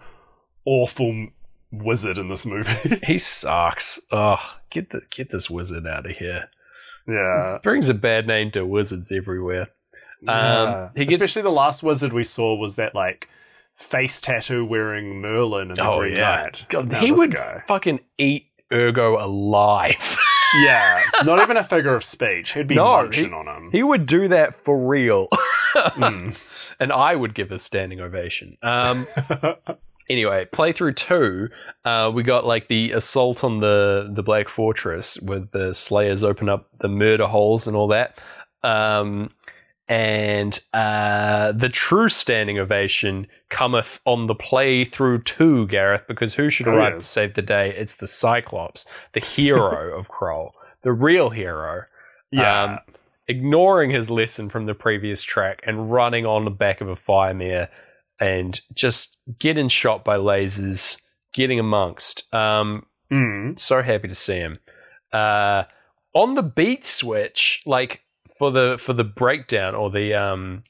awful 0.66 1.28
wizard 1.72 2.18
in 2.18 2.28
this 2.30 2.46
movie. 2.46 3.00
he 3.08 3.18
sucks. 3.18 4.00
Oh, 4.12 4.58
get 4.70 4.90
the 4.92 5.02
get 5.10 5.30
this 5.32 5.50
wizard 5.50 5.88
out 5.88 6.10
of 6.10 6.18
here. 6.18 6.50
yeah. 7.08 7.58
Brings 7.64 7.90
a 7.90 7.94
bad 7.96 8.28
name 8.28 8.52
to 8.52 8.66
wizards 8.66 9.12
everywhere. 9.12 9.70
Um, 10.28 10.90
gets- 10.96 11.14
Especially 11.14 11.42
the 11.44 11.50
last 11.50 11.84
wizard 11.84 12.14
we 12.14 12.24
saw 12.24 12.56
was 12.56 12.76
that 12.78 12.94
like 12.96 13.28
face 13.76 14.20
tattoo 14.22 14.66
wearing 14.66 15.22
Merlin 15.22 15.70
and 15.70 15.78
the 15.78 15.88
Oh 15.88 16.00
Green 16.00 16.16
yeah, 16.16 16.42
Knight. 16.44 16.66
God, 16.70 16.92
Now 16.92 17.00
he 17.00 17.12
would 17.12 17.32
guy. 17.34 17.62
fucking 17.68 18.00
eat 18.18 18.48
Ergo 18.72 19.18
alive. 19.24 20.18
Yeah, 20.58 21.02
not 21.26 21.42
even 21.42 21.58
a 21.58 21.66
figure 21.66 21.96
of 21.96 22.04
speech. 22.06 22.54
He'd 22.54 22.68
be 22.68 22.76
No, 22.76 23.10
he- 23.10 23.26
on 23.26 23.46
him. 23.48 23.70
he 23.74 23.84
would 23.84 24.06
do 24.06 24.30
that 24.30 24.56
for 24.64 24.78
real, 24.88 25.28
Mm. 25.76 26.38
and 26.80 26.94
I 26.94 27.14
would 27.14 27.36
give 27.36 27.52
a 27.52 27.60
standing 27.60 28.00
ovation. 28.00 28.56
Um, 28.62 29.06
anyway, 30.10 30.48
playthrough 30.54 30.96
two, 30.96 31.50
uh, 31.84 32.10
we 32.14 32.24
got 32.24 32.46
like 32.46 32.70
the 32.70 32.92
assault 32.92 33.44
on 33.44 33.58
the 33.58 34.10
the 34.14 34.24
Black 34.24 34.48
Fortress 34.48 35.20
with 35.20 35.52
the 35.52 35.74
Slayers 35.74 36.24
open 36.24 36.48
up 36.48 36.70
the 36.80 36.88
murder 36.88 37.28
holes 37.28 37.68
and 37.68 37.76
all 37.76 37.90
that. 37.90 38.18
Um, 38.64 39.32
and 39.90 40.58
uh, 40.74 41.52
the 41.52 41.70
true 41.70 42.08
standing 42.08 42.60
ovation 42.60 43.28
cometh 43.50 44.00
on 44.06 44.28
the 44.28 44.36
play 44.36 44.84
through 44.86 45.20
two, 45.24 45.68
Gareth, 45.68 46.06
because 46.08 46.34
who 46.34 46.50
should 46.50 46.68
Oh, 46.68 46.72
arrive 46.72 46.94
yes. 46.96 47.04
to 47.04 47.08
save 47.10 47.34
the 47.36 47.42
day? 47.42 47.74
It's 47.78 47.96
the 47.96 48.08
Cyclops, 48.08 48.86
the 49.14 49.20
hero 49.20 49.96
of 49.98 50.10
Krull, 50.10 50.52
the 50.84 50.92
real 50.94 51.30
hero 51.30 51.84
yeah, 52.32 52.64
um, 52.64 52.80
ignoring 53.28 53.92
his 53.92 54.10
lesson 54.10 54.50
from 54.50 54.66
the 54.66 54.74
previous 54.76 55.24
track 55.24 55.62
and 55.66 55.92
running 55.92 56.26
on 56.26 56.44
the 56.46 56.52
back 56.52 56.82
of 56.82 56.90
a 56.90 56.96
fire 56.96 57.34
mare 57.34 57.70
and 58.20 58.62
just 58.74 59.18
getting 59.40 59.68
shot 59.68 60.04
by 60.04 60.18
lasers, 60.18 61.02
getting 61.34 61.60
amongst. 61.60 62.34
Um, 62.34 62.86
Mm. 63.12 63.58
so 63.60 63.84
happy 63.84 64.08
to 64.08 64.16
see 64.16 64.38
him. 64.38 64.58
Uh, 65.14 65.66
on 66.14 66.34
the 66.34 66.42
beat 66.44 66.84
switch, 66.86 67.62
like 67.66 68.02
for 68.38 68.50
the 68.52 68.78
for 68.80 68.94
the 68.94 69.04
breakdown 69.04 69.76
or 69.76 69.92
the 69.92 70.14
um 70.16 70.64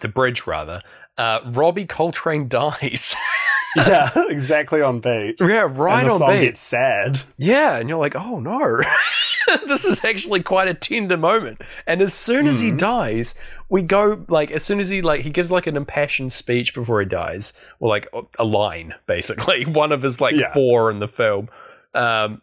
the 0.00 0.08
bridge 0.08 0.46
rather, 0.46 0.82
uh, 1.18 1.40
Robbie 1.46 1.86
Coltrane 1.86 2.48
dies. 2.48 3.14
yeah, 3.76 4.10
exactly 4.28 4.82
on 4.82 5.00
beat. 5.00 5.36
yeah, 5.40 5.68
right 5.70 6.06
on 6.08 6.18
song 6.18 6.30
beat. 6.30 6.40
gets 6.46 6.60
sad. 6.60 7.20
Yeah, 7.36 7.76
and 7.76 7.88
you're 7.88 7.98
like, 7.98 8.14
oh 8.16 8.40
no. 8.40 8.80
this 9.66 9.84
is 9.84 10.04
actually 10.04 10.42
quite 10.42 10.68
a 10.68 10.74
tender 10.74 11.16
moment. 11.16 11.60
And 11.86 12.00
as 12.02 12.12
soon 12.14 12.46
as 12.46 12.60
he 12.60 12.70
Mhm. 12.70 12.78
dies, 12.78 13.34
we 13.68 13.82
go 13.82 14.24
like 14.28 14.50
as 14.50 14.62
soon 14.64 14.80
as 14.80 14.88
he 14.88 15.02
like 15.02 15.22
he 15.22 15.30
gives 15.30 15.50
like 15.50 15.66
an 15.66 15.76
impassioned 15.76 16.32
speech 16.32 16.74
before 16.74 17.00
he 17.00 17.06
dies, 17.06 17.52
or 17.80 17.88
like 17.88 18.08
a 18.38 18.44
line, 18.44 18.94
basically. 19.06 19.64
One 19.66 19.92
of 19.92 20.02
his 20.02 20.20
like 20.20 20.34
Yeah. 20.36 20.52
four 20.52 20.90
in 20.90 20.98
the 21.00 21.08
film. 21.08 21.48
Um 21.94 22.42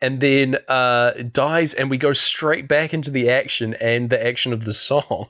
and 0.00 0.20
then 0.20 0.58
uh 0.68 1.12
dies 1.32 1.74
and 1.74 1.90
we 1.90 1.96
go 1.98 2.12
straight 2.12 2.68
back 2.68 2.94
into 2.94 3.10
the 3.10 3.28
action 3.30 3.74
and 3.74 4.10
the 4.10 4.24
action 4.24 4.52
of 4.52 4.64
the 4.64 4.74
song. 4.74 5.28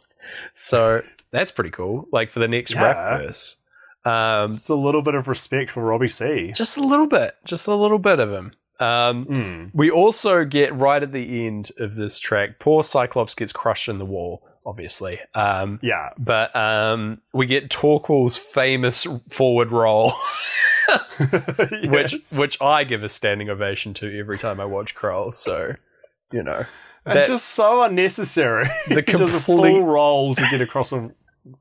So 0.52 1.02
that's 1.30 1.50
pretty 1.50 1.70
cool. 1.70 2.06
Like 2.12 2.30
for 2.30 2.40
the 2.40 2.48
next 2.48 2.74
rap 2.74 3.20
verse. 3.20 3.56
Um 4.04 4.54
Just 4.54 4.68
a 4.70 4.74
little 4.74 5.02
bit 5.02 5.14
of 5.14 5.28
respect 5.28 5.70
for 5.72 5.82
Robbie 5.82 6.08
C. 6.08 6.52
just 6.54 6.76
a 6.76 6.80
little 6.82 7.06
bit. 7.08 7.34
Just 7.44 7.66
a 7.66 7.74
little 7.74 7.98
bit 7.98 8.20
of 8.20 8.30
him. 8.32 8.52
Um 8.80 9.24
Mm. 9.26 9.70
we 9.74 9.90
also 9.90 10.44
get 10.44 10.72
right 10.74 11.02
at 11.02 11.12
the 11.12 11.46
end 11.46 11.70
of 11.78 11.96
this 11.96 12.18
track, 12.20 12.58
poor 12.60 12.82
Cyclops 12.82 13.34
gets 13.34 13.52
crushed 13.52 13.88
in 13.88 13.98
the 13.98 14.06
wall, 14.06 14.46
obviously. 14.64 15.18
Um, 15.34 15.80
Yeah, 15.82 16.10
but 16.16 16.54
um, 16.54 17.20
we 17.34 17.46
get 17.46 17.70
Torquil's 17.70 18.36
famous 18.38 19.02
forward 19.30 19.72
roll, 19.72 20.12
which 21.84 22.12
Yes. 22.14 22.32
which 22.32 22.60
I 22.62 22.84
give 22.84 23.02
a 23.04 23.08
standing 23.08 23.48
ovation 23.50 23.94
to 23.94 24.18
every 24.18 24.38
time 24.38 24.60
I 24.60 24.64
watch 24.64 24.94
Krull. 24.94 25.32
So, 25.34 25.74
you 26.32 26.42
know, 26.42 26.64
it's 27.06 27.26
just 27.26 27.48
so 27.48 27.82
unnecessary. 27.82 28.68
The 28.88 28.94
he 29.06 29.12
does 29.12 29.34
a 29.34 29.38
complete- 29.38 29.72
full 29.72 29.84
roll 29.84 30.34
to 30.34 30.42
get 30.50 30.60
across 30.60 30.92
a 30.92 31.10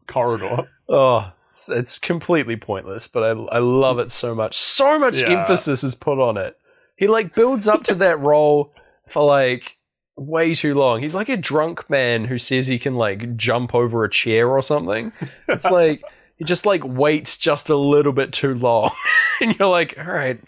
corridor. 0.07 0.69
oh, 0.89 1.31
it's, 1.49 1.69
it's 1.69 1.99
completely 1.99 2.55
pointless, 2.55 3.07
but 3.07 3.23
I 3.23 3.29
I 3.55 3.59
love 3.59 3.99
it 3.99 4.11
so 4.11 4.33
much. 4.35 4.55
So 4.55 4.99
much 4.99 5.21
Yeah. 5.21 5.39
emphasis 5.39 5.83
is 5.83 5.95
put 5.95 6.19
on 6.19 6.37
it. 6.37 6.57
He 6.95 7.07
like 7.07 7.35
builds 7.35 7.67
up 7.67 7.83
to 7.85 7.95
that 7.95 8.19
role 8.19 8.73
for 9.07 9.23
like 9.25 9.77
way 10.15 10.53
too 10.53 10.73
long. 10.73 11.01
He's 11.01 11.15
like 11.15 11.29
a 11.29 11.37
drunk 11.37 11.89
man 11.89 12.25
who 12.25 12.37
says 12.39 12.67
he 12.67 12.79
can 12.79 12.95
like 12.95 13.35
jump 13.37 13.75
over 13.75 14.03
a 14.03 14.09
chair 14.09 14.49
or 14.49 14.61
something. 14.63 15.11
It's 15.47 15.69
like 15.71 16.01
he 16.37 16.43
just 16.45 16.65
like 16.65 16.83
waits 16.83 17.37
just 17.37 17.69
a 17.69 17.75
little 17.75 18.13
bit 18.13 18.33
too 18.33 18.53
long, 18.55 18.91
and 19.41 19.55
you're 19.57 19.69
like, 19.69 19.95
all 19.97 20.05
right, 20.05 20.39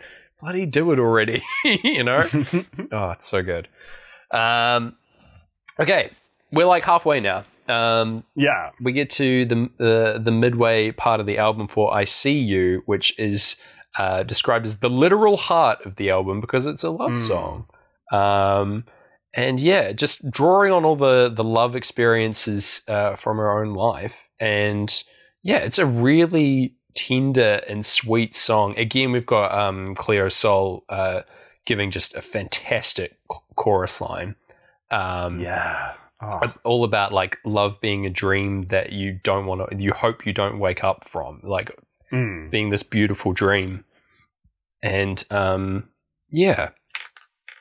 bloody 0.41 0.65
do 0.65 0.91
it 0.91 0.99
already, 0.99 1.41
you 1.63 2.03
know? 2.03 2.23
Oh, 2.91 3.11
it's 3.11 3.27
so 3.27 3.41
good. 3.43 3.67
Um, 4.31 4.95
okay, 5.79 6.11
we're 6.51 6.65
like 6.65 6.83
halfway 6.83 7.19
now. 7.19 7.45
Um, 7.69 8.23
yeah, 8.35 8.71
we 8.81 8.91
get 8.91 9.09
to 9.11 9.45
the 9.45 9.69
the 9.77 10.21
the 10.23 10.31
midway 10.31 10.91
part 10.91 11.19
of 11.19 11.25
the 11.25 11.37
album 11.37 11.67
for 11.67 11.93
"I 11.93 12.03
See 12.03 12.39
You," 12.39 12.81
which 12.85 13.17
is 13.19 13.55
uh, 13.97 14.23
described 14.23 14.65
as 14.65 14.79
the 14.79 14.89
literal 14.89 15.37
heart 15.37 15.85
of 15.85 15.95
the 15.95 16.09
album 16.09 16.41
because 16.41 16.65
it's 16.65 16.83
a 16.83 16.89
love 16.89 17.11
Mm. 17.11 17.17
song. 17.17 17.67
Um, 18.11 18.85
and 19.33 19.59
yeah, 19.59 19.91
just 19.91 20.29
drawing 20.31 20.71
on 20.73 20.83
all 20.85 20.95
the 20.95 21.29
the 21.29 21.43
love 21.43 21.75
experiences 21.75 22.81
uh, 22.87 23.15
from 23.15 23.37
her 23.37 23.61
own 23.61 23.73
life, 23.75 24.27
and 24.39 25.03
yeah, 25.43 25.57
it's 25.57 25.77
a 25.77 25.85
really 25.85 26.75
tender 26.95 27.61
and 27.69 27.85
sweet 27.85 28.35
song. 28.35 28.75
Again, 28.77 29.11
we've 29.11 29.25
got 29.27 29.53
um, 29.53 29.93
Cleo 29.95 30.27
Sol 30.29 30.83
uh, 30.89 31.21
giving 31.65 31.91
just 31.91 32.15
a 32.15 32.21
fantastic 32.21 33.17
ch- 33.31 33.35
chorus 33.55 34.01
line. 34.01 34.35
Um, 34.91 35.39
yeah. 35.39 35.93
Oh, 36.21 36.53
all 36.65 36.83
about 36.83 37.13
like 37.13 37.37
love 37.45 37.79
being 37.79 38.05
a 38.05 38.09
dream 38.09 38.63
that 38.63 38.91
you 38.91 39.19
don't 39.23 39.45
want 39.45 39.69
to 39.69 39.77
you 39.81 39.93
hope 39.93 40.25
you 40.25 40.33
don't 40.33 40.59
wake 40.59 40.83
up 40.83 41.05
from 41.07 41.39
like 41.43 41.71
mm. 42.11 42.51
being 42.51 42.69
this 42.71 42.83
beautiful 42.83 43.31
dream 43.31 43.85
and 44.83 45.23
um 45.31 45.87
yeah 46.29 46.71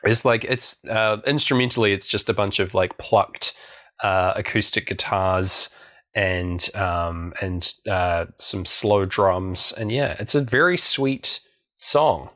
it's 0.02 0.24
like 0.24 0.44
it's 0.44 0.84
uh 0.86 1.18
instrumentally 1.24 1.92
it's 1.92 2.08
just 2.08 2.28
a 2.28 2.34
bunch 2.34 2.58
of 2.58 2.74
like 2.74 2.98
plucked 2.98 3.54
uh 4.02 4.32
acoustic 4.34 4.86
guitars 4.86 5.70
and 6.16 6.68
um 6.74 7.32
and 7.40 7.74
uh 7.88 8.26
some 8.38 8.64
slow 8.64 9.04
drums 9.04 9.72
and 9.78 9.92
yeah 9.92 10.16
it's 10.18 10.34
a 10.34 10.42
very 10.42 10.76
sweet 10.76 11.40
song 11.76 12.28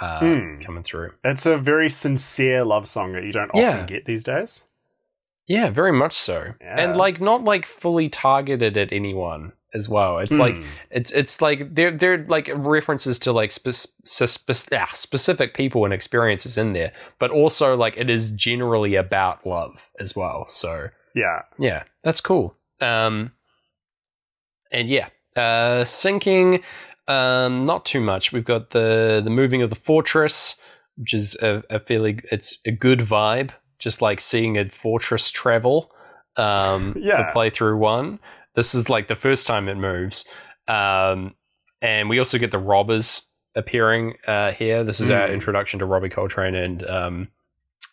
uh 0.00 0.18
Hmm. 0.18 0.60
coming 0.62 0.82
through 0.82 1.12
It's 1.22 1.46
a 1.46 1.56
very 1.58 1.90
sincere 1.90 2.64
love 2.64 2.88
song 2.88 3.12
that 3.12 3.22
you 3.22 3.30
don't 3.32 3.50
often 3.50 3.60
Yeah. 3.60 3.86
get 3.86 4.04
these 4.06 4.24
days. 4.24 4.64
Yeah, 5.50 5.70
very 5.70 5.90
much 5.90 6.12
so. 6.12 6.54
Yeah. 6.60 6.80
And 6.80 6.96
like 6.96 7.20
not 7.20 7.42
like 7.42 7.66
fully 7.66 8.08
targeted 8.08 8.76
at 8.76 8.92
anyone 8.92 9.52
as 9.74 9.88
well. 9.88 10.20
It's 10.20 10.30
like 10.38 10.56
Hmm. 10.58 10.64
it's 10.92 11.10
it's 11.10 11.42
like 11.42 11.74
they're 11.74 11.90
they're 11.90 12.24
like 12.28 12.48
references 12.54 13.18
to 13.20 13.32
like 13.32 13.50
spe- 13.50 13.90
spe- 14.04 14.72
ah, 14.72 14.90
specific 14.94 15.54
people 15.54 15.84
and 15.84 15.92
experiences 15.92 16.56
in 16.56 16.72
there, 16.72 16.92
but 17.18 17.32
also 17.32 17.76
like 17.76 17.96
it 17.96 18.08
is 18.08 18.30
generally 18.30 18.94
about 18.94 19.44
love 19.44 19.90
as 19.98 20.14
well. 20.14 20.46
So 20.46 20.90
yeah. 21.16 21.42
yeah, 21.58 21.82
that's 22.04 22.20
cool. 22.20 22.54
Um, 22.80 23.32
and 24.70 24.88
yeah, 24.88 25.08
uh, 25.34 25.82
syncing. 25.82 26.62
Um, 27.08 27.66
not 27.66 27.84
too 27.84 28.00
much. 28.00 28.32
We've 28.32 28.44
got 28.44 28.70
the 28.70 29.20
the 29.24 29.30
moving 29.30 29.62
of 29.62 29.70
the 29.70 29.76
fortress, 29.76 30.54
which 30.96 31.12
is 31.12 31.34
a, 31.42 31.64
a 31.68 31.80
fairly 31.80 32.20
it's 32.30 32.58
a 32.64 32.70
good 32.70 33.00
vibe. 33.00 33.50
Just 33.80 34.00
like 34.02 34.20
seeing 34.20 34.56
a 34.58 34.68
fortress 34.68 35.30
travel. 35.30 35.90
Um, 36.36 36.94
Yeah. 37.00 37.32
for 37.32 37.34
playthrough 37.38 37.78
one. 37.78 38.20
This 38.54 38.74
is 38.74 38.88
like 38.88 39.08
the 39.08 39.16
first 39.16 39.46
time 39.46 39.68
it 39.68 39.76
moves. 39.76 40.24
Um, 40.68 41.34
and 41.82 42.08
we 42.08 42.18
also 42.18 42.38
get 42.38 42.50
the 42.50 42.58
robbers 42.58 43.28
appearing 43.56 44.14
uh, 44.26 44.52
here. 44.52 44.84
This 44.84 45.00
is 45.00 45.10
our 45.10 45.26
Mm. 45.28 45.32
introduction 45.34 45.78
to 45.80 45.86
Robbie 45.86 46.08
Coltrane 46.08 46.54
and 46.54 46.86
um, 46.86 47.28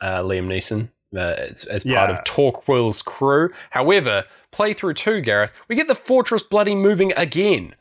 uh, 0.02 0.22
Liam 0.22 0.46
Neeson 0.48 0.92
uh, 1.16 1.50
as, 1.52 1.64
as 1.66 1.84
part 1.84 2.10
of 2.12 2.24
Torquil's 2.26 3.02
crew. 3.02 3.50
However, 3.72 4.26
playthrough 4.54 4.96
two, 4.98 5.22
Gareth, 5.22 5.52
we 5.68 5.76
get 5.76 5.88
the 5.88 5.96
fortress 5.96 6.44
bloody 6.44 6.76
moving 6.76 7.12
again. 7.18 7.74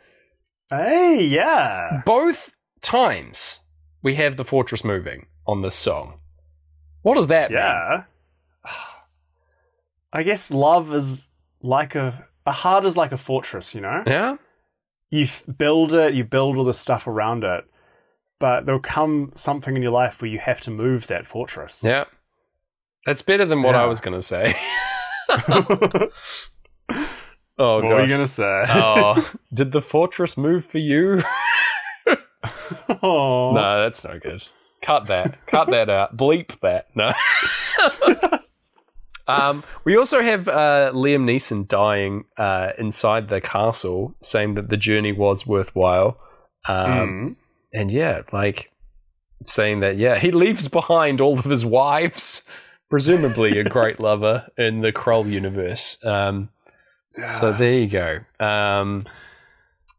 Hey, 0.71 1.23
yeah. 1.25 2.03
Both 2.07 2.55
times 2.83 3.61
we 4.03 4.15
have 4.15 4.37
the 4.37 4.45
fortress 4.45 4.85
moving 4.85 5.27
on 5.47 5.63
this 5.63 5.75
song. 5.75 6.21
What 7.07 7.15
does 7.15 7.29
that 7.29 7.51
mean? 7.53 7.61
Yeah. 7.61 8.03
I 10.13 10.25
guess 10.25 10.51
love 10.51 10.93
is 10.93 11.31
like 11.63 11.95
a 11.95 12.27
a 12.45 12.51
heart 12.51 12.85
is 12.85 12.97
like 12.97 13.13
a 13.13 13.17
fortress, 13.17 13.77
you 13.77 13.81
know? 13.81 14.03
Yeah? 14.05 14.39
You 15.11 15.23
f- 15.23 15.45
build 15.57 15.93
it, 15.93 16.15
you 16.15 16.25
build 16.25 16.57
all 16.57 16.65
the 16.65 16.75
stuff 16.75 17.07
around 17.07 17.45
it, 17.45 17.65
but 18.41 18.67
there'll 18.67 18.81
come 18.81 19.31
something 19.37 19.77
in 19.77 19.83
your 19.83 19.93
life 19.93 20.21
where 20.21 20.29
you 20.29 20.41
have 20.41 20.61
to 20.63 20.73
move 20.73 21.07
that 21.07 21.29
fortress. 21.29 21.85
Yeah. 21.85 22.07
That's 23.05 23.23
better 23.23 23.45
than 23.45 23.63
what 23.63 23.77
I 23.77 23.85
was 23.85 24.01
going 24.01 24.17
to 24.17 24.23
say. 24.23 24.57
Oh, 27.59 27.77
what 27.77 27.85
oh, 27.85 27.89
were 27.89 28.03
you 28.03 28.09
gonna 28.09 28.27
say? 28.27 28.67
oh, 28.69 29.33
did 29.55 29.73
the 29.73 29.81
fortress 29.81 30.37
move 30.37 30.67
for 30.67 30.77
you? 30.77 31.23
oh, 33.03 33.53
No, 33.55 33.83
that's 33.83 34.05
no 34.05 34.19
good. 34.19 34.47
Cut 34.87 35.09
that. 35.09 35.45
Cut 35.47 35.69
that 35.71 35.91
out. 35.91 36.17
Bleep 36.17 36.61
that. 36.61 36.87
No. 36.95 37.13
um, 39.27 39.65
we 39.85 39.97
also 39.97 40.23
have 40.23 40.47
uh, 40.47 40.93
Liam 40.95 41.25
Neeson 41.25 41.67
dying 41.67 42.25
uh, 42.37 42.71
inside 42.79 43.29
the 43.29 43.41
castle, 43.41 44.15
saying 44.21 44.55
that 44.55 44.69
the 44.69 44.77
journey 44.77 45.11
was 45.13 45.47
worthwhile. 45.47 46.21
Um, 46.69 46.87
Mm. 46.87 47.37
And 47.73 47.91
yeah, 47.91 48.23
like 48.33 48.71
saying 49.45 49.81
that, 49.81 49.99
yeah, 49.99 50.19
he 50.19 50.31
leaves 50.31 50.69
behind 50.69 51.21
all 51.21 51.39
of 51.39 51.45
his 51.45 51.65
wives, 51.65 52.49
presumably 52.89 53.59
a 53.59 53.65
great 53.65 53.99
lover 54.01 54.47
in 54.57 54.81
the 54.83 54.93
Krull 54.93 55.31
universe. 55.31 55.99
Um, 56.05 56.51
So 57.21 57.53
there 57.53 57.75
you 57.81 57.89
go. 57.89 58.21
Um, 58.39 59.07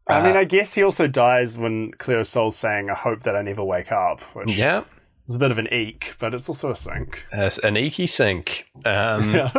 I 0.08 0.22
mean, 0.22 0.36
uh, 0.36 0.40
I 0.40 0.44
guess 0.44 0.74
he 0.74 0.82
also 0.82 1.06
dies 1.06 1.58
when 1.58 1.92
Cleo 1.92 2.22
Sol's 2.22 2.56
saying, 2.56 2.88
I 2.90 2.94
hope 2.94 3.24
that 3.24 3.36
I 3.36 3.42
never 3.42 3.62
wake 3.62 3.92
up, 3.92 4.20
which 4.34 4.56
yeah, 4.56 4.84
is 5.28 5.34
a 5.34 5.38
bit 5.38 5.50
of 5.50 5.58
an 5.58 5.72
eek, 5.72 6.14
but 6.18 6.32
it's 6.34 6.48
also 6.48 6.70
a 6.70 6.76
sync. 6.76 7.22
uh, 7.32 7.50
an 7.62 7.74
eeky 7.74 8.08
sync. 8.08 8.66
Um, 8.84 9.34
Yeah. 9.34 9.52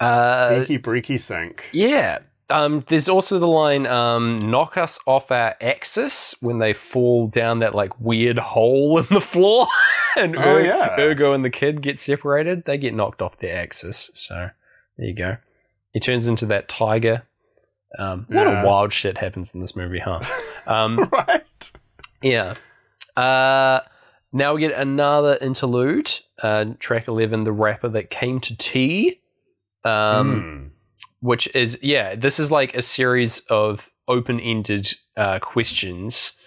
uh, 0.00 0.50
Eeky 0.50 0.80
breaky 0.80 1.20
sync. 1.20 1.64
Yeah. 1.72 2.20
Um, 2.50 2.82
there's 2.88 3.08
also 3.10 3.38
the 3.38 3.46
line, 3.46 3.86
um, 3.86 4.50
knock 4.50 4.78
us 4.78 4.98
off 5.06 5.30
our 5.30 5.54
axis 5.60 6.34
when 6.40 6.56
they 6.58 6.72
fall 6.72 7.26
down 7.26 7.58
that 7.58 7.74
like 7.74 8.00
weird 8.00 8.38
hole 8.38 8.98
in 8.98 9.06
the 9.10 9.20
floor. 9.20 9.66
and 10.16 10.34
Oh, 10.36 10.56
yeah. 10.56 10.96
Ergo 10.98 11.34
and 11.34 11.44
the 11.44 11.50
kid 11.50 11.82
get 11.82 11.98
separated. 12.00 12.64
They 12.64 12.78
get 12.78 12.94
knocked 12.94 13.20
off 13.20 13.38
their 13.38 13.54
axis. 13.56 14.10
So 14.14 14.48
there 14.96 15.06
you 15.06 15.14
go. 15.14 15.36
He 15.92 16.00
turns 16.00 16.26
into 16.26 16.46
that 16.46 16.68
tiger. 16.68 17.24
Um, 17.98 18.26
a 18.30 18.34
lot 18.34 18.46
Yeah. 18.46 18.58
of 18.60 18.64
wild 18.66 18.92
shit 18.92 19.18
happens 19.18 19.54
in 19.54 19.60
this 19.60 19.76
movie, 19.76 20.00
huh? 20.00 20.20
Um, 20.66 21.08
right? 21.12 21.70
yeah. 22.22 22.54
Uh, 23.16 23.80
now 24.32 24.54
we 24.54 24.60
get 24.60 24.72
another 24.72 25.38
interlude. 25.40 26.10
Uh, 26.42 26.66
track 26.78 27.08
11, 27.08 27.44
The 27.44 27.52
Rapper 27.52 27.88
That 27.88 28.10
Came 28.10 28.40
to 28.40 28.56
Tea. 28.56 29.20
Um, 29.84 30.42
Mm. 30.42 30.70
which 31.20 31.48
is 31.54 31.78
yeah 31.82 32.14
this 32.16 32.38
is 32.38 32.50
like 32.50 32.74
a 32.74 32.82
series 32.82 33.38
of 33.48 33.88
open-ended 34.08 34.92
uh, 35.16 35.38
questions 35.38 36.38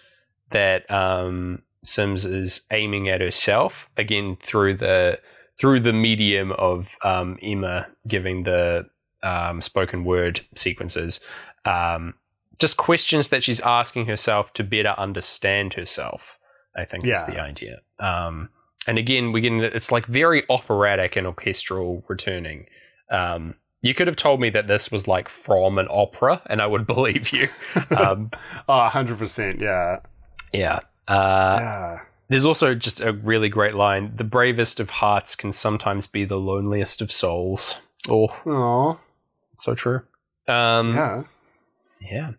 that 0.52 0.90
um, 0.92 1.62
Simz 1.86 2.26
is 2.26 2.62
aiming 2.72 3.08
at 3.10 3.22
herself 3.22 3.90
again 3.98 4.38
through 4.44 4.76
the 4.76 5.20
through 5.60 5.80
the 5.80 5.94
medium 5.94 6.52
of 6.54 6.88
um, 7.04 7.38
emma 7.42 7.88
giving 8.08 8.44
the 8.44 8.88
um, 9.24 9.62
spoken 9.62 10.04
word 10.04 10.42
sequences 10.56 11.20
um, 11.66 12.14
just 12.60 12.78
questions 12.78 13.30
that 13.30 13.44
she's 13.44 13.60
asking 13.62 14.06
herself 14.06 14.54
to 14.54 14.64
better 14.64 14.94
understand 14.98 15.74
herself 15.74 16.38
i 16.76 16.86
think 16.86 17.06
is 17.06 17.24
the 17.26 17.40
idea 17.40 17.82
um, 18.00 18.50
and 18.88 18.98
again 18.98 19.32
we 19.32 19.42
get 19.42 19.52
it's 19.54 19.92
like 19.92 20.06
very 20.06 20.44
operatic 20.50 21.16
and 21.16 21.28
orchestral 21.28 22.04
returning 22.08 22.66
um, 23.12 23.56
you 23.82 23.94
could 23.94 24.08
have 24.08 24.16
told 24.16 24.40
me 24.40 24.50
that 24.52 24.68
this 24.68 24.92
was 24.92 25.08
like 25.08 25.28
from 25.28 25.78
an 25.78 25.88
opera, 25.90 26.42
and 26.46 26.62
I 26.62 26.68
would 26.68 26.86
believe 26.94 27.32
you. 27.34 27.50
Um, 27.96 28.32
Oh, 28.70 28.90
100%, 28.92 29.60
yeah. 29.60 29.98
yeah. 30.54 30.80
Uh, 31.08 31.58
yeah. 31.60 32.00
there's 32.30 32.46
also 32.46 32.76
just 32.76 33.02
a 33.02 33.12
really 33.12 33.50
great 33.50 33.74
line: 33.74 34.14
"The 34.16 34.24
bravest 34.24 34.80
of 34.80 34.92
hearts 34.92 35.36
can 35.36 35.52
sometimes 35.52 36.08
be 36.08 36.24
the 36.26 36.38
loneliest 36.40 37.02
of 37.02 37.12
souls." 37.12 37.82
Oh, 38.08 38.28
Oh, 38.46 39.00
so 39.64 39.76
true. 39.76 40.02
Um, 40.48 40.96
yeah. 40.96 41.24
yeah. 42.02 42.32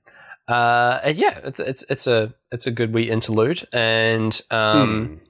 Uh, 0.48 1.00
and 1.04 1.16
yeah, 1.16 1.38
it's, 1.44 1.60
it's 1.60 1.84
it's 1.88 2.06
a 2.06 2.34
it's 2.50 2.66
a 2.66 2.70
good 2.70 2.92
wee 2.92 3.08
interlude, 3.10 3.66
and 3.72 4.40
um, 4.50 5.20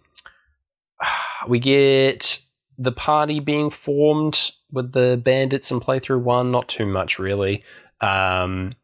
Hmm. 1.00 1.46
we 1.48 1.58
get 1.58 2.40
the 2.78 2.92
party 2.92 3.40
being 3.40 3.70
formed 3.70 4.50
with 4.70 4.92
the 4.92 5.20
bandits 5.22 5.70
in 5.70 5.80
playthrough 5.80 6.20
one. 6.22 6.50
Not 6.50 6.68
too 6.68 6.86
much, 6.86 7.18
really. 7.18 7.62
Um, 8.00 8.74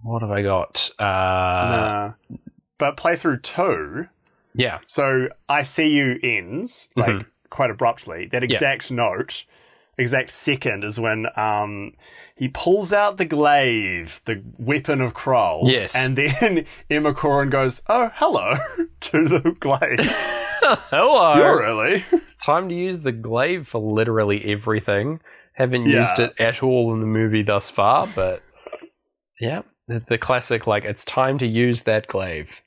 what 0.00 0.22
have 0.22 0.30
I 0.30 0.42
got? 0.42 0.90
Uh, 0.98 1.04
Nah. 1.04 2.12
But 2.78 2.96
playthrough 2.96 3.42
two, 3.42 4.08
Yeah, 4.54 4.80
so 4.86 5.28
I 5.48 5.62
see 5.62 5.94
you 5.94 6.18
ends 6.22 6.90
like 6.96 7.10
Mhm. 7.10 7.26
quite 7.48 7.70
abruptly. 7.70 8.26
That 8.32 8.42
Yeah. 8.42 8.56
exact 8.56 8.90
note, 8.90 9.44
exact 10.02 10.30
second 10.30 10.84
is 10.84 11.00
when 11.00 11.26
um 11.38 11.94
he 12.36 12.48
pulls 12.48 12.92
out 12.92 13.18
the 13.18 13.24
glaive, 13.24 14.20
the 14.24 14.42
weapon 14.58 15.00
of 15.00 15.14
Krull. 15.14 15.62
Yes. 15.68 15.94
and 15.94 16.16
then 16.16 16.66
Emma 16.90 17.14
Corrin 17.14 17.50
goes, 17.50 17.82
"Oh, 17.88 18.10
hello," 18.14 18.56
to 19.00 19.28
the 19.28 19.56
glaive. 19.60 20.00
hello. 20.90 21.36
You're 21.36 21.60
really 21.60 22.04
It's 22.12 22.36
time 22.36 22.68
to 22.68 22.74
use 22.74 23.00
the 23.00 23.12
glaive 23.12 23.68
for 23.68 23.80
literally 23.80 24.44
everything. 24.52 25.20
Haven't 25.54 25.86
used 25.86 26.18
it 26.18 26.32
at 26.38 26.62
all 26.62 26.92
in 26.94 27.00
the 27.00 27.06
movie 27.06 27.42
thus 27.42 27.68
far, 27.68 28.08
but 28.14 28.42
yeah, 29.38 29.62
the, 29.86 30.02
the 30.08 30.18
classic 30.18 30.66
like 30.66 30.84
it's 30.84 31.04
time 31.04 31.38
to 31.38 31.46
use 31.46 31.82
that 31.82 32.06
glaive. 32.06 32.62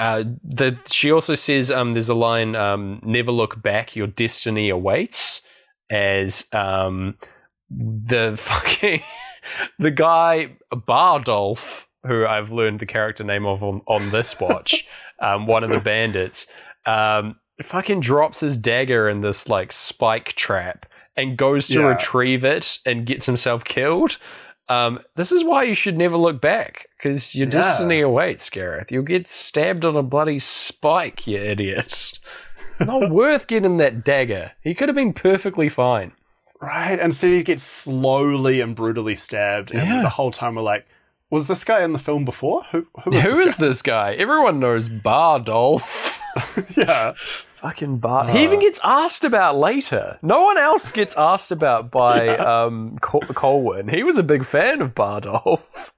Uh, 0.00 0.24
the 0.42 0.76
she 0.86 1.12
also 1.12 1.34
says 1.34 1.70
um, 1.70 1.92
there's 1.92 2.08
a 2.08 2.14
line 2.14 2.56
um, 2.56 3.00
never 3.04 3.30
look 3.30 3.62
back 3.62 3.94
your 3.94 4.08
destiny 4.08 4.68
awaits 4.68 5.46
as 5.90 6.46
um, 6.52 7.16
the 7.70 8.34
fucking 8.38 9.02
the 9.78 9.90
guy 9.90 10.56
Bardolph 10.72 11.86
who 12.06 12.26
I've 12.26 12.50
learned 12.50 12.80
the 12.80 12.86
character 12.86 13.24
name 13.24 13.46
of 13.46 13.62
on, 13.62 13.80
on 13.86 14.10
this 14.10 14.38
watch 14.38 14.86
um, 15.20 15.46
one 15.46 15.64
of 15.64 15.70
the 15.70 15.80
bandits 15.80 16.46
um, 16.86 17.36
fucking 17.62 18.00
drops 18.00 18.40
his 18.40 18.56
dagger 18.56 19.08
in 19.08 19.20
this 19.22 19.48
like 19.48 19.72
spike 19.72 20.34
trap 20.34 20.86
and 21.16 21.36
goes 21.36 21.68
to 21.68 21.80
Yeah. 21.80 21.86
retrieve 21.86 22.44
it 22.44 22.78
and 22.84 23.06
gets 23.06 23.24
himself 23.26 23.64
killed. 23.64 24.18
Um, 24.68 24.98
this 25.14 25.30
is 25.30 25.44
why 25.44 25.62
you 25.62 25.74
should 25.74 25.96
never 25.96 26.16
look 26.16 26.40
back 26.40 26.86
because 26.98 27.34
your 27.34 27.46
Yeah. 27.46 27.52
destiny 27.52 28.00
awaits, 28.00 28.50
Gareth. 28.50 28.90
You'll 28.90 29.02
get 29.04 29.28
stabbed 29.28 29.84
on 29.84 29.94
a 29.96 30.02
bloody 30.02 30.38
spike, 30.40 31.26
you 31.26 31.38
idiot. 31.38 32.18
Not 33.00 33.10
worth 33.10 33.46
getting 33.46 33.76
that 33.78 34.04
dagger. 34.04 34.52
He 34.62 34.74
could 34.74 34.88
have 34.88 34.96
been 34.96 35.12
perfectly 35.12 35.68
fine. 35.68 36.12
Right, 36.60 36.98
and 36.98 37.12
so 37.14 37.26
he 37.28 37.42
gets 37.42 37.62
slowly 37.62 38.60
and 38.60 38.74
brutally 38.74 39.16
stabbed, 39.16 39.70
and 39.72 39.86
Yeah. 39.88 40.02
the 40.02 40.08
whole 40.08 40.30
time 40.30 40.54
we're 40.54 40.62
like, 40.62 40.86
was 41.30 41.46
this 41.46 41.64
guy 41.64 41.82
in 41.82 41.92
the 41.92 41.98
film 41.98 42.24
before? 42.24 42.62
Who, 42.72 42.86
who 43.04 43.10
Who 43.18 43.30
is 43.40 43.52
is 43.52 43.56
this 43.56 43.82
guy? 43.82 44.14
Everyone 44.14 44.60
knows 44.60 44.88
Bardolph. 44.88 46.20
this? 46.34 46.66
yeah, 46.76 47.12
Fucking 47.60 47.98
Bart. 47.98 48.28
Uh. 48.30 48.32
he 48.32 48.44
even 48.44 48.60
gets 48.60 48.80
asked 48.82 49.24
about 49.24 49.56
later. 49.56 50.18
No 50.22 50.42
one 50.44 50.58
else 50.58 50.90
gets 50.92 51.16
asked 51.16 51.50
about 51.52 51.90
by 51.90 52.24
Yeah. 52.24 52.64
um, 52.64 52.98
Col- 53.00 53.20
Colwyn. 53.22 53.88
He 53.88 54.02
was 54.02 54.18
a 54.18 54.22
big 54.22 54.44
fan 54.44 54.80
of 54.82 54.94
Bardolph. 54.94 55.92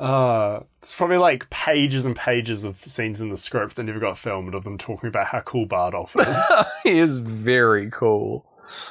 Uh, 0.00 0.60
it's 0.80 0.94
probably 0.94 1.18
like 1.18 1.48
pages 1.50 2.06
and 2.06 2.16
pages 2.16 2.64
of 2.64 2.82
scenes 2.84 3.20
in 3.20 3.28
the 3.30 3.36
script 3.36 3.76
that 3.76 3.82
never 3.84 4.00
got 4.00 4.18
filmed 4.18 4.54
of 4.54 4.64
them 4.64 4.78
talking 4.78 5.08
about 5.08 5.26
how 5.28 5.40
cool 5.40 5.66
Bardolph 5.66 6.16
is. 6.16 6.66
he 6.82 6.98
is 6.98 7.18
very 7.18 7.90
cool. 7.90 8.46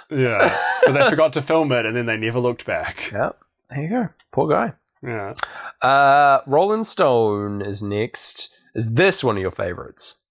yeah, 0.10 0.56
but 0.86 0.92
they 0.94 1.10
forgot 1.10 1.34
to 1.34 1.42
film 1.42 1.72
it, 1.72 1.86
and 1.86 1.96
then 1.96 2.06
they 2.06 2.18
never 2.18 2.40
looked 2.40 2.66
back. 2.66 3.10
Yep. 3.12 3.40
There 3.70 3.82
you 3.82 3.90
go. 3.90 4.10
Poor 4.32 4.48
guy. 4.50 4.74
Yeah, 5.02 5.34
Uh, 5.82 6.42
Rolling 6.46 6.84
Stone 6.84 7.62
is 7.62 7.82
next. 7.82 8.50
Is 8.76 8.94
this 8.96 9.24
one 9.24 9.38
of 9.38 9.42
your 9.42 9.52
favorites? 9.52 10.24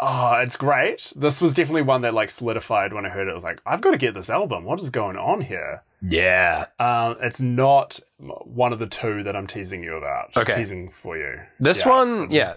Oh, 0.00 0.34
it's 0.42 0.56
great. 0.56 1.12
This 1.16 1.40
was 1.40 1.54
definitely 1.54 1.82
one 1.82 2.02
that 2.02 2.14
like 2.14 2.30
solidified 2.30 2.92
when 2.92 3.06
I 3.06 3.08
heard 3.08 3.28
it. 3.28 3.32
I 3.32 3.34
was 3.34 3.44
like, 3.44 3.60
I've 3.66 3.80
got 3.80 3.92
to 3.92 3.98
get 3.98 4.14
this 4.14 4.30
album. 4.30 4.64
What 4.64 4.80
is 4.80 4.90
going 4.90 5.16
on 5.16 5.40
here? 5.40 5.82
Yeah. 6.02 6.66
Um, 6.78 7.16
it's 7.22 7.40
not 7.40 7.98
one 8.18 8.72
of 8.72 8.78
the 8.78 8.86
two 8.86 9.22
that 9.22 9.34
I'm 9.34 9.46
teasing 9.46 9.82
you 9.82 9.96
about. 9.96 10.36
Okay. 10.36 10.54
teasing 10.54 10.90
for 11.02 11.16
you. 11.16 11.40
This 11.58 11.80
Yeah, 11.84 11.88
one, 11.90 12.30
yeah. 12.30 12.54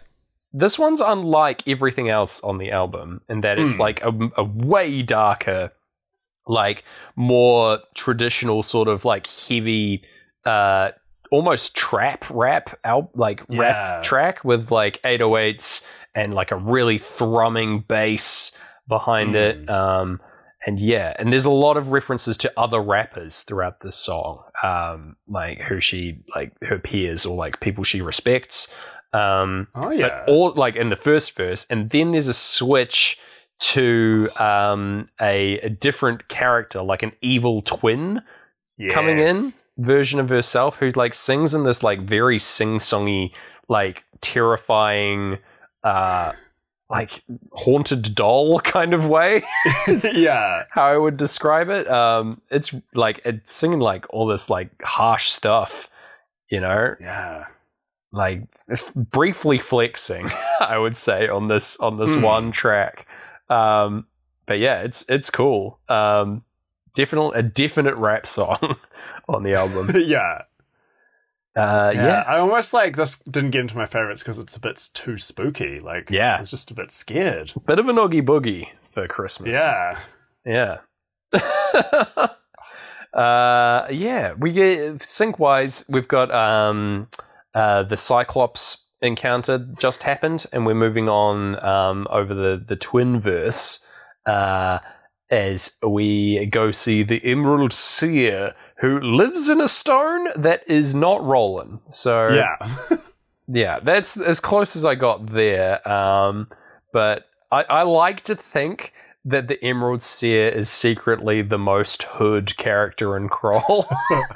This 0.52 0.80
one's 0.80 1.00
unlike 1.00 1.68
everything 1.68 2.10
else 2.10 2.42
on 2.42 2.58
the 2.58 2.72
album 2.72 3.22
in 3.30 3.42
that 3.42 3.60
it's 3.60 3.76
Mm. 3.76 3.80
like 3.80 4.02
a, 4.04 4.12
a 4.38 4.44
way 4.44 5.02
darker, 5.04 5.72
like 6.48 6.84
more 7.16 7.80
traditional 7.94 8.64
sort 8.64 8.88
of 8.88 9.06
like 9.06 9.28
heavy, 9.28 10.04
uh, 10.46 10.90
almost 11.32 11.76
trap 11.76 12.26
rap 12.30 12.78
out 12.84 13.10
like 13.16 13.42
Yeah. 13.50 13.60
rap 13.62 14.04
track 14.04 14.44
with 14.44 14.72
like 14.72 15.02
808s 15.04 15.86
and 16.16 16.34
like 16.34 16.52
a 16.52 16.56
really 16.58 16.98
thrumming 16.98 17.86
bass 17.88 18.52
behind 18.88 19.36
it. 19.36 19.66
Mm. 19.66 19.70
Um, 19.70 20.22
and 20.66 20.80
yeah, 20.80 21.14
and 21.18 21.32
there's 21.32 21.46
a 21.46 21.50
lot 21.52 21.78
of 21.78 21.92
references 21.92 22.38
to 22.40 22.52
other 22.58 22.82
rappers 22.82 23.44
throughout 23.44 23.80
this 23.80 23.96
song, 23.96 24.44
um, 24.62 25.16
like 25.28 25.60
who 25.62 25.80
she 25.80 26.20
like 26.36 26.52
her 26.64 26.78
peers 26.80 27.26
or 27.26 27.36
like 27.36 27.60
people 27.62 27.84
she 27.84 28.02
respects. 28.02 28.74
Um, 29.14 29.68
Oh 29.74 29.90
yeah. 29.92 30.24
but 30.26 30.30
all 30.32 30.54
like 30.56 30.76
in 30.76 30.90
the 30.90 30.96
first 30.98 31.36
verse, 31.36 31.66
and 31.70 31.90
then 31.92 32.12
there's 32.12 32.28
a 32.28 32.34
switch 32.34 33.18
to 33.60 34.30
um, 34.38 35.10
a, 35.22 35.60
a 35.60 35.70
different 35.70 36.28
character, 36.28 36.82
like 36.82 37.04
an 37.04 37.12
evil 37.22 37.62
twin 37.62 38.22
coming 38.92 39.18
in 39.20 39.36
Yes. 39.36 39.58
Version 39.80 40.20
of 40.20 40.30
herself 40.30 40.76
who 40.78 40.92
like 40.92 41.14
sings 41.14 41.54
in 41.54 41.64
this 41.64 41.82
like 41.84 42.02
very 42.02 42.38
sing-songy, 42.40 43.32
like 43.68 44.04
terrifying, 44.22 45.38
uh, 45.84 46.34
like 46.90 47.24
haunted 47.54 48.16
doll 48.16 48.60
kind 48.76 48.94
of 48.94 49.06
way. 49.06 49.44
yeah. 50.14 50.64
how 50.72 50.86
I 50.86 50.98
would 50.98 51.18
describe 51.18 51.70
it. 51.70 51.90
Um, 51.90 52.42
it's 52.50 52.74
like 52.94 53.22
it's 53.26 53.52
singing 53.52 53.80
like 53.80 54.06
all 54.10 54.28
this 54.28 54.50
like 54.50 54.70
harsh 54.82 55.30
stuff, 55.30 55.90
you 56.50 56.60
know, 56.60 56.96
Yeah. 57.00 57.46
like 58.12 58.44
briefly 58.96 59.60
flexing. 59.60 60.28
I 60.60 60.78
would 60.78 60.98
say 60.98 61.28
on 61.28 61.48
this 61.48 61.78
on 61.78 61.98
this 61.98 62.14
Hmm. 62.16 62.22
one 62.22 62.52
track. 62.52 63.06
Um, 63.50 64.06
but 64.48 64.58
yeah, 64.60 64.82
it's 64.82 65.06
it's 65.10 65.30
cool. 65.30 65.80
Um, 65.90 66.44
definitely 66.96 67.40
a 67.40 67.44
definite 67.44 67.96
rap 67.96 68.26
song 68.26 68.78
on 69.36 69.44
the 69.44 69.54
album. 69.54 69.92
yeah. 69.96 70.44
Uh, 71.56 71.92
Yeah. 71.96 72.06
yeah, 72.08 72.24
I 72.28 72.38
almost 72.40 72.74
like 72.74 72.96
this 72.96 73.20
didn't 73.20 73.52
get 73.52 73.62
into 73.62 73.78
my 73.78 73.86
favorites 73.86 74.22
because 74.22 74.38
it's 74.38 74.56
a 74.56 74.60
bit 74.60 74.90
too 74.94 75.18
spooky. 75.18 75.80
Like, 75.80 76.10
Yeah. 76.10 76.38
I 76.38 76.40
was 76.42 76.52
just 76.52 76.72
a 76.72 76.74
bit 76.74 76.92
scared. 76.92 77.54
bit 77.66 77.80
of 77.80 77.88
an 77.88 77.98
oogie 77.98 78.22
boogie 78.22 78.68
for 78.90 79.08
Christmas. 79.08 79.58
Yeah. 79.58 80.00
Yeah. 80.46 80.78
uh, 83.14 83.88
yeah, 83.92 84.34
we 84.38 84.52
get 84.52 85.02
sync 85.02 85.40
wise. 85.40 85.86
We've 85.90 86.08
got 86.08 86.32
um, 86.32 87.08
uh, 87.54 87.84
the 87.84 87.98
Cyclops 87.98 88.86
encounter 89.02 89.58
just 89.80 90.04
happened, 90.04 90.46
and 90.52 90.66
we're 90.66 90.74
moving 90.76 91.10
on 91.10 91.64
um, 91.64 92.08
over 92.10 92.34
the 92.34 92.64
the 92.66 92.76
twin 92.76 93.20
verse 93.20 93.86
uh, 94.26 94.80
as 95.30 95.76
we 95.86 96.46
go 96.48 96.72
see 96.72 97.04
the 97.04 97.24
Emerald 97.24 97.74
Seer, 97.74 98.56
who 98.82 99.00
lives 99.00 99.50
in 99.50 99.60
a 99.62 99.68
stone 99.68 100.28
that 100.36 100.64
is 100.68 100.96
not 100.96 101.24
rolling. 101.24 101.80
So 101.90 102.30
Yeah. 102.30 102.98
yeah, 103.48 103.80
that's 103.82 104.18
as 104.18 104.40
close 104.40 104.76
as 104.76 104.86
I 104.86 104.96
got 104.96 105.34
there. 105.34 105.88
Um, 105.88 106.48
but 106.94 107.26
I, 107.52 107.64
I 107.64 107.82
like 107.84 108.22
to 108.24 108.36
think 108.36 108.94
that 109.26 109.48
the 109.50 109.62
Emerald 109.64 110.02
Seer 110.02 110.48
is 110.50 110.70
secretly 110.70 111.42
the 111.42 111.58
most 111.58 112.04
hood 112.04 112.56
character 112.58 113.18
in 113.18 113.28
Krull. 113.28 113.86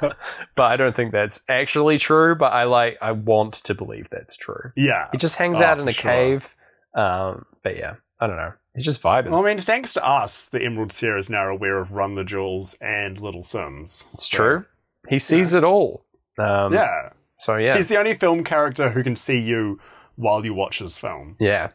but 0.00 0.16
I 0.64 0.76
don't 0.76 0.94
think 0.94 1.10
that's 1.12 1.40
actually 1.48 1.96
true. 1.98 2.34
But 2.34 2.52
I 2.52 2.64
like, 2.64 2.98
I 3.00 3.12
want 3.12 3.54
to 3.64 3.74
believe 3.74 4.08
that's 4.10 4.36
true. 4.36 4.72
yeah. 4.76 5.08
He 5.10 5.18
just 5.18 5.36
hangs 5.36 5.58
Oh, 5.60 5.64
out 5.64 5.80
in 5.80 5.88
a 5.88 5.92
sure. 5.92 6.10
cave. 6.10 6.54
Um, 6.94 7.46
but 7.62 7.76
yeah, 7.76 7.94
I 8.20 8.26
don't 8.26 8.36
know. 8.36 8.52
He's 8.74 8.84
just 8.84 9.00
vibing. 9.02 9.30
Well, 9.30 9.40
I 9.40 9.44
mean, 9.46 9.58
thanks 9.58 9.92
to 9.94 10.04
us, 10.04 10.46
the 10.46 10.60
Emerald 10.62 10.90
Seer 10.92 11.16
is 11.16 11.30
now 11.30 11.48
aware 11.48 11.78
of 11.78 11.92
Run 11.92 12.14
the 12.16 12.24
Jewels 12.24 12.76
and 12.80 13.20
Little 13.20 13.42
Simz. 13.42 14.06
it's 14.14 14.28
So, 14.28 14.36
true. 14.36 14.64
He 15.08 15.18
sees 15.18 15.54
it 15.54 15.62
all. 15.64 16.04
Um, 16.38 16.72
Yeah. 16.74 17.10
So 17.38 17.56
yeah, 17.56 17.76
He's 17.76 17.88
the 17.88 17.98
only 17.98 18.14
film 18.14 18.42
character 18.42 18.90
who 18.90 19.02
can 19.04 19.16
see 19.16 19.38
you 19.38 19.78
while 20.16 20.44
you 20.44 20.54
watch 20.54 20.78
his 20.78 20.98
film. 20.98 21.36
yeah. 21.38 21.70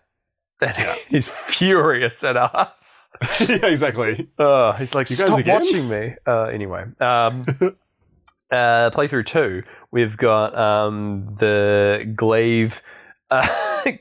And 0.61 0.75
Yeah. 0.77 0.95
he's 1.07 1.27
furious 1.29 2.21
at 2.23 2.35
us. 2.35 3.09
yeah, 3.47 3.65
exactly. 3.67 4.29
Uh, 4.37 4.73
he's 4.73 4.93
like, 4.93 5.09
You 5.09 5.15
guys 5.15 5.25
stop 5.25 5.39
again?" 5.39 5.55
watching 5.61 5.87
me. 5.89 6.15
Uh, 6.27 6.43
anyway, 6.45 6.83
um, 6.99 7.45
uh, 8.51 8.89
playthrough 8.91 9.25
two, 9.25 9.63
we've 9.91 10.17
got 10.17 10.57
um, 10.57 11.29
the 11.39 12.11
glaive 12.15 12.81
uh, 13.31 13.47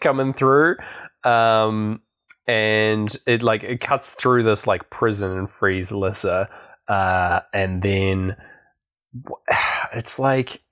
coming 0.01 0.33
through, 0.33 0.77
um, 1.25 2.01
and 2.49 3.15
it 3.27 3.43
like 3.43 3.63
it 3.63 3.81
cuts 3.81 4.13
through 4.15 4.43
this 4.43 4.67
like 4.67 4.91
prison 4.91 5.37
and 5.39 5.49
frees 5.51 5.93
Lyssa, 5.93 6.49
uh, 6.89 7.41
and 7.53 7.83
then 7.83 8.35
it's 9.95 10.19
like 10.19 10.63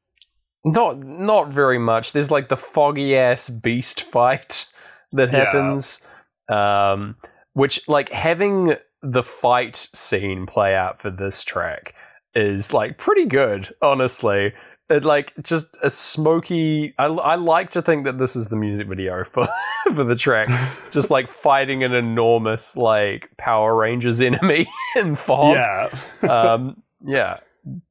not 0.64 0.98
not 0.98 1.48
very 1.52 1.78
much. 1.78 2.12
There's 2.12 2.30
like 2.30 2.48
the 2.48 2.56
foggy 2.56 3.16
ass 3.16 3.48
beast 3.48 4.02
fight 4.10 4.66
that 5.12 5.32
Yeah. 5.32 5.44
happens, 5.44 6.04
um, 6.48 7.16
which 7.52 7.86
like 7.88 8.08
having 8.08 8.74
the 9.02 9.22
fight 9.22 9.76
scene 9.76 10.46
play 10.46 10.74
out 10.74 11.00
for 11.00 11.10
this 11.10 11.44
track 11.44 11.94
is 12.34 12.72
like 12.72 12.98
pretty 12.98 13.26
good, 13.26 13.72
honestly. 13.82 14.52
It 14.88 15.04
like 15.04 15.32
just 15.42 15.76
a 15.82 15.90
smoky. 15.90 16.94
I, 16.98 17.06
I 17.06 17.34
like 17.34 17.70
to 17.70 17.82
think 17.82 18.04
that 18.04 18.18
this 18.18 18.36
is 18.36 18.48
the 18.48 18.56
music 18.56 18.86
video 18.86 19.24
for 19.24 19.46
for 19.94 20.04
the 20.04 20.14
track, 20.14 20.48
just 20.92 21.10
like 21.10 21.28
fighting 21.28 21.82
an 21.82 21.92
enormous 21.92 22.76
like 22.76 23.30
Power 23.36 23.74
Rangers 23.74 24.20
enemy 24.20 24.66
in 24.96 25.16
fog 25.16 25.56
Yeah. 25.56 25.98
um, 26.30 26.82
yeah, 27.04 27.38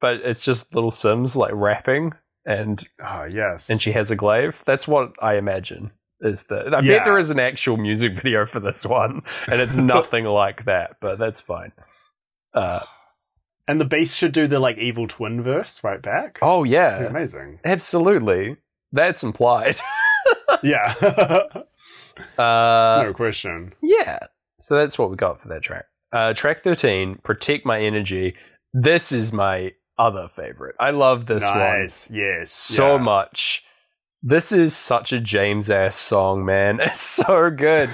but 0.00 0.16
it's 0.22 0.42
just 0.44 0.74
little 0.74 0.90
Simz 0.90 1.36
like 1.36 1.52
rapping, 1.54 2.14
and 2.46 2.82
oh, 3.04 3.24
yes. 3.24 3.68
and 3.68 3.80
she 3.80 3.92
has 3.92 4.10
a 4.10 4.16
glaive. 4.16 4.62
That's 4.64 4.88
what 4.88 5.12
I 5.20 5.34
imagine 5.36 5.90
is 6.22 6.44
the. 6.44 6.60
I 6.74 6.80
Yeah. 6.80 6.96
bet 6.98 7.04
there 7.04 7.18
is 7.18 7.28
an 7.28 7.38
actual 7.38 7.76
music 7.76 8.14
video 8.14 8.46
for 8.46 8.58
this 8.60 8.86
one, 8.86 9.20
and 9.48 9.60
it's 9.60 9.76
nothing 9.76 10.24
like 10.24 10.64
that, 10.64 10.96
but 11.02 11.18
that's 11.18 11.42
fine. 11.42 11.72
Uh, 12.54 12.80
and 13.68 13.80
the 13.80 13.84
Beast 13.84 14.16
should 14.16 14.32
do 14.32 14.46
the 14.46 14.60
like 14.60 14.78
evil 14.78 15.06
twin 15.08 15.42
verse 15.42 15.82
right 15.82 16.00
back. 16.02 16.38
oh 16.42 16.64
yeah, 16.64 17.06
amazing. 17.06 17.60
absolutely. 17.64 18.56
That's 18.92 19.22
implied. 19.22 19.76
yeah. 20.62 20.94
Uh, 22.38 23.02
no 23.04 23.12
question. 23.12 23.74
Yeah. 23.82 24.18
So 24.58 24.74
that's 24.76 24.98
what 24.98 25.10
we 25.10 25.16
got 25.16 25.38
for 25.38 25.48
that 25.48 25.60
track. 25.60 25.84
Uh, 26.12 26.32
track 26.32 26.58
13, 26.60 27.16
Protect 27.22 27.66
My 27.66 27.78
Energy. 27.82 28.34
This 28.72 29.12
is 29.12 29.34
my 29.34 29.72
other 29.98 30.28
favorite. 30.28 30.76
I 30.80 30.90
love 30.90 31.26
this 31.26 31.44
one 31.44 31.58
nice. 31.58 32.10
Yes. 32.10 32.50
so 32.50 32.96
yeah. 32.96 33.02
much. 33.02 33.66
This 34.22 34.50
is 34.50 34.74
such 34.74 35.12
a 35.12 35.20
James 35.20 35.68
ass 35.70 35.94
song, 35.94 36.44
man. 36.44 36.80
It's 36.82 37.00
so 37.00 37.50
good. 37.50 37.90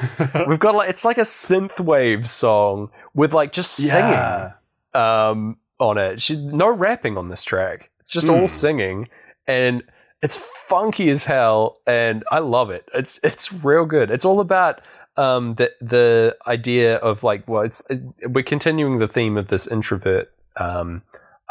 We've 0.46 0.60
got 0.60 0.76
like 0.76 0.88
it's 0.88 1.04
like 1.04 1.18
a 1.18 1.22
synthwave 1.22 2.26
song 2.26 2.90
with 3.12 3.34
like 3.34 3.50
just 3.52 3.72
singing. 3.72 4.12
Yeah. 4.12 4.52
um, 4.94 5.56
on 5.82 5.98
it. 5.98 6.20
She 6.22 6.36
no 6.36 6.70
rapping 6.70 7.18
on 7.18 7.28
this 7.28 7.44
track. 7.44 7.90
It's 8.00 8.10
just 8.10 8.28
all 8.28 8.40
Hmm. 8.40 8.46
singing, 8.46 9.08
and 9.46 9.82
it's 10.22 10.36
funky 10.36 11.10
as 11.10 11.24
hell, 11.26 11.78
and 11.86 12.24
I 12.30 12.38
love 12.38 12.70
it. 12.70 12.88
It's 12.94 13.20
it's 13.22 13.52
real 13.52 13.84
good. 13.84 14.10
It's 14.10 14.24
all 14.24 14.40
about 14.40 14.80
um, 15.16 15.54
the 15.56 15.72
the 15.80 16.36
idea 16.46 16.96
of 16.96 17.22
like 17.22 17.46
well, 17.48 17.62
it's 17.62 17.82
we're 18.26 18.42
continuing 18.44 18.98
the 18.98 19.08
theme 19.08 19.36
of 19.36 19.48
this 19.48 19.66
introvert 19.66 20.30
um, 20.56 21.02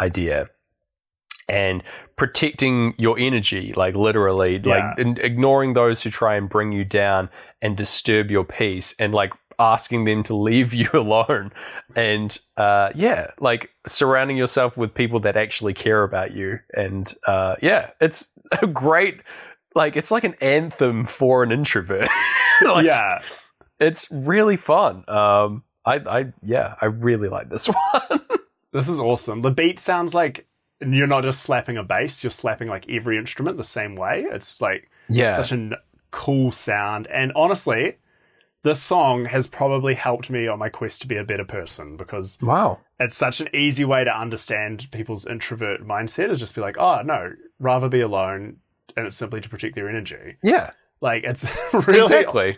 idea 0.01 0.49
and 1.49 1.83
protecting 2.15 2.93
your 2.97 3.17
energy, 3.19 3.73
like 3.75 3.95
literally, 3.95 4.61
Yeah. 4.63 4.91
like 4.91 4.99
in, 4.99 5.17
ignoring 5.19 5.73
those 5.73 6.01
who 6.03 6.09
try 6.09 6.35
and 6.35 6.47
bring 6.47 6.71
you 6.71 6.85
down 6.85 7.29
and 7.61 7.75
disturb 7.75 8.31
your 8.31 8.43
peace, 8.45 8.95
and 8.99 9.13
like 9.13 9.33
asking 9.61 10.05
them 10.05 10.23
to 10.23 10.35
leave 10.35 10.73
you 10.73 10.89
alone, 10.93 11.53
and 11.95 12.37
uh, 12.57 12.89
yeah, 12.95 13.31
like 13.39 13.69
surrounding 13.87 14.37
yourself 14.37 14.75
with 14.75 14.93
people 14.93 15.19
that 15.21 15.37
actually 15.37 15.73
care 15.73 16.03
about 16.03 16.33
you, 16.33 16.59
and 16.73 17.13
uh, 17.27 17.55
yeah, 17.61 17.91
it's 18.01 18.31
a 18.61 18.67
great, 18.67 19.21
like 19.75 19.95
it's 19.95 20.11
like 20.11 20.23
an 20.23 20.35
anthem 20.41 21.05
for 21.05 21.43
an 21.43 21.51
introvert. 21.51 22.09
like, 22.61 22.85
yeah. 22.85 23.19
it's 23.79 24.09
really 24.11 24.57
fun. 24.57 25.03
Um, 25.07 25.63
I, 25.85 25.95
I, 25.95 26.33
yeah, 26.43 26.75
I 26.79 26.85
really 26.85 27.27
like 27.27 27.49
this 27.49 27.67
one. 27.67 28.21
This 28.71 28.87
is 28.87 28.99
awesome. 28.99 29.41
The 29.41 29.51
beat 29.51 29.79
sounds 29.79 30.13
like 30.13 30.47
you're 30.79 31.07
not 31.07 31.23
just 31.23 31.41
slapping 31.41 31.77
a 31.77 31.83
bass, 31.83 32.23
you're 32.23 32.31
slapping 32.31 32.67
like 32.67 32.89
every 32.89 33.17
instrument 33.17 33.57
the 33.57 33.63
same 33.63 33.95
way. 33.95 34.25
It's 34.31 34.61
like 34.61 34.89
yeah, 35.09 35.35
such 35.35 35.51
a 35.51 35.55
n- 35.55 35.73
cool 36.11 36.51
sound. 36.51 37.07
And 37.07 37.31
honestly, 37.35 37.97
this 38.63 38.81
song 38.81 39.25
has 39.25 39.47
probably 39.47 39.95
helped 39.95 40.29
me 40.29 40.47
on 40.47 40.59
my 40.59 40.69
quest 40.69 41.01
to 41.01 41.07
be 41.07 41.17
a 41.17 41.23
better 41.23 41.45
person 41.45 41.97
because 41.97 42.37
wow. 42.41 42.79
it's 42.99 43.15
such 43.15 43.41
an 43.41 43.47
easy 43.55 43.83
way 43.85 44.03
to 44.03 44.11
understand 44.15 44.87
people's 44.91 45.25
introvert 45.25 45.81
mindset 45.85 46.29
is 46.29 46.39
just 46.39 46.53
be 46.55 46.61
like, 46.61 46.77
oh, 46.77 47.01
no, 47.01 47.31
rather 47.59 47.89
be 47.89 48.01
alone. 48.01 48.57
And 48.95 49.07
it's 49.07 49.17
simply 49.17 49.41
to 49.41 49.49
protect 49.49 49.73
their 49.75 49.89
energy. 49.89 50.35
Yeah, 50.43 50.71
Like, 51.01 51.23
it's 51.23 51.45
really. 51.73 51.99
exactly. 51.99 52.57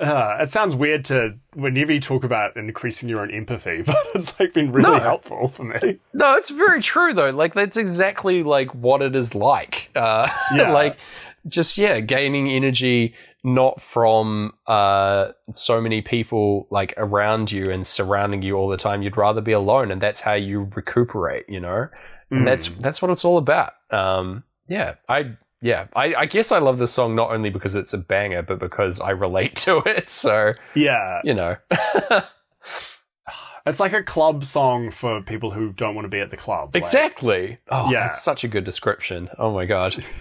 Uh, 0.00 0.38
it 0.40 0.48
sounds 0.48 0.76
weird 0.76 1.04
to 1.06 1.34
whenever 1.54 1.92
you 1.92 1.98
talk 2.00 2.22
about 2.22 2.56
increasing 2.56 3.08
your 3.08 3.20
own 3.20 3.32
empathy, 3.32 3.82
but 3.86 3.96
it's 4.14 4.38
like 4.38 4.54
been 4.54 4.70
really 4.70 4.90
No. 4.92 5.00
helpful 5.00 5.48
for 5.48 5.64
me. 5.64 5.98
No, 6.12 6.36
it's 6.36 6.50
very 6.50 6.80
true 6.80 7.12
though. 7.12 7.30
Like 7.30 7.54
that's 7.54 7.76
exactly 7.76 8.42
like 8.44 8.72
what 8.74 9.02
it 9.02 9.16
is 9.16 9.34
like. 9.34 9.90
Uh, 9.96 10.28
Yeah. 10.54 10.70
like 10.70 10.96
just 11.48 11.78
yeah, 11.78 11.98
gaining 12.00 12.48
energy 12.48 13.14
not 13.44 13.80
from 13.80 14.52
uh, 14.66 15.32
so 15.52 15.80
many 15.80 16.02
people 16.02 16.66
like 16.70 16.92
around 16.96 17.52
you 17.52 17.70
and 17.70 17.86
surrounding 17.86 18.42
you 18.42 18.56
all 18.56 18.68
the 18.68 18.76
time. 18.76 19.02
You'd 19.02 19.16
rather 19.16 19.40
be 19.40 19.52
alone, 19.52 19.90
and 19.90 20.00
that's 20.00 20.20
how 20.20 20.34
you 20.34 20.70
recuperate. 20.74 21.48
You 21.48 21.60
know, 21.60 21.88
and 22.30 22.46
that's 22.46 22.68
Mm. 22.68 22.80
that's 22.80 23.00
what 23.02 23.10
it's 23.10 23.24
all 23.24 23.38
about. 23.38 23.72
Um, 23.90 24.44
yeah, 24.68 24.94
I 25.08 25.36
yeah, 25.62 25.86
I, 25.96 26.14
I 26.14 26.26
guess 26.26 26.52
I 26.52 26.58
love 26.58 26.78
this 26.78 26.92
song 26.92 27.14
not 27.16 27.30
only 27.30 27.50
because 27.50 27.74
it's 27.74 27.92
a 27.92 27.98
banger, 27.98 28.42
but 28.42 28.58
because 28.60 29.00
I 29.00 29.10
relate 29.10 29.56
to 29.66 29.78
it. 29.86 30.08
So 30.08 30.52
yeah. 30.74 31.20
you 31.24 31.34
know, 31.34 31.56
It's 33.66 33.80
like 33.80 33.92
a 33.92 34.02
club 34.02 34.46
song 34.46 34.90
for 34.90 35.20
people 35.20 35.50
who 35.50 35.72
don't 35.72 35.94
want 35.94 36.06
to 36.06 36.08
be 36.08 36.20
at 36.20 36.30
the 36.30 36.38
club. 36.38 36.70
Like, 36.74 36.82
Exactly. 36.84 37.58
Oh, 37.68 37.90
Yeah. 37.90 38.00
that's 38.00 38.22
such 38.22 38.42
a 38.42 38.48
good 38.48 38.64
description. 38.64 39.28
Oh 39.38 39.52
my 39.52 39.66
god. 39.66 40.02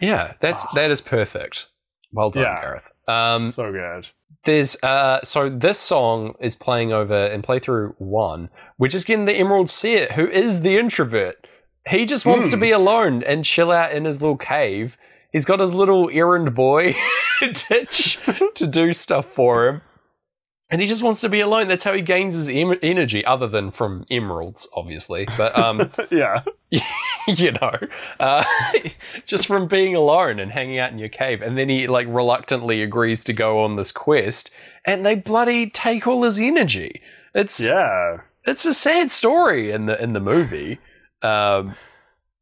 Yeah, 0.00 0.34
that's 0.40 0.66
Ah. 0.66 0.72
that 0.74 0.90
is 0.90 1.00
perfect. 1.00 1.68
Well 2.16 2.30
done, 2.30 2.42
Yeah. 2.44 2.60
Gareth. 2.60 2.92
Um, 3.06 3.50
so 3.52 3.70
good. 3.70 4.08
there's 4.44 4.76
uh, 4.82 5.20
so 5.22 5.48
this 5.48 5.78
song 5.78 6.34
is 6.40 6.54
playing 6.56 6.92
over 6.92 7.26
in 7.26 7.42
playthrough 7.42 7.94
one. 7.98 8.50
We're 8.78 8.88
just 8.88 9.06
getting 9.06 9.26
the 9.26 9.34
Emerald 9.34 9.68
Seer, 9.70 10.06
who 10.14 10.26
is 10.26 10.62
the 10.62 10.76
introvert. 10.78 11.46
He 11.88 12.04
just 12.04 12.26
wants 12.26 12.48
to 12.50 12.56
Hmm. 12.56 12.60
be 12.62 12.70
alone 12.72 13.22
and 13.22 13.44
chill 13.44 13.70
out 13.70 13.92
in 13.92 14.04
his 14.06 14.20
little 14.20 14.36
cave. 14.36 14.96
He's 15.30 15.44
got 15.44 15.60
his 15.60 15.72
little 15.74 16.08
errand 16.12 16.54
boy 16.54 16.94
Titch 17.54 18.18
to 18.54 18.66
do 18.66 18.92
stuff 18.92 19.26
for 19.26 19.68
him. 19.68 19.82
And 20.68 20.80
he 20.80 20.86
just 20.88 21.02
wants 21.02 21.20
to 21.20 21.28
be 21.28 21.38
alone. 21.40 21.68
That's 21.68 21.84
how 21.84 21.92
he 21.92 22.02
gains 22.02 22.34
his 22.34 22.48
em- 22.48 22.78
energy, 22.82 23.24
other 23.24 23.46
than 23.46 23.70
from 23.70 24.04
emeralds, 24.10 24.68
obviously. 24.74 25.26
But 25.36 25.56
um, 25.56 25.92
yeah. 26.10 26.42
you 27.28 27.52
know, 27.52 27.72
uh, 28.18 28.42
just 29.26 29.46
from 29.46 29.66
being 29.68 29.94
alone 29.94 30.40
and 30.40 30.50
hanging 30.50 30.78
out 30.80 30.90
in 30.90 30.98
your 30.98 31.08
cave. 31.08 31.40
And 31.40 31.56
then 31.56 31.68
he 31.68 31.86
like 31.86 32.06
reluctantly 32.08 32.82
agrees 32.82 33.22
to 33.24 33.32
go 33.32 33.62
on 33.62 33.76
this 33.76 33.92
quest, 33.92 34.50
and 34.84 35.06
they 35.06 35.14
bloody 35.14 35.70
take 35.70 36.06
all 36.08 36.24
his 36.24 36.40
energy. 36.40 37.00
It's 37.34 37.60
Yeah. 37.60 38.18
it's 38.44 38.64
a 38.66 38.74
sad 38.74 39.10
story 39.10 39.70
in 39.70 39.86
the 39.86 40.02
in 40.02 40.14
the 40.14 40.20
movie. 40.20 40.78
Um, 41.22 41.76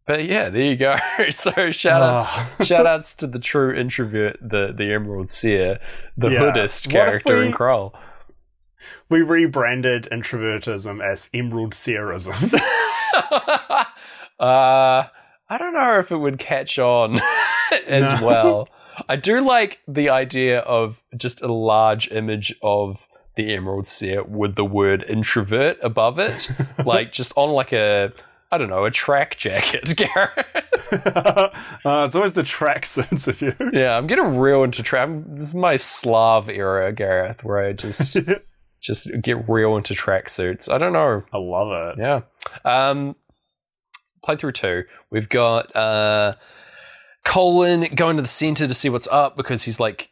but 0.06 0.24
yeah, 0.24 0.48
there 0.48 0.62
you 0.62 0.76
go. 0.76 0.96
so 1.30 1.70
shout 1.70 2.00
outs 2.02 2.28
Ah. 2.30 2.50
shout 2.62 2.86
outs 2.86 3.12
to 3.16 3.26
the 3.26 3.38
true 3.38 3.74
introvert, 3.74 4.38
the 4.40 4.72
the 4.74 4.92
Emerald 4.94 5.28
Seer, 5.28 5.78
the 6.16 6.30
Yeah. 6.30 6.38
Buddhist 6.40 6.88
character 6.90 7.42
in 7.42 7.48
we- 7.48 7.52
Krull. 7.52 7.92
We 9.08 9.22
rebranded 9.22 10.08
introvertism 10.10 11.02
as 11.04 11.30
Emerald 11.34 11.72
Seerism. 11.72 12.52
uh, 14.40 15.04
I 15.48 15.58
don't 15.58 15.74
know 15.74 15.98
if 15.98 16.10
it 16.10 16.16
would 16.16 16.38
catch 16.38 16.78
on 16.78 17.20
as 17.86 18.12
No. 18.20 18.26
well. 18.26 18.68
I 19.08 19.16
do 19.16 19.44
like 19.44 19.80
the 19.88 20.08
idea 20.08 20.60
of 20.60 21.02
just 21.16 21.42
a 21.42 21.52
large 21.52 22.10
image 22.12 22.54
of 22.62 23.08
the 23.36 23.52
Emerald 23.54 23.86
Seer 23.88 24.22
with 24.22 24.54
the 24.54 24.64
word 24.64 25.04
introvert 25.08 25.76
above 25.82 26.18
it, 26.20 26.48
like 26.84 27.10
just 27.12 27.32
on 27.36 27.50
like 27.50 27.72
a 27.72 28.12
I 28.52 28.58
don't 28.58 28.70
know 28.70 28.84
a 28.84 28.90
track 28.92 29.36
jacket. 29.36 29.92
Garrett. 29.96 30.46
uh, 30.92 32.04
it's 32.06 32.14
always 32.14 32.34
the 32.34 32.44
track 32.44 32.86
sense 32.86 33.26
of 33.26 33.42
you. 33.42 33.52
yeah, 33.72 33.96
I'm 33.96 34.06
getting 34.06 34.36
real 34.38 34.62
into 34.62 34.84
track. 34.84 35.08
This 35.26 35.48
is 35.48 35.54
my 35.56 35.74
Slav 35.76 36.48
era, 36.48 36.92
Gareth, 36.92 37.42
where 37.42 37.64
I 37.66 37.72
just 37.72 38.16
just 38.84 39.08
get 39.22 39.48
real 39.48 39.76
into 39.76 39.94
tracksuits. 39.94 40.70
I 40.70 40.78
don't 40.78 40.92
know. 40.92 41.22
I 41.32 41.38
love 41.38 41.96
it. 41.96 42.00
Yeah. 42.00 42.20
Um, 42.64 43.16
playthrough 44.24 44.54
two, 44.54 44.84
we've 45.10 45.28
got 45.28 45.74
uh, 45.74 46.34
Colwyn 47.24 47.88
going 47.94 48.16
to 48.16 48.22
the 48.22 48.28
center 48.28 48.66
to 48.66 48.74
see 48.74 48.88
what's 48.90 49.08
up 49.08 49.36
because 49.36 49.62
he's 49.62 49.80
like 49.80 50.10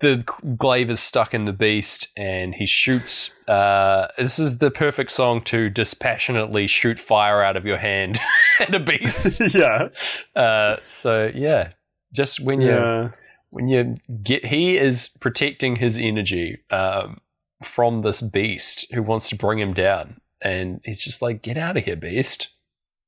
the 0.00 0.24
glaive 0.56 0.88
is 0.88 1.00
stuck 1.00 1.34
in 1.34 1.44
the 1.44 1.52
beast 1.52 2.08
and 2.16 2.54
he 2.54 2.64
shoots. 2.66 3.30
Uh, 3.48 4.06
this 4.16 4.38
is 4.38 4.58
the 4.58 4.70
perfect 4.70 5.10
song 5.10 5.40
to 5.42 5.68
dispassionately 5.68 6.66
shoot 6.68 6.98
fire 6.98 7.42
out 7.42 7.56
of 7.56 7.64
your 7.66 7.78
hand 7.78 8.20
at 8.60 8.72
a 8.74 8.78
beast. 8.80 9.40
yeah. 9.54 9.88
Uh, 10.36 10.76
so 10.86 11.30
yeah, 11.34 11.72
just 12.12 12.40
when 12.40 12.60
you 12.60 12.68
Yeah. 12.70 13.10
when 13.50 13.66
you 13.68 13.96
get 14.22 14.44
he 14.46 14.76
is 14.76 15.08
protecting 15.20 15.76
his 15.76 15.98
energy 15.98 16.58
um, 16.70 17.18
from 17.62 18.02
this 18.02 18.20
beast 18.20 18.86
who 18.92 19.02
wants 19.02 19.28
to 19.28 19.36
bring 19.36 19.58
him 19.58 19.72
down 19.72 20.20
and 20.40 20.80
he's 20.84 21.02
just 21.02 21.20
like 21.22 21.42
get 21.42 21.56
out 21.56 21.76
of 21.76 21.84
here 21.84 21.96
beast 21.96 22.48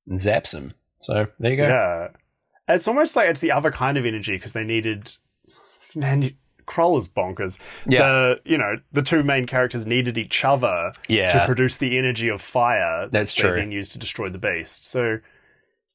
and 0.09 0.19
zaps 0.19 0.55
him 0.55 0.75
so 0.99 1.29
there 1.39 1.51
you 1.53 1.57
go 1.57 1.69
Yeah. 1.69 2.09
It's 2.69 2.87
almost 2.87 3.17
like 3.17 3.29
it's 3.29 3.41
the 3.41 3.51
other 3.53 3.73
kind 3.73 3.97
of 3.97 4.07
energy 4.07 4.37
because 4.37 4.53
they 4.53 4.63
needed. 4.63 5.17
Man, 5.97 6.23
you, 6.23 6.35
Krull 6.67 6.97
is 6.99 7.09
bonkers. 7.09 7.59
yeah 7.85 8.01
The, 8.01 8.41
you 8.45 8.57
know, 8.57 8.77
the 8.93 9.03
two 9.03 9.25
main 9.25 9.47
characters 9.47 9.87
needed 9.87 10.17
each 10.17 10.45
other 10.45 10.93
yeah. 11.09 11.33
to 11.33 11.47
produce 11.47 11.79
the 11.79 11.99
energy 11.99 12.29
of 12.29 12.41
fire 12.41 13.09
That's 13.11 13.35
true. 13.35 13.57
then 13.57 13.73
used 13.73 13.91
to 13.93 13.99
destroy 13.99 14.29
the 14.29 14.39
beast. 14.39 14.89
So 14.89 15.19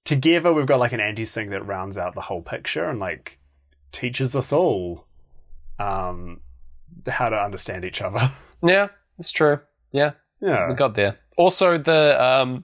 together 0.04 0.52
we've 0.52 0.66
got 0.66 0.80
like 0.80 0.92
an 0.92 1.00
anti 1.00 1.24
sync 1.24 1.52
that 1.52 1.66
rounds 1.66 1.98
out 1.98 2.14
the 2.14 2.22
whole 2.22 2.42
picture 2.42 2.90
and 2.90 3.00
like 3.00 3.40
teaches 3.94 4.36
us 4.36 4.52
all 4.52 5.06
um 5.80 6.42
how 7.08 7.30
to 7.30 7.36
understand 7.36 7.86
each 7.86 8.02
other. 8.02 8.32
yeah 8.64 8.88
it's 9.20 9.32
true 9.32 9.60
yeah 9.92 10.12
yeah. 10.42 10.68
we 10.70 10.76
got 10.76 10.96
there 10.96 11.18
also 11.38 11.78
the 11.78 12.22
um 12.22 12.64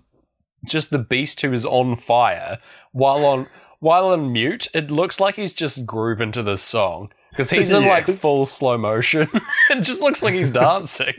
just 0.65 0.89
the 0.89 0.99
beast 0.99 1.41
who 1.41 1.51
is 1.53 1.65
on 1.65 1.95
fire 1.95 2.57
while 2.91 3.25
on 3.25 3.47
while 3.79 4.07
on 4.07 4.31
mute 4.31 4.67
it 4.73 4.89
looks 4.91 5.19
like 5.19 5.35
he's 5.35 5.53
just 5.53 5.85
grooving 5.85 6.31
to 6.31 6.41
this 6.43 6.61
song 6.61 7.11
because 7.29 7.49
he's 7.51 7.71
in 7.71 7.85
like 7.85 8.05
full 8.07 8.45
slow 8.45 8.77
motion 8.77 9.27
it 9.69 9.81
just 9.81 10.01
looks 10.01 10.23
like 10.23 10.33
he's 10.33 10.51
dancing 10.51 11.13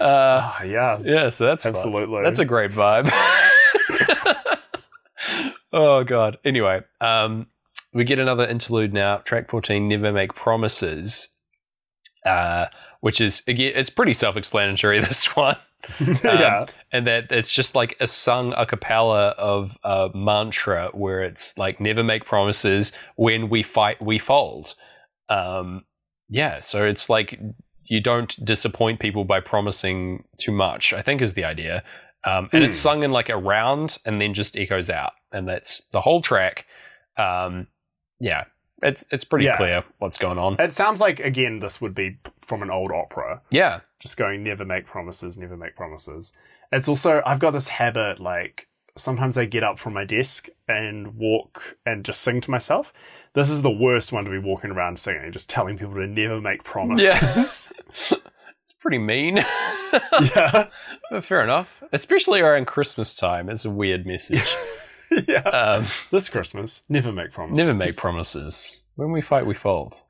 uh 0.00 0.04
Ah, 0.04 0.62
yes. 0.64 1.04
Yeah, 1.06 1.28
so 1.28 1.46
that's 1.46 1.62
fun. 1.62 1.72
Absolutely. 1.72 2.22
That's 2.24 2.40
a 2.40 2.44
great 2.44 2.72
vibe. 2.72 3.08
oh 5.72 6.02
god. 6.04 6.38
Anyway, 6.44 6.80
um, 7.00 7.46
we 7.94 8.02
get 8.04 8.18
another 8.18 8.44
interlude 8.44 8.92
now. 8.92 9.18
Track 9.18 9.48
fourteen, 9.48 9.88
"Never 9.88 10.10
Make 10.12 10.34
Promises," 10.34 11.28
uh, 12.24 12.66
which 13.00 13.20
is 13.20 13.42
again, 13.46 13.72
it's 13.74 13.90
pretty 13.90 14.12
self-explanatory. 14.12 15.00
This 15.02 15.36
one, 15.36 15.56
yeah. 16.24 16.66
and 16.92 17.06
that 17.06 17.30
it's 17.30 17.52
just 17.52 17.74
like 17.74 17.96
a 18.00 18.06
sung 18.06 18.52
a 18.56 18.64
cappella 18.64 19.28
of 19.38 19.76
a 19.84 20.10
mantra 20.14 20.90
where 20.92 21.22
it's 21.22 21.58
like, 21.58 21.80
"Never 21.80 22.04
make 22.04 22.24
promises. 22.24 22.92
When 23.16 23.48
we 23.48 23.62
fight, 23.62 24.00
we 24.00 24.18
fold." 24.18 24.74
Um, 25.28 25.84
yeah, 26.28 26.60
so 26.60 26.84
it's 26.86 27.10
like 27.10 27.38
you 27.84 28.00
don't 28.00 28.42
disappoint 28.44 29.00
people 29.00 29.24
by 29.24 29.40
promising 29.40 30.24
too 30.38 30.52
much. 30.52 30.92
I 30.92 31.02
think 31.02 31.20
is 31.20 31.34
the 31.34 31.44
idea, 31.44 31.82
um, 32.24 32.48
and 32.52 32.62
it's 32.62 32.76
sung 32.76 33.02
in 33.02 33.10
like 33.10 33.28
a 33.28 33.36
round 33.36 33.98
and 34.06 34.20
then 34.20 34.34
just 34.34 34.56
echoes 34.56 34.88
out, 34.88 35.12
and 35.32 35.48
that's 35.48 35.80
the 35.88 36.00
whole 36.00 36.20
track. 36.20 36.66
Um, 37.16 37.66
yeah, 38.20 38.44
it's 38.82 39.04
it's 39.10 39.24
pretty 39.24 39.46
Yeah. 39.46 39.56
clear 39.56 39.84
what's 39.98 40.18
going 40.18 40.38
on. 40.38 40.56
It 40.60 40.72
sounds 40.72 41.00
like 41.00 41.20
again 41.20 41.60
this 41.60 41.80
would 41.80 41.94
be 41.94 42.18
from 42.46 42.62
an 42.62 42.70
old 42.70 42.90
opera. 42.92 43.40
Yeah, 43.50 43.80
just 44.00 44.16
going 44.16 44.42
never 44.42 44.64
make 44.64 44.86
promises, 44.86 45.36
never 45.38 45.56
make 45.56 45.76
promises. 45.76 46.32
It's 46.70 46.88
also 46.88 47.22
I've 47.24 47.38
got 47.38 47.52
this 47.52 47.68
habit 47.68 48.20
like 48.20 48.66
sometimes 48.96 49.38
I 49.38 49.46
get 49.46 49.62
up 49.64 49.78
from 49.78 49.94
my 49.94 50.04
desk 50.04 50.48
and 50.68 51.16
walk 51.16 51.76
and 51.86 52.04
just 52.04 52.20
sing 52.20 52.40
to 52.42 52.50
myself. 52.50 52.92
This 53.34 53.48
is 53.48 53.62
the 53.62 53.70
worst 53.70 54.12
one 54.12 54.24
to 54.26 54.30
be 54.30 54.38
walking 54.38 54.70
around 54.70 54.98
singing, 54.98 55.32
just 55.32 55.48
telling 55.48 55.78
people 55.78 55.94
to 55.94 56.06
never 56.06 56.40
make 56.40 56.62
promises. 56.64 57.06
Yeah. 57.06 58.18
it's 58.62 58.72
pretty 58.80 58.98
mean. 58.98 59.36
yeah. 60.20 60.68
But 61.10 61.24
fair 61.24 61.42
enough. 61.42 61.82
Especially 61.92 62.40
around 62.40 62.66
Christmas 62.66 63.14
time, 63.14 63.48
it's 63.48 63.64
a 63.64 63.70
weird 63.70 64.06
message. 64.06 64.54
yeah. 65.28 65.40
um, 65.48 65.84
This 66.10 66.28
Christmas, 66.28 66.82
never 66.88 67.12
make 67.12 67.32
promises. 67.32 67.56
never 67.66 67.74
make 67.76 67.96
promises. 67.96 68.84
When 68.96 69.10
we 69.12 69.20
fight, 69.20 69.46
we 69.46 69.54
fold. 69.54 70.02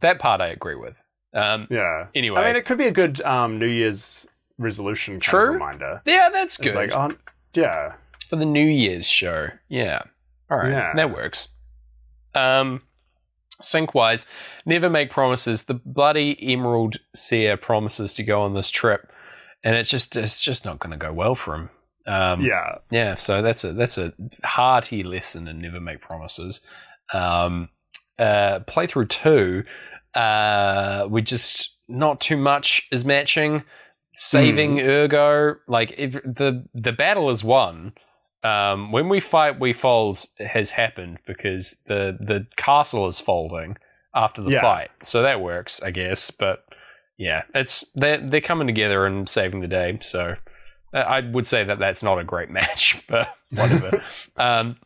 That 0.00 0.18
part 0.18 0.40
I 0.40 0.48
agree 0.48 0.76
with. 0.76 1.00
Um, 1.34 1.66
Yeah. 1.70 2.06
anyway, 2.14 2.40
I 2.42 2.46
mean, 2.48 2.56
it 2.56 2.64
could 2.64 2.78
be 2.78 2.86
a 2.86 2.90
good 2.92 3.20
um, 3.22 3.58
New 3.58 3.66
Year's 3.66 4.26
resolution 4.58 5.14
kind 5.14 5.22
True. 5.22 5.48
of 5.48 5.54
reminder. 5.54 6.00
yeah, 6.06 6.28
that's 6.32 6.56
good 6.56 6.66
It's 6.68 6.74
like, 6.76 6.92
oh, 6.94 7.14
yeah. 7.54 7.92
for 8.28 8.36
the 8.36 8.46
New 8.46 8.64
Year's 8.66 9.08
show. 9.08 9.48
Yeah, 9.68 10.02
all 10.50 10.58
right, 10.58 10.70
Yeah. 10.70 10.92
that 10.94 11.12
works. 11.14 11.48
Um, 12.34 12.82
sync 13.60 13.94
wise, 13.94 14.26
never 14.64 14.88
make 14.90 15.10
promises. 15.10 15.64
The 15.64 15.74
bloody 15.74 16.36
Emerald 16.52 16.96
Seer 17.14 17.56
promises 17.56 18.14
to 18.14 18.22
go 18.22 18.42
on 18.42 18.54
this 18.54 18.70
trip, 18.70 19.10
and 19.64 19.76
it's 19.76 19.90
just 19.90 20.16
it's 20.16 20.42
just 20.42 20.64
not 20.64 20.78
going 20.78 20.92
to 20.92 20.96
go 20.96 21.12
well 21.12 21.34
for 21.34 21.54
him. 21.54 21.70
Um, 22.10 22.40
yeah. 22.40 22.78
Yeah, 22.90 23.14
so 23.14 23.42
that's 23.42 23.62
a 23.64 23.72
that's 23.72 23.98
a 23.98 24.12
hearty 24.44 25.02
lesson 25.02 25.46
and 25.48 25.60
never 25.60 25.80
make 25.80 26.00
promises. 26.00 26.60
Um, 27.12 27.68
uh, 28.18 28.60
playthrough 28.66 29.08
two, 29.08 29.64
uh, 30.14 31.06
we 31.08 31.22
just 31.22 31.76
not 31.88 32.20
too 32.20 32.36
much 32.36 32.88
is 32.90 33.04
matching. 33.04 33.64
Saving 34.12 34.80
Ergo, 34.80 35.56
like 35.68 35.94
if 35.96 36.14
the 36.24 36.66
the 36.74 36.92
battle 36.92 37.30
is 37.30 37.44
won. 37.44 37.92
Um, 38.42 38.90
when 38.90 39.08
we 39.10 39.20
fight, 39.20 39.60
we 39.60 39.72
fold 39.72 40.24
has 40.38 40.72
happened 40.72 41.18
because 41.26 41.76
the 41.86 42.16
the 42.18 42.46
castle 42.56 43.06
is 43.06 43.20
folding 43.20 43.76
after 44.14 44.42
the 44.42 44.50
Yeah. 44.52 44.62
fight, 44.62 44.90
so 45.02 45.22
that 45.22 45.40
works, 45.40 45.80
I 45.82 45.90
guess. 45.90 46.30
But 46.30 46.64
yeah, 47.18 47.42
it's 47.54 47.84
they're 47.94 48.18
they're 48.18 48.40
coming 48.40 48.66
together 48.66 49.06
and 49.06 49.28
saving 49.28 49.60
the 49.60 49.68
day. 49.68 49.98
So 50.00 50.34
I 50.92 51.20
would 51.20 51.46
say 51.46 51.64
that 51.64 51.78
that's 51.78 52.02
not 52.02 52.18
a 52.18 52.24
great 52.24 52.50
match, 52.58 53.02
but 53.06 53.28
whatever. 53.50 54.02
um, 54.36 54.76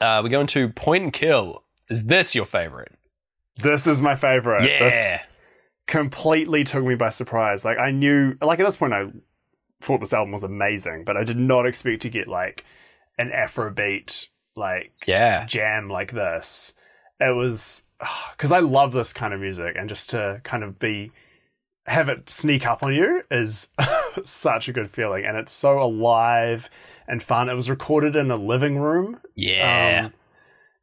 uh, 0.00 0.20
we 0.22 0.30
go 0.30 0.40
into 0.40 0.68
point 0.68 1.04
and 1.04 1.12
kill. 1.12 1.64
Is 1.88 2.04
this 2.06 2.34
your 2.34 2.44
favorite? 2.44 2.92
This 3.56 3.86
is 3.86 4.00
my 4.02 4.14
favorite. 4.14 4.64
Yeah. 4.68 4.78
This 4.78 5.18
completely 5.86 6.64
took 6.64 6.84
me 6.84 6.94
by 6.94 7.08
surprise. 7.08 7.64
Like 7.64 7.78
I 7.78 7.90
knew, 7.90 8.36
like 8.40 8.60
at 8.60 8.66
this 8.66 8.76
point, 8.76 8.92
I 8.92 9.06
thought 9.80 10.00
this 10.00 10.12
album 10.12 10.32
was 10.32 10.44
amazing, 10.44 11.04
but 11.04 11.16
I 11.16 11.24
did 11.24 11.38
not 11.38 11.66
expect 11.66 12.02
to 12.02 12.10
get 12.10 12.28
like 12.28 12.64
an 13.18 13.30
Afrobeat 13.30 14.28
like 14.54 14.92
Yeah. 15.06 15.44
jam 15.46 15.88
like 15.88 16.12
this. 16.12 16.74
It 17.20 17.34
was 17.34 17.84
because 18.36 18.52
I 18.52 18.60
love 18.60 18.92
this 18.92 19.12
kind 19.12 19.32
of 19.34 19.40
music, 19.40 19.74
and 19.76 19.88
just 19.88 20.10
to 20.10 20.40
kind 20.44 20.62
of 20.62 20.78
be 20.78 21.10
have 21.88 22.08
it 22.08 22.28
sneak 22.30 22.66
up 22.66 22.82
on 22.82 22.94
you 22.94 23.22
is 23.30 23.70
such 24.24 24.68
a 24.68 24.72
good 24.72 24.90
feeling, 24.90 25.24
and 25.24 25.36
it's 25.36 25.52
so 25.52 25.80
alive 25.82 26.68
and 27.06 27.22
fun. 27.22 27.48
It 27.48 27.54
was 27.54 27.68
recorded 27.70 28.14
in 28.16 28.30
a 28.30 28.36
living 28.36 28.78
room. 28.78 29.18
Yeah. 29.34 30.02
Um, 30.06 30.12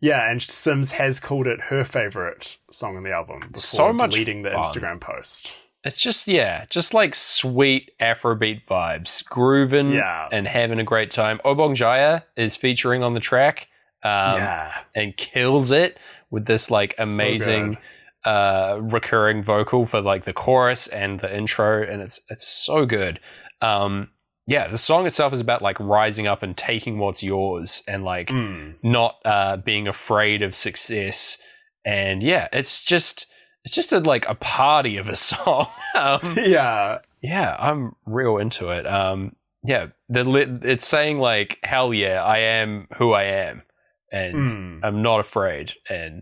yeah, 0.02 0.30
and 0.30 0.42
Simz 0.42 0.92
has 0.92 1.20
called 1.20 1.48
it 1.48 1.62
her 1.70 1.84
favorite 1.86 2.58
song 2.72 2.98
on 2.98 3.04
the 3.04 3.12
album 3.12 3.42
So 3.54 3.92
much 3.94 4.12
deleting 4.12 4.42
the 4.44 4.52
fun. 4.52 4.64
Instagram 4.64 5.00
post. 5.02 5.54
It's 5.84 6.02
just 6.02 6.28
yeah, 6.28 6.66
just 6.70 6.94
like 6.94 7.14
sweet 7.16 7.92
Afrobeat 8.02 8.66
vibes, 8.66 9.24
grooving 9.24 9.92
Yeah. 9.94 10.28
and 10.32 10.48
having 10.48 10.80
a 10.80 10.84
great 10.84 11.12
time. 11.12 11.40
Obongjayar 11.46 12.24
is 12.36 12.58
featuring 12.58 13.04
on 13.04 13.14
the 13.14 13.20
track, 13.20 13.68
um, 14.04 14.36
yeah, 14.38 14.74
and 14.96 15.16
kills 15.16 15.72
it 15.72 15.98
with 16.32 16.46
this 16.46 16.70
like 16.72 16.96
So 16.98 17.04
amazing 17.04 17.78
uh, 18.26 18.80
recurring 18.82 19.44
vocal 19.44 19.86
for 19.86 20.02
like 20.02 20.24
the 20.26 20.34
chorus 20.34 20.88
and 20.88 21.20
the 21.20 21.36
intro, 21.36 21.84
and 21.84 22.02
it's 22.02 22.20
it's 22.30 22.48
so 22.48 22.86
good. 22.86 23.20
Um, 23.62 24.12
yeah, 24.48 24.68
the 24.68 24.78
song 24.78 25.06
itself 25.06 25.34
is 25.34 25.42
about 25.42 25.62
like 25.62 25.80
rising 25.80 26.28
up 26.28 26.44
and 26.44 26.56
taking 26.56 27.00
what's 27.00 27.24
yours, 27.24 27.84
and 27.88 28.04
like 28.04 28.30
Mm. 28.30 28.76
not 28.84 29.16
uh, 29.26 29.58
being 29.58 29.88
afraid 29.88 30.42
of 30.42 30.54
success. 30.56 31.38
And 31.86 32.22
yeah, 32.24 32.48
it's 32.54 32.84
just 32.84 33.28
it's 33.64 33.74
just 33.76 33.92
a, 33.94 34.00
like 34.00 34.28
a 34.28 34.36
party 34.36 34.98
of 34.98 35.08
a 35.08 35.16
song. 35.30 35.68
um, 35.96 36.36
yeah, 36.44 37.00
yeah, 37.22 37.56
I'm 37.60 37.96
real 38.06 38.38
into 38.38 38.70
it. 38.70 38.86
Um, 38.86 39.36
yeah, 39.64 39.88
the 40.10 40.24
li- 40.24 40.60
it's 40.62 40.86
saying 40.88 41.18
like 41.18 41.58
hell 41.64 41.92
yeah, 41.94 42.24
I 42.24 42.38
am 42.40 42.88
who 42.98 43.14
I 43.14 43.24
am, 43.24 43.64
and 44.12 44.46
Mm. 44.46 44.80
I'm 44.84 45.02
not 45.02 45.20
afraid, 45.22 45.74
and 45.90 46.22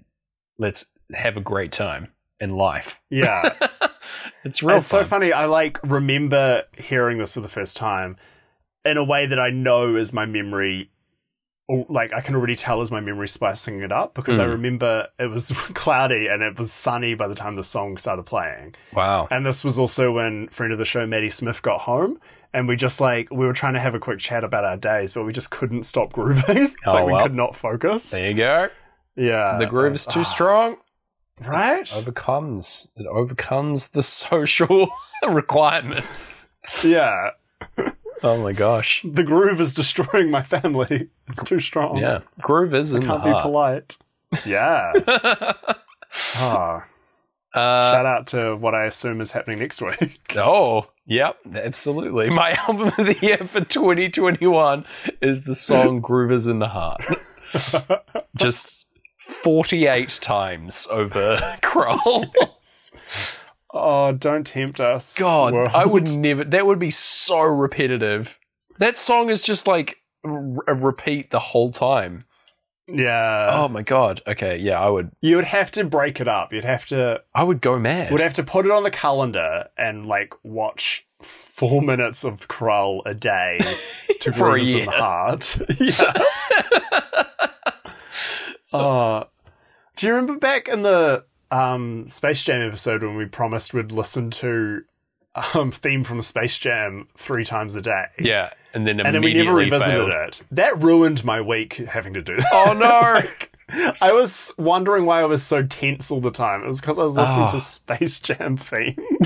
let's 0.59 0.85
have 1.13 1.37
a 1.37 1.41
great 1.41 1.71
time 1.71 2.11
in 2.39 2.51
life. 2.57 3.01
yeah. 3.09 3.53
it's 4.43 4.61
real 4.63 4.77
it's 4.77 4.87
so 4.87 5.03
funny. 5.03 5.31
I 5.31 5.45
like 5.45 5.79
remember 5.83 6.63
hearing 6.77 7.17
this 7.17 7.33
for 7.33 7.41
the 7.41 7.47
first 7.49 7.77
time 7.77 8.17
in 8.85 8.97
a 8.97 9.03
way 9.03 9.25
that 9.25 9.39
I 9.39 9.49
know 9.49 9.95
is 9.95 10.11
my 10.13 10.25
memory. 10.25 10.89
or, 11.69 11.85
Like 11.89 12.11
I 12.13 12.19
can 12.21 12.35
already 12.35 12.55
tell 12.55 12.81
is 12.81 12.91
my 12.91 12.99
memory 12.99 13.27
spicing 13.29 13.81
it 13.81 13.91
up 13.91 14.13
because 14.13 14.39
I 14.39 14.45
Mm. 14.45 14.51
remember 14.51 15.07
it 15.19 15.27
was 15.27 15.51
cloudy 15.73 16.27
and 16.27 16.41
it 16.41 16.59
was 16.59 16.73
sunny 16.73 17.13
by 17.15 17.27
the 17.27 17.35
time 17.35 17.55
the 17.55 17.63
song 17.63 17.97
started 17.97 18.23
playing. 18.25 18.75
Wow. 18.93 19.27
And 19.31 19.45
this 19.45 19.63
was 19.63 19.79
also 19.79 20.11
when 20.11 20.49
friend 20.49 20.73
of 20.73 20.79
the 20.79 20.85
show 20.85 21.05
Maddie 21.07 21.29
Smith 21.29 21.61
got 21.61 21.81
home, 21.81 22.19
and 22.53 22.67
we 22.67 22.75
just 22.75 22.99
like 22.99 23.29
we 23.31 23.45
were 23.45 23.53
trying 23.53 23.73
to 23.75 23.79
have 23.79 23.95
a 23.95 23.99
quick 23.99 24.19
chat 24.19 24.43
about 24.43 24.65
our 24.65 24.77
days, 24.77 25.13
but 25.13 25.23
we 25.23 25.31
just 25.31 25.49
couldn't 25.51 25.83
stop 25.83 26.11
grooving. 26.17 26.73
Oh, 26.85 26.93
like 26.93 27.05
we 27.05 27.11
well. 27.13 27.23
could 27.23 27.35
not 27.35 27.55
focus. 27.55 28.11
There 28.11 28.27
you 28.29 28.33
go. 28.35 28.69
Yeah, 29.15 29.57
the 29.59 29.67
groove 29.67 29.93
is 29.93 30.05
too 30.07 30.21
Ah, 30.21 30.23
strong. 30.23 30.77
Right? 31.41 31.91
Overcomes 31.93 32.91
it 32.95 33.05
overcomes 33.07 33.89
the 33.89 34.01
social 34.01 34.87
requirements. 35.27 36.49
Yeah, 36.83 37.31
Oh 38.21 38.41
my 38.41 38.53
gosh. 38.53 39.05
the 39.05 39.23
groove 39.23 39.59
is 39.59 39.73
destroying 39.73 40.31
my 40.31 40.43
family. 40.43 41.09
It's 41.27 41.43
too 41.43 41.59
strong. 41.59 41.97
Yeah, 41.97 42.21
groove 42.41 42.73
is 42.73 42.93
I 42.93 42.97
in 42.99 43.03
the 43.03 43.09
can't 43.09 43.23
be 43.23 43.29
heart. 43.31 43.43
polite. 43.43 43.97
Yeah. 44.45 44.93
Ah, 46.35 46.85
uh, 47.55 47.91
shout 47.91 48.05
out 48.05 48.27
to 48.27 48.55
what 48.55 48.75
I 48.75 48.85
assume 48.85 49.19
is 49.19 49.31
happening 49.31 49.57
next 49.59 49.81
week. 49.81 50.19
Oh, 50.35 50.87
yep, 51.07 51.37
absolutely. 51.55 52.29
My 52.29 52.51
album 52.67 52.87
of 52.89 52.95
the 52.97 53.17
year 53.19 53.37
for 53.39 53.61
2021 53.61 54.85
is 55.21 55.43
the 55.45 55.55
song 55.55 56.03
Groovers 56.03 56.47
in 56.47 56.59
the 56.59 56.67
Heart. 56.67 57.19
Just 58.35 58.82
48 59.23 60.09
times 60.21 60.87
over 60.91 61.37
Krull. 61.61 62.25
oh, 63.73 64.11
don't 64.11 64.45
tempt 64.45 64.79
us. 64.79 65.17
God, 65.17 65.53
world. 65.53 65.69
I 65.73 65.85
would 65.85 66.09
never, 66.09 66.43
that 66.43 66.65
would 66.65 66.79
be 66.79 66.91
so 66.91 67.39
repetitive. 67.41 68.37
That 68.79 68.97
song 68.97 69.29
is 69.29 69.41
just 69.41 69.65
like 69.67 69.97
a 70.25 70.73
repeat 70.75 71.31
the 71.31 71.39
whole 71.39 71.71
time. 71.71 72.25
Yeah. 72.87 73.49
Oh 73.53 73.69
my 73.69 73.81
God. 73.81 74.21
Okay, 74.27 74.57
yeah, 74.57 74.77
I 74.79 74.89
would, 74.89 75.11
You 75.21 75.37
would 75.37 75.45
have 75.45 75.71
to 75.71 75.85
break 75.85 76.19
it 76.19 76.27
up. 76.27 76.51
You'd 76.51 76.65
have 76.65 76.85
to 76.87 77.21
I 77.33 77.43
would 77.43 77.61
go 77.61 77.79
mad. 77.79 78.11
would 78.11 78.19
have 78.19 78.33
to 78.33 78.43
put 78.43 78.65
it 78.65 78.71
on 78.71 78.83
the 78.83 78.91
calendar 78.91 79.69
and 79.77 80.05
like 80.05 80.33
watch 80.43 81.07
four 81.21 81.81
minutes 81.81 82.25
of 82.25 82.49
Krull 82.49 83.01
a 83.05 83.13
day 83.13 83.57
to 84.19 84.33
For 84.33 84.57
a 84.57 84.61
year. 84.61 84.83
the 84.85 84.91
Heart. 84.91 85.57
yeah. 85.79 86.13
Oh, 88.73 89.25
do 89.95 90.07
you 90.07 90.13
remember 90.13 90.37
back 90.39 90.67
in 90.67 90.81
the 90.83 91.25
um, 91.51 92.07
Space 92.07 92.43
Jam 92.43 92.61
episode 92.67 93.03
when 93.03 93.15
we 93.15 93.25
promised 93.25 93.73
we'd 93.73 93.91
listen 93.91 94.31
to 94.31 94.81
um, 95.53 95.71
theme 95.71 96.03
from 96.03 96.21
Space 96.21 96.57
Jam 96.57 97.07
three 97.17 97.45
times 97.45 97.75
a 97.75 97.81
day? 97.81 98.05
yeah, 98.19 98.51
and 98.73 98.87
then 98.87 98.99
And 98.99 99.13
then 99.15 99.21
we 99.21 99.33
never 99.33 99.53
revisited 99.53 99.93
failed. 99.93 100.11
it. 100.11 100.41
That 100.51 100.79
ruined 100.81 101.23
my 101.23 101.41
week 101.41 101.73
having 101.75 102.13
to 102.15 102.21
do 102.21 102.35
that. 102.37 102.49
Oh 102.51 102.73
no! 102.73 103.21
I 104.01 104.11
was 104.13 104.51
wondering 104.57 105.05
why 105.05 105.21
I 105.21 105.25
was 105.25 105.41
so 105.43 105.63
tense 105.63 106.11
all 106.11 106.21
the 106.21 106.31
time. 106.31 106.63
It 106.63 106.67
was 106.67 106.81
because 106.81 106.99
I 106.99 107.03
was 107.03 107.15
listening 107.15 107.41
Ah. 107.45 107.51
to 107.51 107.61
Space 107.61 108.19
Jam 108.19 108.57
theme, 108.57 108.95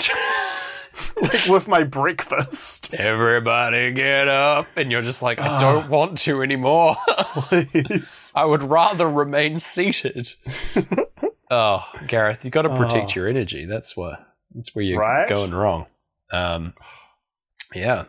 like 1.22 1.46
with 1.48 1.68
my 1.68 1.84
breakfast. 1.84 2.94
Everybody 2.94 3.92
get 3.92 4.28
up, 4.28 4.68
and 4.76 4.92
you're 4.92 5.02
just 5.02 5.22
like, 5.22 5.40
I 5.40 5.48
Ah. 5.50 5.58
don't 5.58 5.90
want 5.90 6.18
to 6.20 6.42
anymore. 6.42 6.96
Please. 7.08 8.32
I 8.36 8.46
would 8.46 8.64
rather 8.64 9.10
remain 9.10 9.58
seated. 9.58 10.34
oh, 11.52 11.84
Gareth, 12.08 12.44
you've 12.46 12.52
got 12.54 12.64
to 12.64 12.76
protect 12.76 13.12
Oh. 13.12 13.14
your 13.22 13.28
energy. 13.28 13.66
That's 13.66 13.96
what. 13.98 14.26
That's 14.56 14.74
where 14.76 14.84
you're 14.84 15.00
Right? 15.00 15.28
going 15.28 15.54
wrong. 15.54 15.86
Um, 16.32 16.74
yeah. 17.76 18.06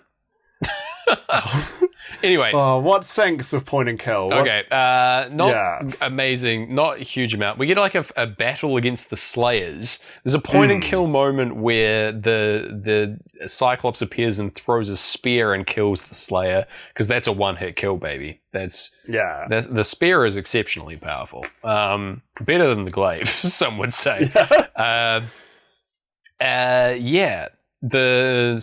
Anyway, 2.23 2.51
Oh, 2.55 2.79
what 2.79 3.03
syncs 3.03 3.53
of 3.53 3.65
point 3.65 3.89
and 3.89 3.99
kill? 3.99 4.27
What- 4.27 4.39
okay. 4.39 4.65
Uh, 4.71 5.29
not 5.31 5.49
Yeah. 5.51 5.81
amazing. 6.01 6.75
Not 6.75 7.01
a 7.01 7.05
huge 7.05 7.33
amount. 7.35 7.59
We 7.59 7.67
get 7.67 7.77
like 7.77 7.95
a, 7.95 8.05
a 8.17 8.27
battle 8.27 8.77
against 8.77 9.11
the 9.11 9.17
Slayers. 9.17 10.01
There's 10.25 10.35
a 10.35 10.39
point 10.41 10.73
and 10.73 10.83
Mm. 10.83 10.87
kill 10.87 11.07
moment 11.07 11.57
where 11.57 12.11
the 12.13 12.69
the 12.83 13.47
Cyclops 13.47 14.03
appears 14.03 14.39
and 14.41 14.53
throws 14.55 14.89
a 14.89 14.97
spear 14.97 15.55
and 15.55 15.65
kills 15.67 16.09
the 16.09 16.15
Slayer 16.15 16.67
because 16.89 17.07
that's 17.07 17.27
a 17.29 17.33
one 17.33 17.57
hit 17.57 17.77
kill, 17.77 17.97
baby. 17.97 18.41
That's 18.53 18.91
Yeah. 19.09 19.47
the, 19.49 19.61
the 19.71 19.85
spear 19.85 20.25
is 20.27 20.37
exceptionally 20.37 20.97
powerful. 20.97 21.47
Um, 21.63 22.23
better 22.41 22.67
than 22.75 22.85
the 22.85 22.91
glaive, 22.91 23.29
some 23.29 23.79
would 23.79 23.93
say. 23.93 24.31
Uh, 24.75 25.21
uh, 26.41 26.95
yeah, 26.99 27.49
the, 27.83 28.57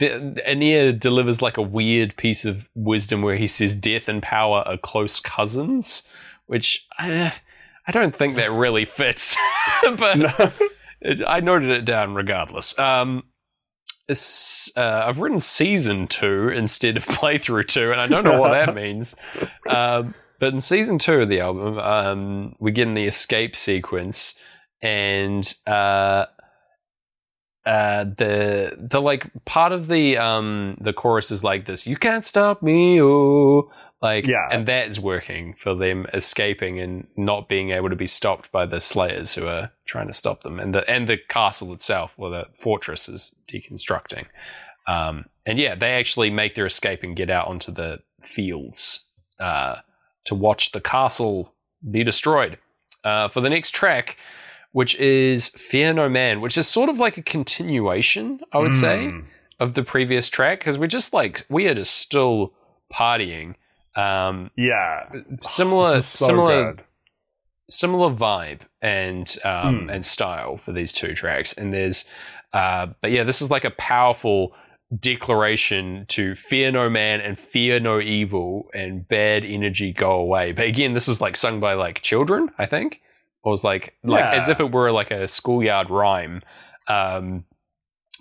Aeneas 0.00 0.94
delivers 0.98 1.40
like 1.40 1.56
a 1.56 1.62
weird 1.62 2.16
piece 2.16 2.44
of 2.44 2.68
wisdom 2.74 3.22
where 3.22 3.36
he 3.36 3.46
says 3.46 3.74
death 3.76 4.08
and 4.08 4.22
power 4.22 4.62
are 4.66 4.76
close 4.76 5.20
cousins, 5.20 6.02
which 6.46 6.86
I, 6.98 7.32
I 7.86 7.92
don't 7.92 8.14
think 8.14 8.36
that 8.36 8.50
really 8.50 8.84
fits, 8.84 9.36
but 9.96 10.16
No. 10.18 10.52
it, 11.00 11.22
I 11.26 11.40
noted 11.40 11.70
it 11.70 11.84
down 11.84 12.14
regardless. 12.14 12.76
Um, 12.78 13.24
uh, 14.08 15.04
I've 15.06 15.20
written 15.20 15.38
season 15.38 16.06
two 16.06 16.48
instead 16.48 16.96
of 16.96 17.04
playthrough 17.06 17.66
two, 17.68 17.92
and 17.92 18.00
I 18.00 18.06
don't 18.06 18.24
know 18.24 18.40
what 18.40 18.52
that 18.52 18.74
means. 18.82 19.16
Um, 19.68 20.14
but 20.38 20.52
in 20.52 20.60
season 20.60 20.98
two 20.98 21.20
of 21.22 21.28
the 21.28 21.40
album, 21.40 21.78
um, 21.78 22.56
we 22.58 22.70
get 22.72 22.86
in 22.88 22.94
the 22.94 23.04
escape 23.04 23.56
sequence, 23.56 24.38
and 24.82 25.52
uh, 25.66 26.26
uh, 27.66 28.04
the 28.04 28.76
the 28.78 29.00
like 29.02 29.26
part 29.44 29.72
of 29.72 29.88
the 29.88 30.16
um 30.16 30.78
the 30.80 30.92
chorus 30.92 31.30
is 31.30 31.42
like 31.44 31.64
this: 31.66 31.86
"You 31.86 31.96
can't 31.96 32.24
stop 32.24 32.62
me, 32.62 33.00
oh." 33.02 33.70
Like, 34.02 34.26
Yeah. 34.26 34.46
and 34.52 34.66
that 34.66 34.88
is 34.88 35.00
working 35.00 35.54
for 35.54 35.74
them 35.74 36.06
escaping 36.12 36.78
and 36.78 37.06
not 37.16 37.48
being 37.48 37.70
able 37.70 37.88
to 37.88 37.96
be 37.96 38.06
stopped 38.06 38.52
by 38.52 38.66
the 38.66 38.78
Slayers 38.78 39.34
who 39.34 39.46
are 39.48 39.72
trying 39.86 40.06
to 40.06 40.12
stop 40.12 40.42
them, 40.42 40.60
and 40.60 40.74
the 40.74 40.88
and 40.88 41.08
the 41.08 41.16
castle 41.28 41.72
itself, 41.72 42.14
or 42.18 42.30
the 42.30 42.46
fortress, 42.60 43.08
is 43.08 43.34
deconstructing. 43.50 44.26
Um, 44.86 45.24
and 45.44 45.58
yeah, 45.58 45.74
they 45.74 45.92
actually 45.94 46.30
make 46.30 46.54
their 46.54 46.66
escape 46.66 47.02
and 47.02 47.16
get 47.16 47.30
out 47.30 47.48
onto 47.48 47.72
the 47.72 48.00
fields 48.20 49.08
uh, 49.40 49.76
to 50.24 50.34
watch 50.34 50.70
the 50.72 50.80
castle 50.80 51.54
be 51.90 52.04
destroyed. 52.04 52.58
Uh, 53.02 53.28
for 53.28 53.40
the 53.40 53.50
next 53.50 53.70
track, 53.74 54.16
which 54.78 54.94
is 54.96 55.48
Fear 55.50 55.94
No 55.94 56.06
Man, 56.08 56.42
which 56.42 56.58
is 56.58 56.68
sort 56.68 56.90
of 56.90 56.98
like 56.98 57.16
a 57.16 57.22
continuation, 57.22 58.40
I 58.52 58.58
would 58.58 58.74
say, 58.74 58.98
Mm. 59.06 59.24
of 59.58 59.72
the 59.72 59.82
previous 59.82 60.28
track 60.28 60.58
because 60.60 60.76
we're 60.78 60.86
just 60.98 61.14
like 61.14 61.46
we 61.48 61.66
are 61.68 61.74
just 61.74 61.94
still 61.96 62.52
partying. 62.92 63.54
Um, 63.94 64.50
Yeah. 64.54 65.04
similar, 65.40 66.02
so 66.02 66.26
similar, 66.26 66.58
good. 66.74 66.82
similar 67.70 68.10
vibe 68.10 68.60
and 68.82 69.26
um, 69.44 69.84
Hmm. 69.84 69.90
and 69.94 70.04
style 70.04 70.58
for 70.58 70.72
these 70.72 70.92
two 70.92 71.14
tracks. 71.14 71.54
And 71.54 71.72
there's, 71.72 72.04
uh, 72.52 72.88
but 73.00 73.10
yeah, 73.12 73.22
this 73.24 73.40
is 73.40 73.50
like 73.50 73.64
a 73.64 73.70
powerful 73.92 74.54
declaration 75.00 76.04
to 76.08 76.34
fear 76.34 76.70
no 76.70 76.90
man 76.90 77.20
and 77.22 77.38
fear 77.38 77.80
no 77.80 77.98
evil 77.98 78.68
and 78.74 79.08
bad 79.08 79.42
energy 79.44 79.90
go 79.92 80.12
away. 80.12 80.52
But 80.52 80.66
again, 80.66 80.92
this 80.92 81.08
is 81.08 81.20
like 81.22 81.34
sung 81.36 81.60
by 81.60 81.72
like 81.72 82.02
children, 82.02 82.50
I 82.58 82.66
think, 82.66 83.00
or 83.46 83.52
was 83.52 83.62
like 83.64 83.96
like 84.02 84.24
Yeah. 84.24 84.32
as 84.34 84.48
if 84.48 84.58
it 84.60 84.72
were 84.72 84.90
like 84.90 85.10
a 85.12 85.28
schoolyard 85.28 85.88
rhyme. 85.88 86.42
Um, 86.88 87.44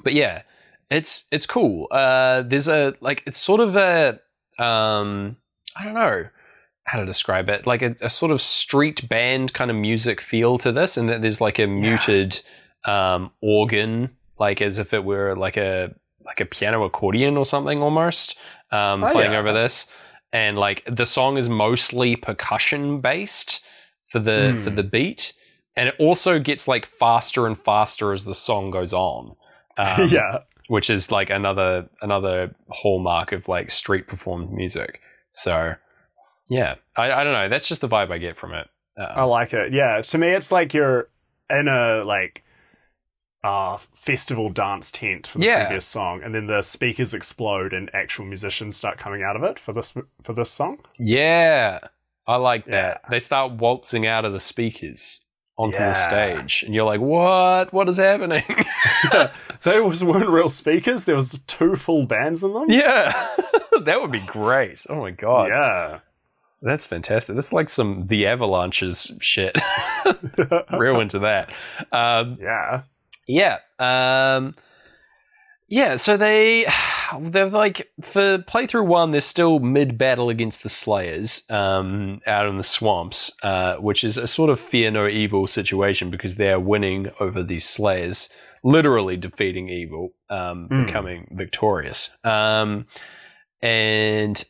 but 0.03 0.13
yeah, 0.13 0.43
it's 0.91 1.25
it's 1.31 1.47
cool. 1.47 1.87
Uh, 1.91 2.43
there's 2.43 2.67
a 2.67 2.93
like 3.01 3.23
it's 3.25 3.39
sort 3.39 3.59
of 3.59 3.75
a 3.75 4.19
um, 4.59 5.35
I 5.75 5.83
don't 5.83 5.95
know 5.95 6.27
how 6.83 6.99
to 6.99 7.05
describe 7.05 7.49
it, 7.49 7.65
like 7.65 7.81
a, 7.81 7.95
a 8.01 8.09
sort 8.09 8.31
of 8.31 8.39
street 8.39 9.09
band 9.09 9.53
kind 9.53 9.71
of 9.71 9.75
music 9.77 10.21
feel 10.21 10.59
to 10.59 10.71
this, 10.71 10.95
and 10.97 11.09
that 11.09 11.21
there's 11.23 11.41
like 11.41 11.57
a 11.57 11.65
muted 11.65 12.39
um, 12.85 13.31
organ, 13.41 14.15
like 14.37 14.61
as 14.61 14.77
if 14.77 14.93
it 14.93 15.03
were 15.03 15.35
like 15.35 15.57
a 15.57 15.93
like 16.23 16.39
a 16.39 16.45
piano 16.45 16.83
accordion 16.83 17.35
or 17.37 17.45
something 17.45 17.81
almost 17.81 18.37
um, 18.71 19.03
Oh, 19.03 19.11
playing 19.11 19.31
yeah. 19.33 19.39
over 19.39 19.51
this, 19.53 19.87
and 20.31 20.57
like 20.59 20.83
the 20.85 21.05
song 21.07 21.37
is 21.37 21.49
mostly 21.49 22.15
percussion 22.15 22.99
based 23.01 23.64
for 24.15 24.19
the 24.19 24.51
Hmm. 24.51 24.57
for 24.63 24.69
the 24.69 24.83
beat, 24.83 25.33
and 25.75 25.89
it 25.89 25.95
also 25.99 26.39
gets 26.39 26.67
like 26.69 26.85
faster 26.85 27.45
and 27.45 27.57
faster 27.59 28.13
as 28.13 28.23
the 28.23 28.33
song 28.33 28.71
goes 28.71 28.93
on. 28.93 29.35
Um, 29.77 30.07
yeah. 30.17 30.39
which 30.69 30.89
is 30.89 31.11
like 31.11 31.29
another 31.29 31.89
another 32.01 32.55
hallmark 32.69 33.33
of 33.33 33.47
like 33.49 33.69
street 33.69 34.07
performed 34.07 34.51
music. 34.51 35.01
So 35.31 35.73
yeah, 36.49 36.75
I, 36.95 37.11
I 37.11 37.23
don't 37.25 37.33
know. 37.33 37.49
That's 37.49 37.67
just 37.67 37.81
the 37.81 37.89
vibe 37.89 38.09
I 38.11 38.17
get 38.19 38.37
from 38.37 38.53
it. 38.53 38.67
I 38.97 39.21
Um, 39.23 39.29
like 39.29 39.51
it. 39.53 39.73
Yeah. 39.73 40.01
To 40.01 40.17
me, 40.17 40.29
it's 40.29 40.51
like 40.51 40.73
you're 40.73 41.09
in 41.49 41.67
a 41.67 42.03
like 42.05 42.43
uh 43.43 43.77
festival 43.93 44.49
dance 44.49 44.89
tent 44.91 45.27
for 45.27 45.37
the 45.39 45.45
Yeah. 45.45 45.65
previous 45.65 45.85
song, 45.85 46.21
and 46.23 46.33
then 46.33 46.47
the 46.47 46.61
speakers 46.61 47.13
explode 47.13 47.73
and 47.73 47.91
actual 47.93 48.25
musicians 48.25 48.75
start 48.77 48.97
coming 48.97 49.21
out 49.23 49.35
of 49.35 49.43
it 49.43 49.59
for 49.59 49.73
this 49.73 49.95
for 50.23 50.33
this 50.33 50.49
song. 50.49 50.77
yeah, 50.99 51.79
I 52.27 52.37
like 52.37 52.65
that. 52.65 53.01
Yeah. 53.03 53.09
They 53.09 53.19
start 53.19 53.53
waltzing 53.53 54.05
out 54.07 54.25
of 54.25 54.33
the 54.33 54.39
speakers 54.39 55.25
onto 55.57 55.77
Yeah. 55.79 55.87
the 55.89 55.93
stage, 55.93 56.63
and 56.63 56.73
you're 56.73 56.83
like, 56.85 56.99
"What? 56.99 57.71
What 57.71 57.87
is 57.87 57.97
happening?" 57.97 58.43
they 59.63 59.79
was 59.79 60.03
weren't 60.03 60.29
real 60.29 60.49
speakers. 60.49 61.03
There 61.05 61.15
was 61.15 61.39
two 61.47 61.75
full 61.75 62.05
bands 62.05 62.43
in 62.43 62.53
them. 62.53 62.65
yeah, 62.67 63.11
that 63.83 64.01
would 64.01 64.11
be 64.11 64.19
great. 64.19 64.85
Oh 64.89 64.95
my 65.01 65.11
god, 65.11 65.47
Yeah. 65.49 65.99
that's 66.61 66.85
fantastic. 66.85 67.35
That's 67.35 67.53
like 67.53 67.69
some 67.69 68.05
the 68.07 68.25
Avalanches 68.27 69.11
shit. 69.21 69.55
Real 70.71 70.99
into 70.99 71.19
that. 71.19 71.51
Um, 71.91 72.37
yeah. 72.41 72.81
Yeah. 73.27 73.59
Um 73.79 74.55
yeah, 75.67 75.95
so 75.95 76.17
they 76.17 76.65
they're 77.19 77.49
like 77.49 77.91
for 78.01 78.37
playthrough 78.39 78.85
one, 78.87 79.11
they're 79.11 79.21
still 79.21 79.59
mid 79.59 79.97
battle 79.97 80.29
against 80.29 80.63
the 80.63 80.69
Slayers, 80.69 81.43
um, 81.49 82.21
out 82.27 82.47
in 82.47 82.57
the 82.57 82.63
swamps, 82.63 83.31
uh, 83.43 83.77
which 83.77 84.03
is 84.03 84.17
a 84.17 84.27
sort 84.27 84.49
of 84.49 84.59
fear 84.59 84.91
no 84.91 85.07
evil 85.07 85.47
situation 85.47 86.09
because 86.09 86.35
they're 86.35 86.59
winning 86.59 87.09
over 87.19 87.43
these 87.43 87.67
Slayers, 87.67 88.29
literally 88.63 89.17
defeating 89.17 89.69
evil, 89.69 90.13
um, 90.29 90.67
Mm. 90.69 90.85
becoming 90.85 91.27
victorious. 91.31 92.09
Um 92.23 92.87
and 93.61 94.43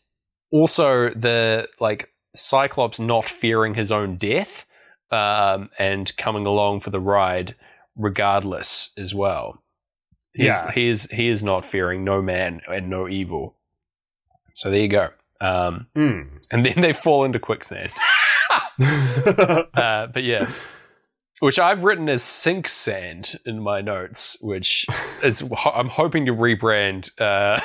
also 0.51 1.09
the 1.09 1.67
like 1.79 2.09
Cyclops 2.35 2.99
not 2.99 3.29
fearing 3.29 3.75
his 3.75 3.91
own 3.91 4.17
death, 4.17 4.65
um, 5.11 5.69
and 5.79 6.15
coming 6.17 6.45
along 6.45 6.81
for 6.81 6.89
the 6.89 6.99
ride 6.99 7.55
regardless 7.95 8.91
as 8.97 9.13
well. 9.15 9.61
He's, 10.35 10.45
Yeah. 10.47 10.71
he 10.71 10.87
is 10.87 11.09
he 11.11 11.27
is 11.27 11.43
not 11.43 11.65
fearing 11.65 12.03
no 12.03 12.21
man 12.21 12.61
and 12.67 12.89
no 12.89 13.07
evil. 13.07 13.55
So 14.53 14.69
there 14.69 14.81
you 14.81 14.87
go. 14.89 15.09
Um, 15.41 15.87
Mm. 15.95 16.43
and 16.51 16.65
then 16.65 16.81
they 16.81 16.93
fall 16.93 17.23
into 17.25 17.39
quicksand. 17.39 17.91
Uh, 18.79 20.07
but 20.07 20.23
yeah, 20.23 20.49
which 21.39 21.57
I've 21.59 21.83
written 21.83 22.09
as 22.09 22.23
sink 22.23 22.67
sand 22.67 23.35
in 23.45 23.61
my 23.61 23.81
notes, 23.81 24.37
which 24.41 24.85
is 25.23 25.41
I'm 25.73 25.87
hoping 25.89 26.25
to 26.25 26.33
rebrand 26.33 27.09
uh, 27.19 27.59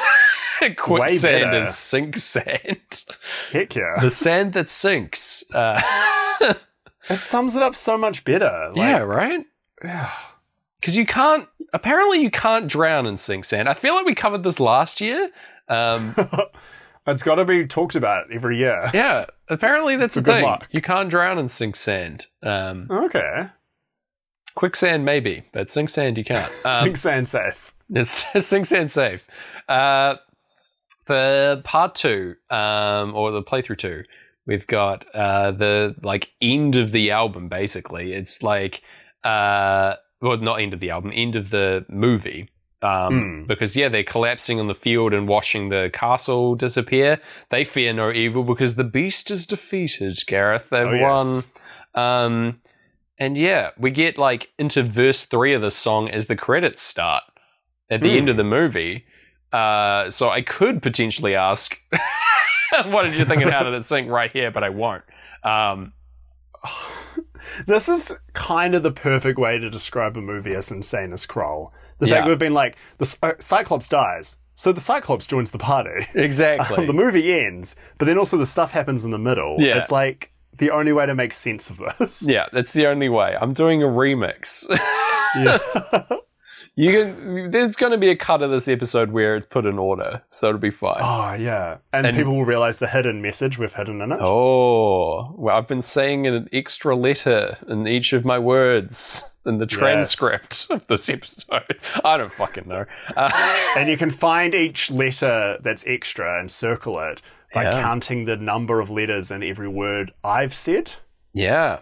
quicksand 0.76 1.55
as 1.55 1.76
sink 1.76 2.16
sand, 2.16 3.05
Heck 3.52 3.74
yeah. 3.74 3.97
the 4.01 4.10
sand 4.10 4.52
that 4.55 4.68
sinks. 4.68 5.44
Uh, 5.52 5.80
It 7.09 7.18
sums 7.18 7.56
it 7.56 7.62
up 7.62 7.74
so 7.74 7.98
much 7.98 8.24
better. 8.24 8.68
Like, 8.70 8.76
yeah, 8.76 8.98
right. 8.98 9.44
Because 10.81 10.97
you 10.97 11.07
can't. 11.07 11.47
Apparently, 11.73 12.20
you 12.20 12.31
can't 12.31 12.66
drown 12.66 13.07
in 13.07 13.16
sink 13.16 13.44
sand. 13.44 13.69
I 13.69 13.74
feel 13.74 13.94
like 13.94 14.07
we 14.07 14.15
covered 14.15 14.43
this 14.43 14.59
last 14.59 15.01
year. 15.01 15.31
Um, 15.69 16.15
it's 17.07 17.23
got 17.23 17.36
to 17.36 17.44
be 17.44 17.66
talked 17.66 17.94
about 17.94 18.32
every 18.32 18.59
year. 18.59 18.90
yeah, 18.93 19.27
apparently 19.48 19.97
that's 19.97 20.16
the 20.16 20.23
thing. 20.23 20.44
luck. 20.44 20.66
You 20.70 20.81
can't 20.82 21.09
drown 21.11 21.39
in 21.39 21.48
sink 21.48 21.77
sand. 21.77 22.27
Um, 22.43 22.89
Okay. 22.90 23.47
quicksand 24.57 25.05
maybe, 25.05 25.44
but 25.52 25.70
sink 25.70 25.89
sand 25.89 26.19
you 26.19 26.24
can't. 26.24 26.52
Um, 26.65 26.85
Sink 26.85 26.97
sand 26.97 27.28
safe. 27.28 27.74
It's 27.93 28.09
Sing 28.47 28.65
Sand 28.65 28.89
safe. 28.90 29.27
Uh, 29.69 30.15
for 31.05 31.61
part 31.65 31.97
two, 31.97 32.36
um, 32.48 33.15
or 33.16 33.32
the 33.32 33.43
playthrough 33.43 33.78
two, 33.78 34.05
we've 34.47 34.66
got 34.69 35.05
uh, 35.12 35.51
the 35.51 35.97
like 36.02 36.31
end 36.40 36.77
of 36.77 36.93
the 36.93 37.11
album. 37.11 37.48
Basically, 37.48 38.12
it's 38.12 38.44
like 38.44 38.82
uh, 39.24 39.97
well, 40.20 40.36
not 40.38 40.60
end 40.60 40.74
of 40.74 40.80
the 40.80 40.90
album, 40.90 41.12
end 41.14 41.36
of 41.36 41.51
the 41.51 41.84
movie. 41.88 42.48
Um, 42.82 42.90
Mm. 43.12 43.47
Because 43.47 43.76
yeah, 43.76 43.88
they're 43.90 44.02
collapsing 44.02 44.59
on 44.59 44.66
the 44.66 44.74
field 44.74 45.12
and 45.12 45.28
watching 45.28 45.68
the 45.68 45.90
castle 45.92 46.55
disappear. 46.55 47.20
They 47.51 47.62
fear 47.64 47.92
no 47.92 48.10
evil 48.10 48.42
because 48.42 48.76
the 48.76 48.84
beast 48.84 49.30
is 49.30 49.47
defeated. 49.47 50.16
Gareth, 50.26 50.70
they've 50.70 50.86
Oh, 50.86 50.98
won. 50.98 51.26
yes. 51.26 51.51
Um, 51.94 52.60
and 53.18 53.36
yeah, 53.36 53.70
we 53.78 53.90
get 53.90 54.16
like 54.16 54.51
into 54.59 54.82
verse 54.82 55.26
three 55.26 55.52
of 55.52 55.60
the 55.60 55.70
song 55.70 56.09
as 56.09 56.24
the 56.26 56.36
credits 56.36 56.80
start 56.80 57.22
at 57.90 58.01
the 58.01 58.10
Hmm. 58.12 58.16
end 58.16 58.28
of 58.30 58.36
the 58.38 58.44
movie. 58.44 59.05
Uh, 59.52 60.09
so 60.09 60.30
I 60.30 60.40
could 60.40 60.80
potentially 60.82 61.34
ask, 61.34 61.78
what 62.86 63.02
did 63.02 63.16
you 63.16 63.26
think 63.26 63.42
and 63.42 63.51
how 63.52 63.62
did 63.62 63.74
it 63.74 63.84
sync 63.84 64.09
right 64.09 64.30
here? 64.32 64.51
But 64.51 64.64
I 64.64 64.70
won't. 64.70 65.02
Um, 65.44 65.92
This 67.66 67.88
is 67.88 68.12
kind 68.32 68.74
of 68.74 68.82
the 68.82 68.90
perfect 68.92 69.38
way 69.38 69.58
to 69.58 69.70
describe 69.70 70.16
a 70.16 70.20
movie 70.20 70.54
as 70.54 70.70
insane 70.70 71.12
as 71.12 71.26
Krull. 71.26 71.70
The 71.98 72.08
Yeah. 72.08 72.14
fact 72.16 72.28
we've 72.28 72.38
been 72.38 72.54
like, 72.54 72.76
the 72.98 73.16
uh, 73.22 73.32
Cyclops 73.38 73.88
dies, 73.88 74.36
so 74.54 74.72
the 74.72 74.80
Cyclops 74.80 75.26
joins 75.26 75.50
the 75.50 75.58
party. 75.58 76.06
exactly. 76.14 76.86
the 76.86 76.92
movie 76.92 77.32
ends, 77.32 77.76
but 77.98 78.06
then 78.06 78.18
also 78.18 78.36
the 78.36 78.46
stuff 78.46 78.72
happens 78.72 79.04
in 79.04 79.10
the 79.10 79.18
middle. 79.18 79.56
Yeah. 79.58 79.78
It's 79.78 79.90
like 79.90 80.32
the 80.56 80.70
only 80.70 80.92
way 80.92 81.06
to 81.06 81.14
make 81.14 81.32
sense 81.34 81.70
of 81.70 81.80
this. 81.98 82.22
yeah, 82.28 82.46
that's 82.52 82.72
the 82.72 82.86
only 82.86 83.08
way. 83.08 83.36
I'm 83.40 83.52
doing 83.54 83.82
a 83.82 83.86
remix. 83.86 84.66
Yeah. 85.36 85.58
you 86.81 86.93
can. 86.93 87.51
There's 87.51 87.77
going 87.77 87.93
to 87.93 87.98
be 87.98 88.11
a 88.11 88.16
cut 88.16 88.43
of 88.43 88.51
this 88.51 88.69
episode 88.69 89.11
where 89.12 89.36
it's 89.36 89.47
put 89.47 89.66
in 89.66 89.78
order, 89.78 90.23
so 90.31 90.48
it'll 90.48 90.61
be 90.61 90.70
fine. 90.70 91.01
oh, 91.01 91.35
yeah. 91.35 91.78
And, 91.93 92.07
And- 92.07 92.16
people 92.16 92.35
will 92.36 92.44
realize 92.44 92.78
the 92.78 92.86
hidden 92.89 93.20
message 93.23 93.59
we've 93.59 93.73
hidden 93.74 94.01
in 94.01 94.12
it. 94.12 94.19
Oh, 94.20 95.35
well, 95.36 95.57
I've 95.57 95.69
been 95.69 95.82
saying 95.82 96.27
an 96.27 96.48
extra 96.52 96.97
letter 96.97 97.59
in 97.69 97.86
each 97.86 98.12
of 98.12 98.24
my 98.24 98.39
words 98.39 99.24
in 99.47 99.59
the 99.59 99.66
transcript 99.66 100.66
of 100.70 100.86
this 100.86 101.09
episode. 101.09 101.78
I 102.05 102.16
don't 102.16 102.32
fucking 102.32 102.69
know. 102.69 102.85
Uh, 103.16 103.31
And 103.77 103.89
you 103.89 103.97
can 103.97 104.11
find 104.11 104.55
each 104.55 104.90
letter 104.90 105.59
that's 105.62 105.86
extra 105.86 106.39
and 106.40 106.51
circle 106.51 106.98
it 107.01 107.23
by 107.55 107.62
Yeah. 107.65 107.82
counting 107.82 108.27
the 108.27 108.36
number 108.36 108.81
of 108.81 108.90
letters 108.90 109.31
in 109.31 109.43
every 109.43 109.69
word 109.69 110.12
I've 110.23 110.55
said. 110.55 110.93
yeah, 111.32 111.81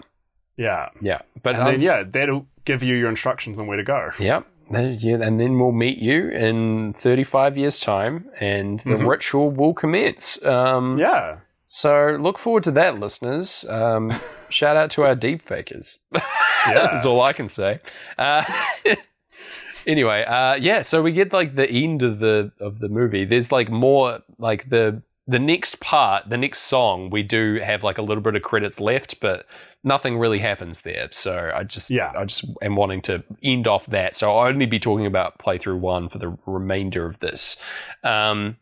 Yeah. 0.57 0.89
yeah, 1.03 1.23
but 1.43 1.57
And 1.57 1.66
then, 1.66 1.81
yeah, 1.81 2.03
that'll 2.07 2.47
give 2.65 2.83
you 2.83 2.95
your 2.95 3.09
instructions 3.09 3.59
on 3.59 3.66
where 3.66 3.77
to 3.77 3.83
go. 3.85 4.11
Yep. 4.19 4.45
Then- 4.45 4.53
yeah, 4.70 5.19
And 5.23 5.40
then 5.40 5.59
we'll 5.59 5.73
meet 5.73 5.99
you 5.99 6.28
in 6.28 6.93
35 6.95 7.57
years' 7.57 7.81
time 7.81 8.28
and 8.40 8.81
the 8.81 8.90
Mhm. 8.97 9.09
ritual 9.09 9.51
will 9.51 9.74
commence. 9.74 10.43
Um, 10.45 10.99
Yeah. 10.99 11.36
So 11.66 12.16
look 12.20 12.39
forward 12.39 12.62
to 12.65 12.70
that, 12.73 12.99
listeners. 12.99 13.66
Um, 13.69 14.20
shout 14.49 14.77
out 14.77 14.90
to 14.93 15.03
our 15.05 15.15
deep 15.15 15.43
fakers. 15.43 15.99
Yeah. 16.66 16.74
That's 16.89 17.07
all 17.07 17.20
I 17.23 17.32
can 17.32 17.49
say. 17.49 17.81
Uh, 18.19 18.43
anyway, 19.86 20.24
uh, 20.24 20.55
yeah. 20.55 20.82
So 20.82 21.03
we 21.03 21.12
get 21.12 21.32
like 21.32 21.55
the 21.55 21.70
end 21.70 22.03
of 22.03 22.19
the 22.19 22.53
of 22.61 22.81
the 22.81 22.89
movie. 22.89 23.24
There's 23.24 23.51
like 23.53 23.70
more 23.70 24.20
like 24.39 24.69
the 24.70 25.03
the 25.27 25.39
next 25.39 25.81
part, 25.81 26.28
the 26.28 26.36
next 26.36 26.61
song. 26.61 27.11
We 27.11 27.23
do 27.23 27.61
have 27.65 27.85
like 27.85 27.99
a 27.99 28.03
little 28.03 28.23
bit 28.23 28.35
of 28.35 28.43
credits 28.43 28.81
left, 28.81 29.20
but 29.20 29.47
nothing 29.84 30.18
really 30.18 30.38
happens 30.40 30.82
there. 30.82 31.09
So 31.12 31.50
I 31.55 31.64
just 31.64 31.90
Yeah. 31.90 32.12
I 32.16 32.24
just 32.24 32.44
am 32.62 32.76
wanting 32.76 33.02
to 33.02 33.22
end 33.42 33.66
off 33.66 33.86
that. 33.86 34.16
So 34.16 34.36
I'll 34.36 34.48
only 34.48 34.66
be 34.66 34.78
talking 34.78 35.06
about 35.06 35.38
playthrough 35.38 35.78
one 35.78 36.09
for 36.09 36.18
the 36.18 36.36
remainder 36.46 37.06
of 37.06 37.20
this. 37.20 37.56
Um, 38.02 38.56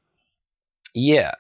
yeah. 0.95 1.33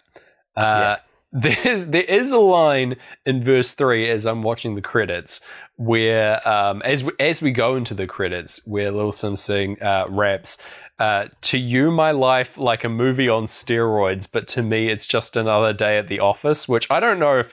Uh, 0.56 0.96
There's 1.32 1.86
there 1.86 2.02
is 2.02 2.32
a 2.32 2.38
line 2.38 2.96
in 3.26 3.42
verse 3.42 3.74
three 3.74 4.08
as 4.08 4.24
I'm 4.24 4.42
watching 4.42 4.74
the 4.74 4.80
credits 4.80 5.42
where 5.74 6.46
um, 6.48 6.80
as 6.82 7.04
we, 7.04 7.12
as 7.20 7.42
we 7.42 7.50
go 7.50 7.76
into 7.76 7.92
the 7.92 8.06
credits 8.06 8.64
where 8.66 8.90
Little 8.90 9.12
Simz 9.12 9.40
sing 9.40 9.76
uh, 9.82 10.06
raps 10.08 10.56
uh, 10.98 11.26
to 11.42 11.58
you 11.58 11.90
my 11.90 12.12
life 12.12 12.56
like 12.56 12.84
a 12.84 12.88
movie 12.88 13.28
on 13.28 13.44
steroids 13.44 14.26
but 14.30 14.46
to 14.48 14.62
me 14.62 14.88
it's 14.88 15.06
just 15.06 15.36
another 15.36 15.74
day 15.74 15.98
at 15.98 16.08
the 16.08 16.20
office 16.20 16.66
which 16.68 16.90
I 16.90 17.00
don't 17.00 17.18
know 17.18 17.38
if 17.38 17.52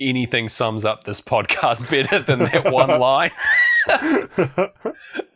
anything 0.00 0.48
sums 0.48 0.84
up 0.84 1.04
this 1.04 1.20
podcast 1.20 1.88
better 1.90 2.18
than 2.20 2.40
that 2.40 2.70
one 2.72 2.98
line 3.00 3.30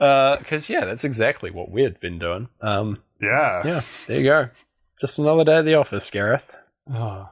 uh, 0.01 0.37
because 0.39 0.69
yeah 0.69 0.85
that's 0.85 1.05
exactly 1.05 1.51
what 1.51 1.71
we've 1.71 1.99
been 2.01 2.19
doing 2.19 2.49
um, 2.61 2.99
yeah. 3.21 3.63
yeah 3.65 3.81
there 4.07 4.19
you 4.19 4.25
go 4.25 4.49
just 5.01 5.19
another 5.19 5.45
day 5.45 5.57
at 5.57 5.65
the 5.65 5.75
office 5.75 6.11
Gareth 6.11 6.57
Oh. 6.93 7.29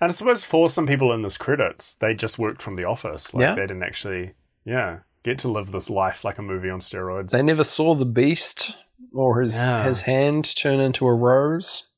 And 0.00 0.10
I 0.10 0.14
suppose 0.14 0.44
for 0.44 0.68
some 0.68 0.86
people 0.86 1.12
in 1.12 1.22
this 1.22 1.36
credits, 1.36 1.94
they 1.94 2.14
just 2.14 2.38
worked 2.38 2.62
from 2.62 2.76
the 2.76 2.84
office. 2.84 3.34
Like 3.34 3.42
Yeah. 3.42 3.54
they 3.54 3.62
didn't 3.62 3.82
actually, 3.82 4.32
yeah, 4.64 5.00
get 5.22 5.38
to 5.40 5.48
live 5.48 5.72
this 5.72 5.90
life 5.90 6.24
like 6.24 6.38
a 6.38 6.42
movie 6.42 6.70
on 6.70 6.80
steroids. 6.80 7.30
They 7.30 7.42
never 7.42 7.64
saw 7.64 7.94
the 7.94 8.06
beast 8.06 8.76
or 9.12 9.40
his 9.40 9.58
Yeah. 9.60 9.84
his 9.84 10.02
hand 10.02 10.56
turn 10.56 10.80
into 10.80 11.06
a 11.06 11.14
rose. 11.14 11.88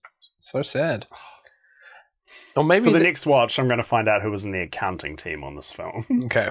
So 0.41 0.63
sad. 0.63 1.07
Ah. 1.13 1.17
Or 2.57 2.65
maybe 2.65 2.87
for 2.87 2.93
the 2.93 2.99
the- 2.99 3.05
next 3.05 3.27
watch, 3.27 3.59
I'm 3.59 3.67
going 3.67 3.79
to 3.79 3.83
find 3.85 4.09
out 4.09 4.23
who 4.23 4.31
was 4.31 4.45
in 4.45 4.53
the 4.53 4.63
accounting 4.63 5.17
team 5.17 5.45
on 5.45 5.55
this 5.57 5.73
film. 5.73 6.07
okay. 6.25 6.51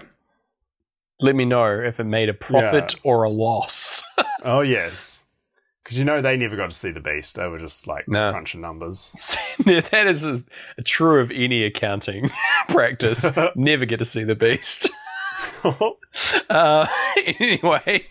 Let 1.21 1.35
me 1.35 1.45
know 1.45 1.79
if 1.79 1.99
it 1.99 2.03
made 2.03 2.29
a 2.29 2.33
profit 2.33 2.95
or 3.03 3.23
a 3.23 3.29
loss. 3.29 4.03
oh 4.43 4.59
yes, 4.61 5.23
because 5.83 5.97
you 5.97 6.03
know 6.03 6.21
they 6.21 6.35
never 6.35 6.57
got 6.57 6.69
to 6.71 6.75
see 6.77 6.91
the 6.91 6.99
beast. 6.99 7.35
They 7.35 7.47
were 7.47 7.57
just 7.59 7.87
like 7.87 8.07
No. 8.07 8.31
crunching 8.31 8.59
numbers. 8.59 9.37
that 9.65 10.07
is 10.07 10.25
a, 10.25 10.43
a 10.77 10.81
true 10.81 11.21
of 11.21 11.31
any 11.31 11.63
accounting 11.63 12.29
practice. 12.67 13.31
Never 13.55 13.85
get 13.85 13.97
to 13.97 14.05
see 14.05 14.23
the 14.25 14.35
beast. 14.35 14.89
Uh, 16.49 16.85
anyway, 17.39 18.05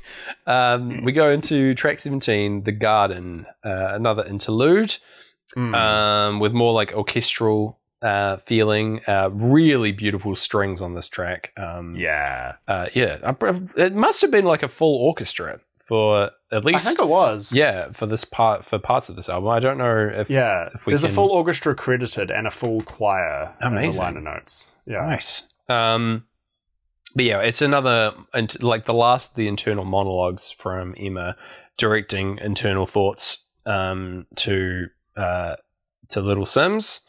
um, 0.47 1.05
we 1.05 1.12
go 1.12 1.31
into 1.31 1.75
track 1.75 1.99
17, 2.01 2.65
The 2.65 2.73
Garden, 2.73 3.47
uh, 3.65 3.91
another 3.93 4.25
interlude. 4.25 4.97
Mm. 5.57 5.75
um, 5.75 6.41
with 6.41 6.53
more 6.53 6.73
like 6.73 6.93
orchestral 6.95 7.79
uh, 8.05 8.37
feeling. 8.37 9.01
Uh, 9.07 9.31
really 9.33 9.91
beautiful 9.93 10.35
strings 10.35 10.81
on 10.83 10.95
this 10.95 11.09
track. 11.09 11.53
Um, 11.57 11.97
yeah, 11.97 12.55
uh, 12.69 12.89
yeah. 12.93 13.35
It 13.77 13.95
must 13.95 14.21
have 14.23 14.31
been 14.31 14.45
like 14.45 14.63
a 14.63 14.69
full 14.69 14.97
orchestra 14.97 15.61
for 15.81 16.31
at 16.53 16.65
least. 16.65 16.87
I 16.87 16.91
think 16.91 17.01
it 17.01 17.09
was. 17.09 17.53
yeah, 17.53 17.91
for 17.93 18.07
this 18.07 18.25
part 18.25 18.65
for 18.65 18.79
parts 18.79 19.09
of 19.09 19.17
this 19.17 19.29
album. 19.29 19.51
I 19.51 19.59
don't 19.59 19.79
know 19.79 20.11
if 20.13 20.31
yeah. 20.31 20.69
if 20.75 20.87
we 20.87 20.93
There's 20.93 21.03
can- 21.03 21.11
a 21.11 21.15
full 21.15 21.31
orchestra 21.31 21.75
credited 21.75 22.31
and 22.31 22.47
a 22.47 22.51
full 22.51 22.83
choir. 22.83 23.55
in 23.63 23.75
the 23.75 23.91
liner 23.91 24.21
notes. 24.21 24.73
Yeah. 24.87 25.07
nice. 25.07 25.53
Um, 25.69 26.27
but 27.15 27.25
yeah, 27.25 27.41
it's 27.41 27.63
another 27.63 28.13
like 28.61 28.85
the 28.87 28.95
last 28.95 29.31
of 29.31 29.37
the 29.37 29.49
internal 29.49 29.85
monologues 29.85 30.51
from 30.51 30.95
Emma 30.99 31.37
directing 31.77 32.39
internal 32.39 32.87
thoughts 32.87 33.49
um, 33.67 34.27
to 34.37 34.89
uh, 35.17 35.57
to 36.09 36.21
Little 36.21 36.45
Simz, 36.45 37.01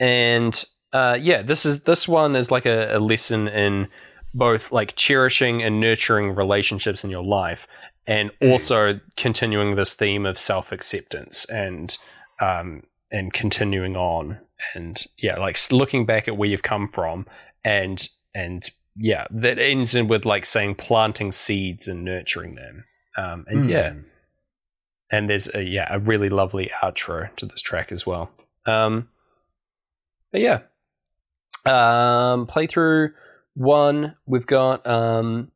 and 0.00 0.64
uh, 0.92 1.16
yeah, 1.20 1.42
this 1.42 1.64
is 1.64 1.82
this 1.84 2.08
one 2.08 2.34
is 2.34 2.50
like 2.50 2.66
a, 2.66 2.96
a 2.96 2.98
lesson 2.98 3.46
in 3.46 3.86
both 4.34 4.72
like 4.72 4.96
cherishing 4.96 5.62
and 5.62 5.78
nurturing 5.80 6.34
relationships 6.34 7.04
in 7.04 7.10
your 7.10 7.22
life, 7.22 7.68
and 8.06 8.30
Mm. 8.40 8.50
also 8.52 9.00
continuing 9.16 9.76
this 9.76 9.94
theme 9.94 10.26
of 10.26 10.38
self 10.38 10.72
acceptance 10.72 11.44
and 11.44 11.96
um, 12.40 12.82
and 13.12 13.32
continuing 13.32 13.96
on, 13.96 14.38
and 14.74 15.04
yeah, 15.18 15.38
like 15.38 15.58
looking 15.70 16.06
back 16.06 16.26
at 16.26 16.36
where 16.36 16.48
you've 16.48 16.62
come 16.62 16.88
from, 16.88 17.26
and 17.64 18.08
and 18.34 18.68
yeah, 18.96 19.26
that 19.30 19.58
ends 19.58 19.94
in 19.94 20.08
with 20.08 20.24
like 20.24 20.44
saying 20.46 20.74
planting 20.76 21.30
seeds 21.32 21.86
and 21.86 22.04
nurturing 22.04 22.54
them, 22.56 22.84
um, 23.16 23.44
and 23.48 23.64
Mm. 23.66 23.70
yeah, 23.70 23.92
and 25.12 25.28
there's 25.30 25.52
a 25.54 25.62
yeah 25.62 25.86
a 25.90 25.98
really 25.98 26.28
lovely 26.28 26.70
outro 26.82 27.34
to 27.36 27.46
this 27.46 27.60
track 27.60 27.92
as 27.92 28.06
well. 28.06 28.30
Um, 28.66 29.08
but 30.32 30.40
yeah, 30.40 30.60
um, 31.66 32.46
playthrough 32.46 33.12
one 33.54 34.16
we've 34.26 34.46
got 34.46 34.86
um, 34.86 35.50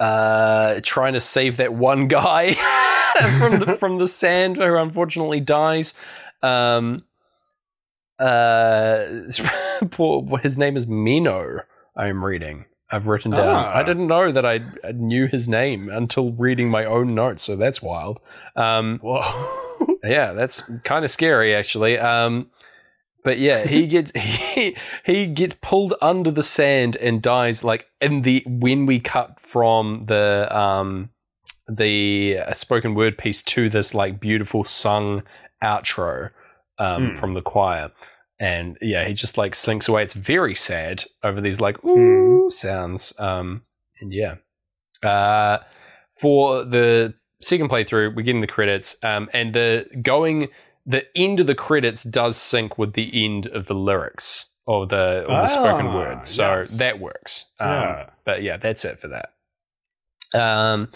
uh, 0.00 0.80
trying 0.82 1.12
to 1.14 1.20
save 1.20 1.58
that 1.58 1.74
one 1.74 2.08
guy 2.08 2.54
from 3.38 3.60
the, 3.60 3.76
from 3.78 3.98
the 3.98 4.08
sand 4.08 4.56
who 4.56 4.76
unfortunately 4.76 5.40
dies. 5.40 5.94
Um, 6.42 7.04
uh, 8.18 9.06
poor, 9.90 10.38
his 10.38 10.58
name 10.58 10.76
is 10.76 10.86
Mino. 10.86 11.60
I'm 11.96 12.24
reading. 12.24 12.66
I've 12.90 13.06
written 13.06 13.32
down. 13.32 13.46
Ah. 13.46 13.76
I 13.76 13.82
didn't 13.82 14.06
know 14.06 14.30
that 14.30 14.44
I, 14.44 14.60
I 14.84 14.92
knew 14.92 15.26
his 15.26 15.48
name 15.48 15.88
until 15.88 16.32
reading 16.32 16.68
my 16.68 16.84
own 16.84 17.14
notes, 17.14 17.42
so 17.42 17.56
that's 17.56 17.82
wild. 17.82 18.20
Um, 18.56 18.98
Whoa. 19.02 19.96
yeah, 20.04 20.32
that's 20.32 20.60
kind 20.84 21.04
of 21.04 21.10
scary 21.10 21.54
actually. 21.54 21.98
Um, 21.98 22.50
but 23.24 23.38
yeah, 23.38 23.66
he 23.66 23.86
gets 23.94 24.12
he, 24.16 24.76
he 25.04 25.26
gets 25.26 25.54
pulled 25.60 25.94
under 26.00 26.30
the 26.30 26.42
sand 26.42 26.96
and 26.96 27.20
dies 27.20 27.64
like 27.64 27.86
in 28.00 28.22
the 28.22 28.42
when 28.46 28.86
we 28.86 29.00
cut 29.00 29.40
from 29.40 30.04
the 30.06 30.48
um 30.56 31.10
the 31.66 32.38
uh, 32.38 32.52
spoken 32.52 32.94
word 32.94 33.16
piece 33.18 33.42
to 33.42 33.68
this 33.70 33.94
like 33.94 34.20
beautiful 34.20 34.62
sung 34.64 35.22
outro 35.62 36.30
um 36.78 37.10
Mm. 37.12 37.18
from 37.18 37.34
the 37.34 37.42
choir. 37.42 37.90
And 38.40 38.76
yeah, 38.82 39.06
he 39.06 39.14
just 39.14 39.38
like 39.38 39.54
sinks 39.54 39.88
away. 39.88 40.02
It's 40.02 40.12
very 40.14 40.54
sad 40.54 41.04
over 41.22 41.40
these 41.40 41.60
like 41.60 41.82
ooh 41.84 42.50
sounds. 42.50 43.12
Um 43.18 43.62
and 44.00 44.12
yeah. 44.12 44.36
Uh 45.02 45.58
for 46.12 46.64
the 46.64 47.14
second 47.40 47.68
playthrough, 47.68 48.14
we're 48.14 48.22
getting 48.22 48.40
the 48.40 48.46
credits, 48.46 48.96
um, 49.02 49.28
and 49.32 49.52
the 49.52 49.86
going 50.02 50.48
the 50.86 51.06
end 51.16 51.40
of 51.40 51.46
the 51.46 51.54
credits 51.54 52.02
does 52.04 52.36
sync 52.36 52.76
with 52.78 52.92
the 52.94 53.24
end 53.24 53.46
of 53.46 53.66
the 53.66 53.74
lyrics. 53.74 54.50
or 54.66 54.86
the 54.86 55.24
or 55.28 55.42
the 55.42 55.46
spoken 55.46 55.88
Ah, 55.88 55.94
word. 55.94 56.24
So 56.24 56.58
yes. 56.60 56.78
that 56.78 56.98
works. 56.98 57.52
Um, 57.60 57.70
Yeah. 57.70 58.10
But 58.24 58.42
yeah, 58.42 58.56
that's 58.56 58.84
it 58.86 58.98
for 58.98 59.08
that. 59.08 59.34
Um, 60.34 60.88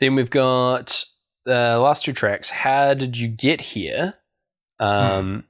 then 0.00 0.14
we've 0.14 0.30
got 0.30 1.04
the 1.44 1.78
last 1.78 2.04
two 2.04 2.12
tracks. 2.12 2.50
How 2.50 2.94
did 2.94 3.18
you 3.18 3.26
get 3.28 3.60
here? 3.60 4.14
Um, 4.80 5.46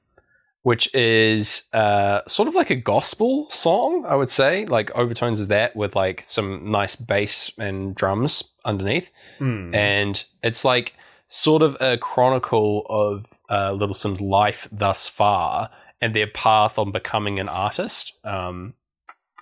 which 0.63 0.93
is 0.95 1.63
uh, 1.71 2.21
sort 2.27 2.47
of 2.47 2.55
like 2.55 2.69
a 2.69 2.75
gospel 2.75 3.45
song, 3.49 4.05
I 4.07 4.15
would 4.15 4.29
say, 4.29 4.65
like 4.65 4.91
overtones 4.91 5.39
of 5.39 5.47
that 5.49 5.75
with 5.75 5.95
like 5.95 6.21
some 6.21 6.71
nice 6.71 6.95
bass 6.95 7.51
and 7.57 7.93
drums 7.95 8.43
underneath 8.65 9.11
Hmm. 9.37 9.73
and 9.73 10.23
it's 10.43 10.65
like 10.65 10.95
sort 11.29 11.61
of 11.61 11.77
a 11.79 11.97
chronicle 11.97 12.85
of 12.89 13.25
uh, 13.49 13.71
Little 13.71 13.93
Simz's 13.95 14.19
life 14.19 14.67
thus 14.71 15.07
far 15.07 15.69
and 16.01 16.13
their 16.15 16.27
path 16.27 16.77
on 16.79 16.91
becoming 16.91 17.39
an 17.39 17.47
artist 17.47 18.17
um, 18.25 18.73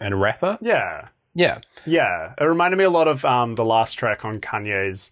and 0.02 0.14
a 0.14 0.18
rapper. 0.18 0.58
yeah. 0.62 1.08
Yeah, 1.34 1.60
Yeah, 1.86 2.34
it 2.40 2.44
reminded 2.44 2.78
me 2.78 2.84
a 2.84 2.90
lot 2.90 3.08
of 3.08 3.24
um, 3.24 3.54
the 3.56 3.64
last 3.66 3.94
track 3.94 4.26
on 4.26 4.42
Kanye's 4.42 5.12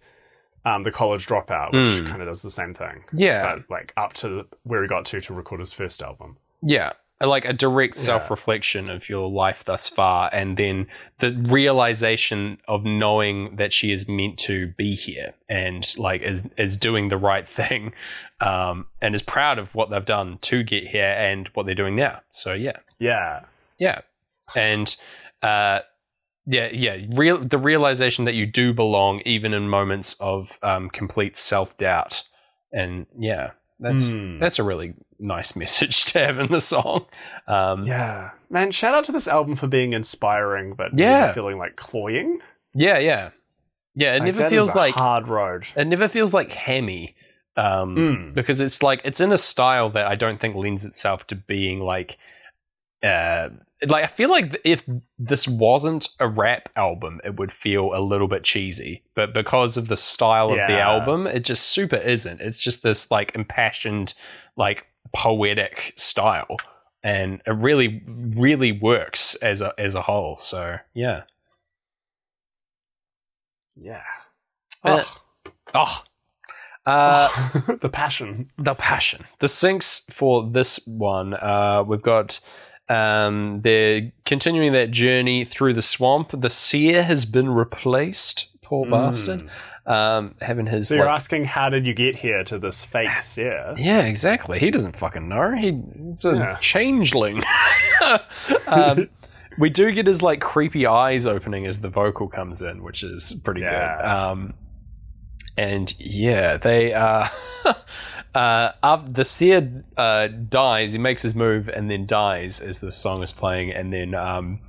um, 0.64 0.82
"The 0.82 0.90
College 0.90 1.24
Dropout," 1.28 1.72
which 1.72 1.86
Mm. 2.02 2.08
kind 2.08 2.20
of 2.20 2.26
does 2.26 2.42
the 2.42 2.50
same 2.50 2.74
thing. 2.74 3.04
yeah, 3.12 3.54
but 3.54 3.70
like 3.70 3.92
up 3.96 4.12
to 4.14 4.46
where 4.64 4.82
he 4.82 4.88
got 4.88 5.04
to 5.06 5.20
to 5.20 5.32
record 5.34 5.60
his 5.60 5.72
first 5.72 6.02
album. 6.02 6.36
yeah. 6.62 6.92
Like 7.18 7.46
a 7.46 7.54
direct 7.54 7.96
Yeah. 7.96 8.02
self 8.02 8.30
reflection 8.30 8.90
of 8.90 9.08
your 9.08 9.28
life 9.30 9.64
thus 9.64 9.88
far, 9.88 10.28
and 10.34 10.58
then 10.58 10.86
the 11.18 11.30
realization 11.48 12.58
of 12.68 12.84
knowing 12.84 13.56
that 13.56 13.72
she 13.72 13.90
is 13.90 14.06
meant 14.06 14.38
to 14.40 14.66
be 14.76 14.94
here 14.94 15.32
and 15.48 15.82
like 15.96 16.20
is 16.20 16.46
is 16.58 16.76
doing 16.76 17.08
the 17.08 17.16
right 17.16 17.48
thing, 17.48 17.94
um, 18.40 18.86
and 19.00 19.14
is 19.14 19.22
proud 19.22 19.58
of 19.58 19.74
what 19.74 19.88
they've 19.88 20.04
done 20.04 20.36
to 20.42 20.62
get 20.62 20.86
here 20.88 21.14
and 21.18 21.48
what 21.54 21.64
they're 21.64 21.74
doing 21.74 21.96
now. 21.96 22.20
So 22.32 22.52
yeah, 22.52 22.76
Yeah, 22.98 23.44
Yeah, 23.78 24.02
and 24.54 24.94
uh, 25.42 25.80
yeah, 26.46 26.68
yeah, 26.70 26.98
real 27.14 27.38
the 27.38 27.56
realization 27.58 28.26
that 28.26 28.34
you 28.34 28.44
do 28.44 28.74
belong, 28.74 29.22
even 29.24 29.54
in 29.54 29.70
moments 29.70 30.16
of 30.20 30.58
um, 30.62 30.90
complete 30.90 31.38
self 31.38 31.78
doubt, 31.78 32.24
and 32.72 33.06
yeah, 33.18 33.52
that's 33.80 34.12
Mm. 34.12 34.38
that's 34.38 34.58
a 34.58 34.62
really 34.64 34.92
nice 35.18 35.56
message 35.56 36.04
to 36.06 36.20
have 36.24 36.38
in 36.38 36.48
the 36.50 36.60
song. 36.60 37.06
Um, 37.46 37.84
yeah. 37.86 37.96
yeah, 37.96 38.30
man! 38.50 38.70
Shout 38.70 38.94
out 38.94 39.04
to 39.04 39.12
this 39.12 39.28
album 39.28 39.56
for 39.56 39.66
being 39.66 39.92
inspiring, 39.92 40.74
but 40.74 40.96
Yeah. 40.98 41.32
feeling 41.32 41.58
like 41.58 41.76
cloying. 41.76 42.40
yeah, 42.74 42.98
yeah, 42.98 43.30
yeah. 43.94 44.14
It 44.16 44.20
Like, 44.20 44.34
never 44.34 44.50
feels 44.50 44.74
like 44.74 44.94
hard 44.94 45.28
road. 45.28 45.66
it 45.76 45.86
never 45.86 46.08
feels 46.08 46.32
like 46.34 46.52
hammy. 46.52 47.14
Um, 47.58 47.96
Mm. 47.96 48.34
because 48.34 48.60
it's 48.60 48.82
like 48.82 49.00
it's 49.04 49.20
in 49.20 49.32
a 49.32 49.38
style 49.38 49.88
that 49.90 50.06
I 50.06 50.14
don't 50.14 50.38
think 50.38 50.56
lends 50.56 50.84
itself 50.84 51.26
to 51.28 51.34
being 51.34 51.80
like 51.80 52.18
uh 53.02 53.48
like 53.88 54.04
I 54.04 54.08
feel 54.08 54.30
like 54.30 54.60
if 54.64 54.84
this 55.18 55.46
wasn't 55.48 56.08
a 56.20 56.28
rap 56.28 56.68
album 56.76 57.20
it 57.24 57.36
would 57.38 57.52
feel 57.52 57.92
a 57.94 58.00
little 58.00 58.28
bit 58.28 58.42
cheesy 58.44 59.04
but 59.14 59.32
because 59.34 59.76
of 59.78 59.88
the 59.88 59.96
style 59.96 60.50
of 60.50 60.56
the 60.56 60.78
album 60.78 61.26
it 61.26 61.40
just 61.44 61.62
super 61.64 61.96
isn't 61.96 62.40
it's 62.42 62.60
just 62.60 62.82
this 62.82 63.10
like 63.10 63.34
impassioned 63.34 64.12
like 64.56 64.86
poetic 65.12 65.92
style 65.96 66.56
and 67.02 67.40
it 67.46 67.50
really 67.52 68.02
really 68.06 68.72
works 68.72 69.34
as 69.36 69.60
a 69.60 69.72
as 69.78 69.94
a 69.94 70.02
whole 70.02 70.36
so 70.36 70.78
yeah 70.94 71.22
Yeah. 73.76 74.02
Uh, 74.84 75.02
oh 75.74 76.04
uh 76.86 77.28
the 77.80 77.88
passion. 77.88 78.50
the 78.56 78.74
passion. 78.74 79.24
The 79.40 79.48
syncs 79.48 80.10
for 80.12 80.44
this 80.48 80.78
one, 80.86 81.34
uh, 81.34 81.84
we've 81.86 82.02
got 82.02 82.38
um, 82.88 83.60
they're 83.62 84.12
continuing 84.24 84.72
that 84.72 84.92
journey 84.92 85.44
through 85.44 85.74
the 85.74 85.82
swamp. 85.82 86.30
The 86.32 86.50
seer 86.50 87.02
has 87.02 87.24
been 87.24 87.50
replaced. 87.50 88.60
Poor 88.62 88.86
bastard. 88.88 89.50
Um, 89.86 90.34
having 90.40 90.66
his. 90.66 90.88
So 90.88 90.96
you're 90.96 91.04
like- 91.06 91.14
asking, 91.14 91.44
how 91.44 91.68
did 91.68 91.86
you 91.86 91.94
get 91.94 92.16
here 92.16 92.42
to 92.44 92.58
this 92.58 92.84
fake 92.84 93.22
seer? 93.22 93.72
yeah, 93.76 94.02
exactly. 94.06 94.58
He 94.58 94.70
doesn't 94.72 94.96
fucking 94.96 95.28
know. 95.28 95.54
He, 95.54 95.80
he's 96.06 96.24
a 96.24 96.34
Yeah. 96.36 96.56
changeling. 96.56 97.42
um, 98.66 99.08
we 99.58 99.70
do 99.70 99.92
get 99.92 100.06
his 100.06 100.22
like 100.22 100.40
creepy 100.40 100.86
eyes 100.86 101.24
opening 101.26 101.66
as 101.66 101.80
the 101.80 101.88
vocal 101.88 102.28
comes 102.28 102.62
in, 102.62 102.82
which 102.82 103.02
is 103.02 103.40
pretty 103.44 103.60
good. 103.60 103.70
Um, 103.72 104.54
and 105.56 105.94
yeah, 105.98 106.56
they 106.58 106.92
uh, 106.92 107.26
uh, 108.34 108.72
af- 108.82 109.04
the 109.12 109.24
seer 109.24 109.84
uh, 109.96 110.26
dies. 110.28 110.92
He 110.92 110.98
makes 110.98 111.22
his 111.22 111.34
move 111.34 111.68
and 111.68 111.90
then 111.90 112.06
dies 112.06 112.60
as 112.60 112.80
the 112.80 112.92
song 112.92 113.22
is 113.22 113.32
playing, 113.32 113.70
and 113.72 113.92
then 113.92 114.14
um, 114.14 114.60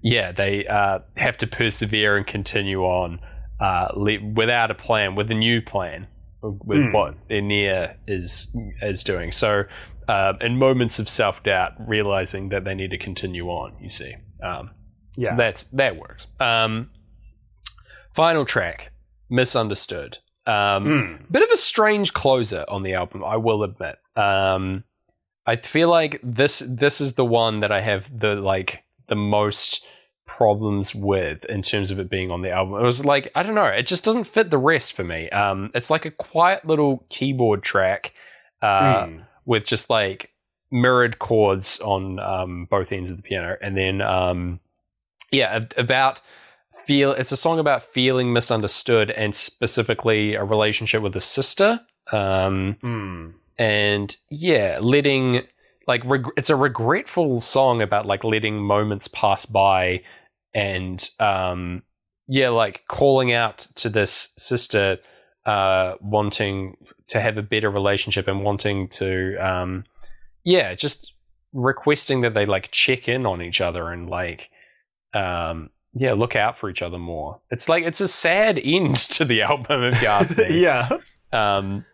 yeah, 0.00 0.32
they 0.32 0.66
uh, 0.66 1.00
have 1.16 1.36
to 1.38 1.46
persevere 1.46 2.16
and 2.16 2.26
continue 2.26 2.82
on 2.82 3.20
uh, 3.60 3.88
without 4.34 4.70
a 4.70 4.74
plan, 4.74 5.14
with 5.14 5.30
a 5.30 5.34
new 5.34 5.60
plan, 5.60 6.06
with 6.42 6.78
Mm. 6.80 6.92
what 6.92 7.28
Enia 7.28 7.94
is 8.06 8.56
is 8.82 9.04
doing. 9.04 9.32
So, 9.32 9.64
uh, 10.08 10.32
in 10.40 10.56
moments 10.58 10.98
of 10.98 11.08
self 11.08 11.42
doubt, 11.42 11.72
realizing 11.86 12.48
that 12.48 12.64
they 12.64 12.74
need 12.74 12.90
to 12.90 12.98
continue 12.98 13.48
on. 13.48 13.76
You 13.80 13.90
see, 13.90 14.14
um, 14.42 14.70
so 15.18 15.36
that's 15.36 15.64
that 15.64 15.96
works. 15.96 16.26
Um, 16.40 16.90
final 18.14 18.44
track, 18.44 18.92
misunderstood. 19.28 20.18
Um, 20.46 20.86
Mm. 20.86 21.32
bit 21.32 21.42
of 21.42 21.50
a 21.52 21.56
strange 21.56 22.12
closer 22.12 22.64
on 22.68 22.82
the 22.82 22.94
album, 22.94 23.22
I 23.24 23.36
will 23.36 23.62
admit. 23.62 23.96
Um, 24.16 24.84
I 25.46 25.56
feel 25.56 25.88
like 25.90 26.18
this 26.22 26.60
this 26.66 27.00
is 27.00 27.14
the 27.14 27.24
one 27.24 27.60
that 27.60 27.70
I 27.70 27.80
have 27.82 28.10
the 28.18 28.34
like 28.36 28.82
the 29.08 29.16
most 29.16 29.84
problems 30.36 30.94
with 30.94 31.44
in 31.46 31.60
terms 31.62 31.90
of 31.90 31.98
it 31.98 32.08
being 32.08 32.30
on 32.30 32.42
the 32.42 32.50
album. 32.50 32.74
It 32.80 32.84
was 32.84 33.04
like 33.04 33.30
I 33.34 33.42
don't 33.42 33.54
know, 33.56 33.64
it 33.66 33.86
just 33.86 34.04
doesn't 34.04 34.24
fit 34.24 34.50
the 34.50 34.58
rest 34.58 34.92
for 34.92 35.04
me. 35.04 35.28
Um, 35.30 35.70
it's 35.74 35.90
like 35.90 36.04
a 36.06 36.10
quiet 36.10 36.64
little 36.64 37.04
keyboard 37.08 37.62
track 37.62 38.12
uh, 38.62 39.04
Mm. 39.06 39.26
with 39.44 39.64
just 39.64 39.90
like 39.90 40.30
mirrored 40.70 41.18
chords 41.18 41.80
on 41.80 42.18
um, 42.20 42.66
both 42.70 42.92
ends 42.92 43.10
of 43.10 43.16
the 43.16 43.22
piano, 43.22 43.56
and 43.60 43.76
then 43.76 44.00
um, 44.00 44.60
yeah, 45.32 45.64
about 45.76 46.20
feel. 46.86 47.12
It's 47.12 47.32
a 47.32 47.36
song 47.36 47.58
about 47.58 47.82
feeling 47.82 48.32
misunderstood, 48.32 49.10
and 49.10 49.34
specifically 49.34 50.34
a 50.34 50.44
relationship 50.44 51.02
with 51.02 51.16
a 51.16 51.20
sister. 51.20 51.80
Um, 52.12 52.76
Mm. 52.82 53.34
and 53.58 54.16
yeah, 54.30 54.78
letting 54.80 55.42
like 55.86 56.04
reg- 56.04 56.34
it's 56.36 56.50
a 56.50 56.56
regretful 56.56 57.40
song 57.40 57.82
about 57.82 58.06
like 58.06 58.22
letting 58.24 58.58
moments 58.62 59.08
pass 59.08 59.44
by, 59.46 60.02
and 60.54 61.08
um, 61.18 61.82
yeah, 62.28 62.48
like 62.50 62.84
calling 62.88 63.32
out 63.32 63.58
to 63.76 63.88
this 63.88 64.32
sister, 64.36 64.98
uh, 65.46 65.94
wanting 66.00 66.76
to 67.08 67.20
have 67.20 67.38
a 67.38 67.42
better 67.42 67.70
relationship 67.70 68.28
and 68.28 68.42
wanting 68.44 68.88
to, 68.88 69.36
um, 69.36 69.84
yeah, 70.44 70.74
just 70.74 71.14
requesting 71.52 72.20
that 72.20 72.34
they 72.34 72.46
like 72.46 72.70
check 72.70 73.08
in 73.08 73.26
on 73.26 73.42
each 73.42 73.60
other 73.60 73.88
and 73.90 74.08
like, 74.08 74.50
um, 75.14 75.70
yeah, 75.94 76.12
look 76.12 76.36
out 76.36 76.56
for 76.56 76.70
each 76.70 76.82
other 76.82 76.98
more. 76.98 77.40
It's 77.50 77.68
like 77.68 77.84
it's 77.84 78.00
a 78.00 78.06
sad 78.08 78.58
end 78.64 78.96
to 78.96 79.24
the 79.24 79.42
album, 79.42 79.82
if 79.84 80.00
you 80.02 80.08
ask 80.08 80.36
me. 80.38 80.60
yeah. 80.62 80.88
Um, 81.32 81.84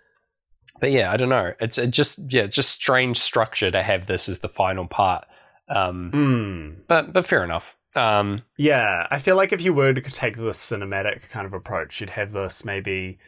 but 0.81 0.91
yeah, 0.93 1.11
I 1.11 1.16
don't 1.16 1.31
know. 1.31 1.53
It's 1.61 1.78
it 1.78 1.91
just 1.93 2.31
yeah, 2.33 2.47
just 2.47 2.70
strange 2.70 3.16
structure 3.19 3.70
to 3.70 3.83
have 3.83 4.07
this 4.07 4.28
as 4.28 4.41
the 4.41 4.49
final 4.51 4.87
part. 4.87 5.24
Um, 5.69 6.11
Mm. 6.12 6.77
but 6.87 7.12
but 7.15 7.24
fair 7.27 7.43
enough. 7.43 7.77
Um, 7.97 8.43
Yeah, 8.56 9.06
I 9.10 9.18
feel 9.18 9.36
like 9.36 9.52
if 9.52 9.60
you 9.62 9.73
were 9.74 9.93
to 9.94 10.01
take 10.01 10.36
the 10.36 10.51
cinematic 10.51 11.28
kind 11.31 11.47
of 11.47 11.52
approach, 11.52 12.01
you'd 12.01 12.10
have 12.10 12.32
this 12.32 12.64
maybe 12.64 13.18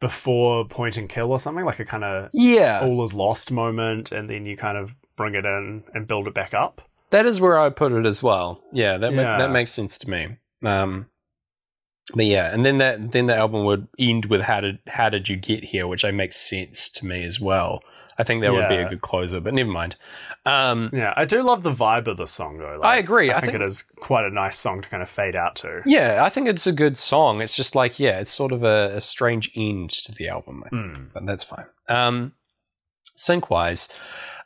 before 0.00 0.64
point 0.66 0.96
and 0.96 1.08
kill 1.08 1.30
or 1.30 1.38
something, 1.38 1.64
like 1.64 1.78
a 1.80 1.84
kind 1.84 2.04
of 2.04 2.30
yeah, 2.32 2.80
all 2.82 3.02
is 3.04 3.14
lost 3.14 3.50
moment, 3.50 4.12
and 4.12 4.28
then 4.28 4.46
you 4.46 4.56
kind 4.56 4.76
of 4.76 4.94
bring 5.16 5.34
it 5.34 5.44
in 5.44 5.84
and 5.94 6.06
build 6.08 6.26
it 6.26 6.34
back 6.34 6.54
up. 6.54 6.82
that 7.10 7.26
is 7.26 7.40
where 7.40 7.58
I 7.58 7.70
put 7.70 7.92
it 7.92 8.06
as 8.06 8.22
well. 8.22 8.62
Yeah, 8.72 8.96
that 8.98 9.12
ma- 9.14 9.38
that 9.38 9.50
makes 9.50 9.70
sense 9.72 9.98
to 9.98 10.10
me. 10.10 10.36
Um, 10.64 11.08
but 12.14 12.26
yeah, 12.26 12.52
and 12.52 12.66
then 12.66 12.78
that 12.78 13.12
then 13.12 13.26
the 13.26 13.36
album 13.36 13.64
would 13.64 13.86
end 13.98 14.26
with 14.26 14.40
how 14.42 14.60
did 14.60 14.78
how 14.88 15.08
did 15.08 15.28
you 15.28 15.36
get 15.36 15.62
here, 15.64 15.86
which 15.86 16.04
I 16.04 16.10
makes 16.10 16.36
sense 16.36 16.90
to 16.90 17.06
me 17.06 17.22
as 17.22 17.38
well. 17.40 17.80
I 18.18 18.24
think 18.24 18.42
that 18.42 18.52
would 18.52 18.68
be 18.68 18.76
a 18.76 18.88
good 18.88 19.00
closer, 19.00 19.40
but 19.40 19.54
never 19.54 19.70
mind. 19.70 19.96
Um, 20.44 20.90
Yeah, 20.92 21.14
I 21.16 21.24
do 21.24 21.42
love 21.42 21.62
the 21.62 21.72
vibe 21.72 22.06
of 22.06 22.16
the 22.16 22.26
song 22.26 22.58
though. 22.58 22.80
I 22.82 22.96
agree. 22.96 23.30
I, 23.30 23.38
I 23.38 23.40
think, 23.40 23.52
think- 23.52 23.62
it 23.62 23.66
is 23.66 23.84
quite 24.00 24.24
a 24.26 24.30
nice 24.30 24.58
song 24.58 24.82
to 24.82 24.88
kind 24.88 25.02
of 25.02 25.08
fade 25.08 25.34
out 25.36 25.56
to. 25.56 25.82
yeah, 25.86 26.22
I 26.24 26.28
think 26.28 26.48
it's 26.48 26.66
a 26.66 26.72
good 26.72 26.96
song. 26.98 27.40
It's 27.40 27.56
just 27.56 27.74
like 27.74 27.98
yeah, 27.98 28.18
it's 28.20 28.32
sort 28.32 28.52
of 28.52 28.62
a, 28.64 28.92
a 28.96 29.00
strange 29.00 29.50
end 29.56 29.90
to 29.90 30.12
the 30.12 30.28
album. 30.28 30.64
Mm. 30.72 31.06
but 31.14 31.26
that's 31.26 31.44
fine. 31.44 31.66
Um, 31.88 32.32
sync 33.14 33.50
wise, 33.50 33.88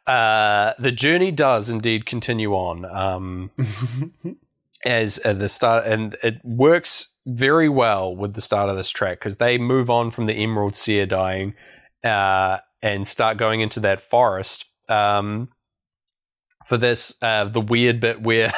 uh, 0.07 0.73
the 0.79 0.93
journey 0.93 1.31
does 1.33 1.69
indeed 1.71 2.07
continue 2.07 2.53
on 2.55 2.85
um, 2.85 3.51
as 4.85 5.19
uh, 5.25 5.33
the 5.33 5.49
start, 5.49 5.87
and 5.87 6.17
it 6.23 6.41
works 6.45 7.09
very 7.27 7.69
well 7.69 8.15
with 8.15 8.35
the 8.35 8.41
start 8.41 8.71
of 8.71 8.77
this 8.77 8.91
track 8.91 9.19
because 9.19 9.37
they 9.39 9.59
move 9.59 9.91
on 9.91 10.11
from 10.13 10.27
the 10.27 10.35
Emerald 10.35 10.77
Seer 10.77 11.07
dying 11.07 11.55
uh, 12.05 12.59
and 12.87 13.07
start 13.07 13.37
going 13.37 13.61
into 13.61 13.81
that 13.81 14.01
forest. 14.01 14.67
Um, 14.89 15.49
for 16.67 16.77
this 16.77 17.15
uh, 17.23 17.45
the 17.45 17.61
weird 17.61 18.01
bit 18.01 18.23
where 18.23 18.53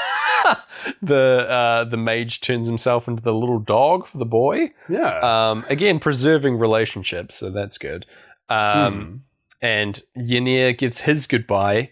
the 1.02 1.46
uh, 1.48 1.84
the 1.84 1.96
mage 1.96 2.40
turns 2.40 2.66
himself 2.66 3.06
into 3.08 3.22
the 3.22 3.34
little 3.34 3.58
dog 3.58 4.06
for 4.06 4.18
the 4.18 4.24
boy. 4.24 4.72
Yeah. 4.88 5.18
Um, 5.50 5.64
again, 5.68 5.98
preserving 5.98 6.58
relationships, 6.58 7.34
so 7.36 7.50
that's 7.50 7.78
good. 7.78 8.06
Um, 8.48 9.24
And 9.60 10.00
Ynyr 10.16 10.76
gives 10.78 11.00
his 11.00 11.26
goodbye 11.26 11.90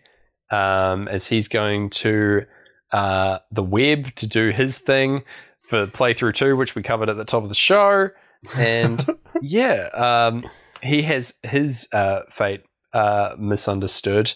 um, 0.50 1.08
as 1.08 1.26
he's 1.26 1.48
going 1.48 1.90
to 1.90 2.46
uh, 2.92 3.38
the 3.50 3.62
web 3.62 4.14
to 4.16 4.26
do 4.26 4.50
his 4.50 4.78
thing 4.78 5.24
for 5.62 5.86
playthrough 5.86 6.34
two, 6.34 6.56
which 6.56 6.74
we 6.74 6.82
covered 6.82 7.08
at 7.08 7.16
the 7.16 7.24
top 7.24 7.42
of 7.42 7.48
the 7.48 7.54
show. 7.56 8.10
And 8.54 9.04
yeah, 9.42 9.88
um, 9.94 10.44
he 10.82 11.02
has 11.02 11.34
his 11.42 11.88
uh, 11.92 12.20
fate 12.30 12.62
uh, 12.92 13.34
misunderstood, 13.38 14.32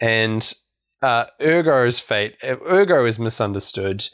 and 0.00 0.52
uh, 1.02 1.26
Ergo's 1.40 2.00
fate. 2.00 2.34
Ergo 2.42 3.06
is 3.06 3.18
misunderstood 3.18 4.06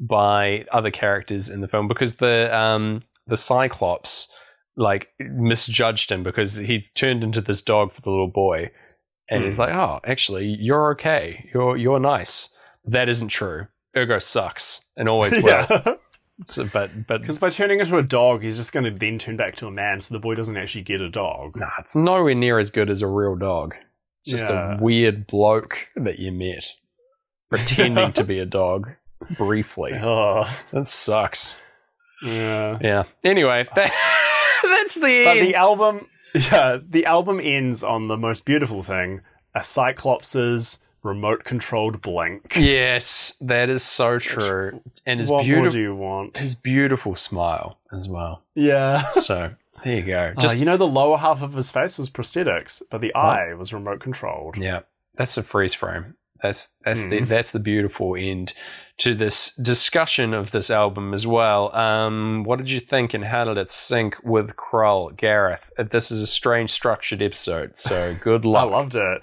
by 0.00 0.64
other 0.72 0.90
characters 0.90 1.48
in 1.50 1.60
the 1.60 1.68
film 1.68 1.88
because 1.88 2.16
the 2.16 2.56
um, 2.56 3.02
the 3.26 3.36
Cyclops 3.36 4.32
like 4.76 5.08
misjudged 5.18 6.10
him 6.12 6.22
because 6.22 6.56
he's 6.56 6.90
turned 6.92 7.24
into 7.24 7.40
this 7.40 7.62
dog 7.62 7.92
for 7.92 8.00
the 8.00 8.10
little 8.10 8.30
boy, 8.30 8.70
and 9.28 9.44
he's 9.44 9.56
Hmm. 9.56 9.62
like, 9.62 9.74
"Oh, 9.74 10.00
actually, 10.04 10.46
you're 10.60 10.92
okay. 10.92 11.50
You're 11.52 11.76
you're 11.76 12.00
nice." 12.00 12.54
That 12.84 13.08
isn't 13.08 13.28
true. 13.28 13.66
Ergo 13.96 14.18
sucks 14.18 14.88
and 14.96 15.08
always 15.08 15.32
will. 15.42 15.48
yeah. 15.68 15.94
So, 16.42 16.64
but 16.72 17.06
but 17.06 17.20
Because 17.20 17.38
by 17.38 17.50
turning 17.50 17.80
into 17.80 17.96
a 17.98 18.02
dog, 18.02 18.42
he's 18.42 18.56
just 18.56 18.72
going 18.72 18.84
to 18.84 18.90
then 18.90 19.18
turn 19.18 19.36
back 19.36 19.56
to 19.56 19.66
a 19.66 19.70
man, 19.70 20.00
so 20.00 20.14
the 20.14 20.20
boy 20.20 20.34
doesn't 20.34 20.56
actually 20.56 20.82
get 20.82 21.00
a 21.00 21.08
dog. 21.10 21.56
Nah, 21.56 21.70
it's 21.78 21.96
nowhere 21.96 22.34
near 22.34 22.58
as 22.58 22.70
good 22.70 22.90
as 22.90 23.02
a 23.02 23.06
real 23.08 23.34
dog. 23.34 23.74
It's 24.20 24.30
just 24.30 24.48
Yeah. 24.48 24.78
a 24.78 24.82
weird 24.82 25.26
bloke 25.26 25.88
that 25.96 26.18
you 26.18 26.30
met 26.32 26.64
pretending 27.50 28.12
to 28.12 28.24
be 28.24 28.38
a 28.38 28.46
dog 28.46 28.90
briefly. 29.36 29.92
Oh, 29.94 30.44
That 30.72 30.86
sucks. 30.86 31.60
yeah. 32.22 32.78
Yeah. 32.80 33.04
Anyway, 33.24 33.66
that, 33.74 33.92
that's 34.62 34.94
the 34.94 35.24
But 35.24 35.36
end. 35.38 35.46
the 35.48 35.54
album, 35.56 36.06
yeah, 36.34 36.78
the 36.88 37.04
album 37.06 37.40
ends 37.42 37.82
on 37.82 38.08
the 38.08 38.16
most 38.16 38.44
beautiful 38.46 38.82
thing: 38.82 39.22
a 39.54 39.64
Cyclops's 39.64 40.82
remote-controlled 41.02 42.00
blink. 42.02 42.54
yes, 42.56 43.34
that 43.40 43.68
is 43.70 43.82
so 43.82 44.18
true. 44.18 44.80
And 45.06 45.20
his 45.20 45.30
what 45.30 45.46
more 45.46 45.68
do 45.68 45.70
beautiful 45.70 45.80
you 45.80 45.94
want? 45.94 46.36
his 46.36 46.54
beautiful 46.54 47.16
smile 47.16 47.78
as 47.92 48.08
well. 48.08 48.42
Yeah. 48.54 49.08
So 49.12 49.54
there 49.84 49.96
you 49.96 50.02
go. 50.02 50.30
Just 50.34 50.40
Just 50.42 50.58
you 50.58 50.64
know, 50.66 50.76
the 50.76 50.86
lower 50.86 51.18
half 51.18 51.40
of 51.42 51.54
his 51.54 51.70
face 51.70 51.98
was 51.98 52.10
prosthetics, 52.10 52.82
but 52.90 53.00
the 53.00 53.14
eye 53.14 53.54
was 53.54 53.72
remote-controlled. 53.72 54.56
Yeah, 54.56 54.80
that's 55.16 55.36
a 55.36 55.42
freeze 55.42 55.74
frame. 55.74 56.14
That's 56.42 56.74
that's 56.84 57.04
the 57.04 57.20
Mm. 57.20 57.28
that's 57.28 57.50
the 57.52 57.58
beautiful 57.58 58.14
end 58.16 58.54
to 58.98 59.14
this 59.14 59.54
discussion 59.56 60.34
of 60.34 60.50
this 60.52 60.70
album 60.70 61.12
as 61.14 61.26
well. 61.26 61.74
Um, 61.74 62.42
what 62.44 62.58
did 62.58 62.70
you 62.70 62.78
think, 62.80 63.12
and 63.14 63.24
how 63.24 63.44
did 63.44 63.56
it 63.58 63.70
sync 63.72 64.16
with 64.24 64.54
Krull, 64.56 65.16
Gareth? 65.16 65.70
Uh, 65.78 65.82
This 65.84 66.10
is 66.12 66.22
a 66.22 66.26
strange 66.28 66.70
structured 66.70 67.22
episode, 67.22 67.76
so 67.76 68.14
good 68.20 68.44
luck. 68.54 68.68
I 68.68 68.70
loved 68.70 68.94
it. 68.94 69.20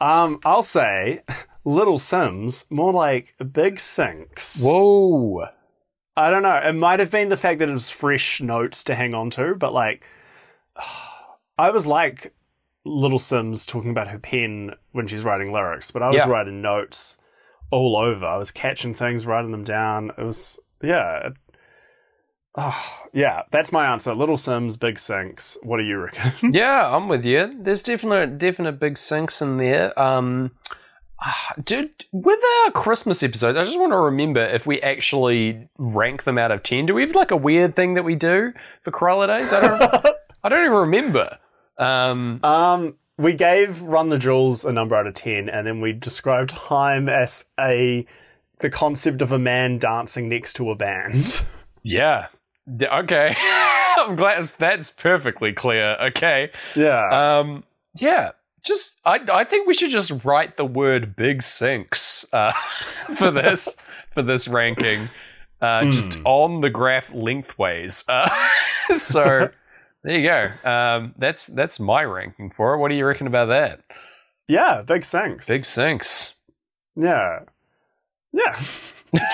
Um, 0.00 0.40
I'll 0.44 0.62
say, 0.62 1.22
Little 1.64 1.98
Simz, 1.98 2.70
more 2.70 2.92
like 2.92 3.34
Big 3.52 3.80
Sinks. 3.80 4.62
Whoa! 4.62 5.48
I 6.16 6.30
don't 6.30 6.42
know. 6.42 6.56
It 6.56 6.72
might 6.72 7.00
have 7.00 7.10
been 7.10 7.28
the 7.28 7.36
fact 7.36 7.58
that 7.60 7.68
it 7.68 7.72
was 7.72 7.90
fresh 7.90 8.40
notes 8.40 8.82
to 8.84 8.94
hang 8.94 9.14
on 9.14 9.30
to, 9.30 9.54
but 9.54 9.72
like, 9.72 10.04
I 11.58 11.70
was 11.70 11.86
like 11.86 12.34
Little 12.84 13.18
Simz 13.18 13.66
talking 13.66 13.90
about 13.90 14.08
her 14.08 14.18
pen 14.18 14.72
when 14.92 15.06
she's 15.06 15.22
writing 15.24 15.52
lyrics, 15.52 15.90
but 15.90 16.02
I 16.02 16.08
was 16.08 16.16
Yeah. 16.18 16.28
writing 16.28 16.62
notes 16.62 17.18
all 17.70 17.96
over. 17.96 18.24
I 18.24 18.36
was 18.36 18.50
catching 18.50 18.94
things, 18.94 19.26
writing 19.26 19.50
them 19.50 19.64
down. 19.64 20.10
It 20.16 20.22
was, 20.22 20.58
yeah. 20.82 21.30
Oh, 22.60 23.06
yeah, 23.12 23.42
that's 23.52 23.70
my 23.70 23.86
answer. 23.86 24.12
Little 24.14 24.36
Simz, 24.36 24.78
Big 24.78 24.98
Sinks. 24.98 25.56
What 25.62 25.76
do 25.76 25.84
you 25.84 25.98
reckon? 25.98 26.32
yeah, 26.52 26.94
I'm 26.94 27.06
with 27.08 27.24
you. 27.24 27.54
There's 27.60 27.84
definite 27.84 28.36
definite 28.36 28.80
big 28.80 28.98
sinks 28.98 29.40
in 29.40 29.58
there. 29.58 29.96
Um, 29.98 30.50
ah, 31.20 31.54
dude, 31.62 32.04
with 32.10 32.40
our 32.64 32.72
Christmas 32.72 33.22
episodes, 33.22 33.56
I 33.56 33.62
just 33.62 33.78
want 33.78 33.92
to 33.92 33.98
remember 33.98 34.44
if 34.44 34.66
we 34.66 34.80
actually 34.82 35.68
rank 35.78 36.24
them 36.24 36.36
out 36.36 36.50
of 36.50 36.64
ten. 36.64 36.84
Do 36.86 36.94
we 36.94 37.02
have 37.02 37.14
like 37.14 37.30
a 37.30 37.36
weird 37.36 37.76
thing 37.76 37.94
that 37.94 38.02
we 38.02 38.16
do 38.16 38.52
for 38.82 38.90
Holidays? 38.96 39.52
I 39.52 39.60
don't. 39.60 40.06
I 40.42 40.48
don't 40.48 40.64
even 40.64 40.76
remember. 40.78 41.38
Um, 41.78 42.40
Um, 42.42 42.96
we 43.18 43.34
gave 43.34 43.82
Run 43.82 44.08
the 44.08 44.18
Jewels 44.18 44.64
a 44.64 44.72
number 44.72 44.96
out 44.96 45.06
of 45.06 45.14
ten, 45.14 45.48
and 45.48 45.64
then 45.64 45.80
we 45.80 45.92
described 45.92 46.50
time 46.50 47.08
as 47.08 47.46
a 47.58 48.04
the 48.58 48.70
concept 48.70 49.22
of 49.22 49.30
a 49.30 49.38
man 49.38 49.78
dancing 49.78 50.28
next 50.28 50.54
to 50.54 50.72
a 50.72 50.74
band. 50.74 51.42
yeah. 51.84 52.26
Okay. 52.82 53.34
I'm 53.98 54.16
glad 54.16 54.44
that's 54.46 54.90
perfectly 54.90 55.52
clear. 55.52 55.96
Okay. 56.08 56.50
yeah, 56.76 57.38
Um, 57.38 57.64
yeah. 57.96 58.30
Just, 58.64 58.98
I, 59.04 59.20
I 59.32 59.44
think 59.44 59.66
we 59.66 59.74
should 59.74 59.90
just 59.90 60.24
write 60.24 60.56
the 60.56 60.64
word 60.64 61.16
"big 61.16 61.42
sinks" 61.42 62.26
uh, 62.32 62.52
for 63.16 63.30
this 63.30 63.74
for 64.10 64.20
this 64.22 64.48
ranking, 64.48 65.08
uh, 65.62 65.84
just 65.90 66.14
Hmm. 66.14 66.22
on 66.26 66.60
the 66.60 66.68
graph 66.68 67.12
lengthways. 67.14 68.04
Uh, 68.08 68.28
so 68.96 69.48
there 70.02 70.18
you 70.18 70.28
go. 70.28 70.68
Um, 70.70 71.14
that's 71.18 71.46
that's 71.46 71.78
my 71.80 72.02
ranking 72.04 72.50
for 72.50 72.74
it. 72.74 72.78
What 72.78 72.88
do 72.88 72.94
you 72.96 73.06
reckon 73.06 73.26
about 73.26 73.46
that? 73.46 73.80
yeah, 74.48 74.82
big 74.82 75.04
sinks. 75.04 75.46
Big 75.46 75.64
sinks. 75.64 76.34
yeah, 76.96 77.40
yeah, 78.32 78.60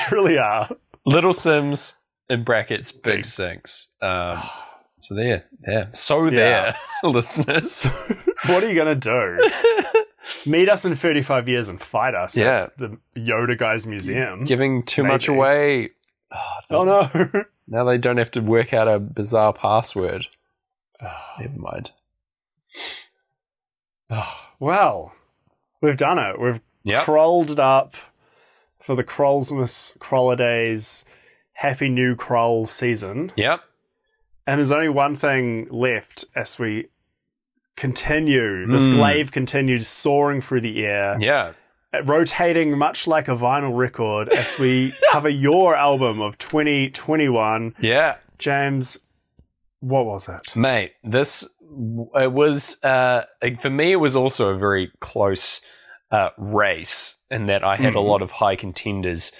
truly 0.06 0.38
are. 0.38 0.70
Little 1.06 1.32
Simz 1.32 1.94
in 2.28 2.44
brackets, 2.44 2.92
big 2.92 3.16
Big. 3.18 3.24
sinks. 3.24 3.94
Um, 4.00 4.42
so 4.98 5.14
there, 5.14 5.44
there. 5.60 5.90
So 5.92 6.24
Yeah. 6.26 6.30
there, 6.30 6.76
listeners. 7.10 7.92
what 8.46 8.62
are 8.64 8.68
you 8.70 8.74
gonna 8.76 8.94
do? 8.94 9.38
Meet 10.46 10.68
us 10.70 10.84
in 10.84 10.94
thirty-five 10.96 11.48
years 11.48 11.68
and 11.68 11.80
fight 11.80 12.14
us 12.14 12.36
Yeah. 12.36 12.64
at 12.64 12.78
the 12.78 12.98
Yoda 13.16 13.58
Guys 13.58 13.86
Museum. 13.86 14.44
Giving 14.44 14.82
too 14.82 15.04
much 15.04 15.28
away. 15.28 15.90
Oh, 16.70 16.78
oh 16.80 16.84
no. 16.84 17.44
Now 17.68 17.84
they 17.84 17.96
don't 17.96 18.16
have 18.16 18.32
to 18.32 18.40
work 18.40 18.72
out 18.74 18.88
a 18.88 18.98
bizarre 18.98 19.52
password. 19.52 20.26
Never 21.38 21.56
mind. 21.58 21.92
well, 24.58 25.12
we've 25.80 25.96
done 25.96 26.18
it. 26.18 26.40
We've 26.40 26.60
Yep. 26.84 27.04
crawled 27.04 27.50
it 27.52 27.58
up 27.58 27.94
for 28.80 28.94
the 28.94 29.04
Krullsmas 29.04 29.96
Krullidays 29.98 31.04
Happy 31.54 31.88
New 31.88 32.14
Krull 32.16 32.66
season. 32.68 33.32
Yep. 33.36 33.60
And 34.46 34.58
there's 34.58 34.70
only 34.70 34.88
one 34.90 35.14
thing 35.14 35.66
left 35.70 36.24
as 36.36 36.58
we 36.58 36.88
continue. 37.76 38.66
This 38.66 38.82
Mm. 38.84 38.92
glaive 38.96 39.32
continues 39.32 39.88
soaring 39.88 40.40
through 40.40 40.60
the 40.60 40.84
air, 40.84 41.16
Yeah. 41.18 41.52
rotating 42.04 42.76
much 42.78 43.06
like 43.06 43.28
a 43.28 43.36
vinyl 43.36 43.76
record 43.76 44.28
as 44.32 44.58
we 44.58 44.92
cover 45.12 45.28
your 45.28 45.74
album 45.76 46.20
of 46.20 46.38
2021. 46.38 47.74
Yeah. 47.80 48.16
James, 48.38 48.98
what 49.80 50.04
was 50.06 50.28
it? 50.28 50.54
Mate, 50.56 50.92
this 51.02 51.48
it 52.16 52.32
was 52.32 52.82
uh 52.84 53.24
for 53.58 53.70
me 53.70 53.92
it 53.92 53.96
was 53.96 54.14
also 54.14 54.50
a 54.50 54.56
very 54.58 54.92
close 55.00 55.60
uh 56.12 56.30
race 56.38 57.16
in 57.30 57.46
that 57.46 57.64
I 57.64 57.74
had 57.76 57.94
a 57.94 57.98
Mm. 57.98 58.06
lot 58.08 58.22
of 58.22 58.30
high 58.32 58.54
contenders 58.56 59.32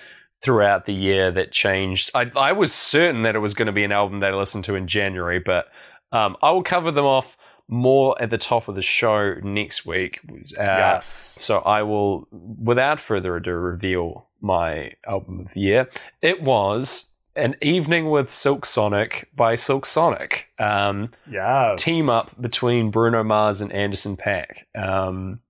throughout 0.44 0.84
the 0.86 0.92
year 0.94 1.32
that 1.32 1.50
changed. 1.50 2.10
I 2.14 2.30
I 2.36 2.52
was 2.52 2.72
certain 2.72 3.22
that 3.22 3.34
it 3.34 3.40
was 3.40 3.54
going 3.54 3.66
to 3.66 3.72
be 3.72 3.84
an 3.84 3.92
album 3.92 4.20
that 4.20 4.32
I 4.32 4.36
listened 4.36 4.64
to 4.64 4.74
in 4.74 4.86
January, 4.86 5.40
but 5.40 5.66
um 6.12 6.36
I 6.42 6.50
will 6.52 6.62
cover 6.62 6.90
them 6.90 7.06
off 7.06 7.36
more 7.66 8.14
at 8.20 8.28
the 8.28 8.36
top 8.36 8.68
of 8.68 8.74
the 8.74 8.82
show 8.82 9.34
next 9.42 9.86
week. 9.86 10.20
Uh, 10.28 10.62
yes. 10.62 11.06
So 11.06 11.60
I 11.60 11.82
will, 11.82 12.28
without 12.30 13.00
further 13.00 13.34
ado, 13.36 13.52
reveal 13.52 14.26
my 14.42 14.92
album 15.06 15.40
of 15.40 15.54
the 15.54 15.60
year. 15.62 15.88
It 16.20 16.42
was 16.42 17.14
An 17.36 17.56
Evening 17.62 18.10
with 18.10 18.30
Silk 18.30 18.66
Sonic 18.66 19.30
by 19.34 19.54
Silk 19.54 19.86
Sonic. 19.86 20.48
Um, 20.58 21.12
Yes. 21.26 21.82
team 21.82 22.10
up 22.10 22.38
between 22.38 22.90
Bruno 22.90 23.24
Mars 23.24 23.62
and 23.62 23.72
Anderson 23.72 24.18
.Paak 24.18 24.64
um, 24.76 25.40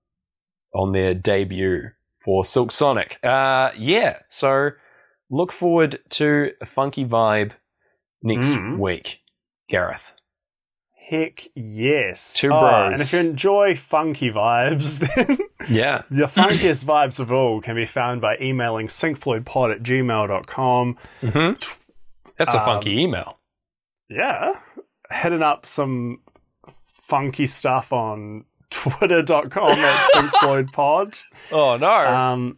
on 0.73 0.93
their 0.93 1.13
debut 1.13 1.89
for 2.23 2.45
Silk 2.45 2.71
Sonic. 2.71 3.19
Uh, 3.25 3.71
yeah, 3.77 4.19
so 4.29 4.69
look 5.29 5.51
forward 5.51 5.99
to 6.09 6.51
a 6.61 6.65
funky 6.65 7.05
vibe 7.05 7.51
next 8.21 8.53
Mm. 8.53 8.77
week, 8.79 9.21
Gareth. 9.69 10.13
Heck 11.07 11.47
yes. 11.55 12.33
Two 12.33 12.51
Oh, 12.51 12.59
bros. 12.61 12.91
and 12.93 13.01
if 13.01 13.13
you 13.13 13.19
enjoy 13.19 13.75
funky 13.75 14.31
vibes, 14.31 14.97
then 15.15 15.37
Yeah. 15.69 16.01
the 16.09 16.25
funkiest 16.25 16.83
vibes 16.85 17.19
of 17.19 17.31
all 17.31 17.61
can 17.61 17.75
be 17.75 17.85
found 17.85 18.21
by 18.21 18.37
emailing 18.41 18.87
syncfloydpod 18.87 19.71
at 19.71 19.83
gmail.com. 19.83 20.97
hmm 21.21 21.51
That's 22.37 22.55
a 22.55 22.59
Um, 22.59 22.65
funky 22.65 22.99
email. 23.01 23.37
Yeah. 24.09 24.59
Hitting 25.11 25.43
up 25.43 25.65
some 25.67 26.21
funky 27.03 27.45
stuff 27.45 27.93
on 27.93 28.45
twitter.com 28.71 29.67
at 29.69 30.09
syncfloydpod. 30.15 31.23
Oh 31.51 31.77
no. 31.77 31.87
Um, 32.07 32.57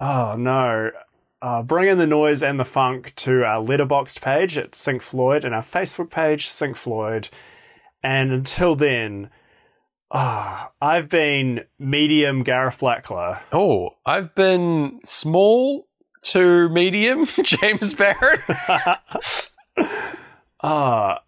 oh 0.00 0.34
no. 0.38 0.90
Uh, 1.42 1.60
bring 1.60 1.88
in 1.88 1.98
the 1.98 2.06
noise 2.06 2.40
and 2.42 2.58
the 2.60 2.64
funk 2.64 3.12
to 3.16 3.44
our 3.44 3.60
Letterboxd 3.62 4.20
page 4.20 4.56
at 4.56 4.76
Sync 4.76 5.02
Floyd 5.02 5.44
and 5.44 5.52
our 5.52 5.62
Facebook 5.64 6.08
page, 6.08 6.48
Sync 6.48 6.76
Floyd. 6.76 7.28
And 8.00 8.30
until 8.32 8.76
then, 8.76 9.28
ah, 10.12 10.70
I've 10.80 11.08
been 11.08 11.64
medium 11.80 12.44
Gareth 12.44 12.78
Blackler. 12.78 13.40
oh, 13.52 13.90
I've 14.06 14.34
been 14.36 15.00
small 15.04 15.88
to 16.26 16.68
medium, 16.68 17.26
James 17.42 17.92
Barrett. 17.92 18.40
Ah, 20.64 21.18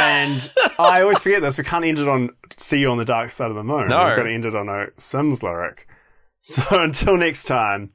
and 0.00 0.50
I 0.80 1.02
always 1.02 1.22
forget 1.22 1.42
this. 1.42 1.56
We 1.58 1.62
can't 1.62 1.84
end 1.84 2.00
it 2.00 2.08
on 2.08 2.30
"See 2.58 2.78
You 2.80 2.90
on 2.90 2.98
the 2.98 3.04
Dark 3.04 3.30
Side 3.30 3.50
of 3.50 3.54
the 3.54 3.62
Moon." 3.62 3.86
No. 3.86 4.04
We've 4.08 4.16
got 4.16 4.22
to 4.24 4.32
end 4.34 4.44
it 4.46 4.56
on 4.56 4.68
a 4.68 4.86
Simz 4.98 5.44
lyric. 5.44 5.86
So 6.40 6.62
until 6.72 7.16
next 7.16 7.44
time, 7.44 7.90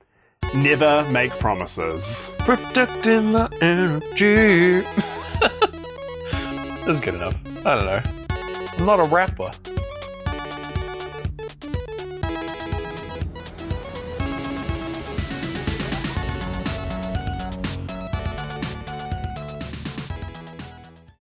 never 0.54 1.08
make 1.12 1.32
promises. 1.40 2.30
Protecting 2.40 3.32
the 3.34 3.50
energy. 3.62 4.82
That's 6.86 7.00
good 7.00 7.16
enough. 7.16 7.36
I 7.66 7.76
don't 7.76 7.86
know. 7.86 8.02
I'm 8.78 8.86
not 8.86 9.00
a 9.00 9.04
rapper. 9.04 9.52